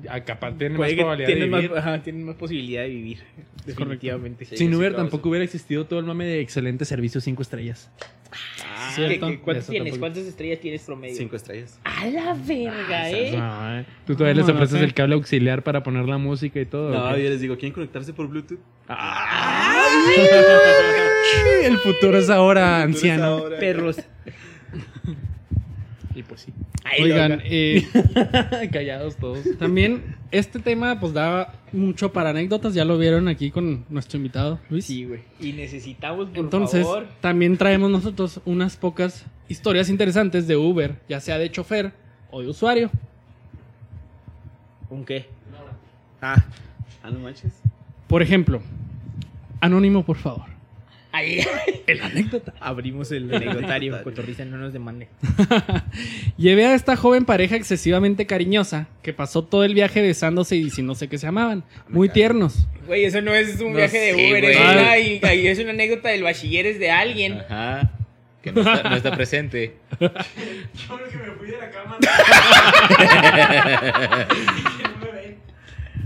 Ya 0.03 0.25
capaz 0.25 0.53
tienen 0.59 0.73
más 0.73 0.79
Puede 0.79 0.91
que 0.97 1.01
probabilidad 1.03 1.29
de 1.29 1.35
vivir. 1.47 1.71
más, 1.71 1.79
ajá, 1.79 2.03
tienen 2.03 2.25
más 2.25 2.37
posibilidad 2.37 2.83
de 2.83 2.89
vivir. 2.89 3.19
Definitivamente. 3.65 4.45
Sí, 4.45 4.57
Sin 4.57 4.75
Uber 4.75 4.95
tampoco 4.95 5.29
hubiera 5.31 5.45
existido 5.45 5.87
todo 5.87 5.99
el 5.99 6.07
mame 6.07 6.25
de 6.27 6.41
excelente 6.41 6.85
servicio 6.85 7.21
5 7.21 7.43
estrellas. 7.43 7.91
Ah, 8.65 8.93
Cierto. 8.95 9.27
¿qué- 9.27 9.33
qué- 9.37 9.41
¿Cuántas 9.41 9.67
tienes? 9.67 9.85
tampoco. 9.93 10.01
¿Cuántas 10.01 10.25
estrellas 10.25 10.61
tienes 10.61 10.83
promedio? 10.83 11.17
Cinco 11.17 11.37
estrellas. 11.37 11.81
A 11.85 12.07
la 12.07 12.35
verga, 12.35 13.11
¿eh? 13.11 13.33
No, 13.37 13.79
eh. 13.81 13.85
Tú 14.07 14.15
todavía 14.15 14.35
les 14.43 14.47
No, 14.49 14.55
ofreces 14.55 14.83
el 14.83 14.95
cable 14.95 15.15
auxiliar 15.15 15.63
para 15.63 15.83
poner 15.83 16.07
la 16.07 16.19
música 16.19 16.61
y 16.61 16.67
todo. 16.67 16.91
No, 16.93 17.11
yo 17.17 17.29
les 17.31 17.41
digo, 17.41 17.55
¿quieren 17.57 17.73
conectarse 17.73 18.13
por 18.13 18.29
Bluetooth? 18.29 18.59
el 21.63 21.79
futuro 21.79 22.19
es 22.19 22.31
ahora, 22.31 22.83
anciano. 22.83 23.25
Ahora. 23.25 23.59
Perros. 23.59 23.97
Y 26.17 26.23
pues 26.23 26.41
sí. 26.41 26.53
Ay, 26.83 27.03
Oigan, 27.03 27.43
eh, 27.45 27.87
Callados 28.73 29.17
todos. 29.17 29.41
también 29.59 30.17
este 30.31 30.59
tema 30.61 30.99
pues 30.99 31.13
da 31.13 31.53
mucho 31.73 32.11
para 32.13 32.31
anécdotas, 32.31 32.73
ya 32.73 32.85
lo 32.87 32.97
vieron 32.97 33.29
aquí 33.29 33.51
con 33.51 33.85
nuestro 33.91 34.17
invitado 34.17 34.59
Luis. 34.71 34.87
Sí, 34.87 35.05
güey. 35.05 35.21
Y 35.41 35.53
necesitamos, 35.53 36.31
por 36.31 36.39
Entonces, 36.39 36.85
favor. 36.85 37.07
también 37.21 37.59
traemos 37.59 37.91
nosotros 37.91 38.41
unas 38.47 38.77
pocas 38.79 39.27
historias 39.49 39.91
interesantes 39.91 40.47
de 40.49 40.57
Uber, 40.57 40.97
ya 41.09 41.21
sea 41.21 41.37
de 41.39 41.51
chofer 41.51 41.93
o 42.31 42.41
de 42.41 42.49
usuario. 42.49 42.91
¿Un 44.89 45.05
qué? 45.05 45.27
Ah, 46.23 46.43
Ah, 47.03 47.11
no 47.11 47.19
manches. 47.21 47.53
Por 48.09 48.23
ejemplo, 48.23 48.61
anónimo, 49.61 50.03
por 50.05 50.17
favor. 50.17 50.47
Ahí. 51.17 51.41
El 51.87 52.01
anécdota. 52.03 52.53
Abrimos 52.61 53.13
el 53.13 53.33
anecdotario. 53.35 54.03
Cotorriza 54.03 54.45
no 54.45 54.57
nos 54.57 54.73
demande. 54.73 55.09
Llevé 56.37 56.67
a 56.67 56.75
esta 56.75 56.97
joven 56.97 57.25
pareja 57.25 57.57
excesivamente 57.57 58.27
cariñosa 58.27 58.89
que 59.03 59.13
pasó 59.13 59.43
todo 59.45 59.65
el 59.65 59.75
viaje 59.75 60.03
besándose 60.03 60.57
y 60.57 60.65
diciéndose 60.65 61.09
que 61.09 61.19
se 61.19 61.27
amaban. 61.27 61.63
Muy 61.89 62.09
tiernos. 62.09 62.67
Güey, 62.87 63.05
eso 63.05 63.21
no 63.21 63.35
es 63.35 63.61
un 63.61 63.73
No 63.73 63.77
viaje 63.79 63.99
de 63.99 64.15
sé, 64.15 64.31
Uber. 64.31 64.43
güey. 64.43 64.55
Es 64.55 64.61
una, 64.61 64.99
y- 64.99 65.21
y 65.43 65.47
es 65.49 65.59
una 65.59 65.71
anécdota 65.71 66.09
del 66.09 66.23
bachilleres 66.23 66.79
de 66.79 66.91
alguien. 66.91 67.41
Ajá. 67.49 67.91
Que 68.43 68.53
no 68.53 68.61
está, 68.61 68.89
no 68.89 68.97
está 68.97 69.17
presente. 69.17 69.75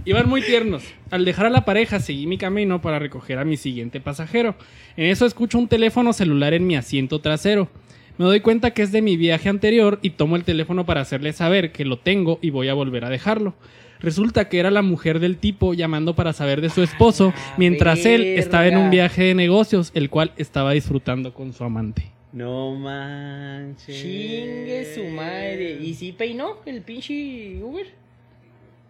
Iban 0.05 0.29
muy 0.29 0.43
tiernos. 0.43 0.83
Al 1.11 1.25
dejar 1.25 1.47
a 1.47 1.51
la 1.51 1.65
pareja, 1.65 2.01
seguí 2.01 2.27
mi 2.27 2.39
camino 2.39 2.81
para 2.81 2.99
recoger 2.99 3.39
a 3.39 3.45
mi 3.45 3.57
siguiente 3.57 4.01
pasajero. 4.01 4.55
En 4.97 5.07
eso 5.07 5.27
escucho 5.27 5.59
un 5.59 5.69
teléfono 5.69 6.13
celular 6.13 6.55
en 6.55 6.67
mi 6.67 6.77
asiento 6.77 7.21
trasero. 7.21 7.69
Me 8.17 8.25
doy 8.25 8.41
cuenta 8.41 8.73
que 8.73 8.83
es 8.83 8.93
de 8.93 9.03
mi 9.03 9.17
viaje 9.17 9.49
anterior 9.49 9.99
y 10.03 10.11
tomo 10.11 10.37
el 10.37 10.45
teléfono 10.45 10.87
para 10.87 11.01
hacerle 11.01 11.33
saber 11.33 11.73
que 11.73 11.85
lo 11.85 11.99
tengo 11.99 12.39
y 12.43 12.51
voy 12.51 12.69
a 12.69 12.75
volver 12.75 13.05
a 13.05 13.11
dejarlo. 13.11 13.55
Resulta 14.01 14.49
que 14.49 14.59
era 14.59 14.71
la 14.71 14.83
mujer 14.83 15.21
del 15.21 15.37
tipo 15.37 15.75
llamando 15.75 16.15
para 16.15 16.33
saber 16.33 16.63
de 16.63 16.71
su 16.71 16.83
esposo, 16.83 17.35
mientras 17.59 18.07
él 18.07 18.23
estaba 18.23 18.67
en 18.67 18.79
un 18.79 18.91
viaje 18.91 19.25
de 19.25 19.35
negocios, 19.35 19.91
el 19.95 20.09
cual 20.09 20.33
estaba 20.39 20.73
disfrutando 20.73 21.35
con 21.35 21.53
su 21.53 21.65
amante. 21.65 22.11
No 22.33 22.75
manches. 22.75 24.01
Chingue 24.01 24.95
su 24.95 25.05
madre. 25.05 25.79
¿Y 25.83 25.95
si 25.95 26.13
peinó 26.13 26.57
el 26.65 26.81
pinche 26.81 27.63
Uber? 27.63 27.87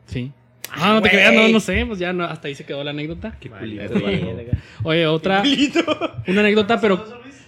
Sí. 0.06 0.30
Ah, 0.72 0.94
no 0.94 1.02
te 1.02 1.10
creas, 1.10 1.32
no, 1.34 1.48
no 1.48 1.58
sé, 1.60 1.84
pues 1.86 1.98
ya 1.98 2.12
no, 2.12 2.24
hasta 2.24 2.48
ahí 2.48 2.54
se 2.54 2.64
quedó 2.64 2.84
la 2.84 2.90
anécdota. 2.90 3.36
Qué 3.40 3.50
culito. 3.50 3.94
Oye, 4.84 5.06
otra. 5.06 5.42
Una 6.28 6.40
anécdota, 6.40 6.80
pero 6.80 7.02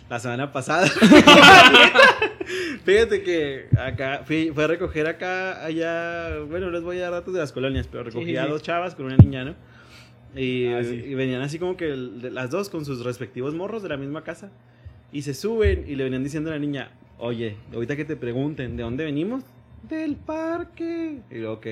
La 0.08 0.18
semana 0.18 0.50
pasada. 0.52 0.86
Fíjate 2.84 3.22
que 3.22 3.66
acá 3.78 4.22
fui, 4.24 4.50
fui 4.52 4.64
a 4.64 4.66
recoger 4.66 5.06
acá, 5.06 5.64
allá. 5.64 6.38
Bueno, 6.48 6.70
les 6.70 6.82
voy 6.82 6.98
a 6.98 7.02
dar 7.02 7.12
datos 7.12 7.32
de 7.34 7.40
las 7.40 7.52
colonias, 7.52 7.86
pero 7.90 8.04
recogí 8.04 8.24
Sí, 8.26 8.30
sí, 8.32 8.36
a 8.36 8.44
sí. 8.44 8.50
dos 8.50 8.62
chavas 8.62 8.94
con 8.94 9.06
una 9.06 9.16
niña, 9.16 9.44
¿no? 9.44 9.54
Y, 10.34 10.66
Ah, 10.66 10.82
sí. 10.82 10.94
y 11.06 11.14
venían 11.14 11.42
así 11.42 11.58
como 11.58 11.76
que 11.76 11.90
el- 11.90 12.20
de- 12.22 12.30
las 12.30 12.50
dos 12.50 12.70
con 12.70 12.84
sus 12.84 13.04
respectivos 13.04 13.54
morros 13.54 13.82
de 13.82 13.88
la 13.90 13.96
misma 13.96 14.24
casa. 14.24 14.50
Y 15.12 15.22
se 15.22 15.34
suben 15.34 15.84
y 15.86 15.94
le 15.94 16.04
venían 16.04 16.24
diciendo 16.24 16.50
a 16.50 16.54
la 16.54 16.58
niña, 16.58 16.90
oye, 17.18 17.56
ahorita 17.72 17.96
que 17.96 18.04
te 18.04 18.16
pregunten, 18.16 18.76
¿de 18.76 18.82
dónde 18.82 19.04
venimos? 19.04 19.44
Del 19.88 20.16
parque. 20.16 21.18
Y 21.30 21.40
yo, 21.40 21.52
ok. 21.52 21.66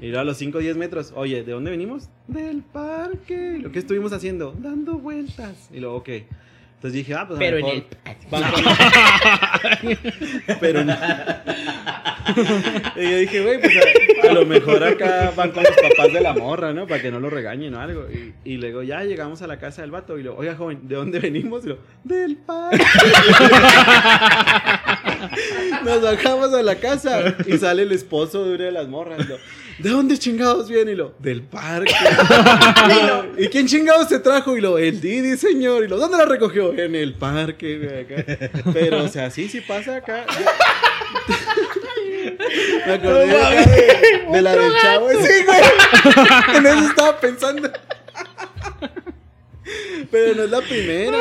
Y 0.00 0.06
luego 0.06 0.20
a 0.20 0.24
los 0.24 0.36
5 0.36 0.58
o 0.58 0.60
10 0.60 0.76
metros, 0.76 1.12
oye, 1.16 1.42
¿de 1.42 1.52
dónde 1.52 1.70
venimos? 1.70 2.08
Del 2.28 2.62
parque. 2.62 3.58
¿Lo 3.60 3.72
que 3.72 3.80
estuvimos 3.80 4.12
haciendo? 4.12 4.54
Dando 4.58 4.94
vueltas. 4.98 5.68
Y 5.72 5.80
luego, 5.80 5.96
ok. 5.96 6.08
Entonces 6.08 6.92
dije, 6.92 7.14
ah, 7.14 7.26
pues 7.26 7.36
a 7.36 7.40
Pero 7.40 7.56
en 7.58 7.64
mejor- 7.64 7.84
el. 9.90 9.98
pero 10.60 10.84
no. 10.84 10.96
y 12.96 13.02
yo 13.10 13.16
dije, 13.18 13.40
güey, 13.42 13.60
pues 13.60 13.72
a, 14.24 14.28
a 14.30 14.32
lo 14.32 14.46
mejor 14.46 14.84
acá 14.84 15.32
van 15.34 15.50
con 15.50 15.64
los 15.64 15.72
papás 15.72 16.12
de 16.12 16.20
la 16.20 16.34
morra, 16.34 16.72
¿no? 16.72 16.86
Para 16.86 17.02
que 17.02 17.10
no 17.10 17.18
lo 17.18 17.30
regañen 17.30 17.74
o 17.74 17.80
algo. 17.80 18.06
Y, 18.08 18.32
y 18.44 18.56
luego 18.58 18.84
ya 18.84 19.02
llegamos 19.02 19.42
a 19.42 19.48
la 19.48 19.58
casa 19.58 19.82
del 19.82 19.90
vato 19.90 20.18
y 20.18 20.22
lo, 20.22 20.36
oiga, 20.36 20.54
joven, 20.54 20.86
¿de 20.86 20.94
dónde 20.94 21.18
venimos? 21.18 21.64
Y 21.64 21.70
lo, 21.70 21.78
del 22.04 22.36
parque. 22.36 22.78
Nos 25.84 26.02
bajamos 26.02 26.52
a 26.54 26.62
la 26.62 26.76
casa 26.76 27.34
y 27.46 27.58
sale 27.58 27.82
el 27.82 27.90
esposo 27.92 28.44
de 28.44 28.54
una 28.54 28.64
de 28.66 28.72
las 28.72 28.86
morras. 28.88 29.26
¿De 29.78 29.90
dónde 29.90 30.18
chingados 30.18 30.68
viene? 30.68 30.92
Y 30.92 30.94
lo, 30.96 31.14
del 31.18 31.42
parque. 31.42 31.94
Y, 32.88 33.06
lo, 33.06 33.42
¿Y 33.44 33.48
quién 33.48 33.66
chingados 33.66 34.08
te 34.08 34.18
trajo? 34.18 34.56
Y 34.56 34.60
lo, 34.60 34.76
el 34.78 35.00
Didi, 35.00 35.36
señor. 35.36 35.84
Y 35.84 35.88
lo, 35.88 35.98
¿dónde 35.98 36.16
la 36.18 36.24
recogió? 36.24 36.72
En 36.76 36.94
el 36.96 37.14
parque, 37.14 37.78
güey, 37.78 38.00
acá. 38.00 38.24
Pero, 38.72 39.04
o 39.04 39.08
sea, 39.08 39.30
sí, 39.30 39.48
sí 39.48 39.60
pasa 39.60 39.96
acá. 39.96 40.24
Me 42.86 42.92
acordé 42.94 43.26
de, 43.26 43.36
acá 43.42 43.70
de- 43.70 44.26
de 44.32 44.42
la 44.42 44.52
del 44.56 44.72
chavo. 44.82 45.08
Sí, 45.10 45.44
güey. 45.46 45.60
En 46.56 46.66
eso 46.66 46.88
estaba 46.88 47.20
pensando. 47.20 47.70
Pero 50.10 50.34
no 50.34 50.42
es 50.44 50.50
la 50.50 50.60
primera. 50.62 51.18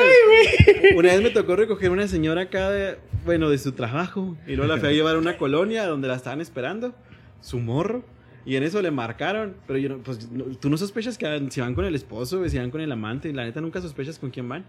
Una 0.95 1.09
vez 1.11 1.21
me 1.21 1.29
tocó 1.29 1.55
recoger 1.55 1.89
una 1.91 2.07
señora 2.07 2.43
acá 2.43 2.69
de, 2.71 2.97
bueno, 3.25 3.49
de 3.49 3.57
su 3.57 3.73
trabajo. 3.73 4.37
Y 4.47 4.55
luego 4.55 4.73
la 4.73 4.79
fui 4.79 4.89
a 4.89 4.91
llevar 4.91 5.15
a 5.15 5.19
una 5.19 5.37
colonia 5.37 5.85
donde 5.85 6.07
la 6.07 6.15
estaban 6.15 6.41
esperando. 6.41 6.95
Su 7.41 7.59
morro. 7.59 8.03
Y 8.47 8.55
en 8.55 8.63
eso 8.63 8.81
le 8.81 8.89
marcaron. 8.89 9.55
Pero 9.67 9.77
yo 9.77 9.97
pues 9.99 10.31
no- 10.31 10.45
tú 10.45 10.69
no 10.69 10.77
sospechas 10.77 11.17
que 11.19 11.47
si 11.51 11.61
van 11.61 11.75
con 11.75 11.85
el 11.85 11.93
esposo, 11.93 12.47
si 12.49 12.57
van 12.57 12.71
con 12.71 12.81
el 12.81 12.91
amante. 12.91 13.31
La 13.33 13.43
neta 13.43 13.61
nunca 13.61 13.81
sospechas 13.81 14.17
con 14.17 14.31
quién 14.31 14.47
van. 14.49 14.65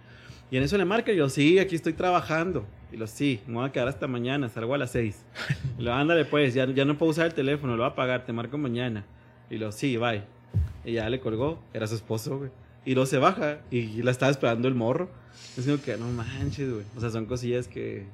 Y 0.51 0.57
en 0.57 0.63
eso 0.63 0.77
le 0.79 0.85
marca 0.85 1.13
y 1.13 1.17
yo, 1.17 1.29
sí, 1.29 1.59
aquí 1.59 1.75
estoy 1.77 1.93
trabajando. 1.93 2.67
Y 2.93 2.97
lo, 2.97 3.07
sí, 3.07 3.41
me 3.47 3.55
voy 3.55 3.69
a 3.69 3.73
quedar 3.73 3.87
hasta 3.89 4.07
mañana, 4.07 4.49
salgo 4.49 4.75
a 4.75 4.79
las 4.79 4.91
seis. 4.93 5.25
Y 5.79 5.83
lo, 5.83 5.93
ándale 5.95 6.25
pues, 6.25 6.55
ya, 6.55 6.67
ya 6.73 6.85
no 6.87 6.97
puedo 6.99 7.11
usar 7.13 7.27
el 7.27 7.35
teléfono, 7.35 7.77
lo 7.77 7.83
voy 7.85 7.93
a 7.93 7.95
pagar, 7.95 8.25
te 8.25 8.33
marco 8.33 8.57
mañana. 8.59 9.05
Y 9.51 9.59
lo, 9.59 9.71
sí, 9.73 9.97
bye. 9.97 10.23
Y 10.85 10.93
ya 10.95 11.09
le 11.11 11.21
colgó, 11.21 11.63
era 11.75 11.87
su 11.87 11.95
esposo, 11.95 12.39
güey. 12.39 12.51
Y 12.87 12.95
luego 12.95 13.05
se 13.07 13.19
baja 13.19 13.59
y 13.71 14.03
la 14.03 14.11
estaba 14.11 14.31
esperando 14.33 14.67
el 14.69 14.75
morro. 14.75 15.11
Es 15.59 15.67
como 15.67 15.81
que, 15.83 15.97
no 15.99 16.07
manches, 16.11 16.73
güey. 16.73 16.85
O 16.97 17.01
sea, 17.01 17.11
son 17.11 17.27
cosillas 17.27 17.69
que... 17.69 18.07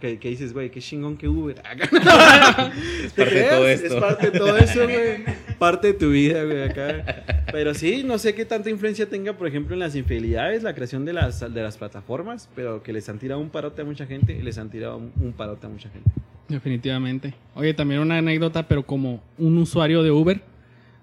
Que, 0.00 0.18
que 0.18 0.28
dices, 0.28 0.52
güey, 0.52 0.70
qué 0.70 0.80
chingón 0.80 1.16
que 1.16 1.28
Uber. 1.28 1.56
es 3.04 3.12
parte 3.12 3.34
de 3.34 3.44
todo 3.48 3.68
esto. 3.68 3.86
Es 3.86 3.94
parte 3.94 4.30
de 4.30 4.38
todo 4.38 4.56
eso, 4.56 4.84
güey. 4.84 5.24
Parte 5.58 5.86
de 5.88 5.94
tu 5.94 6.10
vida, 6.10 6.42
güey, 6.44 6.62
acá. 6.62 7.44
Pero 7.52 7.74
sí, 7.74 8.02
no 8.04 8.18
sé 8.18 8.34
qué 8.34 8.44
tanta 8.44 8.70
influencia 8.70 9.08
tenga, 9.08 9.34
por 9.34 9.46
ejemplo, 9.46 9.74
en 9.74 9.80
las 9.80 9.94
infidelidades, 9.94 10.62
la 10.62 10.74
creación 10.74 11.04
de 11.04 11.12
las, 11.12 11.40
de 11.40 11.62
las 11.62 11.76
plataformas, 11.76 12.48
pero 12.54 12.82
que 12.82 12.92
les 12.92 13.08
han 13.08 13.18
tirado 13.18 13.40
un 13.40 13.50
parote 13.50 13.82
a 13.82 13.84
mucha 13.84 14.06
gente 14.06 14.36
y 14.36 14.42
les 14.42 14.58
han 14.58 14.70
tirado 14.70 14.96
un, 14.96 15.12
un 15.20 15.32
parote 15.32 15.66
a 15.66 15.68
mucha 15.68 15.88
gente. 15.90 16.10
Definitivamente. 16.48 17.34
Oye, 17.54 17.72
también 17.74 18.00
una 18.00 18.18
anécdota, 18.18 18.66
pero 18.66 18.84
como 18.84 19.22
un 19.38 19.56
usuario 19.58 20.02
de 20.02 20.10
Uber, 20.10 20.40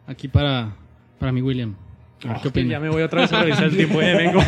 aquí 0.08 0.28
para, 0.28 0.76
para 1.20 1.32
mi 1.32 1.42
William. 1.42 1.74
A 2.24 2.28
ver, 2.28 2.34
¿Qué 2.34 2.38
Es 2.38 2.42
que 2.44 2.48
opina? 2.50 2.72
ya 2.74 2.80
me 2.80 2.89
voy 2.89 3.02
otra 3.02 3.22
vez 3.22 3.34
a 3.34 3.42
revisar 3.42 3.64
el 3.66 3.76
tiempo, 3.76 4.00
eh, 4.02 4.16
vengo. 4.18 4.42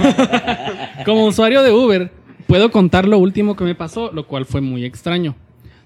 Como 1.06 1.26
usuario 1.26 1.64
de 1.64 1.72
Uber, 1.72 2.12
puedo 2.48 2.72
contar 2.72 3.08
lo 3.08 3.18
último 3.18 3.56
que 3.56 3.64
me 3.64 3.76
pasó, 3.76 4.12
lo 4.12 4.28
cual 4.28 4.46
fue 4.46 4.62
muy 4.62 4.86
extraño. 4.86 5.36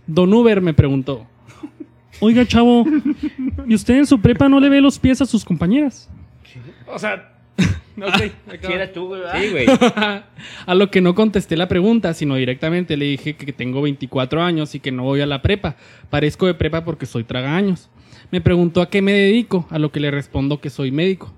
Don 0.06 0.34
Uber 0.34 0.62
me 0.62 0.74
preguntó, 0.74 1.26
oiga 2.20 2.46
chavo, 2.46 2.86
¿y 3.68 3.76
usted 3.76 3.96
en 3.96 4.06
su 4.06 4.20
prepa 4.22 4.48
no 4.48 4.60
le 4.60 4.70
ve 4.70 4.82
los 4.82 5.00
pies 5.00 5.22
a 5.22 5.26
sus 5.26 5.44
compañeras? 5.44 6.10
O 6.88 6.98
sea, 6.98 7.34
ok, 7.98 8.32
Si 8.62 8.72
eras 8.72 8.94
tú. 8.94 9.14
Sí, 9.36 9.50
güey. 9.52 9.66
A 10.66 10.76
lo 10.76 10.90
que 10.90 11.02
no 11.02 11.16
contesté 11.16 11.58
la 11.58 11.68
pregunta, 11.68 12.14
sino 12.14 12.36
directamente 12.36 12.98
le 12.98 13.06
dije 13.06 13.36
que 13.36 13.54
tengo 13.54 13.82
24 13.82 14.42
años 14.42 14.76
y 14.76 14.80
que 14.80 14.92
no 14.92 15.04
voy 15.04 15.22
a 15.22 15.26
la 15.26 15.42
prepa. 15.42 15.76
Parezco 16.10 16.46
de 16.46 16.54
prepa 16.54 16.84
porque 16.84 17.06
soy 17.06 17.24
tragaños. 17.24 17.90
Me 18.32 18.42
preguntó 18.42 18.82
a 18.82 18.90
qué 18.90 19.02
me 19.02 19.14
dedico, 19.14 19.68
a 19.70 19.80
lo 19.80 19.92
que 19.92 20.00
le 20.00 20.12
respondo 20.12 20.60
que 20.60 20.70
soy 20.70 20.92
médico. 20.92 21.34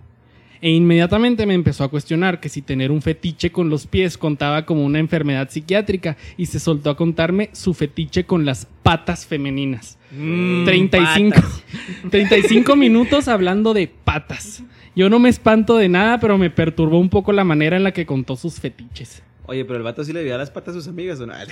E 0.61 0.69
inmediatamente 0.71 1.45
me 1.45 1.53
empezó 1.53 1.85
a 1.85 1.89
cuestionar 1.89 2.39
que 2.41 2.49
si 2.49 2.61
tener 2.61 2.91
un 2.91 3.01
fetiche 3.01 3.49
con 3.51 3.69
los 3.69 3.87
pies 3.87 4.17
contaba 4.17 4.65
como 4.65 4.83
una 4.85 4.99
enfermedad 4.99 5.49
psiquiátrica 5.49 6.17
y 6.35 6.47
se 6.47 6.59
soltó 6.59 6.89
a 6.89 6.97
contarme 6.97 7.49
su 7.53 7.73
fetiche 7.73 8.25
con 8.25 8.45
las 8.45 8.65
patas 8.83 9.25
femeninas. 9.25 9.97
Mm, 10.11 10.65
35, 10.65 11.35
patas. 11.35 11.63
35 12.11 12.75
minutos 12.75 13.27
hablando 13.29 13.73
de 13.73 13.87
patas. 13.87 14.61
Yo 14.95 15.09
no 15.09 15.17
me 15.19 15.29
espanto 15.29 15.77
de 15.77 15.87
nada, 15.87 16.19
pero 16.19 16.37
me 16.37 16.49
perturbó 16.49 16.99
un 16.99 17.09
poco 17.09 17.31
la 17.31 17.45
manera 17.45 17.77
en 17.77 17.83
la 17.85 17.91
que 17.93 18.05
contó 18.05 18.35
sus 18.35 18.59
fetiches. 18.59 19.23
Oye, 19.45 19.63
pero 19.63 19.77
el 19.77 19.83
vato 19.83 20.03
sí 20.03 20.11
le 20.11 20.23
veía 20.23 20.37
las 20.37 20.51
patas 20.51 20.75
a 20.75 20.79
sus 20.79 20.87
amigas 20.89 21.19
o 21.21 21.25
no. 21.25 21.33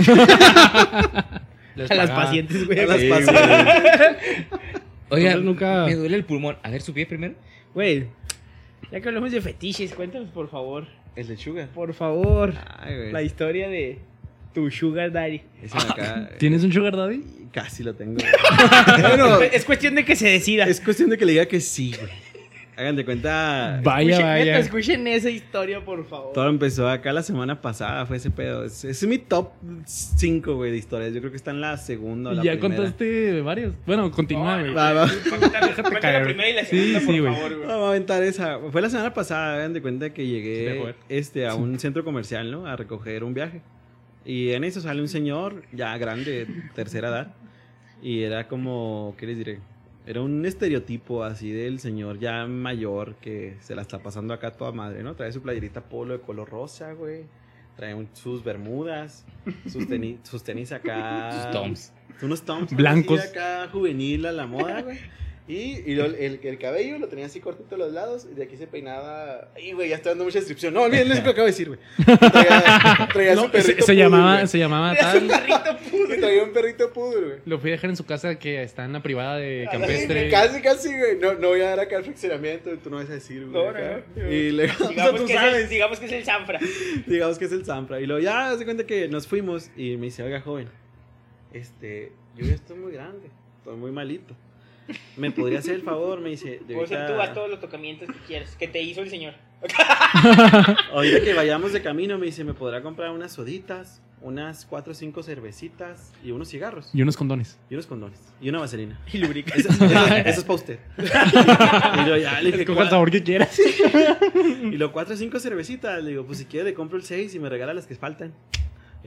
A 1.90 1.94
las 1.96 2.10
pacientes, 2.12 2.66
güey. 2.66 2.80
A 2.80 2.86
las 2.88 3.00
Sí, 3.00 3.08
pacientes. 3.10 3.46
Oiga, 5.10 5.36
nunca- 5.38 5.86
me 5.86 5.96
duele 5.96 6.18
el 6.18 6.26
pulmón. 6.26 6.58
A 6.64 6.70
ver, 6.70 6.82
su 6.82 6.94
pie 6.94 7.06
primero. 7.06 7.36
Güey, 7.74 8.08
ya 8.92 9.02
que 9.02 9.08
hablamos 9.08 9.32
de 9.32 9.42
fetiches, 9.42 9.94
cuéntanos, 9.94 10.30
por 10.30 10.50
favor. 10.50 10.86
El 11.16 11.28
lechuga. 11.28 11.68
Por 11.74 11.94
favor. 11.94 12.54
Ay, 12.78 12.96
güey. 12.96 13.12
La 13.12 13.24
historia 13.24 13.68
de 13.70 13.98
tu 14.54 14.70
sugar 14.72 15.12
daddy. 15.12 15.42
Ese 15.62 15.78
de 15.78 15.84
acá. 15.84 16.30
¿Tienes 16.38 16.64
un 16.64 16.72
sugar 16.72 16.96
daddy? 16.96 17.24
Casi 17.52 17.84
lo 17.84 17.96
tengo. 17.96 18.18
bueno, 19.02 19.42
Es 19.54 19.66
cuestión 19.66 19.96
de 19.96 20.06
que 20.06 20.16
se 20.16 20.28
decida. 20.30 20.66
es 20.66 20.80
cuestión 20.80 21.10
de 21.10 21.18
que 21.18 21.26
le 21.26 21.32
diga 21.34 21.46
que 21.48 21.60
sí, 21.60 21.94
güey. 22.00 22.12
Hagan 22.78 22.96
de 22.96 23.06
cuenta. 23.06 23.82
Vaya, 23.84 24.18
Escuchen- 24.18 24.24
vaya. 24.24 24.46
neta, 24.46 24.60
escuchen 24.60 25.08
esa 25.08 25.30
historia, 25.32 25.84
por 25.84 26.06
favor. 26.08 26.32
Todo 26.34 26.48
empezó 26.48 26.88
acá 26.88 27.12
la 27.12 27.24
semana 27.24 27.60
pasada, 27.60 28.06
fue 28.06 28.18
ese 28.18 28.30
pedo. 28.30 28.64
Es, 28.66 28.86
es 28.86 29.08
mi 29.08 29.18
top 29.18 29.50
5, 29.86 30.54
güey, 30.56 30.70
de 30.72 30.78
historias. 30.78 31.12
Yo 31.14 31.20
creo 31.20 31.32
que 31.32 31.38
está 31.38 31.50
en 31.52 31.60
la 31.62 31.76
segunda 31.78 32.30
o 32.30 32.34
la 32.34 32.44
ya 32.44 32.52
primera. 32.52 32.76
contaste 32.76 33.42
varios. 33.42 33.74
Bueno, 33.88 34.12
continúa, 34.12 34.60
güey. 34.60 34.74
Va, 34.76 34.94
va. 34.94 35.08
Cuéntame 35.28 36.00
caer. 36.00 36.22
la 36.22 36.24
primera 36.26 36.50
y 36.50 36.54
la 36.54 36.66
Sí, 36.66 36.78
segunda, 36.94 37.00
sí, 37.00 37.06
por 37.08 37.20
güey. 37.22 37.34
favor, 37.36 37.56
güey. 37.56 37.68
Vamos 37.68 37.84
a 37.86 37.90
aventar 37.90 38.22
esa. 38.24 38.60
Fue 38.72 38.82
la 38.82 38.90
semana 38.92 39.14
pasada, 39.14 39.56
hagan 39.56 39.74
de 39.74 39.82
cuenta 39.82 40.14
que 40.14 40.22
Sí, 40.24 40.30
llegué 40.30 40.96
este, 41.10 41.48
a 41.48 41.56
un 41.56 41.80
centro 41.80 42.04
comercial, 42.04 42.52
¿no? 42.52 42.68
A 42.68 42.76
recoger 42.76 43.24
un 43.24 43.34
viaje. 43.34 43.62
Y 44.24 44.52
en 44.52 44.64
eso 44.64 44.82
sale 44.82 45.02
un 45.02 45.08
señor 45.08 45.64
ya 45.72 45.98
grande, 45.98 46.46
tercera 46.76 47.08
edad. 47.10 47.34
Y 48.04 48.22
era 48.22 48.48
como, 48.48 49.16
¿qué 49.18 49.26
les 49.26 49.38
diré? 49.40 49.60
Era 50.08 50.22
un 50.22 50.46
estereotipo 50.46 51.24
así 51.24 51.52
del 51.52 51.80
señor 51.80 52.18
ya 52.18 52.48
mayor 52.48 53.16
que 53.16 53.58
se 53.60 53.76
la 53.76 53.82
está 53.82 54.00
pasando 54.00 54.34
acá 54.34 54.52
toda 54.54 54.72
madre, 54.72 55.04
¿no? 55.04 55.16
Trae 55.16 55.32
su 55.34 55.42
playerita 55.42 55.82
polo 55.82 56.14
de 56.14 56.22
color 56.22 56.50
rosa, 56.50 56.94
güey. 56.94 57.26
Trae 57.76 57.94
un- 57.94 58.08
sus 58.14 58.44
bermudas, 58.44 59.26
sus 59.70 59.86
tenis, 59.88 60.20
sus 60.24 60.44
tenis 60.44 60.72
acá. 60.72 61.32
Sus 61.44 61.52
toms. 61.52 61.94
Unos 62.24 62.42
toms. 62.44 62.74
Blancos. 62.74 63.20
así 63.20 63.30
acá 63.30 63.68
juvenil 63.72 64.26
a 64.26 64.32
la 64.32 64.48
moda, 64.48 64.82
güey. 64.82 64.98
Y, 65.50 65.82
y 65.90 65.96
lo- 65.96 66.04
el, 66.06 66.40
el 66.44 66.58
cabello 66.60 67.00
lo 67.00 67.08
tenía 67.08 67.26
así 67.26 67.40
cortito 67.40 67.76
a 67.76 67.78
los 67.78 67.94
lados 67.94 68.28
y 68.30 68.36
de 68.36 68.44
aquí 68.44 68.58
se 68.58 68.68
peinaba. 68.68 69.48
Ay, 69.56 69.72
güey, 69.72 69.88
ya 69.88 69.96
está 69.96 70.10
dando 70.10 70.26
mucha 70.26 70.40
descripción. 70.40 70.74
No, 70.74 70.82
olvídenlo, 70.82 71.14
es 71.14 71.20
lo 71.20 71.24
que 71.24 71.30
acabo 71.30 71.46
de 71.46 71.52
decir, 71.52 71.68
güey. 71.70 71.80
Traía, 72.18 73.08
traía 73.14 73.36
No, 73.36 73.44
su 73.46 73.52
perrito 73.52 73.86
se, 73.86 73.96
llamaba, 73.96 74.34
güey. 74.36 74.48
se 74.48 74.58
llamaba 74.60 74.94
Era 74.94 75.14
un 75.14 75.28
tal. 75.30 75.40
perrito 75.40 76.14
Y 76.16 76.18
traía 76.20 76.44
un 76.44 76.52
perrito 76.52 76.92
poodle, 76.92 77.22
güey. 77.28 77.38
Lo 77.46 77.60
fui 77.60 77.70
a 77.70 77.74
dejar 77.74 77.90
en 77.92 77.96
su 77.96 78.06
casa 78.06 78.38
que 78.38 78.62
está 78.62 78.84
en 78.84 78.92
la 78.92 79.02
privada 79.02 79.38
de 79.38 79.68
Ay, 79.72 79.78
campestre. 79.78 80.30
Casi, 80.30 80.62
casi, 80.62 80.90
güey. 80.90 81.18
No, 81.18 81.34
no 81.36 81.48
voy 81.48 81.62
a 81.62 81.70
dar 81.70 81.80
acá 81.80 81.96
el 81.98 82.04
fraccionamiento, 82.04 82.70
tú 82.80 82.90
no 82.90 82.98
vas 82.98 83.10
a 83.10 83.14
decir, 83.14 83.48
güey. 83.48 83.54
No, 83.66 83.72
no, 83.72 84.04
no. 84.18 84.30
Y 84.34 84.52
luego, 84.52 84.74
Digamos, 84.90 85.16
tú 85.22 85.28
que 85.28 85.34
es 85.34 85.40
sabes, 85.40 85.64
el, 85.64 85.70
digamos 85.70 86.00
que 86.00 86.06
es 86.08 86.12
el 86.12 86.26
Sanfra. 86.26 86.60
digamos 87.06 87.40
que 87.40 87.46
es 87.46 87.52
el 87.54 87.64
Zampra. 87.64 88.02
Y 88.02 88.06
luego 88.06 88.22
ya 88.22 88.54
se 88.58 88.66
cuenta 88.66 88.86
que 88.86 89.08
nos 89.08 89.26
fuimos 89.28 89.72
y 89.78 89.96
me 89.96 90.08
dice, 90.08 90.24
oiga, 90.24 90.42
joven, 90.42 90.68
este, 91.54 92.12
yo 92.36 92.46
ya 92.46 92.54
estoy 92.56 92.78
muy 92.78 92.92
grande, 92.92 93.30
estoy 93.60 93.78
muy 93.78 93.92
malito. 93.92 94.36
¿Me 95.16 95.32
podría 95.32 95.60
hacer 95.60 95.76
el 95.76 95.82
favor? 95.82 96.20
Me 96.22 96.30
dice, 96.30 96.60
de 96.68 96.76
ahorita- 96.76 97.08
tú 97.08 97.22
a 97.22 97.34
todos 97.34 97.50
los 97.50 97.60
tocamientos 97.60 98.08
que 98.08 98.20
quieras, 98.28 98.56
que 98.56 98.68
te 98.68 98.82
hizo 98.82 99.02
el 99.02 99.10
señor. 99.10 99.34
Ahorita 100.94 101.22
que 101.22 101.34
vayamos 101.34 101.74
de 101.74 101.82
camino, 101.82 102.18
me 102.18 102.28
dice, 102.28 102.44
¿me 102.44 102.54
podrá 102.54 102.82
comprar 102.82 103.12
unas 103.12 103.32
soditas, 103.34 104.02
unas 104.22 104.66
cuatro 104.66 104.92
o 104.92 104.96
cinco 104.96 105.24
cervecitas 105.24 106.12
y 106.24 106.32
unos 106.32 106.50
cigarros? 106.50 106.90
Y 106.94 107.02
unos 107.02 107.18
condones. 107.18 107.58
Y 107.70 107.74
unos 107.74 107.88
condones. 107.88 108.20
Y 108.42 108.50
una 108.50 108.60
vaselina. 108.60 109.00
Y 109.14 109.18
lubrica. 109.18 109.56
Eso, 109.56 109.70
eso- 109.70 109.86
eso 109.86 110.40
es 110.40 110.44
para 110.44 110.54
usted. 110.56 110.80
y 110.98 112.10
lo, 112.10 112.18
ya, 112.18 112.40
le 112.42 112.52
dije, 112.52 112.62
Escoja 112.64 112.82
el 112.82 112.88
"Cua- 112.88 112.90
sabor 112.92 113.12
que 113.12 113.24
quieras. 113.24 113.60
Y 113.60 114.78
lo 114.78 114.92
cuatro 114.92 115.16
o 115.16 115.18
cinco 115.18 115.40
cervecitas. 115.40 116.04
Le 116.04 116.12
digo, 116.12 116.26
pues 116.26 116.38
si 116.40 116.46
quiere 116.46 116.66
le 116.70 116.74
compro 116.74 116.98
el 116.98 117.04
seis 117.04 117.34
y 117.36 117.40
me 117.40 117.50
regala 117.50 117.74
las 117.74 117.88
que 117.88 117.96
faltan. 117.96 118.34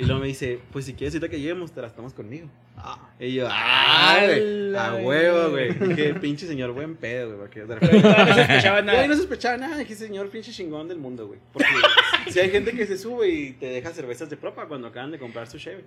Y 0.01 0.07
luego 0.07 0.23
me 0.23 0.29
dice, 0.29 0.59
pues 0.73 0.87
si 0.87 0.95
quieres 0.95 1.15
ahorita 1.15 1.29
que 1.29 1.39
lleguemos, 1.39 1.73
te 1.73 1.83
las 1.83 1.95
tomas 1.95 2.15
conmigo. 2.15 2.49
Y 3.19 3.35
yo, 3.35 3.47
ah, 3.51 4.23
güey, 4.25 4.75
a 4.75 4.87
¡Ala, 4.87 4.95
huevo, 4.95 5.51
güey! 5.51 5.79
Qué 5.95 6.15
pinche 6.15 6.47
señor 6.47 6.73
buen 6.73 6.97
pedo, 6.97 7.37
güey. 7.37 7.41
Porque 7.41 7.67
de 7.67 7.75
repente... 7.75 8.09
no 8.09 8.35
sospechaba 8.35 8.81
nada. 8.81 9.07
no 9.07 9.15
sospechaba 9.15 9.57
nada, 9.59 9.85
qué 9.85 9.95
señor 9.95 10.31
pinche 10.31 10.53
chingón 10.53 10.89
del 10.89 10.97
mundo, 10.97 11.27
güey. 11.27 11.39
Porque 11.53 11.69
si 12.31 12.41
hay 12.41 12.49
gente 12.49 12.73
que 12.73 12.87
se 12.87 12.97
sube 12.97 13.29
y 13.29 13.53
te 13.53 13.67
deja 13.67 13.91
cervezas 13.91 14.31
de 14.31 14.39
propa 14.39 14.67
cuando 14.69 14.89
acaban 14.89 15.11
de 15.11 15.19
comprar 15.19 15.47
su 15.47 15.59
Chevy. 15.59 15.83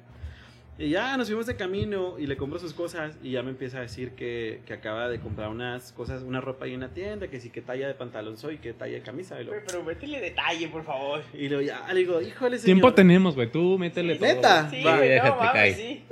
Y 0.79 0.89
ya 0.89 1.15
nos 1.17 1.27
fuimos 1.27 1.45
de 1.45 1.55
camino 1.55 2.15
y 2.17 2.25
le 2.25 2.35
compro 2.35 2.57
sus 2.57 2.73
cosas 2.73 3.15
y 3.21 3.31
ya 3.31 3.43
me 3.43 3.51
empieza 3.51 3.77
a 3.77 3.81
decir 3.81 4.11
que, 4.15 4.61
que 4.65 4.73
acaba 4.73 5.07
de 5.07 5.19
comprar 5.19 5.49
unas 5.49 5.91
cosas, 5.93 6.23
una 6.23 6.41
ropa 6.41 6.65
ahí 6.65 6.71
en 6.71 6.77
una 6.77 6.89
tienda, 6.89 7.27
que 7.27 7.39
sí, 7.39 7.51
qué 7.51 7.61
talla 7.61 7.87
de 7.87 7.93
pantalón 7.93 8.37
soy, 8.37 8.57
qué 8.57 8.73
talla 8.73 8.93
de 8.95 9.01
camisa. 9.01 9.39
Y, 9.39 9.45
lo, 9.45 9.51
Pero 9.67 9.83
métele 9.83 10.19
detalle, 10.19 10.67
por 10.69 10.83
favor. 10.83 11.21
y 11.33 11.47
luego 11.47 11.61
ya 11.61 11.85
le 11.93 11.99
digo, 11.99 12.19
híjole, 12.21 12.57
señor. 12.57 12.65
Tiempo 12.65 12.93
tenemos, 12.93 13.35
güey. 13.35 13.51
Tú 13.51 13.77
métele 13.77 14.15
todo. 14.15 14.27
¿Neta? 14.27 14.67
Sí, 14.71 14.83
Va, 14.83 14.97
güey, 14.97 15.09
no 15.09 15.13
déjate 15.15 15.37
mames, 15.37 15.51
caer. 15.53 15.75
sí. 15.75 16.03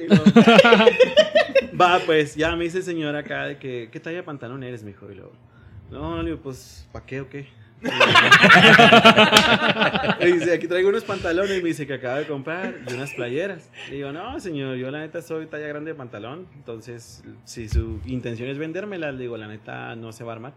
Y 0.00 0.06
luego- 0.08 0.24
Va, 1.80 2.00
pues 2.06 2.34
ya 2.34 2.56
me 2.56 2.64
dice 2.64 2.78
el 2.78 2.84
señor 2.84 3.14
acá 3.14 3.44
de 3.46 3.58
que, 3.58 3.88
¿qué 3.92 4.00
talla 4.00 4.16
de 4.16 4.22
pantalón 4.22 4.62
eres, 4.62 4.82
mijo? 4.84 5.10
Y 5.12 5.16
luego, 5.16 5.32
no, 5.90 6.16
no, 6.16 6.22
le 6.22 6.30
digo, 6.30 6.42
pues, 6.42 6.88
¿pa' 6.92 7.04
qué 7.04 7.20
o 7.20 7.28
qué? 7.28 7.46
Y 10.20 10.32
dice, 10.32 10.54
aquí 10.54 10.66
traigo 10.66 10.88
unos 10.88 11.04
pantalones, 11.04 11.62
me 11.62 11.68
dice 11.68 11.86
que 11.86 11.94
acaba 11.94 12.18
de 12.18 12.26
comprar 12.26 12.74
y 12.88 12.92
unas 12.92 13.12
playeras. 13.14 13.70
Le 13.88 13.96
digo, 13.96 14.12
no, 14.12 14.38
señor, 14.40 14.76
yo 14.76 14.90
la 14.90 15.00
neta 15.00 15.22
soy 15.22 15.46
talla 15.46 15.68
grande 15.68 15.92
de 15.92 15.96
pantalón, 15.96 16.46
entonces 16.56 17.22
si 17.44 17.68
su 17.68 18.00
intención 18.04 18.48
es 18.48 18.58
vendérmelas, 18.58 19.14
le 19.14 19.22
digo, 19.22 19.36
la 19.36 19.46
neta 19.46 19.94
no 19.96 20.12
se 20.12 20.24
va 20.24 20.32
a 20.32 20.36
armar. 20.36 20.52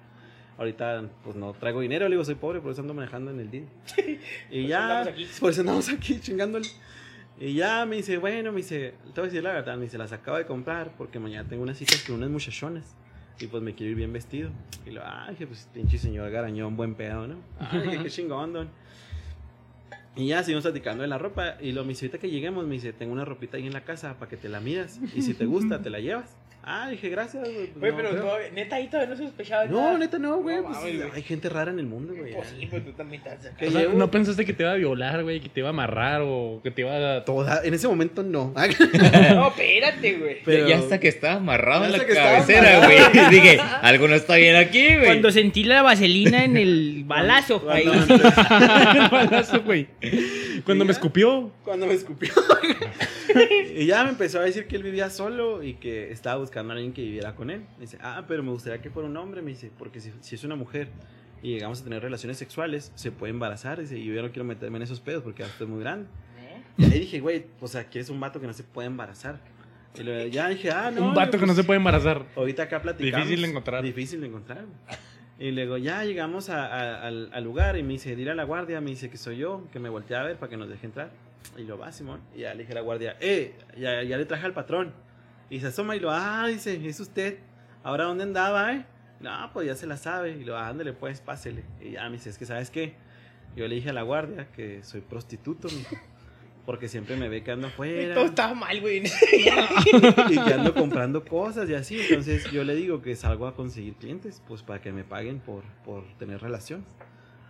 Ahorita, 0.58 1.04
pues 1.24 1.36
no 1.36 1.54
traigo 1.54 1.82
dinero, 1.82 2.06
le 2.06 2.16
digo, 2.16 2.26
soy 2.26 2.36
pobre, 2.36 2.60
por 2.60 2.72
eso 2.72 2.82
ando 2.82 2.94
manejando 2.94 3.32
en 3.32 3.40
el 3.40 3.52
día. 3.52 3.64
Y 4.52 4.68
ya, 4.68 5.04
por 5.40 5.52
eso 5.52 5.62
andamos 5.62 5.90
aquí 5.90 6.20
chingándole. 6.20 6.68
Y 7.40 7.56
ya 7.56 7.86
me 7.86 7.98
dice, 7.98 8.18
bueno, 8.18 8.52
me 8.52 8.58
dice, 8.58 8.94
te 9.14 9.22
voy 9.22 9.22
a 9.22 9.32
decir 9.32 9.44
la 9.44 9.54
verdad, 9.54 9.76
me 9.76 9.84
dice, 9.84 9.98
las 9.98 10.12
acabo 10.12 10.38
de 10.38 10.46
comprar 10.46 10.92
porque 10.98 11.20
mañana 11.20 11.48
tengo 11.48 11.64
unas 11.64 11.78
citas 11.78 12.04
con 12.06 12.16
unas 12.16 12.30
muchachonas. 12.30 12.96
Y 13.42 13.48
pues 13.48 13.64
me 13.64 13.74
quiero 13.74 13.92
ir 13.92 13.98
bien 13.98 14.14
vestido. 14.14 14.52
Y 14.86 14.92
lo, 14.92 15.02
ay, 15.06 15.32
dije, 15.32 15.48
pues 15.48 15.68
pinche 15.74 15.98
señor 15.98 16.30
garañón, 16.30 16.78
buen 16.78 16.96
pedo, 16.96 17.28
¿no? 17.28 17.36
Ay, 17.60 18.00
qué 18.04 18.10
chingón, 18.10 18.54
don. 18.54 18.70
Y 20.16 20.28
ya 20.28 20.44
seguimos 20.44 20.64
platicando 20.64 21.02
de 21.04 21.08
la 21.08 21.18
ropa. 21.18 21.56
Y 21.62 21.72
lo 21.72 21.84
me 21.84 21.90
dice, 21.90 22.06
ahorita 22.06 22.20
que 22.20 22.30
lleguemos, 22.30 22.66
me 22.66 22.74
dice, 22.74 22.94
tengo 22.94 23.14
una 23.14 23.26
ropita 23.26 23.58
ahí 23.58 23.66
en 23.66 23.74
la 23.74 23.84
casa 23.84 24.16
para 24.20 24.30
que 24.30 24.38
te 24.38 24.50
la 24.50 24.60
miras. 24.60 25.00
Y 25.16 25.22
si 25.22 25.34
te 25.34 25.46
gusta, 25.46 25.82
te 25.82 25.90
la 25.90 26.00
llevas. 26.00 26.38
Ah, 26.64 26.90
dije, 26.92 27.10
gracias, 27.10 27.44
güey. 27.44 27.68
pues, 27.68 27.80
Güey, 27.80 27.92
no, 27.92 27.98
pero 27.98 28.10
creo". 28.12 28.24
no, 28.24 28.56
neta 28.56 28.76
ahí 28.76 28.88
todavía 28.88 29.16
no 29.16 29.18
sospechaba 29.20 29.66
No, 29.66 29.82
nada. 29.82 29.98
neta 29.98 30.20
no, 30.20 30.38
güey. 30.38 30.58
No 30.58 30.64
pues, 30.66 30.78
mames, 30.78 30.98
güey. 30.98 31.10
hay 31.16 31.22
gente 31.24 31.50
rara 31.50 31.72
en 31.72 31.80
el 31.80 31.88
mundo, 31.88 32.14
güey. 32.16 32.34
Pues 32.36 32.48
sí, 32.50 32.68
pues 32.68 32.86
tú 32.86 32.92
también 32.92 33.22
estás 33.26 33.44
acá. 33.48 33.58
Que 33.58 33.68
O 33.68 33.72
sea, 33.72 33.88
¿No 33.94 34.12
pensaste 34.12 34.46
que 34.46 34.54
te 34.54 34.62
iba 34.64 34.72
a 34.72 34.76
violar, 34.76 35.24
güey? 35.24 35.40
Que 35.40 35.50
te 35.50 35.62
iba 35.62 35.70
a 35.70 35.72
amarrar 35.72 36.22
o 36.24 36.60
que 36.64 36.70
te 36.70 36.82
iba 36.82 37.16
a... 37.18 37.26
Toda, 37.26 37.62
en 37.64 37.74
ese 37.74 37.88
momento 37.88 38.22
no. 38.22 38.54
No, 39.36 39.48
espérate, 39.48 40.14
güey. 40.20 40.38
Pero- 40.46 40.68
Ya 40.68 40.78
hasta 40.78 41.00
que 41.00 41.08
estaba 41.08 41.34
amarrado 41.36 41.86
en 41.86 41.94
la 41.94 42.06
cabecera, 42.06 42.86
güey. 42.86 43.30
Dije, 43.32 43.60
algo 43.82 44.08
no 44.08 44.14
está 44.16 44.36
bien 44.36 44.56
aquí, 44.56 44.86
güey. 44.94 45.06
Cuando 45.06 45.32
sentí 45.32 45.64
la 45.64 45.82
vaselina 45.82 46.44
en 46.44 46.58
el 46.58 47.04
balazo. 47.08 47.60
Cuando, 47.62 47.92
el 47.94 49.10
balazo, 49.10 49.62
güey. 49.64 49.88
Cuando 50.64 50.84
¿Y 50.84 50.88
me 50.88 50.94
escupió. 50.94 51.52
cuando 51.64 51.88
me 51.88 51.94
escupió. 51.96 52.32
y 53.76 53.86
ya 53.86 54.04
me 54.04 54.10
empezó 54.12 54.40
a 54.40 54.44
decir 54.44 54.68
que 54.68 54.76
él 54.76 54.84
vivía 54.84 55.10
solo 55.10 55.64
y 55.64 55.74
que 55.76 56.12
estaba 56.12 56.36
buscando 56.38 56.51
a 56.60 56.76
alguien 56.76 56.94
que 56.94 57.02
viviera 57.02 57.36
con 57.36 57.50
él. 57.50 57.62
Me 57.78 57.82
dice, 57.82 57.98
ah, 58.02 58.24
pero 58.28 58.44
me 58.44 58.52
gustaría 58.52 58.82
que 58.82 58.90
fuera 58.90 59.08
un 59.10 59.18
hombre. 59.18 59.42
Me 59.42 59.50
dice, 59.52 59.72
porque 59.78 60.00
si, 60.00 60.12
si 60.22 60.36
es 60.36 60.44
una 60.44 60.56
mujer 60.56 60.90
y 61.44 61.54
llegamos 61.54 61.82
a 61.82 61.84
tener 61.84 62.02
relaciones 62.02 62.38
sexuales, 62.38 62.92
se 62.96 63.12
puede 63.12 63.32
embarazar. 63.32 63.80
Dice, 63.80 63.98
y 63.98 64.06
yo 64.06 64.14
ya 64.14 64.22
no 64.22 64.30
quiero 64.30 64.44
meterme 64.46 64.78
en 64.78 64.84
esos 64.84 65.00
pedos 65.00 65.24
porque 65.24 65.44
ya 65.44 65.50
estoy 65.50 65.68
muy 65.68 65.80
grande. 65.82 66.08
¿Eh? 66.40 66.62
Y 66.78 66.84
ahí 66.86 67.00
dije, 67.00 67.20
güey, 67.20 67.46
o 67.60 67.68
sea, 67.68 67.86
¿quieres 67.86 68.10
un 68.10 68.20
vato 68.20 68.40
que 68.40 68.48
no 68.48 68.54
se 68.54 68.64
puede 68.64 68.88
embarazar? 68.88 69.40
Y 69.96 70.04
luego 70.04 70.28
ya 70.30 70.48
dije, 70.50 70.72
ah, 70.72 70.92
no. 70.92 71.08
un 71.10 71.14
vato 71.14 71.32
que 71.32 71.38
pues, 71.40 71.48
no 71.50 71.56
se 71.56 71.64
puede 71.64 71.78
embarazar. 71.78 72.26
Ahorita 72.36 72.64
acá 72.64 72.82
platicamos. 72.82 73.26
Difícil 73.26 73.42
de 73.44 73.50
encontrar. 73.50 73.84
Difícil 73.84 74.22
de 74.22 74.28
encontrar. 74.28 74.66
Y 75.40 75.50
luego 75.52 75.78
ya 75.78 76.04
llegamos 76.06 76.50
a- 76.52 76.68
a- 76.68 77.08
al, 77.08 77.30
al 77.34 77.44
lugar 77.44 77.76
y 77.76 77.82
me 77.84 77.94
dice, 77.94 78.16
dile 78.16 78.30
a 78.32 78.36
la 78.36 78.44
guardia, 78.44 78.80
me 78.80 78.92
dice 78.92 79.10
que 79.10 79.18
soy 79.18 79.38
yo, 79.38 79.68
que 79.74 79.80
me 79.80 79.90
volteé 79.90 80.16
a 80.18 80.24
ver 80.24 80.38
para 80.38 80.50
que 80.52 80.58
nos 80.58 80.70
deje 80.70 80.86
entrar. 80.86 81.10
Y 81.58 81.64
lo 81.64 81.80
va, 81.80 81.92
Simón. 81.92 82.22
Y 82.36 82.42
ya 82.42 82.54
le 82.54 82.60
dije 82.60 82.74
a 82.74 82.76
la 82.76 82.82
guardia, 82.82 83.18
eh, 83.20 83.56
ya, 83.76 84.04
ya 84.04 84.18
le 84.18 84.26
traje 84.26 84.46
al 84.46 84.54
patrón. 84.54 84.94
Y 85.52 85.60
se 85.60 85.68
asoma 85.68 85.98
y 85.98 86.00
lo, 86.00 86.10
ah, 86.10 86.48
dice, 86.48 86.80
es 86.88 87.02
usted. 87.02 87.40
Ahora, 87.84 88.06
¿dónde 88.06 88.24
andaba, 88.24 88.74
eh? 88.74 88.86
No, 89.20 89.50
pues 89.52 89.68
ya 89.68 89.76
se 89.76 89.86
la 89.86 89.98
sabe. 89.98 90.38
Y 90.38 90.46
lo, 90.46 90.58
ándale, 90.58 90.94
pues, 90.94 91.20
pásele. 91.20 91.66
Y 91.82 91.92
ya 91.92 92.06
me 92.06 92.14
dice, 92.14 92.30
es 92.30 92.38
que, 92.38 92.46
¿sabes 92.46 92.72
qué? 92.72 92.96
Yo 93.58 93.68
le 93.68 93.76
dije 93.76 93.90
a 93.90 93.94
la 93.94 94.04
guardia 94.04 94.48
que 94.54 94.82
soy 94.82 95.02
prostituto, 95.02 95.68
mijo, 95.68 95.98
Porque 96.66 96.88
siempre 96.88 97.18
me 97.18 97.28
ve 97.28 97.44
que 97.44 97.52
ando 97.52 97.68
afuera 97.68 98.14
Todo 98.14 98.28
estaba 98.28 98.54
mal, 98.54 98.80
güey. 98.80 99.04
y 100.30 100.40
que 100.42 100.54
ando 100.54 100.74
comprando 100.74 101.26
cosas 101.26 101.70
y 101.70 101.74
así. 101.74 102.00
Entonces 102.00 102.50
yo 102.50 102.64
le 102.64 102.74
digo 102.74 103.02
que 103.02 103.18
salgo 103.18 103.46
a 103.46 103.54
conseguir 103.54 103.96
clientes, 103.96 104.42
pues 104.48 104.64
para 104.64 104.82
que 104.82 104.94
me 104.94 105.04
paguen 105.04 105.40
por, 105.40 105.66
por 105.84 106.06
tener 106.18 106.42
relaciones. 106.42 106.88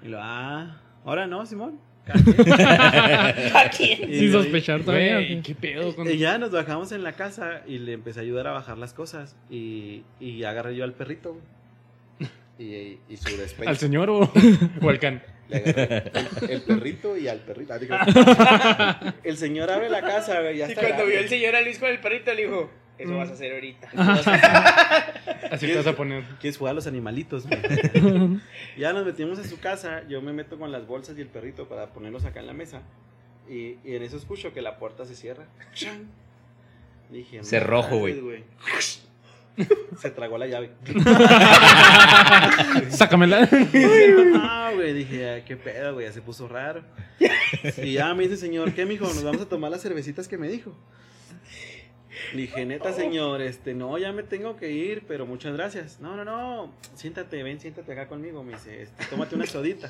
Y 0.01 0.07
lo, 0.07 0.17
ah, 0.19 0.81
ahora 1.05 1.27
no, 1.27 1.45
Simón. 1.45 1.79
¿A 2.07 3.69
quién? 3.75 4.11
Y 4.11 4.19
Sin 4.19 4.31
sospechar 4.31 4.81
todavía. 4.81 5.15
Güey, 5.15 5.41
qué 5.41 5.55
pedo 5.55 5.95
con... 5.95 6.09
Y 6.09 6.17
ya 6.17 6.37
nos 6.37 6.51
bajamos 6.51 6.91
en 6.91 7.03
la 7.03 7.13
casa 7.13 7.61
y 7.67 7.77
le 7.79 7.93
empecé 7.93 8.19
a 8.19 8.23
ayudar 8.23 8.47
a 8.47 8.51
bajar 8.51 8.77
las 8.77 8.93
cosas. 8.93 9.35
Y, 9.49 10.03
y 10.19 10.43
agarré 10.43 10.75
yo 10.75 10.83
al 10.83 10.93
perrito. 10.93 11.39
Y, 12.57 12.99
y 13.09 13.17
su 13.17 13.35
despensa. 13.37 13.69
¿Al 13.69 13.77
señor 13.77 14.09
o, 14.09 14.31
o 14.81 14.89
al 14.89 14.99
can? 14.99 15.23
Le 15.49 15.57
agarré 15.57 16.11
el, 16.43 16.49
el 16.51 16.61
perrito 16.61 17.17
y 17.17 17.27
al 17.27 17.39
perrito. 17.39 17.73
Ah, 17.73 17.77
digo, 17.79 17.95
el 19.23 19.37
señor 19.37 19.71
abre 19.71 19.89
la 19.89 20.01
casa. 20.01 20.51
Ya 20.51 20.71
Y 20.71 20.75
cuando 20.75 21.05
vio 21.05 21.19
el 21.19 21.29
señor 21.29 21.55
a 21.55 21.61
Luis 21.61 21.79
con 21.79 21.89
el 21.89 21.99
perrito, 21.99 22.33
le 22.33 22.43
dijo, 22.43 22.71
eso 22.97 23.17
vas 23.17 23.29
a 23.29 23.33
hacer 23.33 23.53
ahorita. 23.53 23.89
Así 25.51 25.67
te 25.67 25.75
vas 25.75 25.87
a 25.87 25.95
poner. 25.95 26.23
¿Quieres 26.39 26.57
jugar 26.57 26.71
a 26.71 26.75
los 26.75 26.87
animalitos? 26.87 27.45
ya 28.77 28.93
nos 28.93 29.05
metimos 29.05 29.39
a 29.39 29.43
su 29.43 29.59
casa. 29.59 30.07
Yo 30.07 30.21
me 30.21 30.33
meto 30.33 30.57
con 30.57 30.71
las 30.71 30.85
bolsas 30.87 31.17
y 31.17 31.21
el 31.21 31.27
perrito 31.27 31.67
para 31.67 31.87
ponerlos 31.93 32.25
acá 32.25 32.39
en 32.39 32.47
la 32.47 32.53
mesa. 32.53 32.81
Y, 33.49 33.77
y 33.83 33.95
en 33.95 34.03
eso 34.03 34.17
escucho 34.17 34.53
que 34.53 34.61
la 34.61 34.77
puerta 34.77 35.05
se 35.05 35.15
cierra. 35.15 35.45
Dije, 37.09 37.43
Cerrojo, 37.43 37.99
"Madres, 37.99 38.21
güey". 38.21 38.43
Se 39.97 40.11
tragó 40.11 40.37
la 40.37 40.47
llave. 40.47 40.71
Sácamela. 42.89 43.47
Ah, 44.35 44.71
güey, 44.73 44.93
dije, 44.93 45.29
"Ay, 45.29 45.41
qué 45.43 45.57
pedo, 45.57 45.93
güey, 45.93 46.05
ya 46.05 46.13
se 46.13 46.21
puso 46.21 46.47
raro. 46.47 46.83
Y 47.77 47.93
ya 47.93 48.13
me 48.13 48.23
dice, 48.23 48.37
señor, 48.37 48.73
¿qué, 48.73 48.85
mijo? 48.85 49.05
Nos 49.05 49.23
vamos 49.23 49.41
a 49.41 49.49
tomar 49.49 49.71
las 49.71 49.81
cervecitas 49.81 50.27
que 50.27 50.37
me 50.37 50.47
dijo. 50.47 50.73
Dije, 52.33 52.65
neta, 52.65 52.93
señor, 52.93 53.41
este, 53.41 53.73
no, 53.73 53.97
ya 53.97 54.11
me 54.11 54.23
tengo 54.23 54.55
que 54.57 54.71
ir, 54.71 55.03
pero 55.07 55.25
muchas 55.25 55.53
gracias. 55.53 55.99
No, 55.99 56.15
no, 56.15 56.23
no, 56.25 56.71
siéntate, 56.95 57.43
ven, 57.43 57.59
siéntate 57.59 57.91
acá 57.91 58.07
conmigo. 58.07 58.43
Me 58.43 58.53
dice, 58.53 58.83
este, 58.83 59.05
tómate 59.05 59.35
una 59.35 59.45
sodita. 59.45 59.89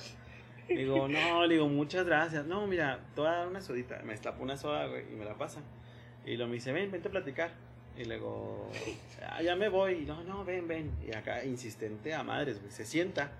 Digo, 0.68 1.08
no, 1.08 1.46
le 1.46 1.56
digo, 1.56 1.68
muchas 1.68 2.06
gracias. 2.06 2.46
No, 2.46 2.66
mira, 2.68 3.00
te 3.14 3.22
voy 3.22 3.30
a 3.30 3.34
dar 3.34 3.48
una 3.48 3.62
sodita. 3.62 4.02
Me 4.04 4.14
destapó 4.14 4.44
una 4.44 4.58
soda, 4.58 4.88
güey, 4.88 5.04
y 5.12 5.16
me 5.16 5.26
la 5.26 5.36
pasa. 5.38 5.60
Y 6.26 6.38
lo 6.38 6.48
me 6.48 6.54
dice, 6.56 6.72
ven, 6.72 6.92
vente 6.92 7.10
a 7.10 7.12
platicar. 7.12 7.52
Y 7.98 8.06
luego, 8.06 8.70
"Ah, 9.28 9.42
ya 9.42 9.56
me 9.56 9.68
voy. 9.68 10.06
No, 10.06 10.24
no, 10.24 10.46
ven, 10.46 10.68
ven. 10.68 10.92
Y 11.06 11.14
acá, 11.16 11.44
insistente 11.44 12.14
a 12.14 12.24
madres, 12.24 12.60
güey. 12.62 12.72
Se 12.72 12.86
sienta. 12.86 13.32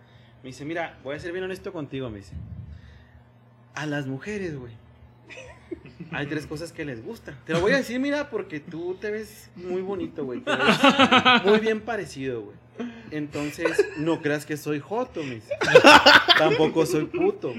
Me 0.44 0.48
dice, 0.50 0.66
mira, 0.66 1.00
voy 1.04 1.16
a 1.16 1.20
ser 1.20 1.32
bien 1.32 1.44
honesto 1.46 1.72
contigo, 1.72 2.10
me 2.10 2.18
dice. 2.18 2.34
A 3.76 3.86
las 3.86 4.08
mujeres, 4.08 4.58
güey. 4.58 4.74
Hay 6.12 6.28
tres 6.28 6.46
cosas 6.46 6.74
que 6.74 6.84
les 6.84 7.04
gustan. 7.04 7.38
Te 7.46 7.54
lo 7.54 7.62
voy 7.62 7.72
a 7.72 7.78
decir, 7.78 8.00
mira, 8.00 8.30
porque 8.30 8.60
tú 8.60 8.96
te 9.00 9.12
ves 9.12 9.50
muy 9.56 9.82
bonito, 9.82 10.26
güey. 10.26 10.42
Te 10.42 10.52
ves 10.52 10.80
muy 11.46 11.60
bien 11.60 11.82
parecido, 11.82 12.42
güey. 12.42 12.58
Entonces, 13.12 13.86
no 13.98 14.22
creas 14.22 14.46
que 14.46 14.58
soy 14.58 14.80
joto, 14.80 15.22
dice. 15.22 15.54
Tampoco 16.38 16.86
soy 16.86 17.06
puto. 17.06 17.54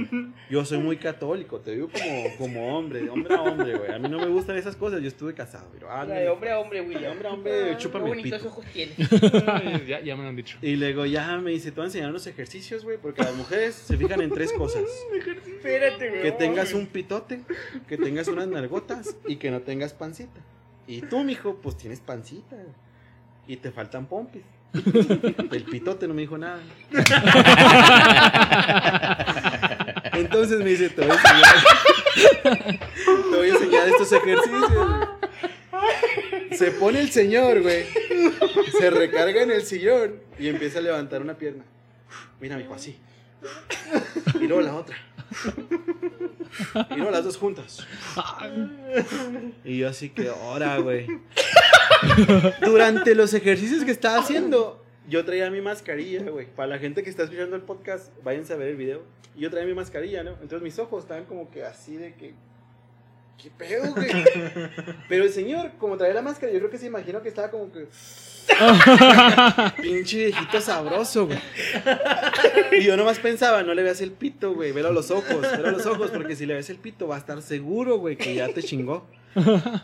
Yo 0.51 0.65
soy 0.65 0.79
muy 0.79 0.97
católico, 0.97 1.61
te 1.61 1.73
digo 1.73 1.89
como, 1.91 2.37
como 2.39 2.77
hombre, 2.79 3.03
de 3.03 3.11
hombre 3.11 3.35
a 3.35 3.43
hombre, 3.43 3.77
güey. 3.79 3.93
A 3.93 3.99
mí 3.99 4.09
no 4.09 4.19
me 4.19 4.27
gustan 4.27 4.57
esas 4.57 4.77
cosas, 4.77 5.01
yo 5.03 5.09
estuve 5.09 5.35
casado, 5.35 5.69
pero 5.73 5.91
ándale. 5.91 6.21
de 6.23 6.29
hombre 6.29 6.51
a 6.51 6.59
hombre. 6.59 6.83
De 6.85 7.09
hombre 7.09 7.29
a 7.29 7.33
hombre, 7.33 7.73
Ah, 7.73 7.77
chúpame 7.79 8.05
qué 8.05 8.11
el 8.11 8.17
bonitos 8.19 8.39
pito. 8.41 8.51
ojos 8.53 8.67
tienes. 8.73 8.97
Ya, 9.87 10.01
ya 10.01 10.17
me 10.17 10.23
lo 10.23 10.29
han 10.29 10.37
dicho. 10.37 10.59
Y 10.63 10.77
luego 10.77 11.07
ya 11.07 11.37
me 11.39 11.51
dice, 11.51 11.71
te 11.71 11.77
voy 11.77 11.85
a 11.85 11.87
enseñar 11.87 12.11
unos 12.11 12.27
ejercicios, 12.27 12.85
güey, 12.85 12.99
porque 12.99 13.23
las 13.23 13.35
mujeres 13.35 13.75
se 13.75 13.97
fijan 13.97 14.21
en 14.21 14.31
tres 14.31 14.53
cosas. 14.53 14.83
Espérate, 15.47 16.09
güey. 16.11 16.23
Que 16.23 16.33
tengas 16.33 16.73
un 16.73 16.87
pitote, 16.87 17.41
que 17.89 17.97
tengas 17.99 18.29
unas 18.29 18.49
nalgotas 18.49 19.17
y 19.27 19.37
que 19.37 19.51
no 19.51 19.61
tengas 19.61 19.93
pancita. 19.93 20.41
Y 20.87 21.01
tú, 21.03 21.23
mijo, 21.25 21.57
pues 21.63 21.77
tienes 21.77 22.01
pancita. 22.01 22.57
Y 23.47 23.57
te 23.57 23.71
faltan 23.73 24.07
pompis. 24.07 24.43
El 25.53 25.65
pitote 25.65 26.09
no 26.09 26.15
me 26.15 26.23
dijo 26.23 26.39
nada. 26.39 26.61
Entonces 30.15 30.61
me 30.61 30.71
dice, 30.71 30.89
te 30.91 31.03
voy 31.03 31.11
a 31.11 31.15
enseñar, 31.15 31.55
te 33.31 33.37
voy 33.37 33.51
a 33.51 33.55
enseñar 33.55 33.89
estos 33.89 34.13
ejercicios. 34.13 34.81
Se 36.53 36.71
pone 36.73 37.01
el 37.01 37.11
señor, 37.11 37.63
güey. 37.63 37.87
Se 38.79 38.91
recarga 38.91 39.43
en 39.43 39.51
el 39.51 39.63
sillón 39.63 40.21
y 40.39 40.49
empieza 40.49 40.79
a 40.79 40.83
levantar 40.83 41.23
una 41.23 41.35
pierna. 41.35 41.65
Mira, 42.41 42.57
mijo, 42.57 42.75
así. 42.75 42.99
Y 44.41 44.47
luego 44.47 44.63
la 44.63 44.75
otra. 44.75 44.97
Y 46.91 46.95
luego 46.95 47.11
las 47.11 47.25
dos 47.25 47.37
juntas. 47.37 47.87
Y 49.65 49.79
yo 49.79 49.89
así 49.89 50.11
que, 50.11 50.29
ahora, 50.29 50.79
güey. 50.79 51.07
Durante 52.65 53.15
los 53.15 53.35
ejercicios 53.35 53.85
que 53.85 53.91
estaba 53.91 54.19
haciendo, 54.19 54.83
yo 55.09 55.25
traía 55.25 55.51
mi 55.51 55.61
mascarilla, 55.61 56.23
güey. 56.31 56.47
Para 56.47 56.69
la 56.69 56.79
gente 56.79 57.03
que 57.03 57.11
está 57.11 57.25
escuchando 57.25 57.57
el 57.57 57.63
podcast, 57.63 58.13
váyanse 58.23 58.53
a 58.53 58.57
ver 58.57 58.69
el 58.69 58.77
video. 58.77 59.03
Yo 59.37 59.51
traía 59.51 59.67
mi 59.67 59.75
mascarilla, 59.75 60.23
¿no? 60.23 60.33
Entonces 60.33 60.63
mis 60.63 60.79
ojos 60.79 61.05
estaban 61.05 61.25
como 61.25 61.51
que 61.51 61.65
así 61.65 61.97
de 61.97 62.15
que... 62.15 62.35
¿Qué 63.43 63.51
pedo, 63.51 63.93
güey? 63.93 64.09
Pero 65.09 65.25
el 65.25 65.33
señor, 65.33 65.73
como 65.79 65.97
traía 65.97 66.15
la 66.15 66.23
máscara, 66.23 66.53
yo 66.53 66.59
creo 66.59 66.71
que 66.71 66.79
se 66.79 66.87
imaginó 66.87 67.23
que 67.23 67.29
estaba 67.29 67.51
como 67.51 67.73
que... 67.73 67.89
Pinche 69.83 70.27
viejito 70.27 70.61
sabroso, 70.61 71.27
güey. 71.27 71.39
Y 72.73 72.83
yo 72.83 72.97
nomás 72.97 73.19
pensaba, 73.19 73.63
no 73.63 73.73
le 73.75 73.83
veas 73.83 74.01
el 74.01 74.13
pito, 74.13 74.55
güey. 74.55 74.73
Velo 74.73 74.89
a 74.89 74.93
los 74.93 75.11
ojos, 75.11 75.41
velo 75.41 75.69
a 75.69 75.73
los 75.73 75.87
ojos, 75.87 76.11
porque 76.11 76.37
si 76.37 76.45
le 76.47 76.55
ves 76.55 76.69
el 76.71 76.77
pito 76.77 77.09
va 77.09 77.17
a 77.17 77.19
estar 77.19 77.41
seguro, 77.41 77.99
güey, 77.99 78.17
que 78.17 78.35
ya 78.35 78.49
te 78.49 78.63
chingó. 78.63 79.07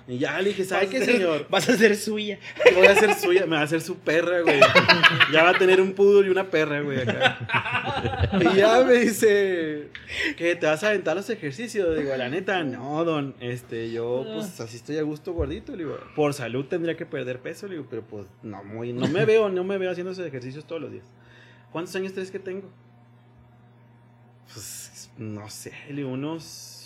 Y 0.06 0.18
ya 0.18 0.40
le 0.40 0.50
dije, 0.50 0.64
¿sabe 0.64 0.88
qué, 0.88 1.04
señor? 1.04 1.46
Vas 1.48 1.68
a 1.68 1.76
ser 1.76 1.96
suya. 1.96 2.38
Voy 2.74 2.86
a 2.86 2.92
hacer 2.92 3.14
suya, 3.14 3.46
me 3.46 3.56
va 3.56 3.62
a 3.62 3.64
hacer 3.64 3.80
su 3.80 3.96
perra, 3.96 4.40
güey. 4.40 4.60
Ya 5.32 5.44
va 5.44 5.50
a 5.50 5.58
tener 5.58 5.80
un 5.80 5.92
poodle 5.94 6.26
y 6.26 6.30
una 6.30 6.50
perra, 6.50 6.80
güey, 6.80 7.00
acá. 7.00 8.32
Y 8.38 8.56
ya 8.56 8.84
me 8.84 8.94
dice, 8.94 9.88
que 10.36 10.56
te 10.56 10.66
vas 10.66 10.82
a 10.84 10.88
aventar 10.88 11.16
los 11.16 11.28
ejercicios. 11.30 11.96
Digo, 11.96 12.14
la 12.16 12.28
neta, 12.28 12.62
no, 12.64 13.04
don. 13.04 13.34
Este, 13.40 13.90
yo, 13.90 14.24
pues, 14.34 14.60
así 14.60 14.76
estoy 14.76 14.98
a 14.98 15.02
gusto 15.02 15.32
gordito. 15.32 15.72
Le 15.72 15.84
digo, 15.84 15.98
por 16.14 16.34
salud 16.34 16.66
tendría 16.66 16.96
que 16.96 17.06
perder 17.06 17.40
peso. 17.40 17.66
Le 17.66 17.76
digo, 17.76 17.86
pero 17.88 18.02
pues, 18.02 18.26
no, 18.42 18.62
muy, 18.64 18.92
no 18.92 19.08
me 19.08 19.24
veo, 19.24 19.48
no 19.48 19.64
me 19.64 19.78
veo 19.78 19.90
haciendo 19.90 20.12
esos 20.12 20.26
ejercicios 20.26 20.66
todos 20.66 20.82
los 20.82 20.92
días. 20.92 21.04
¿Cuántos 21.72 21.94
años 21.96 22.12
crees 22.12 22.30
que 22.30 22.38
tengo? 22.38 22.70
Pues, 24.52 25.10
no 25.18 25.48
sé, 25.50 25.72
le 25.88 25.96
digo, 25.96 26.10
unos... 26.10 26.77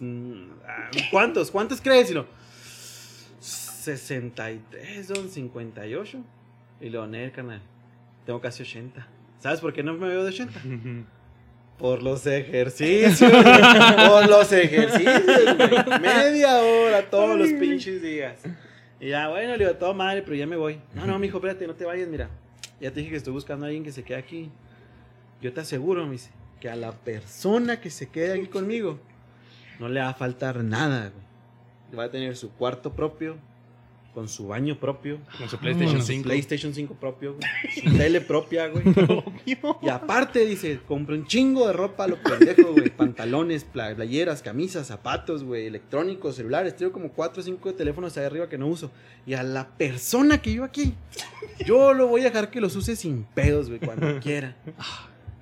mm, 0.00 0.50
ah, 0.66 0.90
¿Cuántos? 1.10 1.50
¿Cuántos 1.50 1.80
crees? 1.80 2.10
Y 2.10 2.14
lo, 2.14 2.26
63, 3.40 5.08
don, 5.08 5.28
58. 5.28 6.18
Y 6.80 6.90
lo, 6.90 7.06
"Nel, 7.06 7.32
carnal, 7.32 7.60
tengo 8.26 8.40
casi 8.40 8.62
80. 8.62 9.06
¿Sabes 9.40 9.60
por 9.60 9.72
qué 9.72 9.82
no 9.82 9.94
me 9.94 10.08
veo 10.08 10.24
de 10.24 10.30
80? 10.30 10.60
Por 11.78 12.02
los 12.02 12.26
ejercicios. 12.26 13.30
por 14.08 14.28
los 14.28 14.52
ejercicios, 14.52 15.22
güey. 15.56 16.00
Media 16.00 16.56
hora 16.58 17.08
todos 17.08 17.38
los 17.38 17.52
pinches 17.52 18.02
días. 18.02 18.40
Y 18.98 19.10
ya, 19.10 19.28
bueno, 19.28 19.52
le 19.52 19.64
digo, 19.64 19.76
todo 19.76 19.94
madre, 19.94 20.22
pero 20.22 20.34
ya 20.34 20.44
me 20.44 20.56
voy. 20.56 20.80
No, 20.92 21.06
no, 21.06 21.16
mijo, 21.20 21.38
espérate, 21.38 21.68
no 21.68 21.76
te 21.76 21.84
vayas, 21.84 22.08
mira. 22.08 22.28
Ya 22.80 22.90
te 22.90 22.98
dije 22.98 23.10
que 23.12 23.16
estoy 23.18 23.32
buscando 23.32 23.64
a 23.64 23.68
alguien 23.68 23.84
que 23.84 23.92
se 23.92 24.02
quede 24.02 24.18
aquí. 24.18 24.50
Yo 25.40 25.52
te 25.52 25.60
aseguro, 25.60 26.04
me 26.04 26.12
dice, 26.12 26.30
que 26.58 26.68
a 26.68 26.74
la 26.74 26.90
persona 26.90 27.80
que 27.80 27.90
se 27.90 28.08
quede 28.08 28.32
aquí 28.32 28.48
conmigo 28.48 28.98
no 29.78 29.88
le 29.88 30.00
va 30.00 30.08
a 30.10 30.14
faltar 30.14 30.62
nada, 30.64 31.10
güey. 31.10 31.98
Va 31.98 32.04
a 32.04 32.10
tener 32.10 32.36
su 32.36 32.50
cuarto 32.52 32.92
propio, 32.92 33.36
con 34.14 34.28
su 34.28 34.48
baño 34.48 34.78
propio, 34.80 35.18
Con 35.38 35.48
su 35.48 35.58
PlayStation 35.58 35.96
con 35.98 36.00
su 36.06 36.12
5. 36.12 36.22
PlayStation 36.24 36.74
5 36.74 36.94
propio, 36.94 37.34
güey, 37.36 37.82
su 37.90 37.96
tele 37.96 38.20
propia, 38.20 38.66
güey. 38.68 38.82
Y 39.82 39.88
aparte, 39.88 40.44
dice, 40.44 40.80
compra 40.86 41.14
un 41.14 41.26
chingo 41.26 41.66
de 41.68 41.72
ropa 41.72 42.06
lo 42.08 42.16
pendejo, 42.22 42.72
güey. 42.72 42.90
Pantalones, 42.90 43.64
pla- 43.64 43.94
playeras, 43.94 44.42
camisas, 44.42 44.88
zapatos, 44.88 45.44
güey, 45.44 45.66
electrónicos, 45.66 46.34
celulares. 46.36 46.74
Tengo 46.76 46.90
como 46.92 47.10
4 47.10 47.40
o 47.40 47.44
5 47.44 47.74
teléfonos 47.74 48.16
ahí 48.18 48.24
arriba 48.24 48.48
que 48.48 48.58
no 48.58 48.66
uso. 48.66 48.90
Y 49.24 49.34
a 49.34 49.42
la 49.42 49.68
persona 49.68 50.42
que 50.42 50.52
yo 50.52 50.64
aquí, 50.64 50.94
yo 51.64 51.94
lo 51.94 52.08
voy 52.08 52.22
a 52.22 52.24
dejar 52.24 52.50
que 52.50 52.60
los 52.60 52.74
use 52.76 52.96
sin 52.96 53.22
pedos, 53.22 53.68
güey, 53.68 53.78
cuando 53.80 54.18
quiera. 54.20 54.56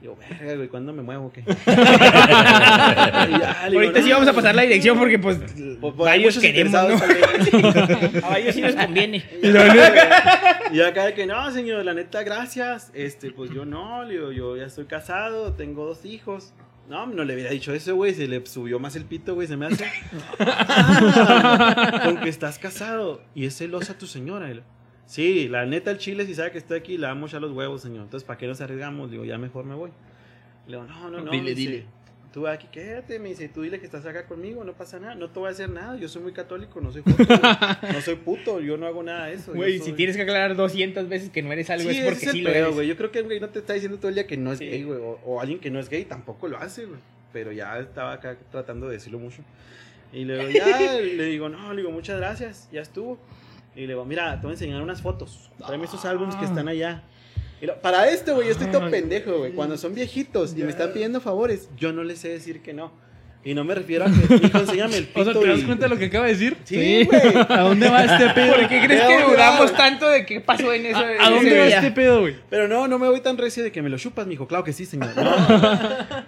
Yo, 0.06 0.14
verga, 0.14 0.54
güey, 0.54 0.68
¿cuándo 0.68 0.92
me 0.92 1.02
muevo 1.02 1.32
qué? 1.32 1.42
Ya, 1.66 3.66
digo, 3.68 3.80
Ahorita 3.80 4.00
sí 4.00 4.08
"No, 4.08 4.14
vamos 4.14 4.28
a 4.28 4.32
pasar 4.34 4.54
la 4.54 4.62
dirección 4.62 4.96
porque, 4.96 5.18
pues, 5.18 5.38
pues, 5.38 5.52
pues, 5.80 5.94
hay 5.94 6.22
varios 6.22 6.36
muchos 6.36 6.42
queremos, 6.42 6.72
¿no? 6.72 6.78
A 8.24 8.28
varios 8.30 8.54
sí 8.54 8.60
nos 8.60 8.76
conviene. 8.76 9.24
Y 10.72 10.80
acá 10.80 11.06
de 11.06 11.14
que 11.14 11.26
no, 11.26 11.50
señor, 11.50 11.84
la 11.84 11.92
neta, 11.94 12.22
gracias. 12.22 12.92
Este, 12.94 13.32
pues 13.32 13.50
yo 13.50 13.64
no, 13.64 14.04
le 14.04 14.12
digo, 14.14 14.30
yo 14.30 14.56
ya 14.56 14.66
estoy 14.66 14.84
casado, 14.84 15.54
tengo 15.54 15.84
dos 15.86 16.04
hijos. 16.04 16.54
No, 16.88 17.04
no 17.06 17.24
le 17.24 17.34
hubiera 17.34 17.50
dicho 17.50 17.74
eso, 17.74 17.96
güey. 17.96 18.14
Se 18.14 18.28
le 18.28 18.46
subió 18.46 18.78
más 18.78 18.94
el 18.94 19.06
pito, 19.06 19.34
güey. 19.34 19.48
Se 19.48 19.56
me 19.56 19.66
hace. 19.66 19.86
Ah, 20.38 22.00
con 22.04 22.18
que 22.18 22.28
estás 22.28 22.60
casado 22.60 23.22
y 23.34 23.46
es 23.46 23.58
celosa 23.58 23.98
tu 23.98 24.06
señora. 24.06 24.48
Sí, 25.06 25.48
la 25.48 25.64
neta, 25.66 25.90
el 25.92 25.98
chile, 25.98 26.26
si 26.26 26.34
sabe 26.34 26.50
que 26.50 26.58
estoy 26.58 26.78
aquí, 26.78 26.98
le 26.98 27.06
vamos 27.06 27.32
a 27.34 27.40
los 27.40 27.52
huevos, 27.52 27.80
señor. 27.82 28.02
Entonces, 28.04 28.26
¿para 28.26 28.38
qué 28.38 28.46
nos 28.46 28.60
arriesgamos? 28.60 29.10
Digo, 29.10 29.24
ya 29.24 29.38
mejor 29.38 29.64
me 29.64 29.74
voy. 29.74 29.90
Le 30.66 30.76
digo, 30.76 30.84
no, 30.88 31.10
no, 31.10 31.20
no. 31.20 31.30
Dile, 31.30 31.54
dice, 31.54 31.70
dile. 31.70 31.84
Tú 32.32 32.46
aquí, 32.48 32.66
quédate, 32.70 33.18
me 33.18 33.30
dice, 33.30 33.48
tú 33.48 33.62
dile 33.62 33.78
que 33.78 33.86
estás 33.86 34.04
acá 34.04 34.26
conmigo, 34.26 34.62
no 34.62 34.74
pasa 34.74 34.98
nada, 34.98 35.14
no 35.14 35.30
te 35.30 35.38
voy 35.38 35.48
a 35.48 35.52
hacer 35.52 35.70
nada, 35.70 35.96
yo 35.96 36.06
soy 36.06 36.20
muy 36.20 36.32
católico, 36.32 36.82
no 36.82 36.92
soy 36.92 37.00
puto, 37.00 37.24
no 37.92 38.00
soy 38.02 38.16
puto, 38.16 38.60
yo 38.60 38.76
no 38.76 38.86
hago 38.86 39.02
nada 39.02 39.26
de 39.28 39.34
eso. 39.36 39.54
Güey, 39.54 39.78
soy- 39.78 39.86
si 39.86 39.92
tienes 39.94 40.16
que 40.16 40.22
aclarar 40.22 40.54
200 40.54 41.08
veces 41.08 41.30
que 41.30 41.40
no 41.42 41.50
eres 41.52 41.70
algo 41.70 41.88
Sí, 41.88 41.96
es 41.96 42.04
porque 42.04 42.26
es 42.26 42.32
sí 42.32 42.42
lo 42.42 42.50
pedo, 42.50 42.64
eres. 42.64 42.74
güey. 42.74 42.88
Yo 42.88 42.96
creo 42.98 43.10
que 43.10 43.20
el 43.20 43.24
güey 43.24 43.40
no 43.40 43.48
te 43.48 43.60
está 43.60 43.72
diciendo 43.72 43.96
todo 43.96 44.10
el 44.10 44.16
día 44.16 44.26
que 44.26 44.36
no 44.36 44.52
es 44.52 44.58
Sí. 44.58 44.66
gay, 44.68 44.82
güey. 44.82 44.98
O, 44.98 45.18
o 45.24 45.40
alguien 45.40 45.60
que 45.60 45.70
no 45.70 45.78
es 45.80 45.88
gay 45.88 46.04
tampoco 46.04 46.46
lo 46.48 46.58
hace, 46.58 46.84
güey. 46.84 47.00
Pero 47.32 47.52
ya 47.52 47.78
estaba 47.78 48.12
acá 48.12 48.36
tratando 48.50 48.86
de 48.88 48.94
decirlo 48.94 49.18
mucho. 49.18 49.42
Y 50.12 50.24
luego 50.26 50.50
ya 50.50 50.66
le 51.00 51.24
digo, 51.24 51.48
no, 51.48 51.72
le 51.72 51.80
digo, 51.80 51.90
muchas 51.92 52.18
gracias, 52.18 52.68
ya 52.70 52.82
estuvo. 52.82 53.18
Y 53.76 53.82
le 53.82 53.88
digo, 53.88 54.04
mira, 54.04 54.34
te 54.40 54.42
voy 54.46 54.50
a 54.52 54.54
enseñar 54.54 54.80
unas 54.82 55.02
fotos. 55.02 55.50
Tráeme 55.64 55.84
estos 55.84 56.04
álbumes 56.06 56.34
que 56.36 56.44
están 56.46 56.66
allá. 56.68 57.02
Y 57.60 57.66
lo- 57.66 57.80
para 57.80 58.08
esto, 58.08 58.34
güey, 58.34 58.46
yo 58.48 58.52
estoy 58.52 58.68
todo 58.68 58.90
pendejo, 58.90 59.38
güey. 59.38 59.52
Cuando 59.52 59.76
son 59.76 59.94
viejitos 59.94 60.52
y 60.56 60.62
me 60.62 60.70
están 60.70 60.92
pidiendo 60.92 61.20
favores, 61.20 61.68
yo 61.76 61.92
no 61.92 62.02
les 62.02 62.18
sé 62.18 62.28
decir 62.30 62.62
que 62.62 62.72
no. 62.72 62.90
Y 63.44 63.54
no 63.54 63.62
me 63.62 63.76
refiero 63.76 64.04
a 64.06 64.08
que, 64.08 64.34
hijo, 64.46 64.58
enséñame 64.58 64.96
el 64.96 65.04
O 65.04 65.06
pito. 65.20 65.32
sea, 65.32 65.40
¿te 65.40 65.46
das 65.46 65.60
cuenta 65.62 65.84
de 65.84 65.88
lo 65.90 65.98
que 65.98 66.06
acaba 66.06 66.26
de 66.26 66.32
decir? 66.32 66.56
Sí, 66.64 67.04
güey. 67.04 67.20
¿A 67.48 67.60
dónde 67.60 67.88
va 67.88 68.04
este 68.04 68.30
pedo? 68.30 68.56
¿Por 68.56 68.68
qué 68.68 68.80
crees 68.84 69.02
¿A 69.02 69.06
que 69.06 69.22
dudamos 69.22 69.72
tanto 69.72 70.08
de 70.08 70.26
qué 70.26 70.40
pasó 70.40 70.72
en 70.72 70.86
eso? 70.86 71.08
en 71.08 71.20
¿A 71.20 71.30
dónde 71.30 71.56
va 71.60 71.66
este 71.68 71.90
pedo, 71.92 72.20
güey? 72.22 72.34
Pero 72.50 72.66
no, 72.66 72.88
no 72.88 72.98
me 72.98 73.06
voy 73.08 73.20
tan 73.20 73.38
recio 73.38 73.62
de 73.62 73.70
que 73.70 73.82
me 73.82 73.88
lo 73.88 73.98
chupas, 73.98 74.26
mijo. 74.26 74.48
Claro 74.48 74.64
que 74.64 74.72
sí, 74.72 74.84
señor. 74.84 75.10
No. 75.16 75.36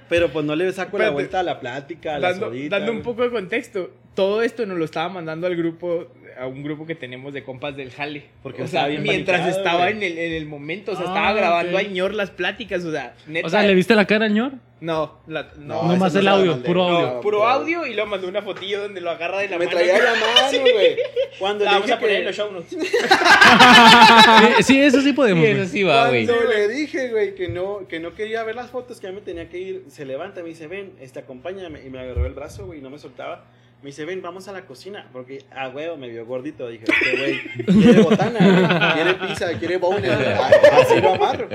Pero 0.08 0.30
pues 0.32 0.44
no 0.44 0.54
le 0.54 0.72
saco 0.72 0.96
la 0.98 1.10
vuelta 1.10 1.40
a 1.40 1.42
la 1.42 1.58
plática, 1.58 2.14
a 2.14 2.18
la 2.20 2.30
Dando, 2.30 2.46
sodita, 2.46 2.76
dando 2.78 2.92
un 2.92 3.02
poco 3.02 3.22
de 3.22 3.30
contexto, 3.30 3.90
todo 4.14 4.40
esto 4.42 4.64
nos 4.66 4.78
lo 4.78 4.84
estaba 4.84 5.08
mandando 5.08 5.46
al 5.48 5.56
grupo, 5.56 6.06
a 6.38 6.46
un 6.46 6.62
grupo 6.62 6.86
que 6.86 6.94
tenemos 6.94 7.32
de 7.32 7.42
compas 7.42 7.76
del 7.76 7.90
jale. 7.90 8.24
Porque 8.42 8.62
o 8.62 8.64
estaba 8.64 8.84
sea, 8.84 8.90
bien 8.90 9.02
mientras 9.02 9.46
estaba 9.48 9.90
en 9.90 10.02
el, 10.02 10.16
en 10.18 10.32
el 10.34 10.46
momento, 10.46 10.92
o 10.92 10.94
sea, 10.96 11.04
Ah, 11.06 11.08
estaba 11.08 11.32
grabando 11.32 11.78
a 11.78 11.82
ñor 11.82 12.14
las 12.14 12.30
pláticas, 12.30 12.84
o 12.84 12.92
sea, 12.92 13.14
neta. 13.26 13.46
O 13.46 13.50
sea, 13.50 13.62
¿le 13.62 13.74
viste 13.74 13.94
la 13.94 14.06
cara 14.06 14.26
al 14.26 14.34
ñor? 14.34 14.52
No, 14.80 15.18
la- 15.26 15.50
no, 15.58 15.82
No, 15.82 15.88
Nomás 15.92 16.12
ese 16.12 16.20
el 16.20 16.26
no 16.26 16.30
audio, 16.30 16.62
puro 16.62 16.88
no, 16.88 16.96
audio. 16.98 17.20
puro 17.20 17.48
audio 17.48 17.84
y 17.84 17.94
luego 17.94 18.10
mandó 18.10 18.28
una 18.28 18.42
fotillo 18.42 18.80
donde 18.82 19.00
lo 19.00 19.10
agarra 19.10 19.38
de 19.40 19.48
la 19.48 19.58
Me 19.58 19.64
mano. 19.66 19.76
traía 19.76 19.98
la 19.98 20.10
mano, 20.12 20.60
güey. 20.72 20.96
Cuando 21.40 21.64
La 21.64 21.72
le 21.72 21.74
vamos 21.80 21.86
dije 21.86 21.96
a 21.96 21.98
poner 22.00 22.14
que- 22.14 22.20
en 22.20 22.24
los 22.26 22.36
show 22.36 22.52
notes. 22.52 22.68
Sí, 22.70 22.78
sí, 24.62 24.80
eso 24.80 25.00
sí 25.00 25.12
podemos. 25.12 25.44
Sí, 25.44 25.50
güey. 25.52 25.62
eso 25.62 25.72
sí 25.72 25.82
va, 25.82 26.08
güey. 26.08 26.26
Cuando 26.26 26.44
le 26.48 26.68
dije, 26.68 27.08
güey, 27.10 27.34
que 27.34 27.48
no, 27.48 27.88
que 27.88 27.98
no 28.00 28.14
quería 28.14 28.44
ver 28.44 28.54
las 28.54 28.70
fotos, 28.70 29.00
que 29.00 29.08
ya 29.08 29.12
me 29.12 29.20
tenía 29.20 29.48
que 29.48 29.58
ir, 29.58 29.84
se 29.88 30.04
levanta, 30.04 30.42
me 30.42 30.48
dice, 30.50 30.66
ven, 30.68 30.92
este, 31.00 31.18
acompáñame. 31.20 31.84
Y 31.84 31.90
me 31.90 31.98
agarró 31.98 32.24
el 32.26 32.34
brazo, 32.34 32.66
güey, 32.66 32.78
y 32.78 32.82
no 32.82 32.90
me 32.90 32.98
soltaba. 32.98 33.44
Me 33.80 33.90
dice, 33.90 34.04
ven, 34.04 34.20
vamos 34.20 34.48
a 34.48 34.52
la 34.52 34.66
cocina. 34.66 35.08
Porque, 35.12 35.44
ah, 35.52 35.68
huevo, 35.68 35.96
me 35.96 36.08
vio 36.08 36.26
gordito. 36.26 36.68
Dije, 36.68 36.84
este 36.88 37.16
güey 37.16 37.40
quiere 37.64 38.02
botana, 38.02 38.94
quiere 38.94 39.14
pizza, 39.14 39.58
quiere 39.58 39.76
boner. 39.76 40.10
Así 40.10 41.00
lo 41.00 41.14
amarro. 41.14 41.48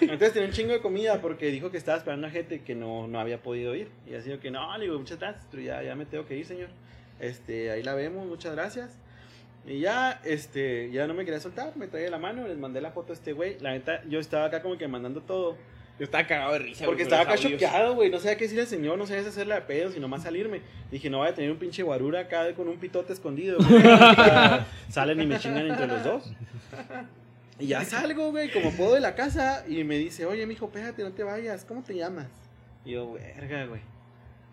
Entonces 0.00 0.32
tenía 0.32 0.48
un 0.48 0.54
chingo 0.54 0.72
de 0.72 0.80
comida 0.80 1.20
porque 1.20 1.46
dijo 1.46 1.70
que 1.72 1.76
estaba 1.76 1.98
esperando 1.98 2.28
a 2.28 2.30
gente 2.30 2.62
que 2.62 2.76
no, 2.76 3.08
no 3.08 3.18
había 3.18 3.42
podido 3.42 3.74
ir. 3.74 3.88
Y 4.06 4.14
así 4.14 4.30
que, 4.38 4.50
no, 4.52 4.76
le 4.78 4.84
digo, 4.84 4.98
muchas 4.98 5.18
gracias, 5.18 5.44
ya, 5.52 5.82
ya 5.82 5.96
me 5.96 6.06
tengo 6.06 6.26
que 6.26 6.36
ir, 6.36 6.46
señor. 6.46 6.68
Este, 7.18 7.70
ahí 7.70 7.82
la 7.82 7.94
vemos, 7.94 8.24
muchas 8.26 8.54
gracias. 8.54 8.96
Y 9.66 9.80
ya, 9.80 10.20
este, 10.24 10.90
ya 10.90 11.06
no 11.06 11.14
me 11.14 11.24
quería 11.24 11.40
soltar, 11.40 11.76
me 11.76 11.88
traía 11.88 12.10
la 12.10 12.18
mano, 12.18 12.46
les 12.46 12.58
mandé 12.58 12.80
la 12.80 12.92
foto 12.92 13.12
a 13.12 13.16
este 13.16 13.32
güey. 13.32 13.58
La 13.60 13.72
neta, 13.72 14.02
yo 14.08 14.20
estaba 14.20 14.46
acá 14.46 14.62
como 14.62 14.76
que 14.76 14.86
mandando 14.86 15.22
todo. 15.22 15.56
Yo 15.98 16.04
estaba 16.04 16.26
cagado 16.26 16.52
de 16.54 16.58
risa. 16.58 16.84
Porque 16.86 17.04
estaba 17.04 17.22
acá 17.22 17.36
choqueado, 17.36 17.94
güey. 17.94 18.10
No 18.10 18.18
sabía 18.18 18.36
qué 18.36 18.44
decirle 18.44 18.62
al 18.62 18.68
señor, 18.68 18.98
no 18.98 19.06
sabía 19.06 19.22
si 19.22 19.28
hacerle 19.28 19.54
de 19.54 19.60
pedo, 19.62 19.92
sino 19.92 20.08
más 20.08 20.24
salirme. 20.24 20.60
Dije, 20.90 21.08
no 21.08 21.20
vaya 21.20 21.32
a 21.32 21.34
tener 21.34 21.52
un 21.52 21.58
pinche 21.58 21.84
guarura 21.84 22.20
acá 22.20 22.52
con 22.54 22.68
un 22.68 22.78
pitote 22.78 23.12
escondido. 23.12 23.58
güey. 23.58 23.82
Salen 24.88 25.20
y 25.20 25.26
me 25.26 25.38
chingan 25.38 25.66
entre 25.66 25.86
los 25.86 26.02
dos. 26.02 26.32
Y 27.60 27.68
ya 27.68 27.84
salgo, 27.84 28.32
güey, 28.32 28.50
como 28.50 28.72
puedo 28.72 28.94
de 28.94 29.00
la 29.00 29.14
casa. 29.14 29.64
Y 29.68 29.84
me 29.84 29.96
dice, 29.96 30.26
oye, 30.26 30.44
mijo, 30.46 30.66
espérate, 30.66 31.04
no 31.04 31.12
te 31.12 31.22
vayas. 31.22 31.64
¿Cómo 31.64 31.84
te 31.84 31.94
llamas? 31.94 32.26
Y 32.84 32.92
yo, 32.92 33.12
verga, 33.12 33.66
güey. 33.66 33.80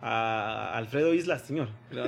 A 0.02 0.78
Alfredo 0.78 1.14
Islas, 1.14 1.42
señor. 1.42 1.70
No, 1.92 2.08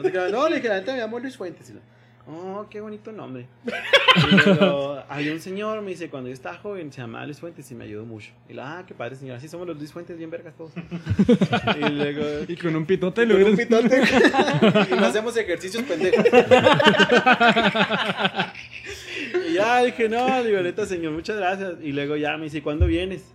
le 0.50 0.56
dije, 0.56 0.68
la 0.68 0.80
neta 0.80 0.94
me 0.94 1.00
llamo 1.00 1.20
Luis 1.20 1.38
Fuentes. 1.38 1.70
Y 1.70 1.74
lo, 1.74 1.80
Oh, 2.26 2.66
qué 2.70 2.80
bonito 2.82 3.12
nombre. 3.12 3.48
Y 4.16 4.36
luego, 4.36 5.04
había 5.10 5.34
un 5.34 5.40
señor, 5.40 5.82
me 5.82 5.90
dice, 5.90 6.08
cuando 6.08 6.30
yo 6.30 6.36
estaba 6.36 6.56
joven, 6.58 6.94
se 6.94 7.02
llamaba 7.02 7.26
Luis 7.26 7.40
Fuentes 7.40 7.70
y 7.72 7.74
me 7.74 7.86
ayudó 7.86 8.06
mucho. 8.06 8.32
Y 8.48 8.54
lo, 8.54 8.62
ah, 8.64 8.84
qué 8.86 8.94
padre, 8.94 9.16
señor. 9.16 9.38
Así 9.38 9.48
somos 9.48 9.66
los 9.66 9.76
Luis 9.76 9.91
Fuentes, 9.91 10.16
bien 10.20 10.30
vergas 10.30 10.54
todos. 10.56 10.72
Y 11.80 11.90
luego, 11.90 12.45
Y 12.48 12.56
con 12.56 12.76
un 12.76 12.86
pitote 12.86 13.28
con 13.28 13.44
un 13.44 13.58
pitote. 13.58 14.02
y 14.91 14.94
no 14.94 15.06
hacemos 15.06 15.36
ejercicios 15.36 15.82
pendejos. 15.84 16.26
y 19.50 19.54
ya 19.54 19.82
dije, 19.84 20.08
no, 20.08 20.44
digo, 20.44 20.62
neta, 20.62 20.86
señor, 20.86 21.12
muchas 21.12 21.38
gracias. 21.38 21.74
Y 21.82 21.91
luego 21.91 22.16
ya 22.16 22.38
me 22.38 22.44
dice, 22.44 22.62
¿cuándo 22.62 22.86
vienes? 22.86 23.34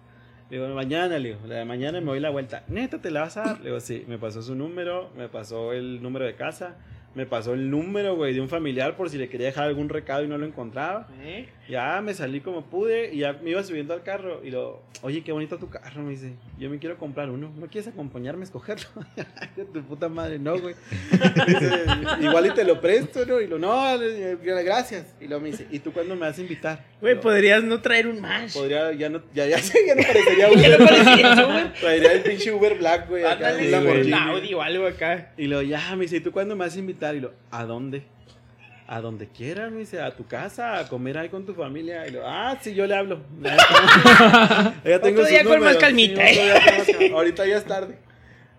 Le 0.49 0.59
digo, 0.59 0.75
mañana, 0.75 1.19
le 1.19 1.31
digo, 1.31 1.41
la 1.47 1.57
de 1.57 1.65
mañana 1.65 2.01
me 2.01 2.07
doy 2.07 2.21
la 2.21 2.31
vuelta. 2.31 2.63
Neta, 2.69 3.01
¿te 3.03 3.11
la 3.11 3.23
vas 3.23 3.37
a 3.37 3.43
dar? 3.43 3.59
Le 3.59 3.67
digo, 3.67 3.81
sí, 3.81 4.05
me 4.07 4.19
pasó 4.19 4.43
su 4.43 4.55
número, 4.55 5.11
me 5.17 5.29
pasó 5.29 5.73
el 5.73 6.01
número 6.01 6.25
de 6.25 6.37
casa, 6.37 6.77
me 7.15 7.27
pasó 7.27 7.55
el 7.55 7.71
número, 7.71 8.17
güey, 8.17 8.35
de 8.35 8.41
un 8.41 8.49
familiar 8.49 8.97
por 8.97 9.11
si 9.11 9.19
le 9.19 9.29
quería 9.29 9.49
dejar 9.49 9.65
algún 9.65 9.89
recado 9.89 10.25
y 10.25 10.29
no 10.29 10.39
lo 10.39 10.47
encontraba. 10.47 11.09
¿Eh? 11.23 11.49
Ya 11.69 12.01
me 12.01 12.15
salí 12.15 12.41
como 12.41 12.63
pude 12.65 13.13
y 13.13 13.19
ya 13.19 13.35
me 13.35 13.51
iba 13.51 13.63
subiendo 13.63 13.93
al 13.93 14.03
carro 14.03 14.41
y 14.43 14.51
lo, 14.51 14.81
oye, 15.03 15.23
qué 15.23 15.33
bonito 15.33 15.59
tu 15.59 15.69
carro, 15.69 16.03
me 16.03 16.11
dice, 16.11 16.33
yo 16.59 16.71
me 16.71 16.79
quiero 16.79 16.97
comprar 16.97 17.29
uno, 17.29 17.53
¿no 17.59 17.67
quieres 17.67 17.89
acompañarme 17.89 18.43
a 18.43 18.45
escogerlo? 18.45 18.87
de 19.57 19.65
tu 19.67 19.83
puta 19.83 20.09
madre, 20.09 20.39
no, 20.39 20.59
güey. 20.59 20.75
Dice, 21.47 21.85
igual 22.23 22.47
y 22.47 22.51
te 22.51 22.65
lo 22.65 22.81
presto, 22.81 23.27
¿no? 23.27 23.41
Y 23.41 23.47
lo, 23.47 23.59
no, 23.59 23.97
le- 23.99 24.37
gracias. 24.65 25.15
Y 25.21 25.27
luego 25.27 25.43
me 25.43 25.51
dice, 25.51 25.67
¿y 25.71 25.79
tú 25.81 25.93
cuándo 25.93 26.15
me 26.15 26.23
vas 26.23 26.39
a 26.39 26.41
invitar? 26.41 26.85
Güey, 27.01 27.17
Lo, 27.17 27.21
podrías 27.21 27.63
no 27.63 27.81
traer 27.83 28.07
un 28.07 28.21
más. 28.21 28.55
Podría, 28.55 28.93
ya 28.93 29.09
no, 29.11 29.21
ya, 29.35 29.47
ya 29.47 29.59
ya 29.61 29.95
no 29.95 30.03
parecería 30.03 30.49
¿Qué 30.51 30.57
le 30.69 30.77
Uber. 30.77 30.79
parecía 30.89 31.33
eso, 31.33 31.47
güey? 31.53 31.73
Traería 31.75 32.13
el 32.13 32.23
pinche 32.23 32.53
Uber 32.53 32.79
Black, 32.79 33.09
güey, 33.09 33.25
Ándale, 33.25 34.03
un 34.07 34.15
Audi 34.15 34.55
o 34.55 34.63
algo 34.63 34.87
acá. 34.87 35.33
Y 35.37 35.47
luego 35.47 35.63
ya 35.63 35.95
me 35.97 36.03
dice, 36.03 36.17
¿y 36.17 36.21
tú 36.21 36.33
cuándo 36.33 36.57
me 36.57 36.65
vas 36.65 36.77
a 36.77 36.79
invitar? 36.79 37.15
Y 37.15 37.21
lo, 37.21 37.33
¿a 37.51 37.65
dónde? 37.65 38.03
A 38.91 39.03
donde 39.03 39.29
quieras, 39.29 39.71
me 39.71 39.81
dice, 39.81 40.01
a 40.01 40.17
tu 40.17 40.27
casa, 40.27 40.79
a 40.79 40.89
comer 40.89 41.19
ahí 41.19 41.29
con 41.29 41.45
tu 41.45 41.53
familia. 41.53 42.09
Y 42.09 42.11
lo, 42.11 42.27
ah, 42.27 42.57
sí, 42.61 42.75
yo 42.75 42.87
le 42.87 42.97
hablo. 42.97 43.21
Ya 44.85 45.01
tengo 45.01 45.21
Otro 45.21 45.27
día 45.27 45.45
con 45.45 45.61
más 45.61 45.77
calmita, 45.77 46.27
Sí, 46.27 46.39
¿eh? 46.39 47.13
Ahorita 47.13 47.47
ya 47.47 47.59
es 47.59 47.65
tarde. 47.65 47.99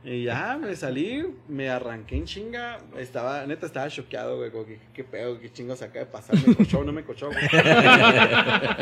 Y 0.02 0.24
ya 0.24 0.58
me 0.58 0.74
salí, 0.78 1.26
me 1.50 1.70
arranqué 1.70 2.16
en 2.16 2.24
chinga. 2.26 2.78
Estaba, 2.98 3.46
neta, 3.46 3.66
estaba 3.66 3.90
choqueado, 3.90 4.38
güey. 4.38 4.50
Como 4.50 4.66
que, 4.66 4.80
qué 4.94 5.04
pedo, 5.04 5.38
qué 5.42 5.52
chingos 5.52 5.82
acaba 5.82 6.06
de 6.06 6.12
pasar. 6.12 6.38
¿Me 6.48 6.56
cochó 6.56 6.84
no 6.86 6.94
me 6.94 7.04
cochó, 7.04 7.28
güey? 7.28 7.38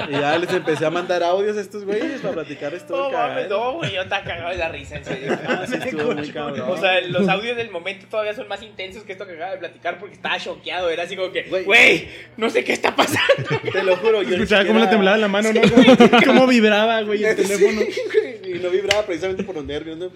y 0.10 0.12
ya 0.12 0.38
les 0.38 0.54
empecé 0.54 0.86
a 0.86 0.92
mandar 0.92 1.24
audios 1.24 1.58
a 1.58 1.62
estos 1.62 1.86
güeyes 1.86 2.22
para 2.22 2.36
platicar 2.36 2.72
esto. 2.76 2.96
No, 2.96 3.10
mames, 3.18 3.50
no, 3.50 3.74
güey, 3.74 3.94
yo 3.96 4.02
estaba 4.04 4.24
cagado 4.24 4.52
de 4.52 4.58
la 4.58 4.70
risa, 4.70 4.98
en 4.98 5.06
serio. 5.06 5.38
Ah, 5.48 5.66
sí, 5.68 5.74
estuvo 5.84 6.14
muy 6.14 6.30
cabrón. 6.32 6.70
O 6.70 6.78
sea, 6.78 7.02
los 7.02 7.28
audios 7.28 7.58
del 7.58 7.72
momento 7.72 8.06
todavía 8.10 8.36
son 8.36 8.48
más 8.48 8.62
intensos 8.62 9.02
que 9.04 9.14
esto 9.14 9.26
que 9.26 9.34
acaba 9.34 9.52
de 9.54 9.58
platicar 9.58 9.98
porque 10.00 10.14
estaba 10.16 10.38
choqueado. 10.38 10.90
Era 10.92 11.04
así 11.04 11.16
como 11.16 11.32
que, 11.32 11.44
Güey. 11.44 11.64
güey, 11.66 12.08
no 12.38 12.48
sé 12.52 12.64
qué 12.64 12.74
está 12.74 12.96
pasando. 12.96 13.44
Te 13.72 13.84
lo 13.84 13.96
juro, 13.98 14.22
yo 14.22 14.36
Escuchaba 14.36 14.66
cómo 14.66 14.80
le 14.80 14.88
temblaba 14.88 15.18
la 15.18 15.28
mano, 15.28 15.50
¿no? 15.52 15.62
Cómo, 15.62 16.22
cómo 16.26 16.48
vibraba, 16.48 17.02
güey, 17.02 17.24
el 17.24 17.36
Sí, 17.38 17.42
teléfono. 17.44 17.82
güey, 17.82 18.56
y 18.56 18.60
no 18.60 18.70
vibraba 18.70 19.04
precisamente 19.04 19.44
por 19.44 19.56
los 19.56 19.66
nervios, 19.66 19.98
¿no? 19.98 20.12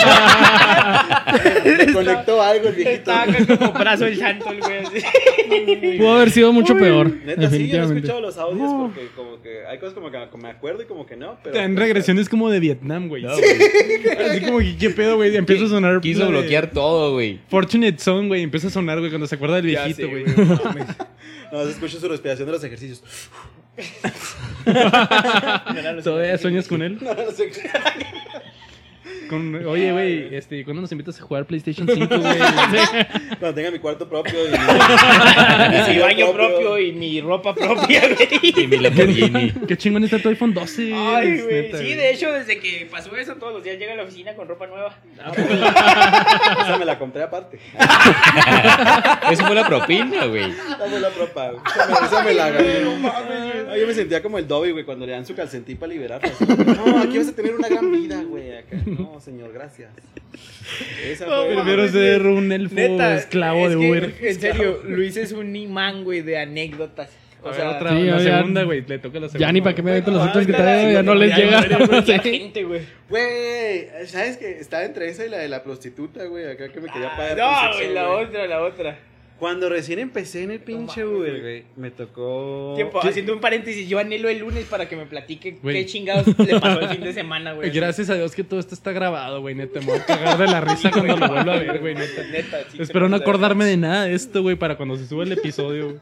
Conectó 1.92 2.42
algo 2.42 2.68
el 2.68 2.74
viejito. 2.74 3.12
Estaba 3.12 3.26
como 3.58 3.72
brazo 3.72 4.06
el 4.06 4.18
santo, 4.18 4.50
el 4.50 4.60
güey. 4.60 4.78
así. 4.78 5.98
Pudo 5.98 6.16
haber 6.16 6.30
sido 6.30 6.52
mucho 6.52 6.76
peor. 6.76 7.10
Neta, 7.10 7.24
sí, 7.24 7.26
yo 7.26 7.28
no 7.28 7.32
he 7.32 7.36
definitivamente. 7.50 7.98
escuchado 7.98 8.20
los 8.20 8.38
audios 8.38 8.72
porque 8.80 9.08
como 9.14 9.40
que 9.42 9.66
hay 9.66 9.78
cosas 9.78 9.94
como 9.94 10.10
que 10.10 10.18
me 10.38 10.48
acuerdo 10.48 10.82
y 10.82 10.86
como 10.86 11.06
que 11.06 11.16
no, 11.16 11.38
pero... 11.42 11.54
Te 11.54 11.60
dan 11.60 11.76
regresiones 11.76 12.28
como 12.28 12.50
de 12.50 12.60
Vietnam, 12.60 13.08
güey. 13.08 13.24
Así 13.26 14.40
como 14.44 14.58
que, 14.58 14.76
¿qué 14.76 14.90
pedo, 14.90 15.16
güey? 15.16 15.36
Empieza 15.36 15.64
a 15.64 15.68
sonar. 15.68 16.00
Quiso 16.00 16.24
de 16.24 16.30
bloquear 16.30 16.70
todo, 16.70 17.12
güey. 17.12 17.40
Fortunate 17.48 17.98
Son, 17.98 18.28
güey. 18.28 18.42
Empieza 18.42 18.68
a 18.68 18.70
sonar, 18.70 18.98
güey, 18.98 19.10
cuando 19.10 19.26
se 19.26 19.34
acuerda 19.34 19.56
del 19.56 19.66
viejito, 19.66 20.08
güey. 20.08 20.24
no 20.24 20.60
mames. 20.64 20.86
No, 21.52 21.64
se 21.64 21.70
escucha 21.70 21.98
su 21.98 22.08
respiración 22.08 22.46
de 22.46 22.52
los 22.52 22.62
ejercicios. 22.62 23.02
¿Todavía 26.04 26.38
sueñas 26.38 26.68
con 26.68 26.80
él? 26.80 26.96
No, 27.00 27.12
no 27.12 27.32
sé. 27.32 27.50
Con- 29.30 29.54
oye, 29.66 29.92
güey, 29.92 30.34
este, 30.34 30.64
¿cuándo 30.64 30.82
nos 30.82 30.90
invitas 30.90 31.18
a 31.20 31.22
jugar 31.22 31.44
PlayStation 31.46 31.86
5, 31.88 32.18
güey? 32.18 32.38
Cuando 33.38 33.54
tenga 33.54 33.70
mi 33.70 33.78
cuarto 33.78 34.08
propio 34.08 34.34
y... 34.44 34.50
Mi 34.50 35.98
baño 36.00 36.32
propio 36.32 36.78
y 36.78 36.92
mi 36.92 37.20
ropa 37.20 37.54
propia, 37.54 38.02
Y 38.42 38.50
güey. 38.52 38.66
mi 38.66 38.76
Lamborghini. 38.78 39.52
Qué 39.68 39.76
chingón 39.76 40.02
está 40.02 40.18
tu 40.18 40.28
iPhone 40.30 40.52
12. 40.52 40.92
Ay, 40.92 41.40
güey. 41.42 41.72
Sí, 41.72 41.94
de 41.94 42.10
hecho, 42.10 42.32
desde 42.32 42.58
que 42.58 42.88
pasó 42.90 43.16
eso, 43.16 43.34
todos 43.36 43.52
los 43.54 43.62
días 43.62 43.78
llega 43.78 43.92
a 43.92 43.96
la 43.96 44.02
oficina 44.02 44.34
con 44.34 44.48
ropa 44.48 44.66
nueva. 44.66 44.96
Esa 46.60 46.76
me 46.76 46.84
la 46.84 46.98
compré 46.98 47.22
aparte. 47.22 47.60
Eso 49.30 49.46
fue 49.46 49.54
la 49.54 49.66
propina, 49.66 50.26
güey. 50.26 50.50
Esa 50.50 50.76
fue 50.88 51.00
la 51.00 51.10
propa, 51.10 51.50
güey. 51.52 51.62
Esa 51.66 51.86
me, 51.86 52.06
esa 52.06 52.22
me 52.24 52.34
la 52.34 52.50
gané. 52.50 52.68
Ah, 53.70 53.76
yo 53.78 53.86
me 53.86 53.94
sentía 53.94 54.20
como 54.22 54.38
el 54.38 54.48
Dobby, 54.48 54.72
güey, 54.72 54.84
cuando 54.84 55.06
le 55.06 55.12
dan 55.12 55.24
su 55.24 55.34
calcentín 55.36 55.76
para 55.76 55.92
liberarla. 55.92 56.30
No, 56.84 56.98
aquí 57.00 57.18
vas 57.18 57.28
a 57.28 57.32
tener 57.32 57.54
una 57.54 57.68
gran 57.68 57.92
vida, 57.92 58.22
güey. 58.24 58.56
Acá. 58.58 58.76
No, 58.86 59.19
señor, 59.20 59.52
gracias. 59.52 59.90
Esa 61.04 61.26
No, 61.26 61.44
fue... 61.46 61.54
Prefiero 61.54 61.88
ser 61.88 62.22
un 62.26 62.50
elfo 62.52 62.76
esclavo 62.78 63.66
es 63.68 63.70
de 63.74 63.78
que, 63.80 63.90
Uber. 63.90 64.14
En 64.20 64.40
serio, 64.40 64.80
Luis 64.84 65.16
es 65.16 65.32
un 65.32 65.54
imán, 65.56 66.04
güey, 66.04 66.22
de 66.22 66.38
anécdotas. 66.38 67.10
A 67.42 67.42
O 67.42 67.46
ver, 67.46 67.54
sea, 67.56 67.70
otra, 67.70 67.90
sí, 67.90 68.02
la 68.04 68.18
ya- 68.22 68.36
segunda, 68.38 68.62
güey. 68.64 68.84
Le 68.86 68.98
toca 68.98 69.18
la 69.18 69.28
segunda. 69.28 69.46
Ya 69.46 69.52
ni 69.52 69.60
para 69.62 69.74
qué 69.74 69.82
me 69.82 69.92
meto 69.92 70.10
los 70.10 70.20
Ah, 70.22 70.28
otros 70.28 70.44
que 70.46 70.52
la 70.52 70.92
ya 70.92 71.02
no 71.02 71.14
les 71.14 71.34
llega. 71.34 71.60
no 71.62 72.02
gente, 72.22 72.64
güey. 72.64 72.80
Güey, 73.08 73.86
¿sabes 74.06 74.36
qué? 74.36 74.58
Estaba 74.60 74.84
entre 74.84 75.08
esa 75.08 75.24
y 75.24 75.30
la 75.30 75.38
de 75.38 75.48
la 75.48 75.62
prostituta, 75.62 76.24
güey, 76.26 76.44
acá 76.46 76.68
que 76.70 76.80
me 76.80 76.90
quería 76.92 77.08
Ah, 77.12 77.16
pagar. 77.16 77.38
no, 77.38 77.44
con 77.46 77.60
sexo, 77.62 77.78
güey, 77.78 77.94
la 77.94 78.08
otra, 78.10 78.46
la 78.46 78.62
otra. 78.62 78.98
Cuando 79.40 79.68
recién 79.68 79.98
empecé 79.98 80.44
en 80.44 80.50
el 80.52 80.60
pinche 80.60 81.04
Uber, 81.04 81.30
güey. 81.30 81.40
güey, 81.40 81.64
me 81.76 81.90
tocó... 81.90 82.74
Tiempo, 82.76 83.00
haciendo 83.02 83.32
un 83.32 83.40
paréntesis, 83.40 83.88
yo 83.88 83.98
anhelo 83.98 84.28
el 84.28 84.38
lunes 84.38 84.66
para 84.66 84.88
que 84.88 84.94
me 84.96 85.06
platique 85.06 85.58
Güey. 85.62 85.74
qué 85.76 85.86
chingados 85.86 86.26
le 86.38 86.60
pasó 86.60 86.80
el 86.80 86.88
fin 86.90 87.00
de 87.00 87.12
semana, 87.14 87.54
güey. 87.54 87.70
Gracias 87.70 88.10
a 88.10 88.14
Dios 88.14 88.34
que 88.34 88.44
todo 88.44 88.60
esto 88.60 88.74
está 88.74 88.92
grabado, 88.92 89.40
güey. 89.40 89.54
Neta, 89.54 89.80
me 89.80 89.86
voy 89.86 89.98
a 89.98 90.04
cagar 90.06 90.38
de 90.38 90.46
la 90.46 90.60
risa 90.60 90.90
cuando 90.92 91.16
lo 91.16 91.26
vuelva 91.28 91.54
a 91.54 91.58
ver, 91.58 91.80
güey. 91.80 91.94
Neta. 91.94 92.22
Neta, 92.30 92.58
sí, 92.70 92.78
Espero 92.82 93.08
no 93.08 93.16
acordarme 93.16 93.64
de 93.64 93.76
nada 93.78 94.04
de 94.04 94.14
esto, 94.14 94.42
güey, 94.42 94.56
para 94.56 94.76
cuando 94.76 94.96
se 94.96 95.06
suba 95.06 95.24
el 95.24 95.32
episodio. 95.32 95.98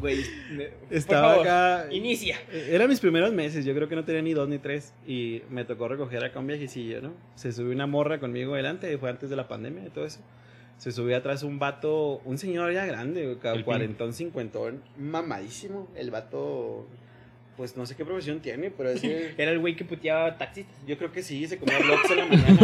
güey. 0.00 0.16
Güey, 0.56 0.68
Estaba 0.90 1.28
favor, 1.28 1.46
acá... 1.46 1.86
Inicia. 1.92 2.40
Eran 2.52 2.88
mis 2.88 2.98
primeros 2.98 3.32
meses, 3.32 3.64
yo 3.64 3.72
creo 3.72 3.88
que 3.88 3.94
no 3.94 4.04
tenía 4.04 4.20
ni 4.20 4.34
dos 4.34 4.48
ni 4.48 4.58
tres. 4.58 4.92
Y 5.06 5.42
me 5.48 5.64
tocó 5.64 5.86
recoger 5.86 6.24
acá 6.24 6.40
un 6.40 6.48
viajecillo, 6.48 7.00
¿no? 7.00 7.12
Se 7.36 7.52
subió 7.52 7.70
una 7.72 7.86
morra 7.86 8.18
conmigo 8.18 8.56
delante, 8.56 8.98
fue 8.98 9.10
antes 9.10 9.30
de 9.30 9.36
la 9.36 9.46
pandemia 9.46 9.84
y 9.86 9.90
todo 9.90 10.04
eso. 10.04 10.18
Se 10.82 10.90
subió 10.90 11.16
atrás 11.16 11.44
un 11.44 11.60
vato, 11.60 12.20
un 12.24 12.38
señor 12.38 12.72
ya 12.72 12.84
grande, 12.84 13.38
cuarentón, 13.64 14.12
cincuentón, 14.12 14.82
mamadísimo. 14.98 15.88
El 15.94 16.10
vato, 16.10 16.88
pues 17.56 17.76
no 17.76 17.86
sé 17.86 17.94
qué 17.94 18.04
profesión 18.04 18.40
tiene, 18.40 18.72
pero 18.72 18.90
es 18.90 19.00
que- 19.00 19.32
Era 19.38 19.52
el 19.52 19.60
güey 19.60 19.76
que 19.76 19.84
puteaba 19.84 20.36
taxistas. 20.38 20.74
Yo 20.84 20.98
creo 20.98 21.12
que 21.12 21.22
sí, 21.22 21.46
se 21.46 21.56
comía 21.56 21.78
blogs 21.78 22.10
en 22.10 22.16
la 22.16 22.26
mañana. 22.26 22.58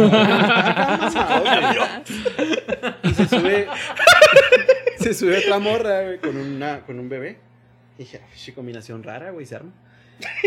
y 3.03 3.13
se 3.13 3.25
sube. 3.27 3.67
se 4.97 5.13
sube 5.13 5.37
otra 5.37 5.59
morra, 5.59 6.03
güey, 6.03 6.17
con, 6.19 6.35
una, 6.35 6.81
con 6.81 6.99
un 6.99 7.07
bebé. 7.07 7.37
Y 7.97 7.99
dije, 8.03 8.19
"Ay, 8.21 8.39
qué 8.45 8.53
combinación 8.53 9.01
rara, 9.01 9.31
güey, 9.31 9.45
se 9.45 9.55
arma. 9.55 9.71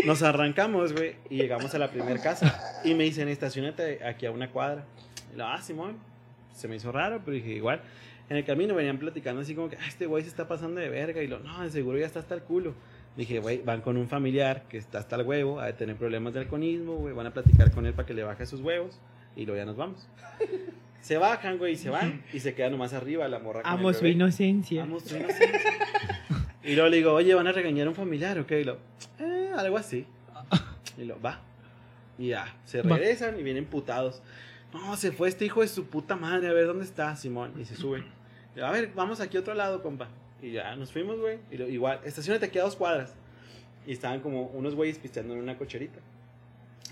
Nos 0.05 0.21
arrancamos, 0.21 0.93
güey, 0.93 1.15
y 1.31 1.37
llegamos 1.37 1.73
a 1.73 1.79
la 1.79 1.89
primera 1.89 2.21
casa. 2.21 2.81
Y 2.83 2.93
me 2.93 3.03
dicen, 3.05 3.29
estacionate 3.29 4.05
aquí 4.05 4.27
a 4.27 4.31
una 4.31 4.51
cuadra. 4.51 4.85
Y 5.33 5.37
lo, 5.37 5.47
ah, 5.47 5.59
Simón. 5.59 6.12
Se 6.53 6.67
me 6.67 6.75
hizo 6.75 6.91
raro, 6.91 7.21
pero 7.23 7.35
dije, 7.35 7.51
igual. 7.51 7.81
En 8.29 8.37
el 8.37 8.45
camino 8.45 8.73
venían 8.73 8.99
platicando 8.99 9.41
así 9.41 9.53
como 9.53 9.69
que, 9.69 9.75
ah, 9.75 9.87
este 9.87 10.05
güey 10.05 10.23
se 10.23 10.29
está 10.29 10.47
pasando 10.47 10.79
de 10.79 10.89
verga. 10.89 11.21
Y 11.21 11.27
lo, 11.27 11.39
no, 11.39 11.61
de 11.61 11.69
seguro 11.69 11.97
ya 11.97 12.05
está 12.05 12.19
hasta 12.19 12.35
el 12.35 12.41
culo. 12.41 12.73
Dije, 13.17 13.39
güey, 13.39 13.61
van 13.61 13.81
con 13.81 13.97
un 13.97 14.07
familiar 14.07 14.63
que 14.69 14.77
está 14.77 14.99
hasta 14.99 15.17
el 15.17 15.23
huevo, 15.23 15.59
a 15.59 15.71
tener 15.73 15.95
problemas 15.97 16.33
de 16.33 16.39
alcoholismo, 16.39 16.95
güey, 16.95 17.13
van 17.13 17.27
a 17.27 17.33
platicar 17.33 17.71
con 17.71 17.85
él 17.85 17.93
para 17.93 18.05
que 18.05 18.13
le 18.13 18.23
baje 18.23 18.45
sus 18.45 18.61
huevos. 18.61 18.99
Y 19.35 19.45
luego 19.45 19.59
ya 19.59 19.65
nos 19.65 19.75
vamos. 19.77 20.07
Se 21.01 21.17
bajan, 21.17 21.57
güey, 21.57 21.73
y 21.73 21.75
se 21.75 21.89
van. 21.89 22.23
Y 22.31 22.39
se 22.39 22.55
queda 22.55 22.69
nomás 22.69 22.93
arriba 22.93 23.27
la 23.27 23.37
morra. 23.37 23.61
Amo 23.65 23.91
su 23.91 24.07
inocencia. 24.07 24.83
Amo 24.83 25.01
su 25.01 25.17
inocencia. 25.17 25.59
Y 26.63 26.75
luego 26.75 26.89
le 26.89 26.95
digo, 26.95 27.11
oye, 27.11 27.33
¿van 27.35 27.45
a 27.45 27.51
regañar 27.51 27.87
a 27.87 27.89
un 27.89 27.95
familiar 27.95 28.39
o 28.39 28.47
qué? 28.47 28.61
Y 28.61 28.63
lo, 28.63 28.77
eh, 29.19 29.49
algo 29.53 29.75
así. 29.75 30.05
Y 30.97 31.03
lo, 31.03 31.19
va. 31.19 31.41
Y 32.17 32.29
ya, 32.29 32.55
se 32.63 32.81
Va. 32.81 32.95
regresan 32.95 33.37
y 33.37 33.43
vienen 33.43 33.65
putados. 33.65 34.21
No, 34.73 34.95
se 34.97 35.11
fue 35.11 35.29
este 35.29 35.45
hijo 35.45 35.61
de 35.61 35.67
su 35.67 35.85
puta 35.85 36.15
madre, 36.15 36.47
a 36.49 36.53
ver 36.53 36.65
dónde 36.65 36.83
está 36.85 37.15
Simón. 37.15 37.53
Y 37.59 37.65
se 37.65 37.75
sube. 37.75 38.03
A 38.61 38.71
ver, 38.71 38.91
vamos 38.95 39.19
aquí 39.19 39.37
a 39.37 39.41
otro 39.41 39.53
lado, 39.53 39.81
compa. 39.83 40.07
Y 40.41 40.51
ya 40.51 40.75
nos 40.75 40.91
fuimos, 40.91 41.19
güey. 41.19 41.39
Y 41.51 41.57
lo- 41.57 41.67
igual, 41.69 41.99
estacionate 42.03 42.47
aquí 42.47 42.59
a 42.59 42.63
dos 42.63 42.75
cuadras. 42.75 43.13
Y 43.85 43.91
estaban 43.93 44.19
como 44.21 44.43
unos 44.47 44.75
güeyes 44.75 44.97
pisteando 44.97 45.33
en 45.33 45.41
una 45.41 45.57
cocherita. 45.57 45.99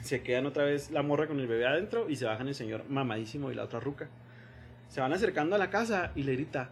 Se 0.03 0.21
quedan 0.21 0.45
otra 0.45 0.63
vez 0.63 0.91
la 0.91 1.01
morra 1.03 1.27
con 1.27 1.39
el 1.39 1.47
bebé 1.47 1.67
adentro 1.67 2.09
y 2.09 2.15
se 2.15 2.25
bajan 2.25 2.47
el 2.47 2.55
señor 2.55 2.83
mamadísimo 2.89 3.51
y 3.51 3.55
la 3.55 3.63
otra 3.63 3.79
ruca. 3.79 4.07
Se 4.89 4.99
van 5.01 5.13
acercando 5.13 5.55
a 5.55 5.59
la 5.59 5.69
casa 5.69 6.11
y 6.15 6.23
le 6.23 6.33
grita: 6.33 6.69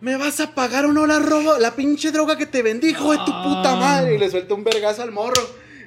¿Me 0.00 0.16
vas 0.16 0.40
a 0.40 0.54
pagar 0.54 0.84
o 0.86 0.92
no 0.92 1.06
la 1.06 1.18
robo, 1.18 1.58
la 1.58 1.72
pinche 1.74 2.12
droga 2.12 2.36
que 2.36 2.46
te 2.46 2.62
vendí, 2.62 2.90
hijo 2.90 3.12
de 3.12 3.18
tu 3.18 3.24
puta 3.42 3.76
madre? 3.76 4.14
Y 4.14 4.18
le 4.18 4.30
suelta 4.30 4.54
un 4.54 4.64
vergazo 4.64 5.02
al 5.02 5.10
morro. 5.12 5.40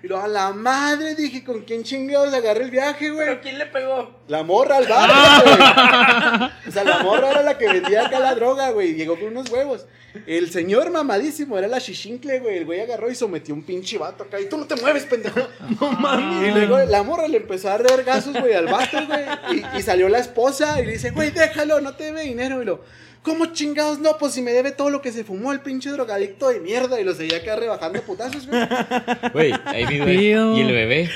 Y 0.04 0.08
luego 0.08 0.24
a 0.24 0.28
la 0.28 0.52
madre 0.54 1.16
dije: 1.16 1.44
¿Con 1.44 1.62
quién 1.62 1.84
chingados 1.84 2.34
agarré 2.34 2.64
el 2.64 2.72
viaje, 2.72 3.10
güey? 3.10 3.40
quién 3.42 3.58
le 3.58 3.66
pegó? 3.66 4.12
La 4.28 4.44
morra 4.44 4.78
al 4.78 4.88
bar, 4.88 5.10
güey. 5.44 6.50
O 6.68 6.72
sea, 6.72 6.84
la 6.84 7.00
morra 7.00 7.32
era 7.32 7.44
la 7.44 7.58
que 7.58 7.68
vendía 7.68 8.06
acá 8.06 8.20
la 8.20 8.36
droga, 8.36 8.70
güey. 8.72 8.92
y 8.92 8.94
Llegó 8.96 9.18
con 9.20 9.30
unos 9.30 9.50
huevos. 9.50 9.86
El 10.26 10.50
señor 10.52 10.90
mamadísimo 10.90 11.58
era 11.58 11.68
la 11.68 11.80
chichincle, 11.80 12.40
güey. 12.40 12.58
El 12.58 12.66
güey 12.66 12.80
agarró 12.80 13.10
y 13.12 13.16
sometió 13.16 13.54
un 13.54 13.64
pinche 13.64 13.98
vato 13.98 14.24
acá. 14.24 14.40
Y 14.40 14.50
tú 14.50 14.58
no 14.58 14.66
te 14.66 14.76
mueves, 14.76 15.06
pendejo. 15.06 15.40
No 15.80 15.92
mames. 15.92 16.48
Y 16.48 16.52
luego 16.52 16.80
la 16.80 17.04
morra 17.04 17.28
le 17.28 17.38
empezó 17.38 17.68
a 17.68 17.78
dar 17.78 17.84
vergazos, 17.84 18.34
güey, 18.40 18.54
al 18.54 18.66
vato, 18.68 18.98
güey. 19.06 19.26
Y, 19.52 19.78
y 19.78 19.82
salió 19.82 20.10
la 20.10 20.20
esposa 20.20 20.82
y 20.82 20.86
le 20.86 20.94
dice, 20.94 21.12
güey, 21.12 21.32
déjalo, 21.32 21.82
no 21.82 21.96
te 21.96 22.06
debe 22.06 22.24
dinero. 22.24 22.62
Y 22.62 22.66
lo, 22.66 22.82
¿cómo 23.28 23.46
chingados 23.54 24.00
no? 24.00 24.18
Pues 24.18 24.34
si 24.34 24.42
me 24.42 24.52
debe 24.54 24.72
todo 24.72 24.90
lo 24.90 25.02
que 25.02 25.12
se 25.12 25.24
fumó 25.24 25.52
el 25.52 25.60
pinche 25.60 25.92
drogadicto 25.92 26.50
de 26.50 26.60
mierda. 26.62 27.00
Y 27.00 27.04
lo 27.04 27.14
seguía 27.14 27.38
acá 27.38 27.56
rebajando 27.58 28.02
putazos, 28.02 28.48
güey. 28.48 28.62
Güey, 29.34 29.54
ahí 29.66 29.86
mi 29.86 30.00
Tío. 30.18 30.58
¿Y 30.58 30.62
el 30.62 30.72
bebé? 30.72 31.10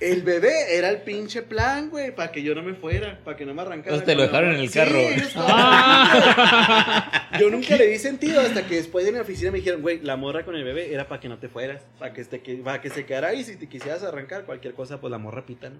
El 0.00 0.22
bebé 0.22 0.76
era 0.76 0.90
el 0.90 0.98
pinche 0.98 1.40
plan, 1.42 1.88
güey, 1.88 2.14
para 2.14 2.30
que 2.32 2.42
yo 2.42 2.54
no 2.54 2.62
me 2.62 2.74
fuera, 2.74 3.18
para 3.24 3.36
que 3.38 3.46
no 3.46 3.54
me 3.54 3.62
arrancara. 3.62 3.94
Entonces 3.96 4.04
te 4.04 4.14
lo 4.16 4.22
dejaron 4.24 4.52
en 4.54 4.60
el 4.60 4.68
Sí, 4.68 4.78
carro. 4.78 4.98
ellos 4.98 5.32
Yo 7.40 7.48
nunca 7.50 7.76
le 7.76 7.86
di 7.86 7.98
sentido 7.98 8.40
hasta 8.40 8.66
que 8.66 8.74
después 8.76 9.04
de 9.06 9.12
mi 9.12 9.18
oficina 9.20 9.50
me 9.50 9.58
dijeron, 9.58 9.80
güey, 9.82 10.00
la 10.02 10.16
morra 10.16 10.44
con 10.44 10.54
el 10.56 10.64
bebé 10.64 10.92
era 10.92 11.08
para 11.08 11.20
que 11.20 11.28
no 11.28 11.38
te 11.38 11.48
fueras, 11.48 11.82
para 11.98 12.12
que, 12.12 12.24
te, 12.24 12.40
que- 12.40 12.56
para 12.56 12.80
que 12.82 12.90
se 12.90 13.06
quedara 13.06 13.28
ahí. 13.28 13.44
Si 13.44 13.56
te 13.56 13.68
quisieras 13.68 14.02
arrancar 14.02 14.44
cualquier 14.44 14.74
cosa, 14.74 15.00
pues 15.00 15.10
la 15.10 15.18
morra 15.18 15.46
pita, 15.46 15.70
¿no? 15.70 15.76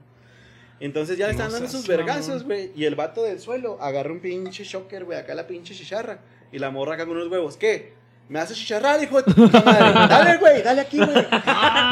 Entonces 0.81 1.17
ya 1.17 1.27
le 1.27 1.33
están 1.33 1.53
dando 1.53 1.69
sus 1.69 1.87
vergazos, 1.87 2.45
güey. 2.45 2.73
Y 2.77 2.85
el 2.85 2.95
vato 2.95 3.23
del 3.23 3.41
suelo 3.41 3.79
agarra 3.81 4.13
un 4.13 4.21
pinche 4.21 4.65
shocker, 4.65 5.05
güey, 5.05 5.19
acá 5.19 5.35
la 5.35 5.47
pinche 5.47 5.75
chicharra. 5.75 6.19
Y 6.53 6.59
la 6.59 6.71
morra 6.71 6.95
acá 6.95 7.07
con 7.07 7.17
unos 7.17 7.29
huevos. 7.29 7.57
¿Qué? 7.57 7.95
¿Me 8.27 8.39
haces 8.39 8.57
chicharrar, 8.57 9.03
hijo 9.03 9.19
de 9.21 9.25
tu 9.25 9.35
puta 9.35 9.61
madre? 9.63 9.85
Dale, 10.09 10.39
güey, 10.39 10.63
dale 10.63 10.81
aquí, 10.81 10.97
güey. 10.97 11.11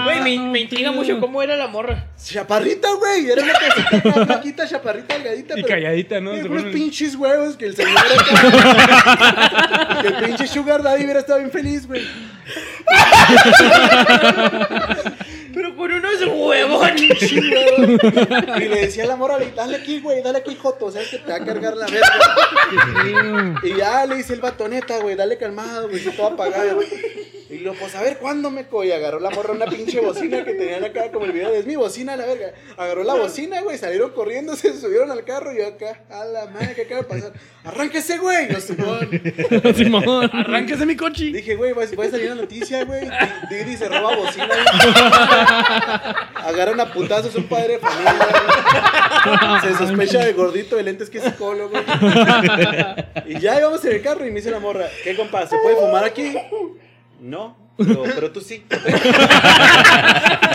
Güey, 0.05 0.39
me, 0.39 0.51
me 0.51 0.61
intriga 0.61 0.91
mucho 0.91 1.21
cómo 1.21 1.43
era 1.43 1.57
la 1.57 1.67
morra. 1.67 2.09
Chaparrita, 2.17 2.89
güey. 2.95 3.31
Era 3.31 3.43
una 3.43 4.25
flaquita, 4.25 4.67
chaparrita, 4.67 5.15
delgadita. 5.15 5.59
Y 5.59 5.63
pero- 5.63 5.75
calladita, 5.75 6.21
¿no? 6.23 6.35
Se 6.35 6.45
unos 6.45 6.65
pinches 6.73 7.17
huevos 7.17 7.57
que 7.59 7.67
el 7.67 7.77
señor 7.77 7.93
que 10.01 10.09
el 10.09 10.15
pinche 10.25 10.47
Sugar 10.47 10.83
Daddy 10.83 11.05
hubiera 11.05 11.21
estado 11.21 11.39
bien 11.39 11.51
feliz, 11.51 11.87
güey. 11.87 12.03
Pero 15.55 15.77
con 15.77 15.93
unos 15.93 16.27
huevones. 16.27 17.33
Y 17.33 18.69
le 18.69 18.81
decía 18.81 19.05
a 19.05 19.07
la 19.07 19.17
morra, 19.17 19.39
dale 19.55 19.77
aquí, 19.77 20.01
güey, 20.01 20.23
dale 20.23 20.39
aquí, 20.39 20.57
Joto, 20.61 20.91
sabes 20.91 21.09
que 21.09 21.19
te 21.19 21.31
va 21.31 21.37
a 21.37 21.45
cargar 21.45 21.77
la 21.77 21.87
verga. 21.87 23.59
Y 23.63 23.77
ya 23.77 24.07
le 24.07 24.17
dice 24.17 24.35
el 24.35 24.41
batoneta, 24.41 24.99
güey, 24.99 25.17
dale 25.17 25.37
calmado, 25.39 25.89
güey, 25.89 26.01
se 26.01 26.11
te 26.11 26.23
va 26.23 26.29
a 26.29 26.37
pagar, 26.37 26.75
güey. 26.75 26.87
Y 27.53 27.59
lo, 27.59 27.75
pues 27.75 27.95
a 27.95 28.01
ver, 28.01 28.17
¿cuándo 28.17 28.51
me 28.51 28.67
co? 28.67 28.83
Y 28.83 28.93
agarró 28.93 29.21
la 29.21 29.29
morra 29.29 29.53
una 29.53 29.67
pinche 29.67 30.01
bocina 30.01 30.43
que 30.43 30.55
tenían 30.55 30.85
acá, 30.85 31.13
como 31.13 31.27
el 31.27 31.33
video 31.33 31.51
de 31.51 31.59
es 31.59 31.67
mi 31.67 31.77
bocina, 31.77 32.17
la 32.17 32.25
verga. 32.25 32.55
Agarró 32.79 33.05
la 33.05 33.13
bocina, 33.13 33.61
güey, 33.61 33.77
salieron 33.77 34.13
corriendo, 34.13 34.57
se 34.57 34.75
subieron 34.81 35.11
al 35.11 35.23
carro 35.25 35.53
y 35.53 35.59
yo 35.59 35.67
acá, 35.67 36.03
a 36.09 36.25
la 36.25 36.47
madre, 36.47 36.73
¿qué 36.75 36.83
acaba 36.83 37.03
de 37.03 37.09
pasar? 37.09 37.33
Arránquese, 37.63 38.17
güey. 38.17 38.49
Yo, 38.49 38.59
Simón. 38.59 39.11
Simón. 39.77 40.31
Arránquese 40.33 40.87
mi 40.87 40.97
coche. 40.97 41.25
Dije, 41.25 41.55
güey, 41.55 41.73
va 41.73 41.85
va 41.99 42.05
a 42.07 42.11
salir 42.11 42.31
la 42.31 42.37
noticia, 42.37 42.85
güey. 42.85 43.07
Didi 43.51 43.77
se 43.77 43.87
roba 43.87 44.17
bocina, 44.17 44.47
güey. 44.47 45.42
Agarran 46.35 46.81
a 46.81 46.93
putazos 46.93 47.35
un 47.35 47.45
padre 47.45 47.75
de 47.75 47.79
familia. 47.79 48.15
Se 49.63 49.75
sospecha 49.77 50.25
de 50.25 50.33
gordito 50.33 50.77
de 50.77 50.83
lentes 50.83 51.11
que 51.11 51.19
es 51.19 51.25
psicólogo. 51.25 51.79
Y 53.27 53.39
ya 53.39 53.59
íbamos 53.59 53.85
en 53.85 53.93
el 53.93 54.03
carro 54.03 54.27
y 54.27 54.31
me 54.31 54.37
dice 54.37 54.51
la 54.51 54.61
morra, 54.61 54.87
¿qué 55.05 55.17
compa? 55.17 55.47
¿Se 55.47 55.57
puede 55.59 55.77
fumar 55.77 56.05
aquí? 56.05 56.35
No. 57.21 57.57
Pero, 57.77 58.03
pero 58.03 58.31
tú 58.31 58.41
sí. 58.41 58.65
Te 58.69 58.77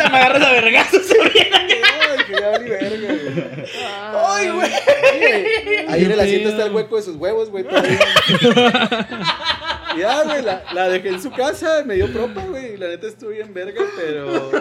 me 0.10 0.18
agarras 0.18 0.44
a 0.44 0.52
vergazos. 0.52 1.02
¡Ay, 4.14 4.50
güey! 4.50 4.72
Ahí 5.88 6.06
en 6.06 6.12
el 6.12 6.20
asiento 6.20 6.50
está 6.50 6.66
el 6.66 6.74
hueco 6.74 6.98
de 6.98 7.02
sus 7.02 7.16
huevos, 7.16 7.50
güey. 7.50 7.66
Ya, 9.98 10.24
güey, 10.24 10.42
la, 10.44 10.64
la 10.74 10.90
dejé 10.90 11.10
en 11.10 11.22
su 11.22 11.32
casa, 11.32 11.84
me 11.86 11.96
dio 11.96 12.12
propa, 12.12 12.42
güey. 12.46 12.74
y 12.74 12.78
La 12.78 12.88
neta 12.88 13.08
estuve 13.08 13.36
bien 13.36 13.54
verga, 13.54 13.82
pero. 13.96 14.52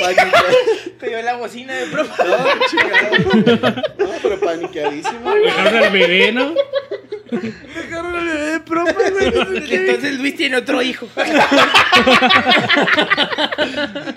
Paniqueado. 0.00 0.46
Te 0.98 1.08
dio 1.08 1.22
la 1.22 1.36
bocina 1.36 1.74
de 1.74 1.86
profe. 1.86 2.22
No, 2.24 2.36
chingado. 2.66 3.08
güey. 3.24 3.44
No, 3.98 4.08
pero 4.22 4.40
paniqueadísimo, 4.40 5.20
güey. 5.30 5.44
Dejaron 5.44 5.76
al 5.84 5.92
bebé, 5.92 6.32
¿no? 6.32 6.54
Dejaron 7.30 8.14
al 8.16 8.26
bebé 8.26 8.46
de 8.52 8.60
propa, 8.60 8.92
güey. 8.92 9.26
Entonces 9.70 10.18
Luis 10.18 10.36
tiene 10.36 10.56
otro 10.56 10.82
hijo. 10.82 11.06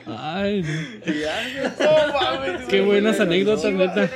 Ay, 0.07 0.63
no. 0.63 1.11
Y 1.11 1.19
ya, 1.19 1.43
güey. 1.55 1.71
No 1.79 2.13
mames, 2.13 2.67
Qué 2.67 2.81
buenas 2.81 3.19
anécdotas, 3.19 3.71
neta. 3.71 4.09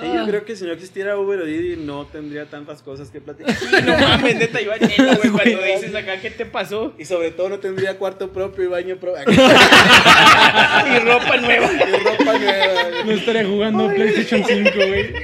Sí, 0.00 0.06
yo 0.14 0.26
creo 0.26 0.44
que 0.44 0.56
si 0.56 0.64
no 0.64 0.72
existiera 0.72 1.18
Uber 1.18 1.40
o 1.40 1.44
Didi 1.44 1.76
no 1.76 2.06
tendría 2.06 2.46
tantas 2.46 2.82
cosas 2.82 3.10
que 3.10 3.20
platicar. 3.20 3.54
No 3.84 3.98
mames, 3.98 4.36
neta, 4.36 4.60
iba 4.60 4.76
neta, 4.76 5.16
güey, 5.16 5.30
cuando 5.32 5.62
dices 5.62 5.94
acá, 5.94 6.20
¿qué 6.20 6.30
te 6.30 6.44
pasó? 6.46 6.92
Y 6.98 7.04
sobre 7.04 7.30
todo 7.30 7.48
no 7.48 7.58
tendría 7.58 7.96
cuarto 7.96 8.30
propio 8.32 8.64
y 8.64 8.66
baño 8.68 8.96
propio. 8.96 9.24
Y 9.32 10.98
ropa 11.00 11.36
nueva. 11.38 11.70
Y 11.72 12.04
ropa 12.04 12.38
nueva. 12.38 12.74
No 13.04 13.12
estaría 13.12 13.44
jugando 13.44 13.88
PlayStation 13.94 14.44
5, 14.46 14.70
güey. 14.74 15.14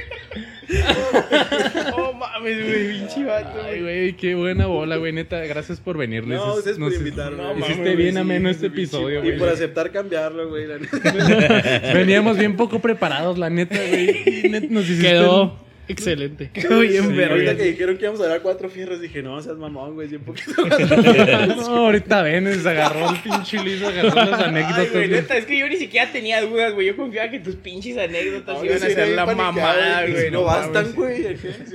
No 1.97 2.13
mames, 2.13 2.65
güey, 2.65 2.87
pinche 2.99 3.23
vato, 3.25 3.59
Ay, 3.65 3.81
güey. 3.81 4.13
qué 4.13 4.35
buena 4.35 4.67
bola, 4.67 4.97
güey. 4.97 5.11
Neta, 5.13 5.39
gracias 5.45 5.79
por 5.79 5.97
venirles. 5.97 6.37
No, 6.39 6.55
ustedes 6.55 6.77
por 6.77 6.89
Nos- 6.89 6.97
invitarme. 6.99 7.37
no, 7.37 7.53
Hiciste 7.57 7.77
mames, 7.81 7.97
bien 7.97 8.13
Sí, 8.13 8.17
ameno 8.19 8.49
este 8.49 8.67
episodio, 8.67 9.19
Y 9.19 9.27
güey. 9.27 9.39
por 9.39 9.49
aceptar 9.49 9.91
cambiarlo, 9.91 10.49
güey. 10.49 10.67
la 10.67 10.77
neta. 10.79 10.97
Veníamos 11.93 12.37
bien 12.37 12.55
poco 12.55 12.79
preparados, 12.79 13.37
la 13.37 13.49
neta, 13.49 13.75
güey. 13.75 14.43
Net- 14.49 14.69
Nos 14.69 14.85
hiciste 14.85 15.07
Quedó 15.09 15.57
excelente. 15.87 16.49
Quedó 16.53 16.79
bien 16.79 17.09
Sí. 17.15 17.23
Ahorita 17.23 17.55
que 17.57 17.63
dijeron 17.63 17.97
que 17.97 18.03
íbamos 18.03 18.21
a 18.21 18.27
dar 18.27 18.41
cuatro 18.41 18.69
fierros, 18.69 19.01
dije, 19.01 19.21
no, 19.21 19.41
seas 19.41 19.57
mamón, 19.57 19.93
güey, 19.95 20.07
100 20.09 20.21
poquito. 20.21 20.51
No, 21.47 21.65
ahorita 21.85 22.21
ven, 22.23 22.53
se 22.61 22.69
agarró 22.69 23.09
el 23.09 23.19
pinche 23.19 23.57
Luis, 23.63 23.81
agarró 23.83 24.15
las 24.31 24.39
anécdotas. 24.41 24.77
Ay, 24.79 24.87
güey, 24.91 25.07
güey. 25.07 25.21
neta, 25.21 25.37
es 25.37 25.45
que 25.45 25.57
yo 25.59 25.67
ni 25.67 25.75
siquiera 25.77 26.11
tenía 26.11 26.41
dudas, 26.41 26.73
güey. 26.73 26.87
Yo 26.87 26.95
confiaba 26.95 27.29
que 27.29 27.39
tus 27.39 27.55
pinches 27.55 27.97
anécdotas 27.97 28.57
No, 28.57 28.65
iban 28.65 28.77
a 28.77 28.79
ser 28.79 29.07
la 29.09 29.25
bien 29.25 29.37
mamada, 29.37 30.05
güey. 30.07 30.31
No 30.31 30.43
bastan, 30.43 30.93
güey. 30.93 31.23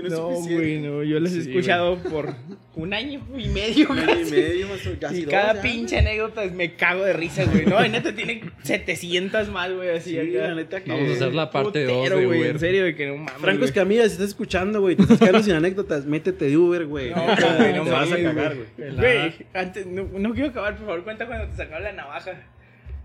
no 0.09 0.29
güey, 0.31 0.79
no. 0.81 1.03
Yo 1.03 1.21
las 1.21 1.33
he 1.33 1.43
Sí, 1.43 1.51
escuchado 1.51 1.97
por 2.03 2.35
un 2.75 2.95
año 2.95 3.21
y 3.37 3.49
medio, 3.49 3.89
Un 3.91 3.99
año 3.99 4.21
y 4.21 4.31
medio, 4.31 4.69
más 4.69 4.87
o- 4.87 4.99
casi 5.01 5.17
Y 5.19 5.23
dos, 5.23 5.31
cada 5.33 5.55
ya, 5.55 5.63
pinche 5.63 5.99
anécdota 5.99 6.45
me 6.47 6.75
cago 6.75 7.05
de 7.05 7.13
risa, 7.13 7.45
güey. 7.45 7.67
No, 7.67 7.85
y 7.85 7.89
neta 7.89 8.15
tiene 8.15 8.43
700 8.63 9.49
más, 9.49 9.73
güey, 9.73 9.91
así 9.91 10.11
Sí, 10.11 10.19
acá. 10.19 10.49
la 10.49 10.55
neta 10.55 10.83
que... 10.83 10.91
Vamos 10.91 11.11
a 11.11 11.13
hacer 11.15 11.35
la 11.35 11.51
parte 11.51 11.85
2 11.85 11.93
Putero, 11.93 12.19
de 12.19 12.27
güey. 12.27 12.43
En 12.49 12.59
serio, 12.59 12.85
de 12.85 12.95
que 12.95 13.07
no 13.07 13.17
mames. 13.17 13.33
Franco 13.41 13.59
güey. 13.61 13.69
Escamilla, 13.99 14.09
si 14.09 14.13
estás 14.15 14.29
escuchando, 14.29 14.81
güey, 14.81 14.97
te 14.97 15.03
estás 15.03 15.19
quedando 15.19 15.43
sin 15.43 15.55
anécdotas, 15.55 16.05
métete 16.07 16.47
de 16.47 16.57
Uber, 16.57 16.87
güey. 16.87 17.11
No, 17.11 17.23
güey, 17.25 17.73
no 17.75 17.85
te 17.85 17.91
vas 17.91 18.13
a 18.13 18.17
cagar, 18.17 18.55
güey. 18.57 18.69
güey. 18.77 18.97
Güey, 18.97 19.35
antes, 19.55 19.87
no, 19.87 20.05
no 20.13 20.33
quiero 20.35 20.49
acabar, 20.51 20.77
por 20.77 20.87
favor, 20.87 21.05
cuenta 21.05 21.27
cuando 21.27 21.47
te 21.49 21.57
sacaba 21.57 21.81
la 21.81 21.93
navaja. 21.93 22.33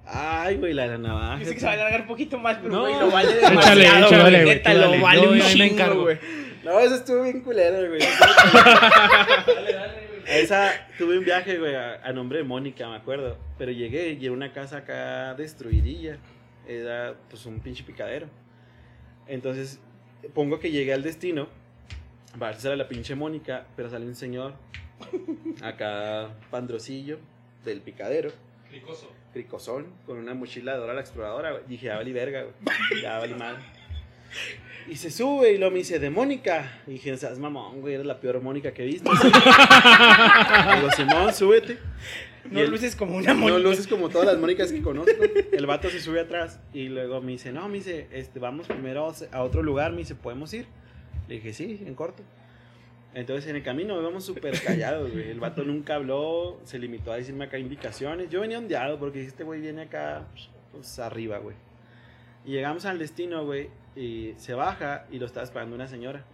Ay, 0.05 0.57
güey, 0.57 0.73
la 0.73 0.83
de 0.83 0.89
la 0.89 0.97
navaja. 0.97 1.45
Sé 1.45 1.53
que 1.53 1.59
se 1.59 1.65
va 1.65 1.71
a 1.71 1.75
alargar 1.75 2.01
un 2.01 2.07
poquito 2.07 2.37
más, 2.37 2.57
pero 2.57 2.73
No. 2.73 2.81
güey, 2.81 2.99
lo 2.99 3.09
vale 3.11 3.29
Échale, 3.39 3.49
demasiado, 3.49 4.05
échale, 4.07 4.21
güey. 4.21 4.43
güey, 4.43 4.55
Neta, 4.55 4.73
lo 4.73 4.79
dale. 4.81 5.01
vale 5.01 5.27
un 5.27 5.39
chingo, 5.41 5.63
encargo. 5.65 6.01
güey. 6.03 6.17
No, 6.63 6.79
esa 6.79 6.95
estuvo 6.95 7.23
bien 7.23 7.41
culera, 7.41 7.77
güey. 7.87 8.01
Esa 10.27 10.71
tuve 10.97 11.17
un 11.19 11.25
viaje, 11.25 11.57
güey, 11.57 11.75
a, 11.75 11.95
a 12.03 12.13
nombre 12.13 12.37
de 12.39 12.43
Mónica, 12.45 12.89
me 12.89 12.95
acuerdo. 12.95 13.37
Pero 13.57 13.71
llegué 13.71 14.13
y 14.19 14.23
era 14.25 14.33
una 14.33 14.51
casa 14.53 14.77
acá 14.77 15.33
destruidilla. 15.35 16.17
Era 16.67 17.15
pues 17.29 17.45
un 17.45 17.59
pinche 17.59 17.83
picadero. 17.83 18.27
Entonces, 19.27 19.79
pongo 20.33 20.59
que 20.59 20.71
llegué 20.71 20.93
al 20.93 21.03
destino. 21.03 21.47
Va 22.41 22.49
a 22.49 22.53
sale 22.53 22.75
la 22.75 22.87
pinche 22.87 23.15
Mónica, 23.15 23.65
pero 23.75 23.89
sale 23.89 24.05
un 24.05 24.15
señor 24.15 24.55
acá 25.61 26.29
pandrosillo 26.49 27.19
del 27.63 27.81
picadero. 27.81 28.31
Cricosón, 29.33 29.87
con 30.05 30.17
una 30.17 30.33
mochila 30.33 30.73
de 30.73 30.79
Dora 30.79 30.93
la 30.93 31.01
exploradora, 31.01 31.51
güey. 31.51 31.63
Dije, 31.67 31.87
ya 31.87 31.95
valí 31.95 32.13
verga, 32.13 32.43
güey. 32.43 33.01
Ya 33.01 33.17
valí 33.17 33.33
mal. 33.33 33.57
Y 34.87 34.95
se 34.95 35.11
sube 35.11 35.51
y 35.53 35.57
lo 35.57 35.71
me 35.71 35.77
dice, 35.79 35.99
de 35.99 36.09
Mónica. 36.09 36.81
Y 36.87 36.93
dije, 36.93 37.15
seas 37.17 37.39
mamón, 37.39 37.81
güey, 37.81 37.95
eres 37.95 38.05
la 38.05 38.19
peor 38.19 38.41
Mónica 38.41 38.73
que 38.73 38.83
he 38.83 38.85
visto. 38.85 39.09
Digo, 40.75 40.91
Simón, 40.95 41.33
súbete. 41.33 41.77
No 42.51 42.59
el- 42.59 42.69
luces 42.71 42.95
como 42.95 43.15
una 43.17 43.33
no 43.33 43.39
Mónica. 43.41 43.59
luces 43.69 43.87
como 43.87 44.09
todas 44.09 44.27
las 44.27 44.37
Mónicas 44.37 44.71
que 44.71 44.81
conozco. 44.81 45.11
El 45.51 45.65
vato 45.65 45.89
se 45.89 45.99
sube 46.01 46.19
atrás 46.19 46.59
y 46.73 46.89
luego 46.89 47.21
me 47.21 47.31
dice, 47.33 47.51
no, 47.51 47.67
me 47.69 47.75
dice, 47.75 48.07
este, 48.11 48.39
vamos 48.39 48.67
primero 48.67 49.11
a 49.31 49.43
otro 49.43 49.63
lugar, 49.63 49.91
me 49.91 49.99
dice, 49.99 50.15
¿podemos 50.15 50.53
ir? 50.53 50.65
Le 51.27 51.35
dije, 51.35 51.53
sí, 51.53 51.81
en 51.85 51.95
corto. 51.95 52.23
Entonces 53.13 53.47
en 53.49 53.55
el 53.55 53.63
camino 53.63 53.99
íbamos 54.01 54.25
súper 54.25 54.59
callados, 54.61 55.11
güey. 55.11 55.29
El 55.29 55.39
vato 55.39 55.63
nunca 55.63 55.95
habló, 55.95 56.59
se 56.63 56.79
limitó 56.79 57.11
a 57.11 57.17
decirme 57.17 57.45
acá 57.45 57.59
indicaciones. 57.59 58.29
Yo 58.29 58.41
venía 58.41 58.57
ondeado 58.57 58.97
porque 58.99 59.21
este 59.23 59.43
güey 59.43 59.61
viene 59.61 59.83
acá, 59.83 60.25
pues 60.71 60.97
arriba, 60.99 61.37
güey. 61.37 61.55
Y 62.45 62.51
llegamos 62.51 62.85
al 62.85 62.97
destino, 62.99 63.45
güey, 63.45 63.69
y 63.95 64.33
se 64.37 64.53
baja 64.55 65.05
y 65.11 65.19
lo 65.19 65.27
estaba 65.27 65.43
esperando 65.45 65.75
una 65.75 65.87
señora. 65.87 66.25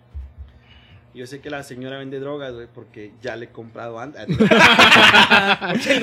Yo 1.14 1.26
sé 1.26 1.40
que 1.42 1.50
la 1.50 1.64
señora 1.64 1.98
vende 1.98 2.20
drogas, 2.20 2.54
güey, 2.54 2.68
porque 2.74 3.12
ya 3.22 3.36
le 3.36 3.46
he 3.46 3.50
comprado 3.50 4.00
antes. 4.00 4.28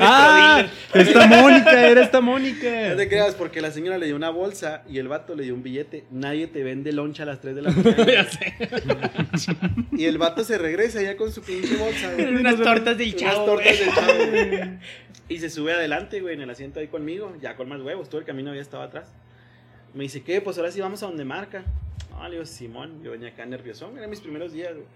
¡Ah! 0.01 0.67
Esta 0.95 1.27
Mónica, 1.27 1.89
era 1.89 2.03
esta 2.03 2.21
Mónica. 2.21 2.89
No 2.91 2.97
te 2.97 3.09
creas, 3.09 3.35
porque 3.35 3.61
la 3.61 3.71
señora 3.71 3.99
le 3.99 4.07
dio 4.07 4.17
una 4.17 4.31
bolsa 4.31 4.83
y 4.89 4.99
el 4.99 5.07
vato 5.09 5.35
le 5.37 5.45
dio 5.45 5.55
un 5.55 5.63
billete. 5.63 6.05
Nadie 6.11 6.49
te 6.49 6.63
vende 6.65 6.93
loncha 6.93 7.23
a 7.23 7.27
las 7.27 7.41
3 7.41 7.55
de 7.55 7.63
la 7.63 7.71
mañana. 7.71 8.27
y 9.93 10.05
el 10.05 10.19
vato 10.19 10.43
se 10.45 10.59
regresa 10.59 11.01
ya 11.01 11.17
con 11.17 11.31
su 11.33 11.41
pinche 11.43 11.77
bolsa. 11.77 12.13
güey. 12.13 12.27
Unas 12.35 12.57
tortas 12.57 12.99
del 12.99 13.09
Unas 13.11 13.21
chavo, 13.21 13.45
tortas 13.45 13.77
güey. 13.77 13.85
del 13.87 13.95
chavo, 13.95 14.27
güey. 14.31 14.79
Y 15.29 15.39
se 15.39 15.51
sube 15.51 15.73
adelante, 15.73 16.21
güey, 16.21 16.35
en 16.35 16.43
el 16.43 16.51
asiento 16.51 16.81
ahí 16.81 16.89
conmigo, 16.89 17.35
ya 17.41 17.57
con 17.57 17.69
más 17.69 17.81
huevos. 17.81 18.09
Todo 18.09 18.21
el 18.21 18.27
camino 18.27 18.51
había 18.51 18.63
estado 18.63 18.83
atrás. 18.83 19.13
Me 19.97 20.03
dice, 20.03 20.23
¿qué? 20.23 20.43
Pues 20.43 20.59
ahora 20.59 20.71
sí 20.71 20.79
vamos 20.79 21.03
a 21.03 21.07
donde 21.07 21.25
marca. 21.25 21.65
No, 22.11 22.23
le 22.25 22.33
digo, 22.33 22.45
Simón, 22.45 23.03
yo 23.03 23.13
venía 23.13 23.31
acá 23.31 23.47
nervioso. 23.47 23.91
Eran 23.97 24.11
mis 24.11 24.21
primeros 24.21 24.53
días, 24.53 24.75
güey. 24.75 24.87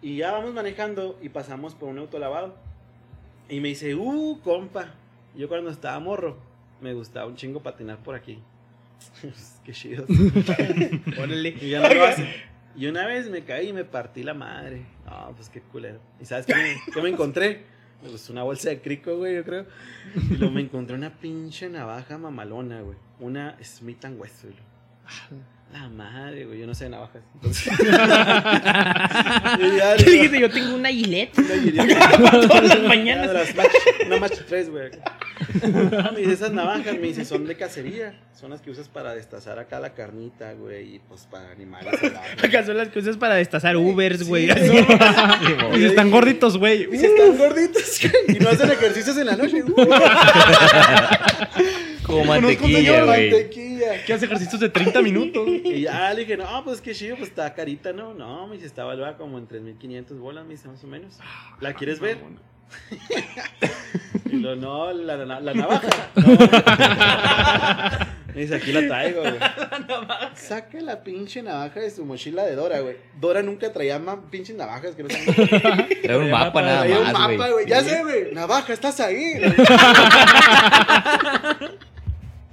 Y 0.00 0.16
ya 0.16 0.32
vamos 0.32 0.54
manejando 0.54 1.18
y 1.20 1.28
pasamos 1.28 1.74
por 1.74 1.90
un 1.90 1.98
autolavado. 1.98 2.56
Y 3.50 3.60
me 3.60 3.68
dice, 3.68 3.94
uh, 3.94 4.40
compa. 4.42 4.94
Yo 5.36 5.48
cuando 5.48 5.68
estaba 5.68 6.00
morro, 6.00 6.38
me 6.80 6.94
gustaba 6.94 7.26
un 7.26 7.36
chingo 7.36 7.62
patinar 7.62 7.98
por 7.98 8.14
aquí. 8.14 8.38
Qué 9.64 9.72
chido. 9.72 10.06
Órale. 11.18 11.50
Y 11.60 11.68
ya 11.68 11.86
no 11.86 11.94
lo 11.94 12.04
hace. 12.04 12.26
Y 12.76 12.86
una 12.86 13.06
vez 13.06 13.28
me 13.28 13.44
caí 13.44 13.68
y 13.68 13.72
me 13.74 13.84
partí 13.84 14.22
la 14.22 14.32
madre. 14.32 14.86
No, 15.04 15.34
pues 15.36 15.50
qué 15.50 15.60
culero. 15.60 16.00
¿Y 16.18 16.24
sabes 16.24 16.46
qué 16.46 16.54
me, 16.54 16.76
qué 16.90 17.02
me 17.02 17.10
encontré? 17.10 17.66
Pues 18.00 18.30
una 18.30 18.42
bolsa 18.42 18.70
de 18.70 18.80
crico, 18.80 19.16
güey, 19.16 19.36
yo 19.36 19.44
creo. 19.44 19.66
Y 20.30 20.50
me 20.50 20.62
encontré 20.62 20.96
una 20.96 21.18
pinche 21.18 21.68
navaja 21.68 22.18
mamalona, 22.18 22.80
güey. 22.80 22.96
Una 23.18 23.56
Smith 23.62 24.04
Wesson. 24.16 24.54
La 25.72 25.88
madre, 25.88 26.46
güey. 26.46 26.58
Yo 26.58 26.66
no 26.66 26.74
sé 26.74 26.84
de 26.84 26.90
navajas. 26.90 27.22
Entonces... 27.34 27.72
Yo 30.40 30.50
tengo 30.50 30.68
una 30.74 30.80
una 30.80 30.88
Gillette. 30.88 31.32
Todas 31.34 32.64
las 32.64 32.78
Una 32.78 32.88
mañanas. 32.88 33.28
de 33.28 33.34
las 33.34 33.54
match, 33.54 33.68
una 34.06 34.16
match 34.16 34.38
3, 34.48 34.70
güey. 34.70 34.90
No, 35.62 36.12
me 36.12 36.20
dice, 36.20 36.32
esas 36.32 36.52
navajas, 36.52 36.94
me 36.94 37.06
dice, 37.06 37.24
son 37.24 37.46
de 37.46 37.56
cacería. 37.56 38.18
Son 38.38 38.50
las 38.50 38.60
que 38.60 38.70
usas 38.70 38.88
para 38.88 39.14
destazar 39.14 39.58
acá 39.58 39.80
la 39.80 39.94
carnita, 39.94 40.52
güey. 40.54 40.96
Y 40.96 40.98
pues 41.00 41.26
para 41.30 41.50
animales. 41.50 41.94
Acá 42.42 42.64
son 42.64 42.76
las 42.76 42.88
cosas 42.88 43.16
para 43.16 43.36
destazar 43.36 43.76
Ubers, 43.76 44.26
güey. 44.26 44.48
Sí. 44.50 44.80
Y 45.74 45.78
si 45.78 45.84
están 45.84 46.10
gorditos, 46.10 46.58
güey. 46.58 46.88
Y 46.92 46.98
si 46.98 47.06
están 47.06 47.36
gorditos 47.38 48.00
güey, 48.02 48.36
y 48.36 48.40
no 48.40 48.50
hacen 48.50 48.70
ejercicios 48.70 49.16
en 49.18 49.26
la 49.26 49.36
noche. 49.36 49.62
Uh, 49.62 49.86
Como 52.10 52.24
mantequilla, 52.24 53.04
güey. 53.04 53.30
mantequilla. 53.30 54.04
Que 54.04 54.12
hace 54.12 54.24
ejercicios 54.26 54.60
de 54.60 54.68
30 54.68 55.02
minutos. 55.02 55.48
Y 55.64 55.82
ya 55.82 56.12
le 56.12 56.20
dije, 56.20 56.36
no, 56.36 56.64
pues 56.64 56.80
qué 56.80 56.94
chido, 56.94 57.16
pues 57.16 57.28
está 57.28 57.54
carita, 57.54 57.92
¿no? 57.92 58.14
No, 58.14 58.46
me 58.46 58.54
dice, 58.54 58.66
está 58.66 58.84
valuada 58.84 59.16
como 59.16 59.38
en 59.38 59.46
3.500 59.48 60.18
bolas, 60.18 60.44
me 60.44 60.52
dice, 60.52 60.68
más 60.68 60.82
o 60.82 60.86
menos. 60.86 61.18
¿La 61.60 61.74
quieres 61.74 62.00
ver? 62.00 62.18
Y 64.32 64.36
lo, 64.36 64.54
no, 64.54 64.92
la, 64.92 65.16
la, 65.16 65.40
la 65.40 65.54
navaja. 65.54 65.88
No. 68.30 68.34
Me 68.34 68.42
dice, 68.42 68.54
aquí 68.54 68.72
la 68.72 68.86
traigo, 68.86 69.22
güey. 69.22 69.34
Saca 70.34 70.80
la 70.80 71.02
pinche 71.02 71.42
navaja 71.42 71.80
de 71.80 71.90
su 71.90 72.04
mochila 72.04 72.44
de 72.44 72.54
Dora, 72.54 72.78
güey. 72.78 72.96
Dora 73.20 73.42
nunca 73.42 73.72
traía 73.72 73.98
más 73.98 74.18
pinches 74.30 74.54
navajas 74.54 74.94
que 74.94 75.02
no 75.02 75.08
Trae 75.08 76.16
un 76.16 76.30
mapa 76.30 76.62
nada 76.62 76.80
Traía 76.80 76.98
un 76.98 77.04
más, 77.04 77.12
mapa, 77.12 77.48
güey. 77.50 77.66
Ya 77.66 77.82
sé, 77.82 78.02
güey. 78.04 78.32
Navaja, 78.32 78.72
estás 78.72 79.00
ahí. 79.00 79.34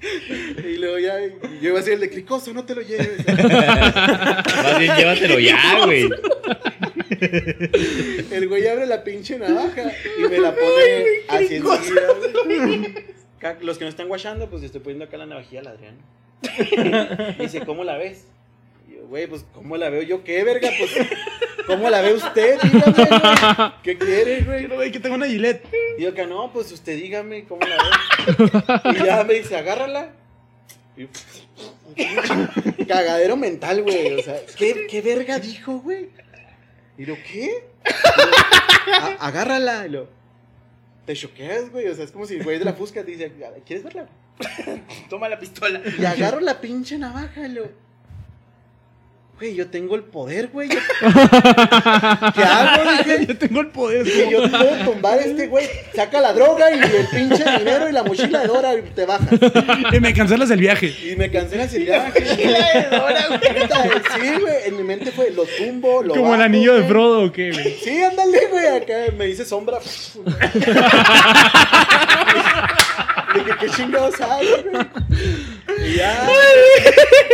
Y 0.02 0.78
luego 0.78 1.00
ya, 1.00 1.20
yo 1.62 1.70
iba 1.70 1.74
a 1.74 1.78
decir 1.78 1.94
el 1.94 2.00
de 2.00 2.10
cricoso, 2.10 2.54
no 2.54 2.66
te 2.66 2.76
lo 2.76 2.82
lleves. 2.82 3.26
Más 3.28 4.80
bien 4.80 4.96
llévatelo 4.96 5.40
ya, 5.40 5.86
güey. 5.86 6.10
El 8.32 8.48
güey 8.48 8.68
abre 8.68 8.86
la 8.86 9.04
pinche 9.04 9.40
navaja 9.40 9.92
y 10.18 10.30
me 10.30 10.40
la 10.40 10.54
pone 10.54 11.06
así 11.30 11.56
enseguida, 11.56 13.58
Los 13.62 13.78
que 13.78 13.86
no 13.86 13.90
están 13.90 14.08
guachando, 14.08 14.50
pues 14.50 14.64
estoy 14.64 14.82
poniendo 14.82 15.06
acá 15.06 15.18
la 15.18 15.26
navajilla 15.26 15.62
al 15.62 15.68
Adrián. 15.68 15.96
Y 17.38 17.42
dice, 17.44 17.62
¿cómo 17.62 17.84
la 17.84 17.98
ves? 17.98 18.26
Güey, 19.10 19.28
pues, 19.28 19.46
¿cómo 19.54 19.78
la 19.78 19.90
veo 19.90 20.02
yo? 20.02 20.24
¿Qué, 20.24 20.44
verga? 20.44 20.70
Pues, 20.78 20.92
¿cómo 21.66 21.90
la 21.90 22.02
ve 22.02 22.14
usted? 22.14 22.58
Dígame, 22.62 22.94
güey. 22.94 23.72
¿Qué 23.84 23.98
quiere, 23.98 24.42
güey? 24.42 24.68
güey, 24.68 24.92
que 24.92 25.00
tengo 25.00 25.16
una 25.16 25.28
Gillette. 25.28 25.66
Y 25.98 26.04
yo 26.04 26.10
acá, 26.10 26.26
no, 26.26 26.52
pues 26.52 26.72
usted 26.72 26.96
dígame 26.98 27.46
cómo 27.46 27.62
la 27.66 27.78
ve. 27.78 28.92
Y 29.00 29.06
ya 29.06 29.24
me 29.24 29.36
dice, 29.36 29.56
agárrala. 29.56 30.12
Y- 30.98 31.08
Cagadero 32.88 33.38
mental, 33.38 33.84
güey. 33.84 34.14
O 34.20 34.22
sea, 34.24 34.36
¿qué, 34.58 34.88
qué 34.90 35.02
verga 35.02 35.40
dijo, 35.40 35.80
güey? 35.80 36.10
Y 36.98 37.06
lo, 37.06 37.16
¿qué? 37.16 37.64
Y 37.86 38.90
lo, 38.90 38.96
"A- 38.96 39.18
agárrala. 39.28 39.86
Y 39.86 39.90
lo, 39.90 40.10
te 41.06 41.14
choqueas, 41.16 41.72
güey. 41.72 41.88
O 41.88 41.96
sea, 41.96 42.04
es 42.04 42.12
como 42.12 42.26
si 42.26 42.36
el 42.36 42.44
güey 42.44 42.60
de 42.60 42.66
la 42.66 42.74
fusca 42.74 43.04
te 43.04 43.12
dice, 43.12 43.32
¿quieres 43.66 43.84
verla? 43.84 44.08
Toma 45.10 45.30
la 45.30 45.40
pistola. 45.40 45.82
Y 45.98 46.06
agarro 46.06 46.40
la 46.42 46.60
pinche 46.62 46.98
navaja 46.98 47.48
y 47.48 47.54
lo. 47.54 47.87
Güey, 49.40 49.54
yo 49.54 49.68
tengo 49.68 49.96
el 49.96 50.02
poder, 50.02 50.48
güey. 50.48 50.68
yo- 50.68 50.80
¿Qué 52.36 52.42
hago? 52.44 52.92
Dije, 53.04 53.26
Yo 53.28 53.38
tengo 53.38 53.62
el 53.62 53.68
poder. 53.68 54.04
que 54.04 54.30
yo 54.32 54.50
puedo 54.50 54.76
tumbar 54.84 55.20
a 55.20 55.22
este 55.22 55.46
güey. 55.46 55.68
Saca 55.96 56.20
la 56.22 56.34
droga 56.34 56.72
y 56.72 56.80
el 56.80 57.08
pinche 57.08 57.44
dinero 57.60 57.88
y 57.88 57.92
la 57.92 58.02
mochila 58.02 58.40
de 58.42 58.48
Dora 58.48 58.74
y 58.74 58.82
te 58.82 59.06
bajas. 59.06 59.30
Y 59.94 60.00
me 60.00 60.12
cancelas 60.14 60.50
el 60.50 60.60
viaje. 60.60 60.88
Y 60.88 61.16
me 61.16 61.30
cancelas 61.30 61.72
el 61.76 61.84
viaje. 61.86 62.20
Neta, 62.20 63.84
Sí, 64.16 64.42
güey. 64.42 64.56
En 64.66 64.76
mi 64.78 64.84
mente 64.84 65.12
fue, 65.12 65.30
lo 65.30 65.44
tumbo, 65.46 66.02
lo 66.02 66.16
Como 66.16 66.34
el 66.34 66.42
anillo 66.42 66.74
de 66.74 66.80
güey. 66.80 66.90
Frodo, 66.90 67.26
¿o 67.26 67.32
qué, 67.32 67.52
güey? 67.52 67.76
Sí, 67.84 68.02
ándale, 68.02 68.48
güey. 68.48 68.66
Acá 68.68 68.96
me 69.16 69.26
dice 69.28 69.46
sombra. 69.46 69.78
Dije, 73.46 73.58
¿qué 73.60 73.70
chingados 73.70 74.22
hago, 74.22 74.42
güey? 74.72 74.86
Y 75.90 75.96
ya. 75.96 76.28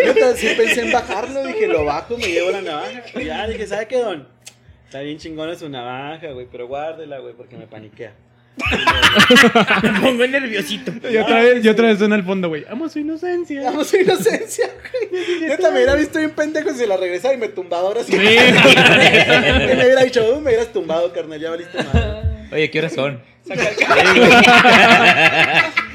Neta, 0.06 0.36
sí 0.36 0.48
pensé 0.58 0.82
en 0.82 0.92
bajarlo. 0.92 1.46
Dije, 1.48 1.68
lo 1.68 1.86
bajo, 1.86 2.18
me 2.18 2.28
llevo 2.28 2.52
la 2.52 2.62
navaja. 2.62 3.02
Y 3.16 3.26
ya, 3.26 3.48
dije, 3.48 3.68
¿sabe 3.68 3.88
qué, 3.88 3.98
don? 4.00 4.28
Está 4.86 5.02
bien 5.02 5.18
chingona 5.18 5.56
su 5.56 5.70
navaja, 5.70 6.28
güey, 6.32 6.48
pero 6.52 6.68
guárdela, 6.68 7.20
güey, 7.20 7.34
porque 7.34 7.56
me 7.58 7.66
paniquea. 7.68 8.14
Me 9.82 10.00
pongo 10.00 10.28
nerviosito. 10.28 10.92
Y 11.10 11.18
otra 11.18 11.42
vez, 11.42 11.66
y 11.66 11.70
otra 11.70 11.88
vez 11.88 11.98
suena 11.98 12.14
al 12.14 12.24
fondo, 12.24 12.50
güey. 12.50 12.64
Amo 12.70 12.88
su 12.88 13.00
inocencia. 13.00 13.64
Damos 13.64 13.88
su 13.88 13.98
inocencia, 13.98 14.70
güey. 15.10 15.42
Neta, 15.42 15.70
me 15.72 15.78
hubiera 15.78 15.96
visto 15.96 16.20
bien 16.20 16.30
pendejo 16.32 16.72
si 16.72 16.86
la 16.86 16.96
regresaba 16.96 17.34
y 17.34 17.38
me 17.38 17.48
tumbaba 17.48 17.88
ahora 17.88 18.04
sí. 18.04 18.16
Me 18.16 18.28
hubiera 19.76 20.04
dicho, 20.04 20.24
"Uh, 20.32 20.36
me 20.40 20.50
hubieras 20.52 20.72
tumbado, 20.72 21.12
carnal, 21.12 21.40
ya 21.40 21.50
valiste 21.50 21.82
madre. 21.82 22.48
Oye, 22.52 22.70
¿qué 22.70 22.78
horas 22.78 22.94
son? 22.94 23.20
¿Y 23.46 23.50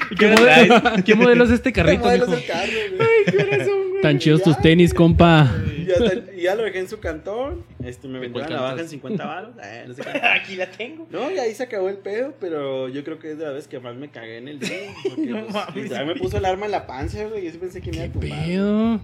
¿Qué, 0.18 0.26
modelo, 0.28 0.82
¿Qué 1.04 1.14
modelo 1.14 1.44
es 1.44 1.50
este 1.50 1.72
¿Qué 1.72 1.82
carrito, 1.82 2.04
modelo 2.04 2.24
es 2.26 2.32
el 2.32 2.46
carro, 2.46 2.72
güey? 2.96 3.78
Tan 4.02 4.18
chidos 4.18 4.42
tus 4.42 4.56
tenis, 4.58 4.94
compa. 4.94 5.52
Y 5.76 5.86
ya, 5.86 5.96
ya 6.36 6.54
lo 6.54 6.62
dejé 6.62 6.78
en 6.78 6.88
su 6.88 7.00
cantón. 7.00 7.64
Este, 7.84 8.06
me 8.06 8.20
vendió 8.20 8.42
la 8.42 8.48
cantas? 8.48 8.80
en 8.80 8.88
50 8.88 9.26
baros. 9.26 9.50
Eh, 9.64 9.84
no 9.88 9.94
sé 9.94 10.02
qué. 10.02 10.20
Aquí 10.22 10.54
la 10.54 10.70
tengo. 10.70 11.06
No, 11.10 11.30
y 11.30 11.38
ahí 11.38 11.52
se 11.52 11.64
acabó 11.64 11.88
el 11.88 11.96
pedo, 11.96 12.34
pero 12.38 12.88
yo 12.88 13.02
creo 13.02 13.18
que 13.18 13.32
es 13.32 13.38
de 13.38 13.44
la 13.44 13.50
vez 13.50 13.66
que 13.66 13.80
más 13.80 13.96
me 13.96 14.08
cagué 14.08 14.38
en 14.38 14.48
el 14.48 14.60
día. 14.60 14.94
Porque 15.02 15.26
No 15.26 15.46
pues, 15.46 15.90
mames, 15.90 16.06
me 16.06 16.14
puso 16.14 16.38
el 16.38 16.44
arma 16.44 16.66
en 16.66 16.72
la 16.72 16.86
panza, 16.86 17.24
güey. 17.24 17.44
Yo 17.44 17.50
sí 17.50 17.58
pensé 17.58 17.80
que 17.80 17.90
me 17.90 17.96
iba 17.96 18.06
a 18.06 18.12
tumbar. 18.12 18.44
Pedo. 18.44 19.00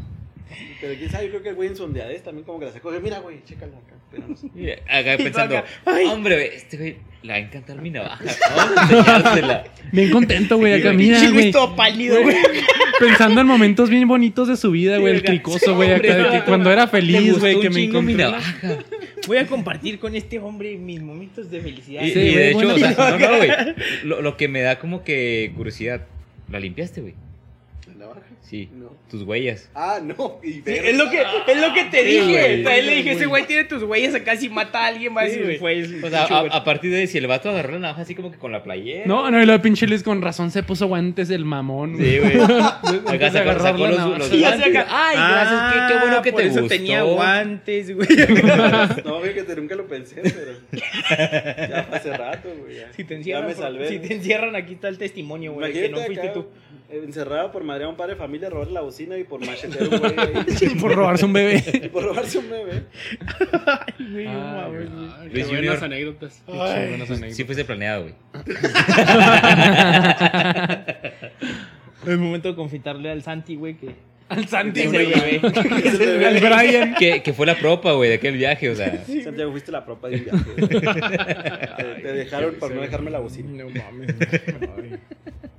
Pero 0.80 0.94
quién 0.98 1.10
sabe, 1.10 1.24
yo 1.24 1.30
creo 1.30 1.42
que 1.42 1.48
el 1.50 1.54
güey 1.54 1.68
en 1.70 1.76
sondeades 1.76 2.22
también 2.22 2.44
como 2.44 2.58
que 2.60 2.66
la 2.66 2.72
sacó. 2.72 2.90
Mira, 3.02 3.18
güey, 3.20 3.42
chécala 3.44 3.76
acá. 3.76 3.94
Pero 4.10 4.28
no 4.28 4.36
sé. 4.36 4.48
Y 4.54 4.70
Acá 4.70 5.16
pensando, 5.16 5.58
acá, 5.58 5.68
ay. 5.86 6.06
hombre, 6.06 6.34
güey, 6.36 6.48
este 6.54 6.76
güey 6.76 6.96
le 7.22 7.28
va 7.32 7.34
a 7.36 7.38
encantar 7.40 7.80
mi 7.80 7.90
navaja. 7.90 8.24
Vamos 8.54 8.76
a 8.78 8.82
enseñársela. 8.98 9.64
Bien 9.92 10.10
contento, 10.10 10.58
güey, 10.58 10.74
acá, 10.74 10.92
mira, 10.92 11.18
güey. 11.30 11.50
todo 11.50 11.74
pálido, 11.74 12.22
güey. 12.22 12.36
Pensando 13.00 13.40
en 13.40 13.46
momentos 13.46 13.90
bien 13.90 14.06
bonitos 14.06 14.46
de 14.46 14.56
su 14.56 14.70
vida, 14.70 14.98
güey. 14.98 15.14
El 15.14 15.22
cricoso, 15.24 15.74
güey, 15.74 15.92
acá, 15.92 16.14
de 16.16 16.30
que 16.30 16.38
no, 16.38 16.44
cuando 16.44 16.70
era 16.70 16.86
feliz, 16.86 17.38
güey, 17.40 17.58
que 17.60 17.70
me 17.70 17.76
mi 17.76 17.84
encontré. 17.84 18.14
navaja. 18.14 18.78
Voy 19.26 19.38
a 19.38 19.46
compartir 19.46 19.98
con 19.98 20.14
este 20.14 20.38
hombre 20.38 20.76
mis 20.76 21.00
momentos 21.02 21.50
de 21.50 21.60
felicidad. 21.60 22.02
Y, 22.04 22.12
Sí, 22.12 22.18
y 22.20 22.32
güey, 22.32 22.36
de 22.36 22.50
hecho, 22.50 22.74
o 22.74 22.78
sea, 22.78 23.10
no, 23.10 23.18
no, 23.18 23.36
güey. 23.38 23.50
Lo, 24.04 24.22
lo 24.22 24.36
que 24.36 24.46
me 24.48 24.60
da 24.60 24.78
como 24.78 25.02
que 25.02 25.52
curiosidad, 25.56 26.02
¿la 26.50 26.60
limpiaste, 26.60 27.00
güey? 27.00 27.14
Sí. 28.44 28.68
No. 28.74 28.92
Tus 29.10 29.22
huellas. 29.22 29.70
Ah, 29.74 30.00
no. 30.02 30.38
Y 30.44 30.52
Sí, 30.52 30.60
ver- 30.66 30.84
es 30.84 30.96
lo 30.98 31.10
que, 31.10 31.22
es 31.22 31.60
lo 31.60 31.72
que 31.72 31.84
te 31.84 32.04
Sí, 32.04 32.10
dije. 32.20 32.24
güey. 32.40 32.62
También 32.62 32.86
le 32.86 32.94
dije, 32.96 33.12
ese 33.12 33.24
güey 33.26 33.46
tiene 33.46 33.64
tus 33.64 33.82
huellas 33.82 34.14
acá 34.14 34.36
si 34.36 34.50
mata 34.50 34.84
a 34.84 34.86
alguien 34.88 35.14
más 35.14 35.30
Sí, 35.32 35.38
y 35.40 35.42
güey. 35.42 35.58
fue 35.58 35.72
el 35.78 36.04
O 36.04 36.10
sea, 36.10 36.24
a, 36.24 36.40
güey. 36.40 36.52
a 36.54 36.62
partir 36.62 36.90
de 36.90 36.98
ahí, 36.98 37.06
si 37.06 37.16
el 37.16 37.26
vato 37.26 37.48
agarró 37.48 37.72
la 37.72 37.78
navaja 37.78 38.02
así 38.02 38.14
como 38.14 38.30
que 38.30 38.36
con 38.36 38.52
la 38.52 38.62
playera. 38.62 39.06
No, 39.06 39.30
no, 39.30 39.42
y 39.42 39.46
luego 39.46 39.62
pinche 39.62 39.86
Luis 39.86 40.02
con 40.02 40.20
razón 40.20 40.50
se 40.50 40.62
puso 40.62 40.86
guantes 40.88 41.30
el 41.30 41.46
mamón. 41.46 41.96
Sí, 41.96 42.18
güey. 42.18 42.34
Acá 43.06 43.30
sacó, 43.30 43.50
agarrar 43.50 43.60
sacó 43.62 43.86
los, 43.86 44.18
los 44.18 44.28
Sí, 44.28 44.40
ya 44.40 44.48
guantes. 44.56 44.76
acá. 44.76 44.86
Ay, 44.90 45.16
gracias, 45.16 45.72
qué, 45.72 45.94
qué 45.94 46.00
bueno 46.00 46.22
que 46.22 46.28
Ah, 46.28 46.32
por 46.32 46.42
te 46.42 46.48
eso 46.48 46.60
gustó. 46.60 46.76
tenía 46.76 47.02
guantes, 47.02 47.94
güey. 47.96 48.08
No, 49.06 49.20
fíjate, 49.20 49.56
nunca 49.56 49.74
lo 49.74 49.86
pensé, 49.86 50.20
pero. 50.22 50.52
ya 50.70 51.88
hace 51.92 52.16
rato, 52.16 52.48
güey. 52.60 52.76
ya. 52.76 52.92
Si 52.92 53.04
te 53.04 53.14
Ya 53.14 53.18
encierran, 53.18 53.46
me 53.46 53.54
por- 53.54 53.62
salvé. 53.64 53.88
si 53.88 53.98
te 54.00 54.14
encierran, 54.14 54.54
aquí 54.56 54.74
está 54.74 54.88
el 54.88 54.98
testimonio, 54.98 55.52
güey, 55.54 55.72
que 55.72 55.88
no 55.88 55.98
fuiste 56.00 56.28
tú. 56.28 56.46
Encerrado 57.02 57.50
por 57.52 57.64
madre 57.64 57.84
a 57.84 57.88
un 57.88 57.96
padre 57.96 58.12
de 58.14 58.18
familia, 58.18 58.48
robar 58.50 58.68
la 58.68 58.80
bocina 58.82 59.16
y 59.18 59.24
por 59.24 59.44
machetear 59.44 59.88
un 59.88 59.98
güey. 59.98 60.12
Y 60.60 60.74
por 60.80 60.94
robarse 60.94 61.24
un 61.24 61.32
bebé. 61.32 61.62
Y 61.84 61.88
por 61.88 62.04
robarse 62.04 62.38
un 62.38 62.50
bebé. 62.50 62.84
Güey, 63.98 64.26
no 64.26 64.32
Ah, 64.32 64.68
güey. 64.68 64.86
güey. 64.86 65.08
Qué 65.28 65.34
Luis 65.34 65.46
buenas 65.48 65.80
Junior. 65.80 65.84
anécdotas. 65.84 66.42
Qué 66.46 66.52
buenas 66.52 67.10
anécdotas. 67.10 67.36
Sí 67.36 67.44
fuiste 67.44 67.64
planeado, 67.64 68.02
güey. 68.02 68.14
Es 72.06 72.18
momento 72.18 72.48
de 72.50 72.54
confitarle 72.54 73.10
al 73.10 73.22
Santi, 73.22 73.56
güey, 73.56 73.78
que 73.78 73.94
Al 74.28 74.48
Santi, 74.48 74.86
güey. 74.86 75.12
Al 76.24 76.40
Brian. 76.40 76.94
Que, 76.94 77.22
que 77.22 77.32
fue 77.32 77.46
la 77.46 77.56
propa, 77.56 77.92
güey, 77.92 78.08
de 78.08 78.16
aquel 78.16 78.36
viaje, 78.36 78.70
o 78.70 78.74
sea. 78.74 79.04
Santiago, 79.04 79.50
fuiste 79.50 79.70
la 79.70 79.84
propa 79.84 80.08
de 80.08 80.16
un 80.16 80.24
viaje. 80.24 80.66
te, 82.02 82.12
dejaron 82.12 82.54
por 82.54 82.74
no 82.74 82.80
dejarme 82.80 83.10
la 83.10 83.20
bocina. 83.20 83.64
No 83.64 83.68
mames. 83.68 84.14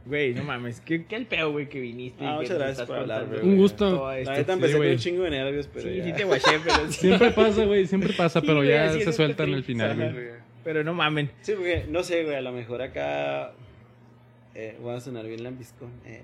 Güey, 0.05 0.33
no 0.35 0.43
mames. 0.43 0.81
¿Qué, 0.81 1.05
qué 1.05 1.15
el 1.15 1.25
pedo, 1.25 1.51
güey, 1.51 1.67
que 1.67 1.79
viniste? 1.79 2.23
Ah, 2.25 2.37
muchas 2.39 2.57
gracias 2.57 2.87
por 2.87 2.97
hablar, 2.97 3.25
güey. 3.27 3.41
Un 3.41 3.57
gusto. 3.57 4.11
La 4.23 4.37
neta 4.37 4.53
empecé 4.53 4.77
con 4.77 4.87
un 4.87 4.97
chingo 4.97 5.23
de 5.23 5.31
nervios, 5.31 5.67
pero. 5.71 5.89
Sí, 5.89 6.01
sí 6.03 6.13
te 6.13 6.23
guaché, 6.23 6.59
pero. 6.63 6.91
Siempre 6.91 7.31
pasa, 7.31 7.65
güey, 7.65 7.87
siempre 7.87 8.13
pasa, 8.13 8.41
pero 8.41 8.63
ya 8.63 8.91
se 8.91 9.13
sueltan 9.13 9.49
el 9.49 9.55
al 9.55 9.63
final, 9.63 9.95
güey. 9.95 10.45
Pero 10.63 10.83
no 10.83 10.93
mamen. 10.93 11.29
Sí, 11.41 11.53
porque 11.53 11.85
no 11.89 12.03
sé, 12.03 12.23
güey, 12.23 12.35
a 12.35 12.41
lo 12.41 12.51
mejor 12.51 12.81
acá. 12.81 13.53
Eh, 14.55 14.77
voy 14.81 14.95
a 14.95 15.01
sonar 15.01 15.27
bien 15.27 15.43
lambiscón. 15.43 15.91
Eh. 16.05 16.23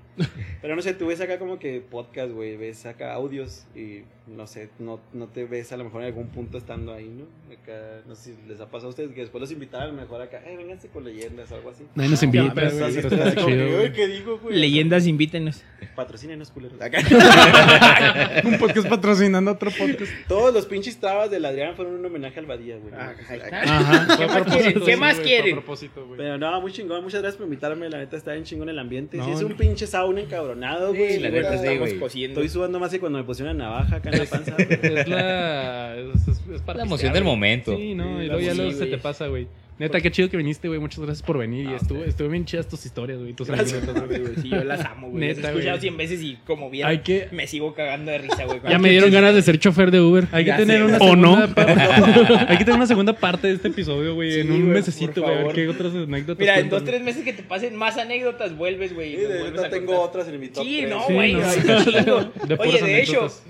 Pero 0.62 0.76
no 0.76 0.82
sé, 0.82 0.94
tú 0.94 1.08
ves 1.08 1.20
acá 1.20 1.38
como 1.38 1.60
que 1.60 1.82
podcast, 1.82 2.32
güey, 2.32 2.56
ves 2.56 2.86
acá 2.86 3.14
audios 3.14 3.66
y 3.76 4.04
no 4.28 4.46
sé, 4.46 4.70
no, 4.78 5.00
no 5.14 5.28
te 5.28 5.46
ves 5.46 5.72
a 5.72 5.78
lo 5.78 5.84
mejor 5.84 6.02
en 6.02 6.08
algún 6.08 6.28
punto 6.28 6.58
estando 6.58 6.94
ahí, 6.94 7.10
¿no? 7.10 7.26
Acá, 7.54 8.02
no 8.08 8.16
sé 8.16 8.36
si 8.36 8.48
les 8.48 8.62
ha 8.62 8.66
pasado 8.70 8.88
a 8.88 8.90
ustedes 8.92 9.12
que 9.12 9.22
después 9.22 9.42
los 9.42 9.52
invitaran 9.52 9.90
a 9.90 9.92
lo 9.92 9.98
mejor 10.00 10.22
acá, 10.22 10.42
eh, 10.46 10.56
vénganse 10.56 10.90
con 10.90 11.04
leyendas 11.04 11.52
o 11.52 11.56
algo 11.56 11.72
así. 11.72 11.84
Nadie 11.96 12.12
nos 12.12 12.22
invita, 12.24 12.52
pero 12.54 12.70
güey, 12.72 12.84
así 12.84 12.96
pero 13.02 13.08
está 13.08 13.16
está 13.16 13.28
así 13.30 13.36
como 13.36 13.48
que, 13.48 13.54
chido, 13.54 13.66
"Ay, 13.66 13.76
güey. 13.76 13.94
¿Qué 13.94 14.08
digo, 14.08 14.38
güey? 14.38 14.58
Leyendas, 14.60 15.08
invítenos. 15.08 15.64
Patrocínenos, 15.96 16.52
culeros. 16.52 16.80
Acá. 16.80 17.00
Un 18.46 18.58
podcast 18.60 18.88
patrocinando 18.88 19.52
otro 19.52 19.72
podcast. 19.72 20.12
Todos 20.28 20.54
los 20.54 20.66
pinches 20.68 21.00
trabas 21.00 21.32
del 21.32 21.44
Adrián 21.44 21.76
fueron 21.76 21.96
un 21.96 22.06
homenaje 22.06 22.40
al 22.40 22.46
Badía, 22.46 22.78
güey. 22.78 22.94
Ah. 22.94 23.14
Ajá. 23.28 24.18
¿Qué 24.18 24.28
más 24.28 24.44
quieren? 24.44 24.82
¿Qué 24.86 24.98
más 24.98 25.20
quieren? 25.20 25.56
propósito, 25.56 26.06
güey. 26.06 26.18
Pero 26.18 26.38
no, 26.38 26.62
muy 26.62 26.72
chingón, 26.72 27.04
muchas 27.04 27.22
gracias 27.22 27.38
por 27.38 27.46
invitarme, 27.46 27.90
la 27.90 27.98
neta 27.98 28.18
está 28.18 28.34
bien 28.34 28.44
chingón 28.44 28.70
el 28.70 28.78
ambiente. 28.80 29.18
No, 29.18 29.26
sí, 29.26 29.32
es 29.32 29.42
no. 29.42 29.48
un 29.48 29.58
pinche 29.58 29.88
sauna 29.88 30.22
encabronado, 30.22 30.94
güey. 30.94 31.16
Sí, 31.16 31.20
la 31.20 31.30
neta, 31.30 31.58
sí, 31.58 31.78
güey. 31.78 32.00
Estoy 32.26 32.50
sudando 32.50 32.80
más 32.80 32.92
que 32.92 33.00
cuando 33.00 33.18
me 33.18 33.26
pusieron 33.26 33.56
una 33.56 33.66
navaja 33.66 33.96
acá 33.98 34.12
panza. 34.30 34.56
Es 34.58 35.08
la. 35.08 35.96
Es, 35.98 36.28
es- 36.28 36.42
es 36.56 36.62
para 36.62 36.80
La 36.80 36.84
pistear, 36.84 36.88
emoción 36.88 37.14
del 37.14 37.24
güey. 37.24 37.34
momento. 37.36 37.78
Sí, 37.78 37.96
no, 37.96 38.04
Sí, 38.04 38.10
y 38.10 38.28
la 38.28 38.34
luego 38.34 38.40
ya 38.40 38.46
emoción, 38.52 38.58
luego 38.58 38.72
se 38.72 38.78
güey. 38.80 38.92
te 38.92 38.98
pasa, 38.98 39.28
güey. 39.28 39.48
Neta, 39.80 40.00
qué 40.00 40.12
chido 40.12 40.30
que 40.30 40.38
viniste, 40.38 40.68
güey. 40.68 40.80
Muchas 40.80 41.00
gracias 41.00 41.26
por 41.26 41.40
venir. 41.40 41.66
y 41.66 41.70
Ah, 41.70 41.78
estuvo, 41.82 42.04
estuvo 42.04 42.30
bien 42.30 42.46
chidas 42.46 42.68
tus 42.68 42.86
historias, 42.86 43.18
güey. 43.18 43.34
Tus 43.34 43.48
Gracias. 43.48 43.74
anécdotas, 43.82 44.06
güey. 44.08 44.20
güey, 44.22 44.36
sí, 44.40 44.50
yo 44.50 44.64
las 44.64 44.86
amo, 44.86 45.10
güey. 45.10 45.22
Las 45.28 45.32
he 45.32 45.36
Neta, 45.38 45.48
escuchado 45.50 45.72
güey. 45.72 45.82
100 45.82 45.98
veces 45.98 46.22
y 46.22 46.36
como 46.46 46.70
bien 46.70 46.86
Hay 46.86 47.00
que- 47.00 47.30
me 47.32 47.48
sigo 47.48 47.74
cagando 47.74 48.12
de 48.12 48.20
risa, 48.20 48.46
güey. 48.46 48.60
Ya 48.70 48.78
me 48.78 48.92
dieron 48.92 49.10
ganas 49.12 49.34
de 49.34 49.42
ser 49.42 49.58
chofer 49.58 49.90
de 49.90 50.00
Uber. 50.02 50.28
Hay 50.34 50.44
que 50.44 50.50
Ya 50.50 50.58
tener 50.58 50.78
sé, 50.78 50.84
una 50.84 50.98
güey. 51.00 51.10
¿O 51.10 51.14
segunda 51.16 51.48
no? 51.48 51.56
parte. 51.56 51.72
Hay 52.48 52.58
que 52.58 52.64
tener 52.66 52.76
una 52.76 52.86
segunda 52.86 53.14
parte 53.14 53.48
de 53.48 53.54
este 53.56 53.70
episodio, 53.70 54.14
güey. 54.14 54.32
Sí, 54.34 54.40
en 54.42 54.52
un 54.52 54.62
güey, 54.62 54.74
mesecito, 54.74 55.14
por 55.16 55.24
güey. 55.24 55.32
A 55.34 55.38
ver 55.38 55.42
favor. 55.46 55.56
qué 55.56 55.68
otras 55.70 55.96
anécdotas. 55.96 56.40
Mira, 56.40 56.54
en 56.56 56.60
cuentan. 56.70 56.80
dos, 56.80 56.84
tres 56.90 57.02
meses 57.04 57.24
que 57.24 57.34
te 57.34 57.42
pasen 57.44 57.76
más 57.76 57.98
anécdotas, 57.98 58.56
vuelves, 58.56 58.94
güey. 58.94 59.14
y 59.14 59.16
Sí, 59.16 59.22
nos 59.24 59.32
de 59.34 59.40
vuelves 59.40 59.70
tengo 59.72 59.86
contar. 59.94 60.10
otras 60.10 60.28
en 60.28 60.40
mi 60.40 60.48
top 60.50 60.64
Sí, 60.64 60.78
tres. 60.82 60.90
no, 60.92 61.08
Sí, 61.08 61.14
güey. 61.14 61.34
no. 61.34 61.40
hay 61.44 61.58
un 61.58 61.86
chingo. 61.86 62.32
De 62.48 62.56
Oye, 62.60 62.82
de 62.84 63.02
hecho, 63.02 63.12
anécdotas. 63.22 63.44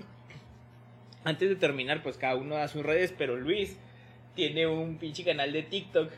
Antes 1.23 1.49
de 1.49 1.55
terminar, 1.55 2.01
pues 2.03 2.17
cada 2.17 2.35
uno 2.35 2.55
da 2.55 2.67
sus 2.67 2.83
redes, 2.83 3.13
pero 3.17 3.35
Luis 3.35 3.77
tiene 4.35 4.67
un 4.67 4.97
pinche 4.97 5.23
canal 5.23 5.51
de 5.53 5.63
TikTok 5.63 6.09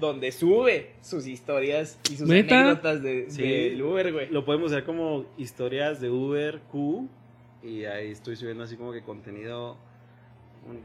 donde 0.00 0.32
sube 0.32 0.92
sus 1.02 1.26
historias 1.26 1.98
y 2.10 2.16
sus 2.16 2.26
¿Neta? 2.28 2.60
anécdotas 2.60 3.02
de, 3.02 3.26
Sí. 3.30 3.42
del 3.42 3.82
Uber, 3.82 4.12
güey. 4.12 4.30
Lo 4.30 4.44
podemos 4.44 4.72
hacer 4.72 4.84
como 4.84 5.26
historias 5.36 6.00
de 6.00 6.08
Uber 6.10 6.60
Q. 6.70 7.08
Y 7.62 7.84
ahí 7.84 8.10
estoy 8.10 8.34
subiendo 8.36 8.64
así 8.64 8.76
como 8.76 8.92
que 8.92 9.02
contenido. 9.02 9.76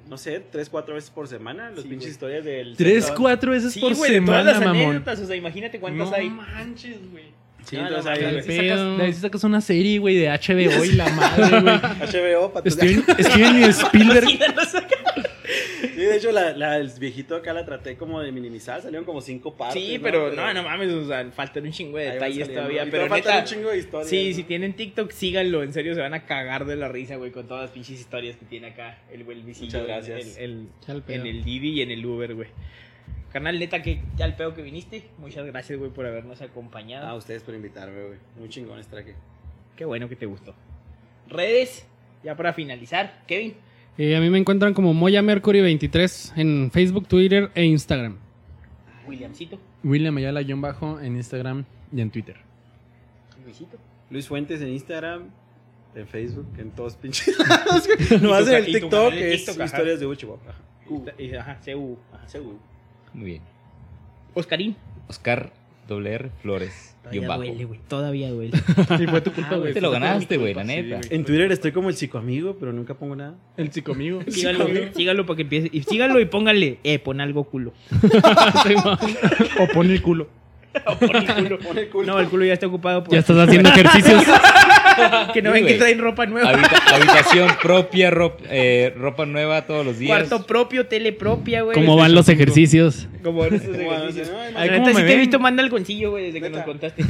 No 0.09 0.17
sé, 0.17 0.39
tres, 0.39 0.69
cuatro 0.69 0.95
veces 0.95 1.09
por 1.09 1.27
semana. 1.27 1.69
Los 1.71 1.83
Sí, 1.83 1.89
pinches 1.89 2.09
historias 2.11 2.43
del. 2.43 2.75
Tres, 2.75 3.11
cuatro 3.15 3.51
veces 3.51 3.73
Sí, 3.73 3.79
por 3.79 3.95
güey, 3.95 4.11
de 4.11 4.21
todas 4.21 4.39
semana, 4.43 4.51
las 4.51 4.59
mamón. 4.59 4.85
anécdotas, 4.89 5.19
o 5.21 5.25
sea, 5.25 5.35
imagínate 5.35 5.79
cuántas 5.79 6.09
no 6.09 6.15
hay. 6.15 6.29
manches, 6.29 7.11
güey. 7.11 7.25
Sí, 7.69 7.75
entonces 7.75 8.05
ahí, 8.05 8.19
De 8.21 8.27
ahí 8.27 8.41
sí 8.43 8.55
sacas, 8.55 8.97
de 8.97 9.03
ahí 9.03 9.13
sí 9.13 9.19
sacas 9.21 9.43
una 9.43 9.61
serie, 9.61 9.99
güey, 9.99 10.15
de 10.15 10.29
HBO 10.29 10.85
y 10.85 10.91
la 10.93 11.09
madre, 11.09 11.59
güey. 11.61 11.75
HBO, 11.75 12.53
patrocina- 12.53 12.71
Steven, 12.71 13.03
Steven 13.19 13.59
y 13.59 13.63
Spielberg. 13.65 14.27
Sí, 14.27 16.01
de 16.03 16.15
hecho, 16.17 16.31
la, 16.31 16.51
la, 16.55 16.77
el 16.77 16.89
viejito 16.99 17.35
acá 17.35 17.53
la 17.53 17.65
traté 17.65 17.97
como 17.97 18.21
de 18.21 18.31
minimizar. 18.31 18.81
Salieron 18.81 19.03
como 19.05 19.19
cinco 19.21 19.55
partes. 19.55 19.81
Sí, 19.81 19.99
pero 20.01 20.31
no, 20.31 20.53
no 20.53 20.63
mames, 20.63 20.91
o 20.93 21.07
sea, 21.07 21.25
faltan 21.31 21.65
un 21.65 21.71
chingo 21.71 21.97
de 21.97 22.11
detalles 22.11 22.53
todavía. 22.53 22.85
Y 22.85 22.91
Pero 22.91 23.07
faltan 23.07 23.33
neta, 23.33 23.39
un 23.39 23.45
chingo 23.45 23.69
de 23.71 23.77
historias. 23.79 24.09
sí, 24.09 24.29
¿no? 24.29 24.35
si 24.35 24.43
tienen 24.43 24.73
TikTok, 24.73 25.11
síganlo, 25.11 25.63
en 25.63 25.73
serio, 25.73 25.95
se 25.95 26.01
van 26.01 26.13
a 26.13 26.25
cagar 26.25 26.65
de 26.65 26.75
la 26.75 26.87
risa, 26.87 27.15
güey, 27.15 27.31
con 27.31 27.47
todas 27.47 27.63
las 27.63 27.71
pinches 27.71 27.99
historias 27.99 28.35
que 28.37 28.45
tiene 28.45 28.67
acá 28.67 28.99
el 29.11 29.23
güey 29.23 29.37
Muchas 29.41 29.73
en- 29.73 29.85
gracias. 29.85 30.37
el- 30.37 30.67
el- 30.87 31.03
en 31.07 31.25
el 31.27 31.43
Didi 31.43 31.69
y 31.69 31.81
en 31.81 31.91
el 31.91 32.05
Uber, 32.05 32.35
güey. 32.35 32.49
Canal, 33.31 33.59
neta, 33.59 33.81
que 33.81 34.01
ya 34.15 34.25
al 34.25 34.35
pedo 34.35 34.53
que 34.53 34.61
viniste. 34.61 35.09
Muchas 35.17 35.45
gracias, 35.45 35.77
güey, 35.77 35.91
por 35.91 36.05
habernos 36.05 36.41
acompañado. 36.41 37.07
A 37.07 37.15
ustedes 37.15 37.43
por 37.43 37.53
invitarme, 37.53 38.03
güey. 38.03 38.19
Muy 38.39 38.49
chingón 38.49 38.79
este 38.79 38.97
aquí. 38.97 39.11
Qué 39.75 39.85
bueno 39.85 40.09
que 40.09 40.15
te 40.15 40.25
gustó. 40.25 40.55
Redes, 41.27 41.85
ya 42.23 42.35
para 42.35 42.53
finalizar, 42.53 43.23
Kevin. 43.27 43.55
Eh, 43.97 44.15
a 44.15 44.19
mí 44.19 44.29
me 44.29 44.37
encuentran 44.37 44.73
como 44.73 44.93
Moya 44.93 45.21
Mercury 45.21 45.61
23 45.61 46.33
en 46.37 46.71
Facebook, 46.71 47.07
Twitter 47.07 47.51
e 47.53 47.65
Instagram. 47.65 48.17
Williamcito, 49.07 49.59
William 49.83 50.15
Ayala, 50.17 50.41
guion 50.41 50.61
bajo, 50.61 50.99
en 50.99 51.15
Instagram 51.15 51.65
y 51.91 52.01
en 52.01 52.11
Twitter. 52.11 52.37
Luisito. 53.43 53.77
Luis 54.09 54.27
Fuentes 54.27 54.61
en 54.61 54.69
Instagram, 54.69 55.29
en 55.95 56.07
Facebook, 56.07 56.47
en 56.57 56.71
todos 56.71 56.95
pinches. 56.95 57.37
Nomás 58.21 58.45
tu 58.45 58.51
en 58.51 58.55
el 58.57 58.65
TikTok 58.65 59.13
es 59.13 59.47
historias 59.47 59.99
de 59.99 60.05
Uchihuahua. 60.05 60.53
Ajá, 61.39 61.59
CU. 61.63 61.97
Ajá, 62.13 62.25
CU. 62.31 62.57
Muy 63.13 63.25
bien. 63.25 63.41
Oscarín. 64.33 64.75
Oscar 65.07 65.51
WR 65.87 66.29
Flores. 66.41 66.93
Todavía 67.03 67.27
bajo. 67.29 67.41
duele, 67.43 67.63
güey. 67.65 67.79
Todavía 67.87 68.29
duele. 68.31 68.57
Y 68.99 69.07
fue 69.07 69.21
tu 69.21 69.31
culpa, 69.31 69.55
Ah, 69.55 69.57
güey. 69.57 69.73
Te 69.73 69.79
lo 69.79 69.91
ganaste, 69.91 70.35
güey, 70.37 70.53
la 70.53 70.65
neta. 70.65 70.99
En 71.09 71.23
Twitter 71.23 71.49
estoy 71.53 71.71
como 71.71 71.87
el 71.89 71.95
psicoamigo, 71.95 72.57
pero 72.59 72.73
nunca 72.73 72.95
pongo 72.95 73.15
nada. 73.15 73.35
El 73.55 73.71
psicomigo. 73.71 74.19
Síganlo, 74.27 74.67
síganlo 74.93 75.25
para 75.25 75.37
que 75.37 75.43
empiece. 75.43 75.69
Y 75.71 75.83
síganlo 75.83 76.19
y 76.19 76.25
pónganle, 76.25 76.79
eh, 76.83 76.99
pon 76.99 77.21
algo 77.21 77.43
culo. 77.49 77.71
O 79.59 79.67
pon 79.73 79.89
el 79.89 80.01
culo. 80.01 80.27
O. 80.85 80.95
Pon 80.99 81.15
el 81.77 81.89
culo. 81.89 82.05
No, 82.05 82.19
el 82.19 82.27
culo 82.27 82.45
ya 82.45 82.53
está 82.53 82.67
ocupado. 82.67 83.03
Por 83.03 83.11
Ya 83.13 83.19
estás 83.19 83.37
haciendo 83.37 83.67
ejercicios. 83.69 84.23
Que 85.33 85.41
no 85.41 85.51
Sí, 85.53 85.59
ven 85.61 85.67
que 85.67 85.73
traen 85.75 85.99
ropa 85.99 86.25
nueva. 86.25 86.49
Habita- 86.49 86.81
habitación 86.95 87.49
propia, 87.61 88.11
rop- 88.11 88.39
eh, 88.49 88.93
ropa 88.97 89.25
nueva 89.25 89.65
todos 89.65 89.85
los 89.85 89.99
días. 89.99 90.09
Cuarto 90.27 90.45
propio, 90.45 90.87
tele 90.87 91.11
propia, 91.13 91.61
güey. 91.63 91.75
¿Cómo 91.75 91.95
van 91.97 92.13
los 92.13 92.29
ejercicios? 92.29 93.07
Como 93.23 93.45
en 93.45 93.55
esos 93.55 93.67
Como, 93.77 93.93
ejercicios. 93.93 94.31
Ay, 94.55 94.69
¿cómo 94.69 94.87
sí 94.89 94.95
te 94.95 95.13
he 95.13 95.17
visto 95.17 95.39
manda 95.39 95.61
el 95.63 95.69
concillo, 95.69 96.11
güey, 96.11 96.25
desde 96.31 96.41
que 96.41 96.49
nos 96.49 96.63
contaste. 96.63 97.03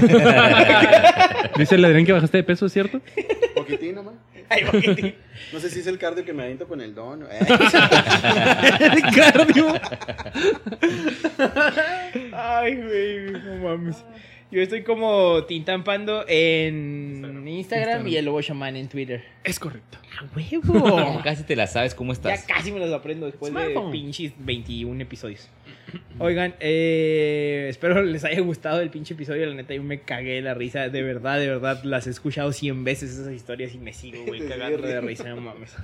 Dice 1.57 1.75
el 1.75 1.85
Adrián 1.85 2.05
que 2.05 2.11
bajaste 2.13 2.37
de 2.37 2.43
peso, 2.43 2.65
¿es 2.65 2.73
cierto? 2.73 2.99
Poquitín 3.55 3.95
nomás. 3.95 4.15
Ay, 4.49 4.63
poquitín. 4.63 5.15
No 5.53 5.59
sé 5.59 5.69
si 5.69 5.79
es 5.81 5.87
el 5.87 5.97
cardio 5.97 6.23
que 6.23 6.33
me 6.33 6.43
aviento 6.43 6.67
con 6.67 6.79
el 6.81 6.95
don. 6.95 7.23
Eh. 7.29 7.39
Cardio. 9.15 9.73
Ay, 12.33 12.75
güey, 12.75 13.31
no 13.31 13.55
mames. 13.63 13.97
Yo 14.49 14.61
estoy 14.61 14.83
como 14.83 15.43
Tintampando 15.43 16.23
en 16.27 17.45
Instagram, 17.45 17.47
Instagram. 17.47 18.07
y 18.07 18.15
el 18.15 18.25
Lobo 18.25 18.39
Shaman 18.41 18.77
en 18.77 18.87
Twitter. 18.87 19.23
Es 19.43 19.59
correcto. 19.59 19.97
¡A 20.19 20.25
huevo! 20.35 21.19
Casi 21.23 21.43
te 21.43 21.55
la 21.57 21.67
sabes 21.67 21.93
cómo 21.93 22.13
ya 22.13 22.33
estás. 22.33 22.43
casi 22.45 22.71
me 22.71 22.79
los 22.79 22.91
aprendo 22.93 23.25
después 23.25 23.51
Smartphone. 23.51 23.87
de 23.87 23.91
pinches 23.91 24.33
21 24.39 25.01
episodios. 25.03 25.49
Oigan, 26.19 26.55
eh, 26.61 27.67
espero 27.69 28.01
les 28.03 28.23
haya 28.23 28.39
gustado 28.41 28.79
el 28.81 28.89
pinche 28.89 29.13
episodio. 29.15 29.45
La 29.47 29.53
neta, 29.53 29.73
yo 29.73 29.83
me 29.83 29.99
cagué 30.01 30.35
de 30.35 30.41
la 30.41 30.53
risa. 30.53 30.87
De 30.89 31.01
verdad, 31.03 31.39
de 31.39 31.47
verdad, 31.47 31.83
las 31.83 32.07
he 32.07 32.09
escuchado 32.11 32.53
100 32.53 32.83
veces 32.85 33.17
esas 33.17 33.33
historias 33.33 33.75
y 33.75 33.79
me 33.79 33.91
sigo, 33.91 34.23
güey, 34.25 34.39
cagando 34.47 34.81
de 34.81 35.01
risa. 35.01 35.27
No 35.29 35.41
mames. 35.41 35.75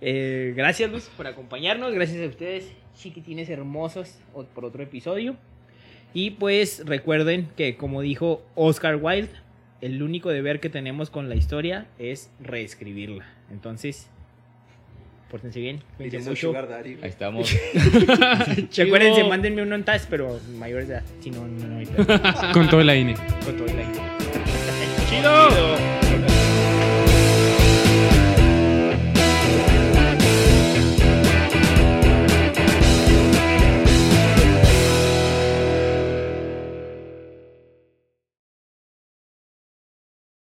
Eh, 0.00 0.52
gracias, 0.56 0.90
Luz, 0.90 1.10
por 1.16 1.26
acompañarnos. 1.26 1.92
Gracias 1.92 2.22
a 2.24 2.26
ustedes, 2.28 2.72
chiquitines 2.96 3.48
hermosos, 3.50 4.18
o- 4.34 4.44
por 4.44 4.64
otro 4.64 4.82
episodio. 4.82 5.36
Y 6.14 6.32
pues 6.32 6.82
recuerden 6.84 7.48
que, 7.56 7.76
como 7.76 8.00
dijo 8.02 8.42
Oscar 8.54 8.96
Wilde, 8.96 9.30
el 9.80 10.02
único 10.02 10.30
deber 10.30 10.60
que 10.60 10.68
tenemos 10.68 11.10
con 11.10 11.28
la 11.28 11.34
historia 11.34 11.86
es 11.98 12.30
reescribirla. 12.40 13.26
Entonces, 13.50 14.08
pórtense 15.30 15.60
bien, 15.60 15.82
cuídense 15.96 16.30
mucho. 16.30 16.52
Ahí 16.84 16.98
estamos. 17.02 17.54
Sí, 18.70 18.82
acuérdense, 18.82 19.24
mándenme 19.24 19.62
un 19.62 19.72
on-touch, 19.72 20.02
pero 20.08 20.38
mayores 20.56 20.88
de 20.88 20.94
edad. 20.94 21.04
Si 21.20 21.30
no, 21.30 21.46
no, 21.46 21.66
no. 21.66 22.52
Con 22.52 22.68
todo 22.68 22.80
el 22.80 22.90
INE. 22.90 23.14
Con 23.44 23.56
todo 23.56 23.66
el 23.66 23.76
like. 23.76 24.00
¡Chido! 25.08 26.01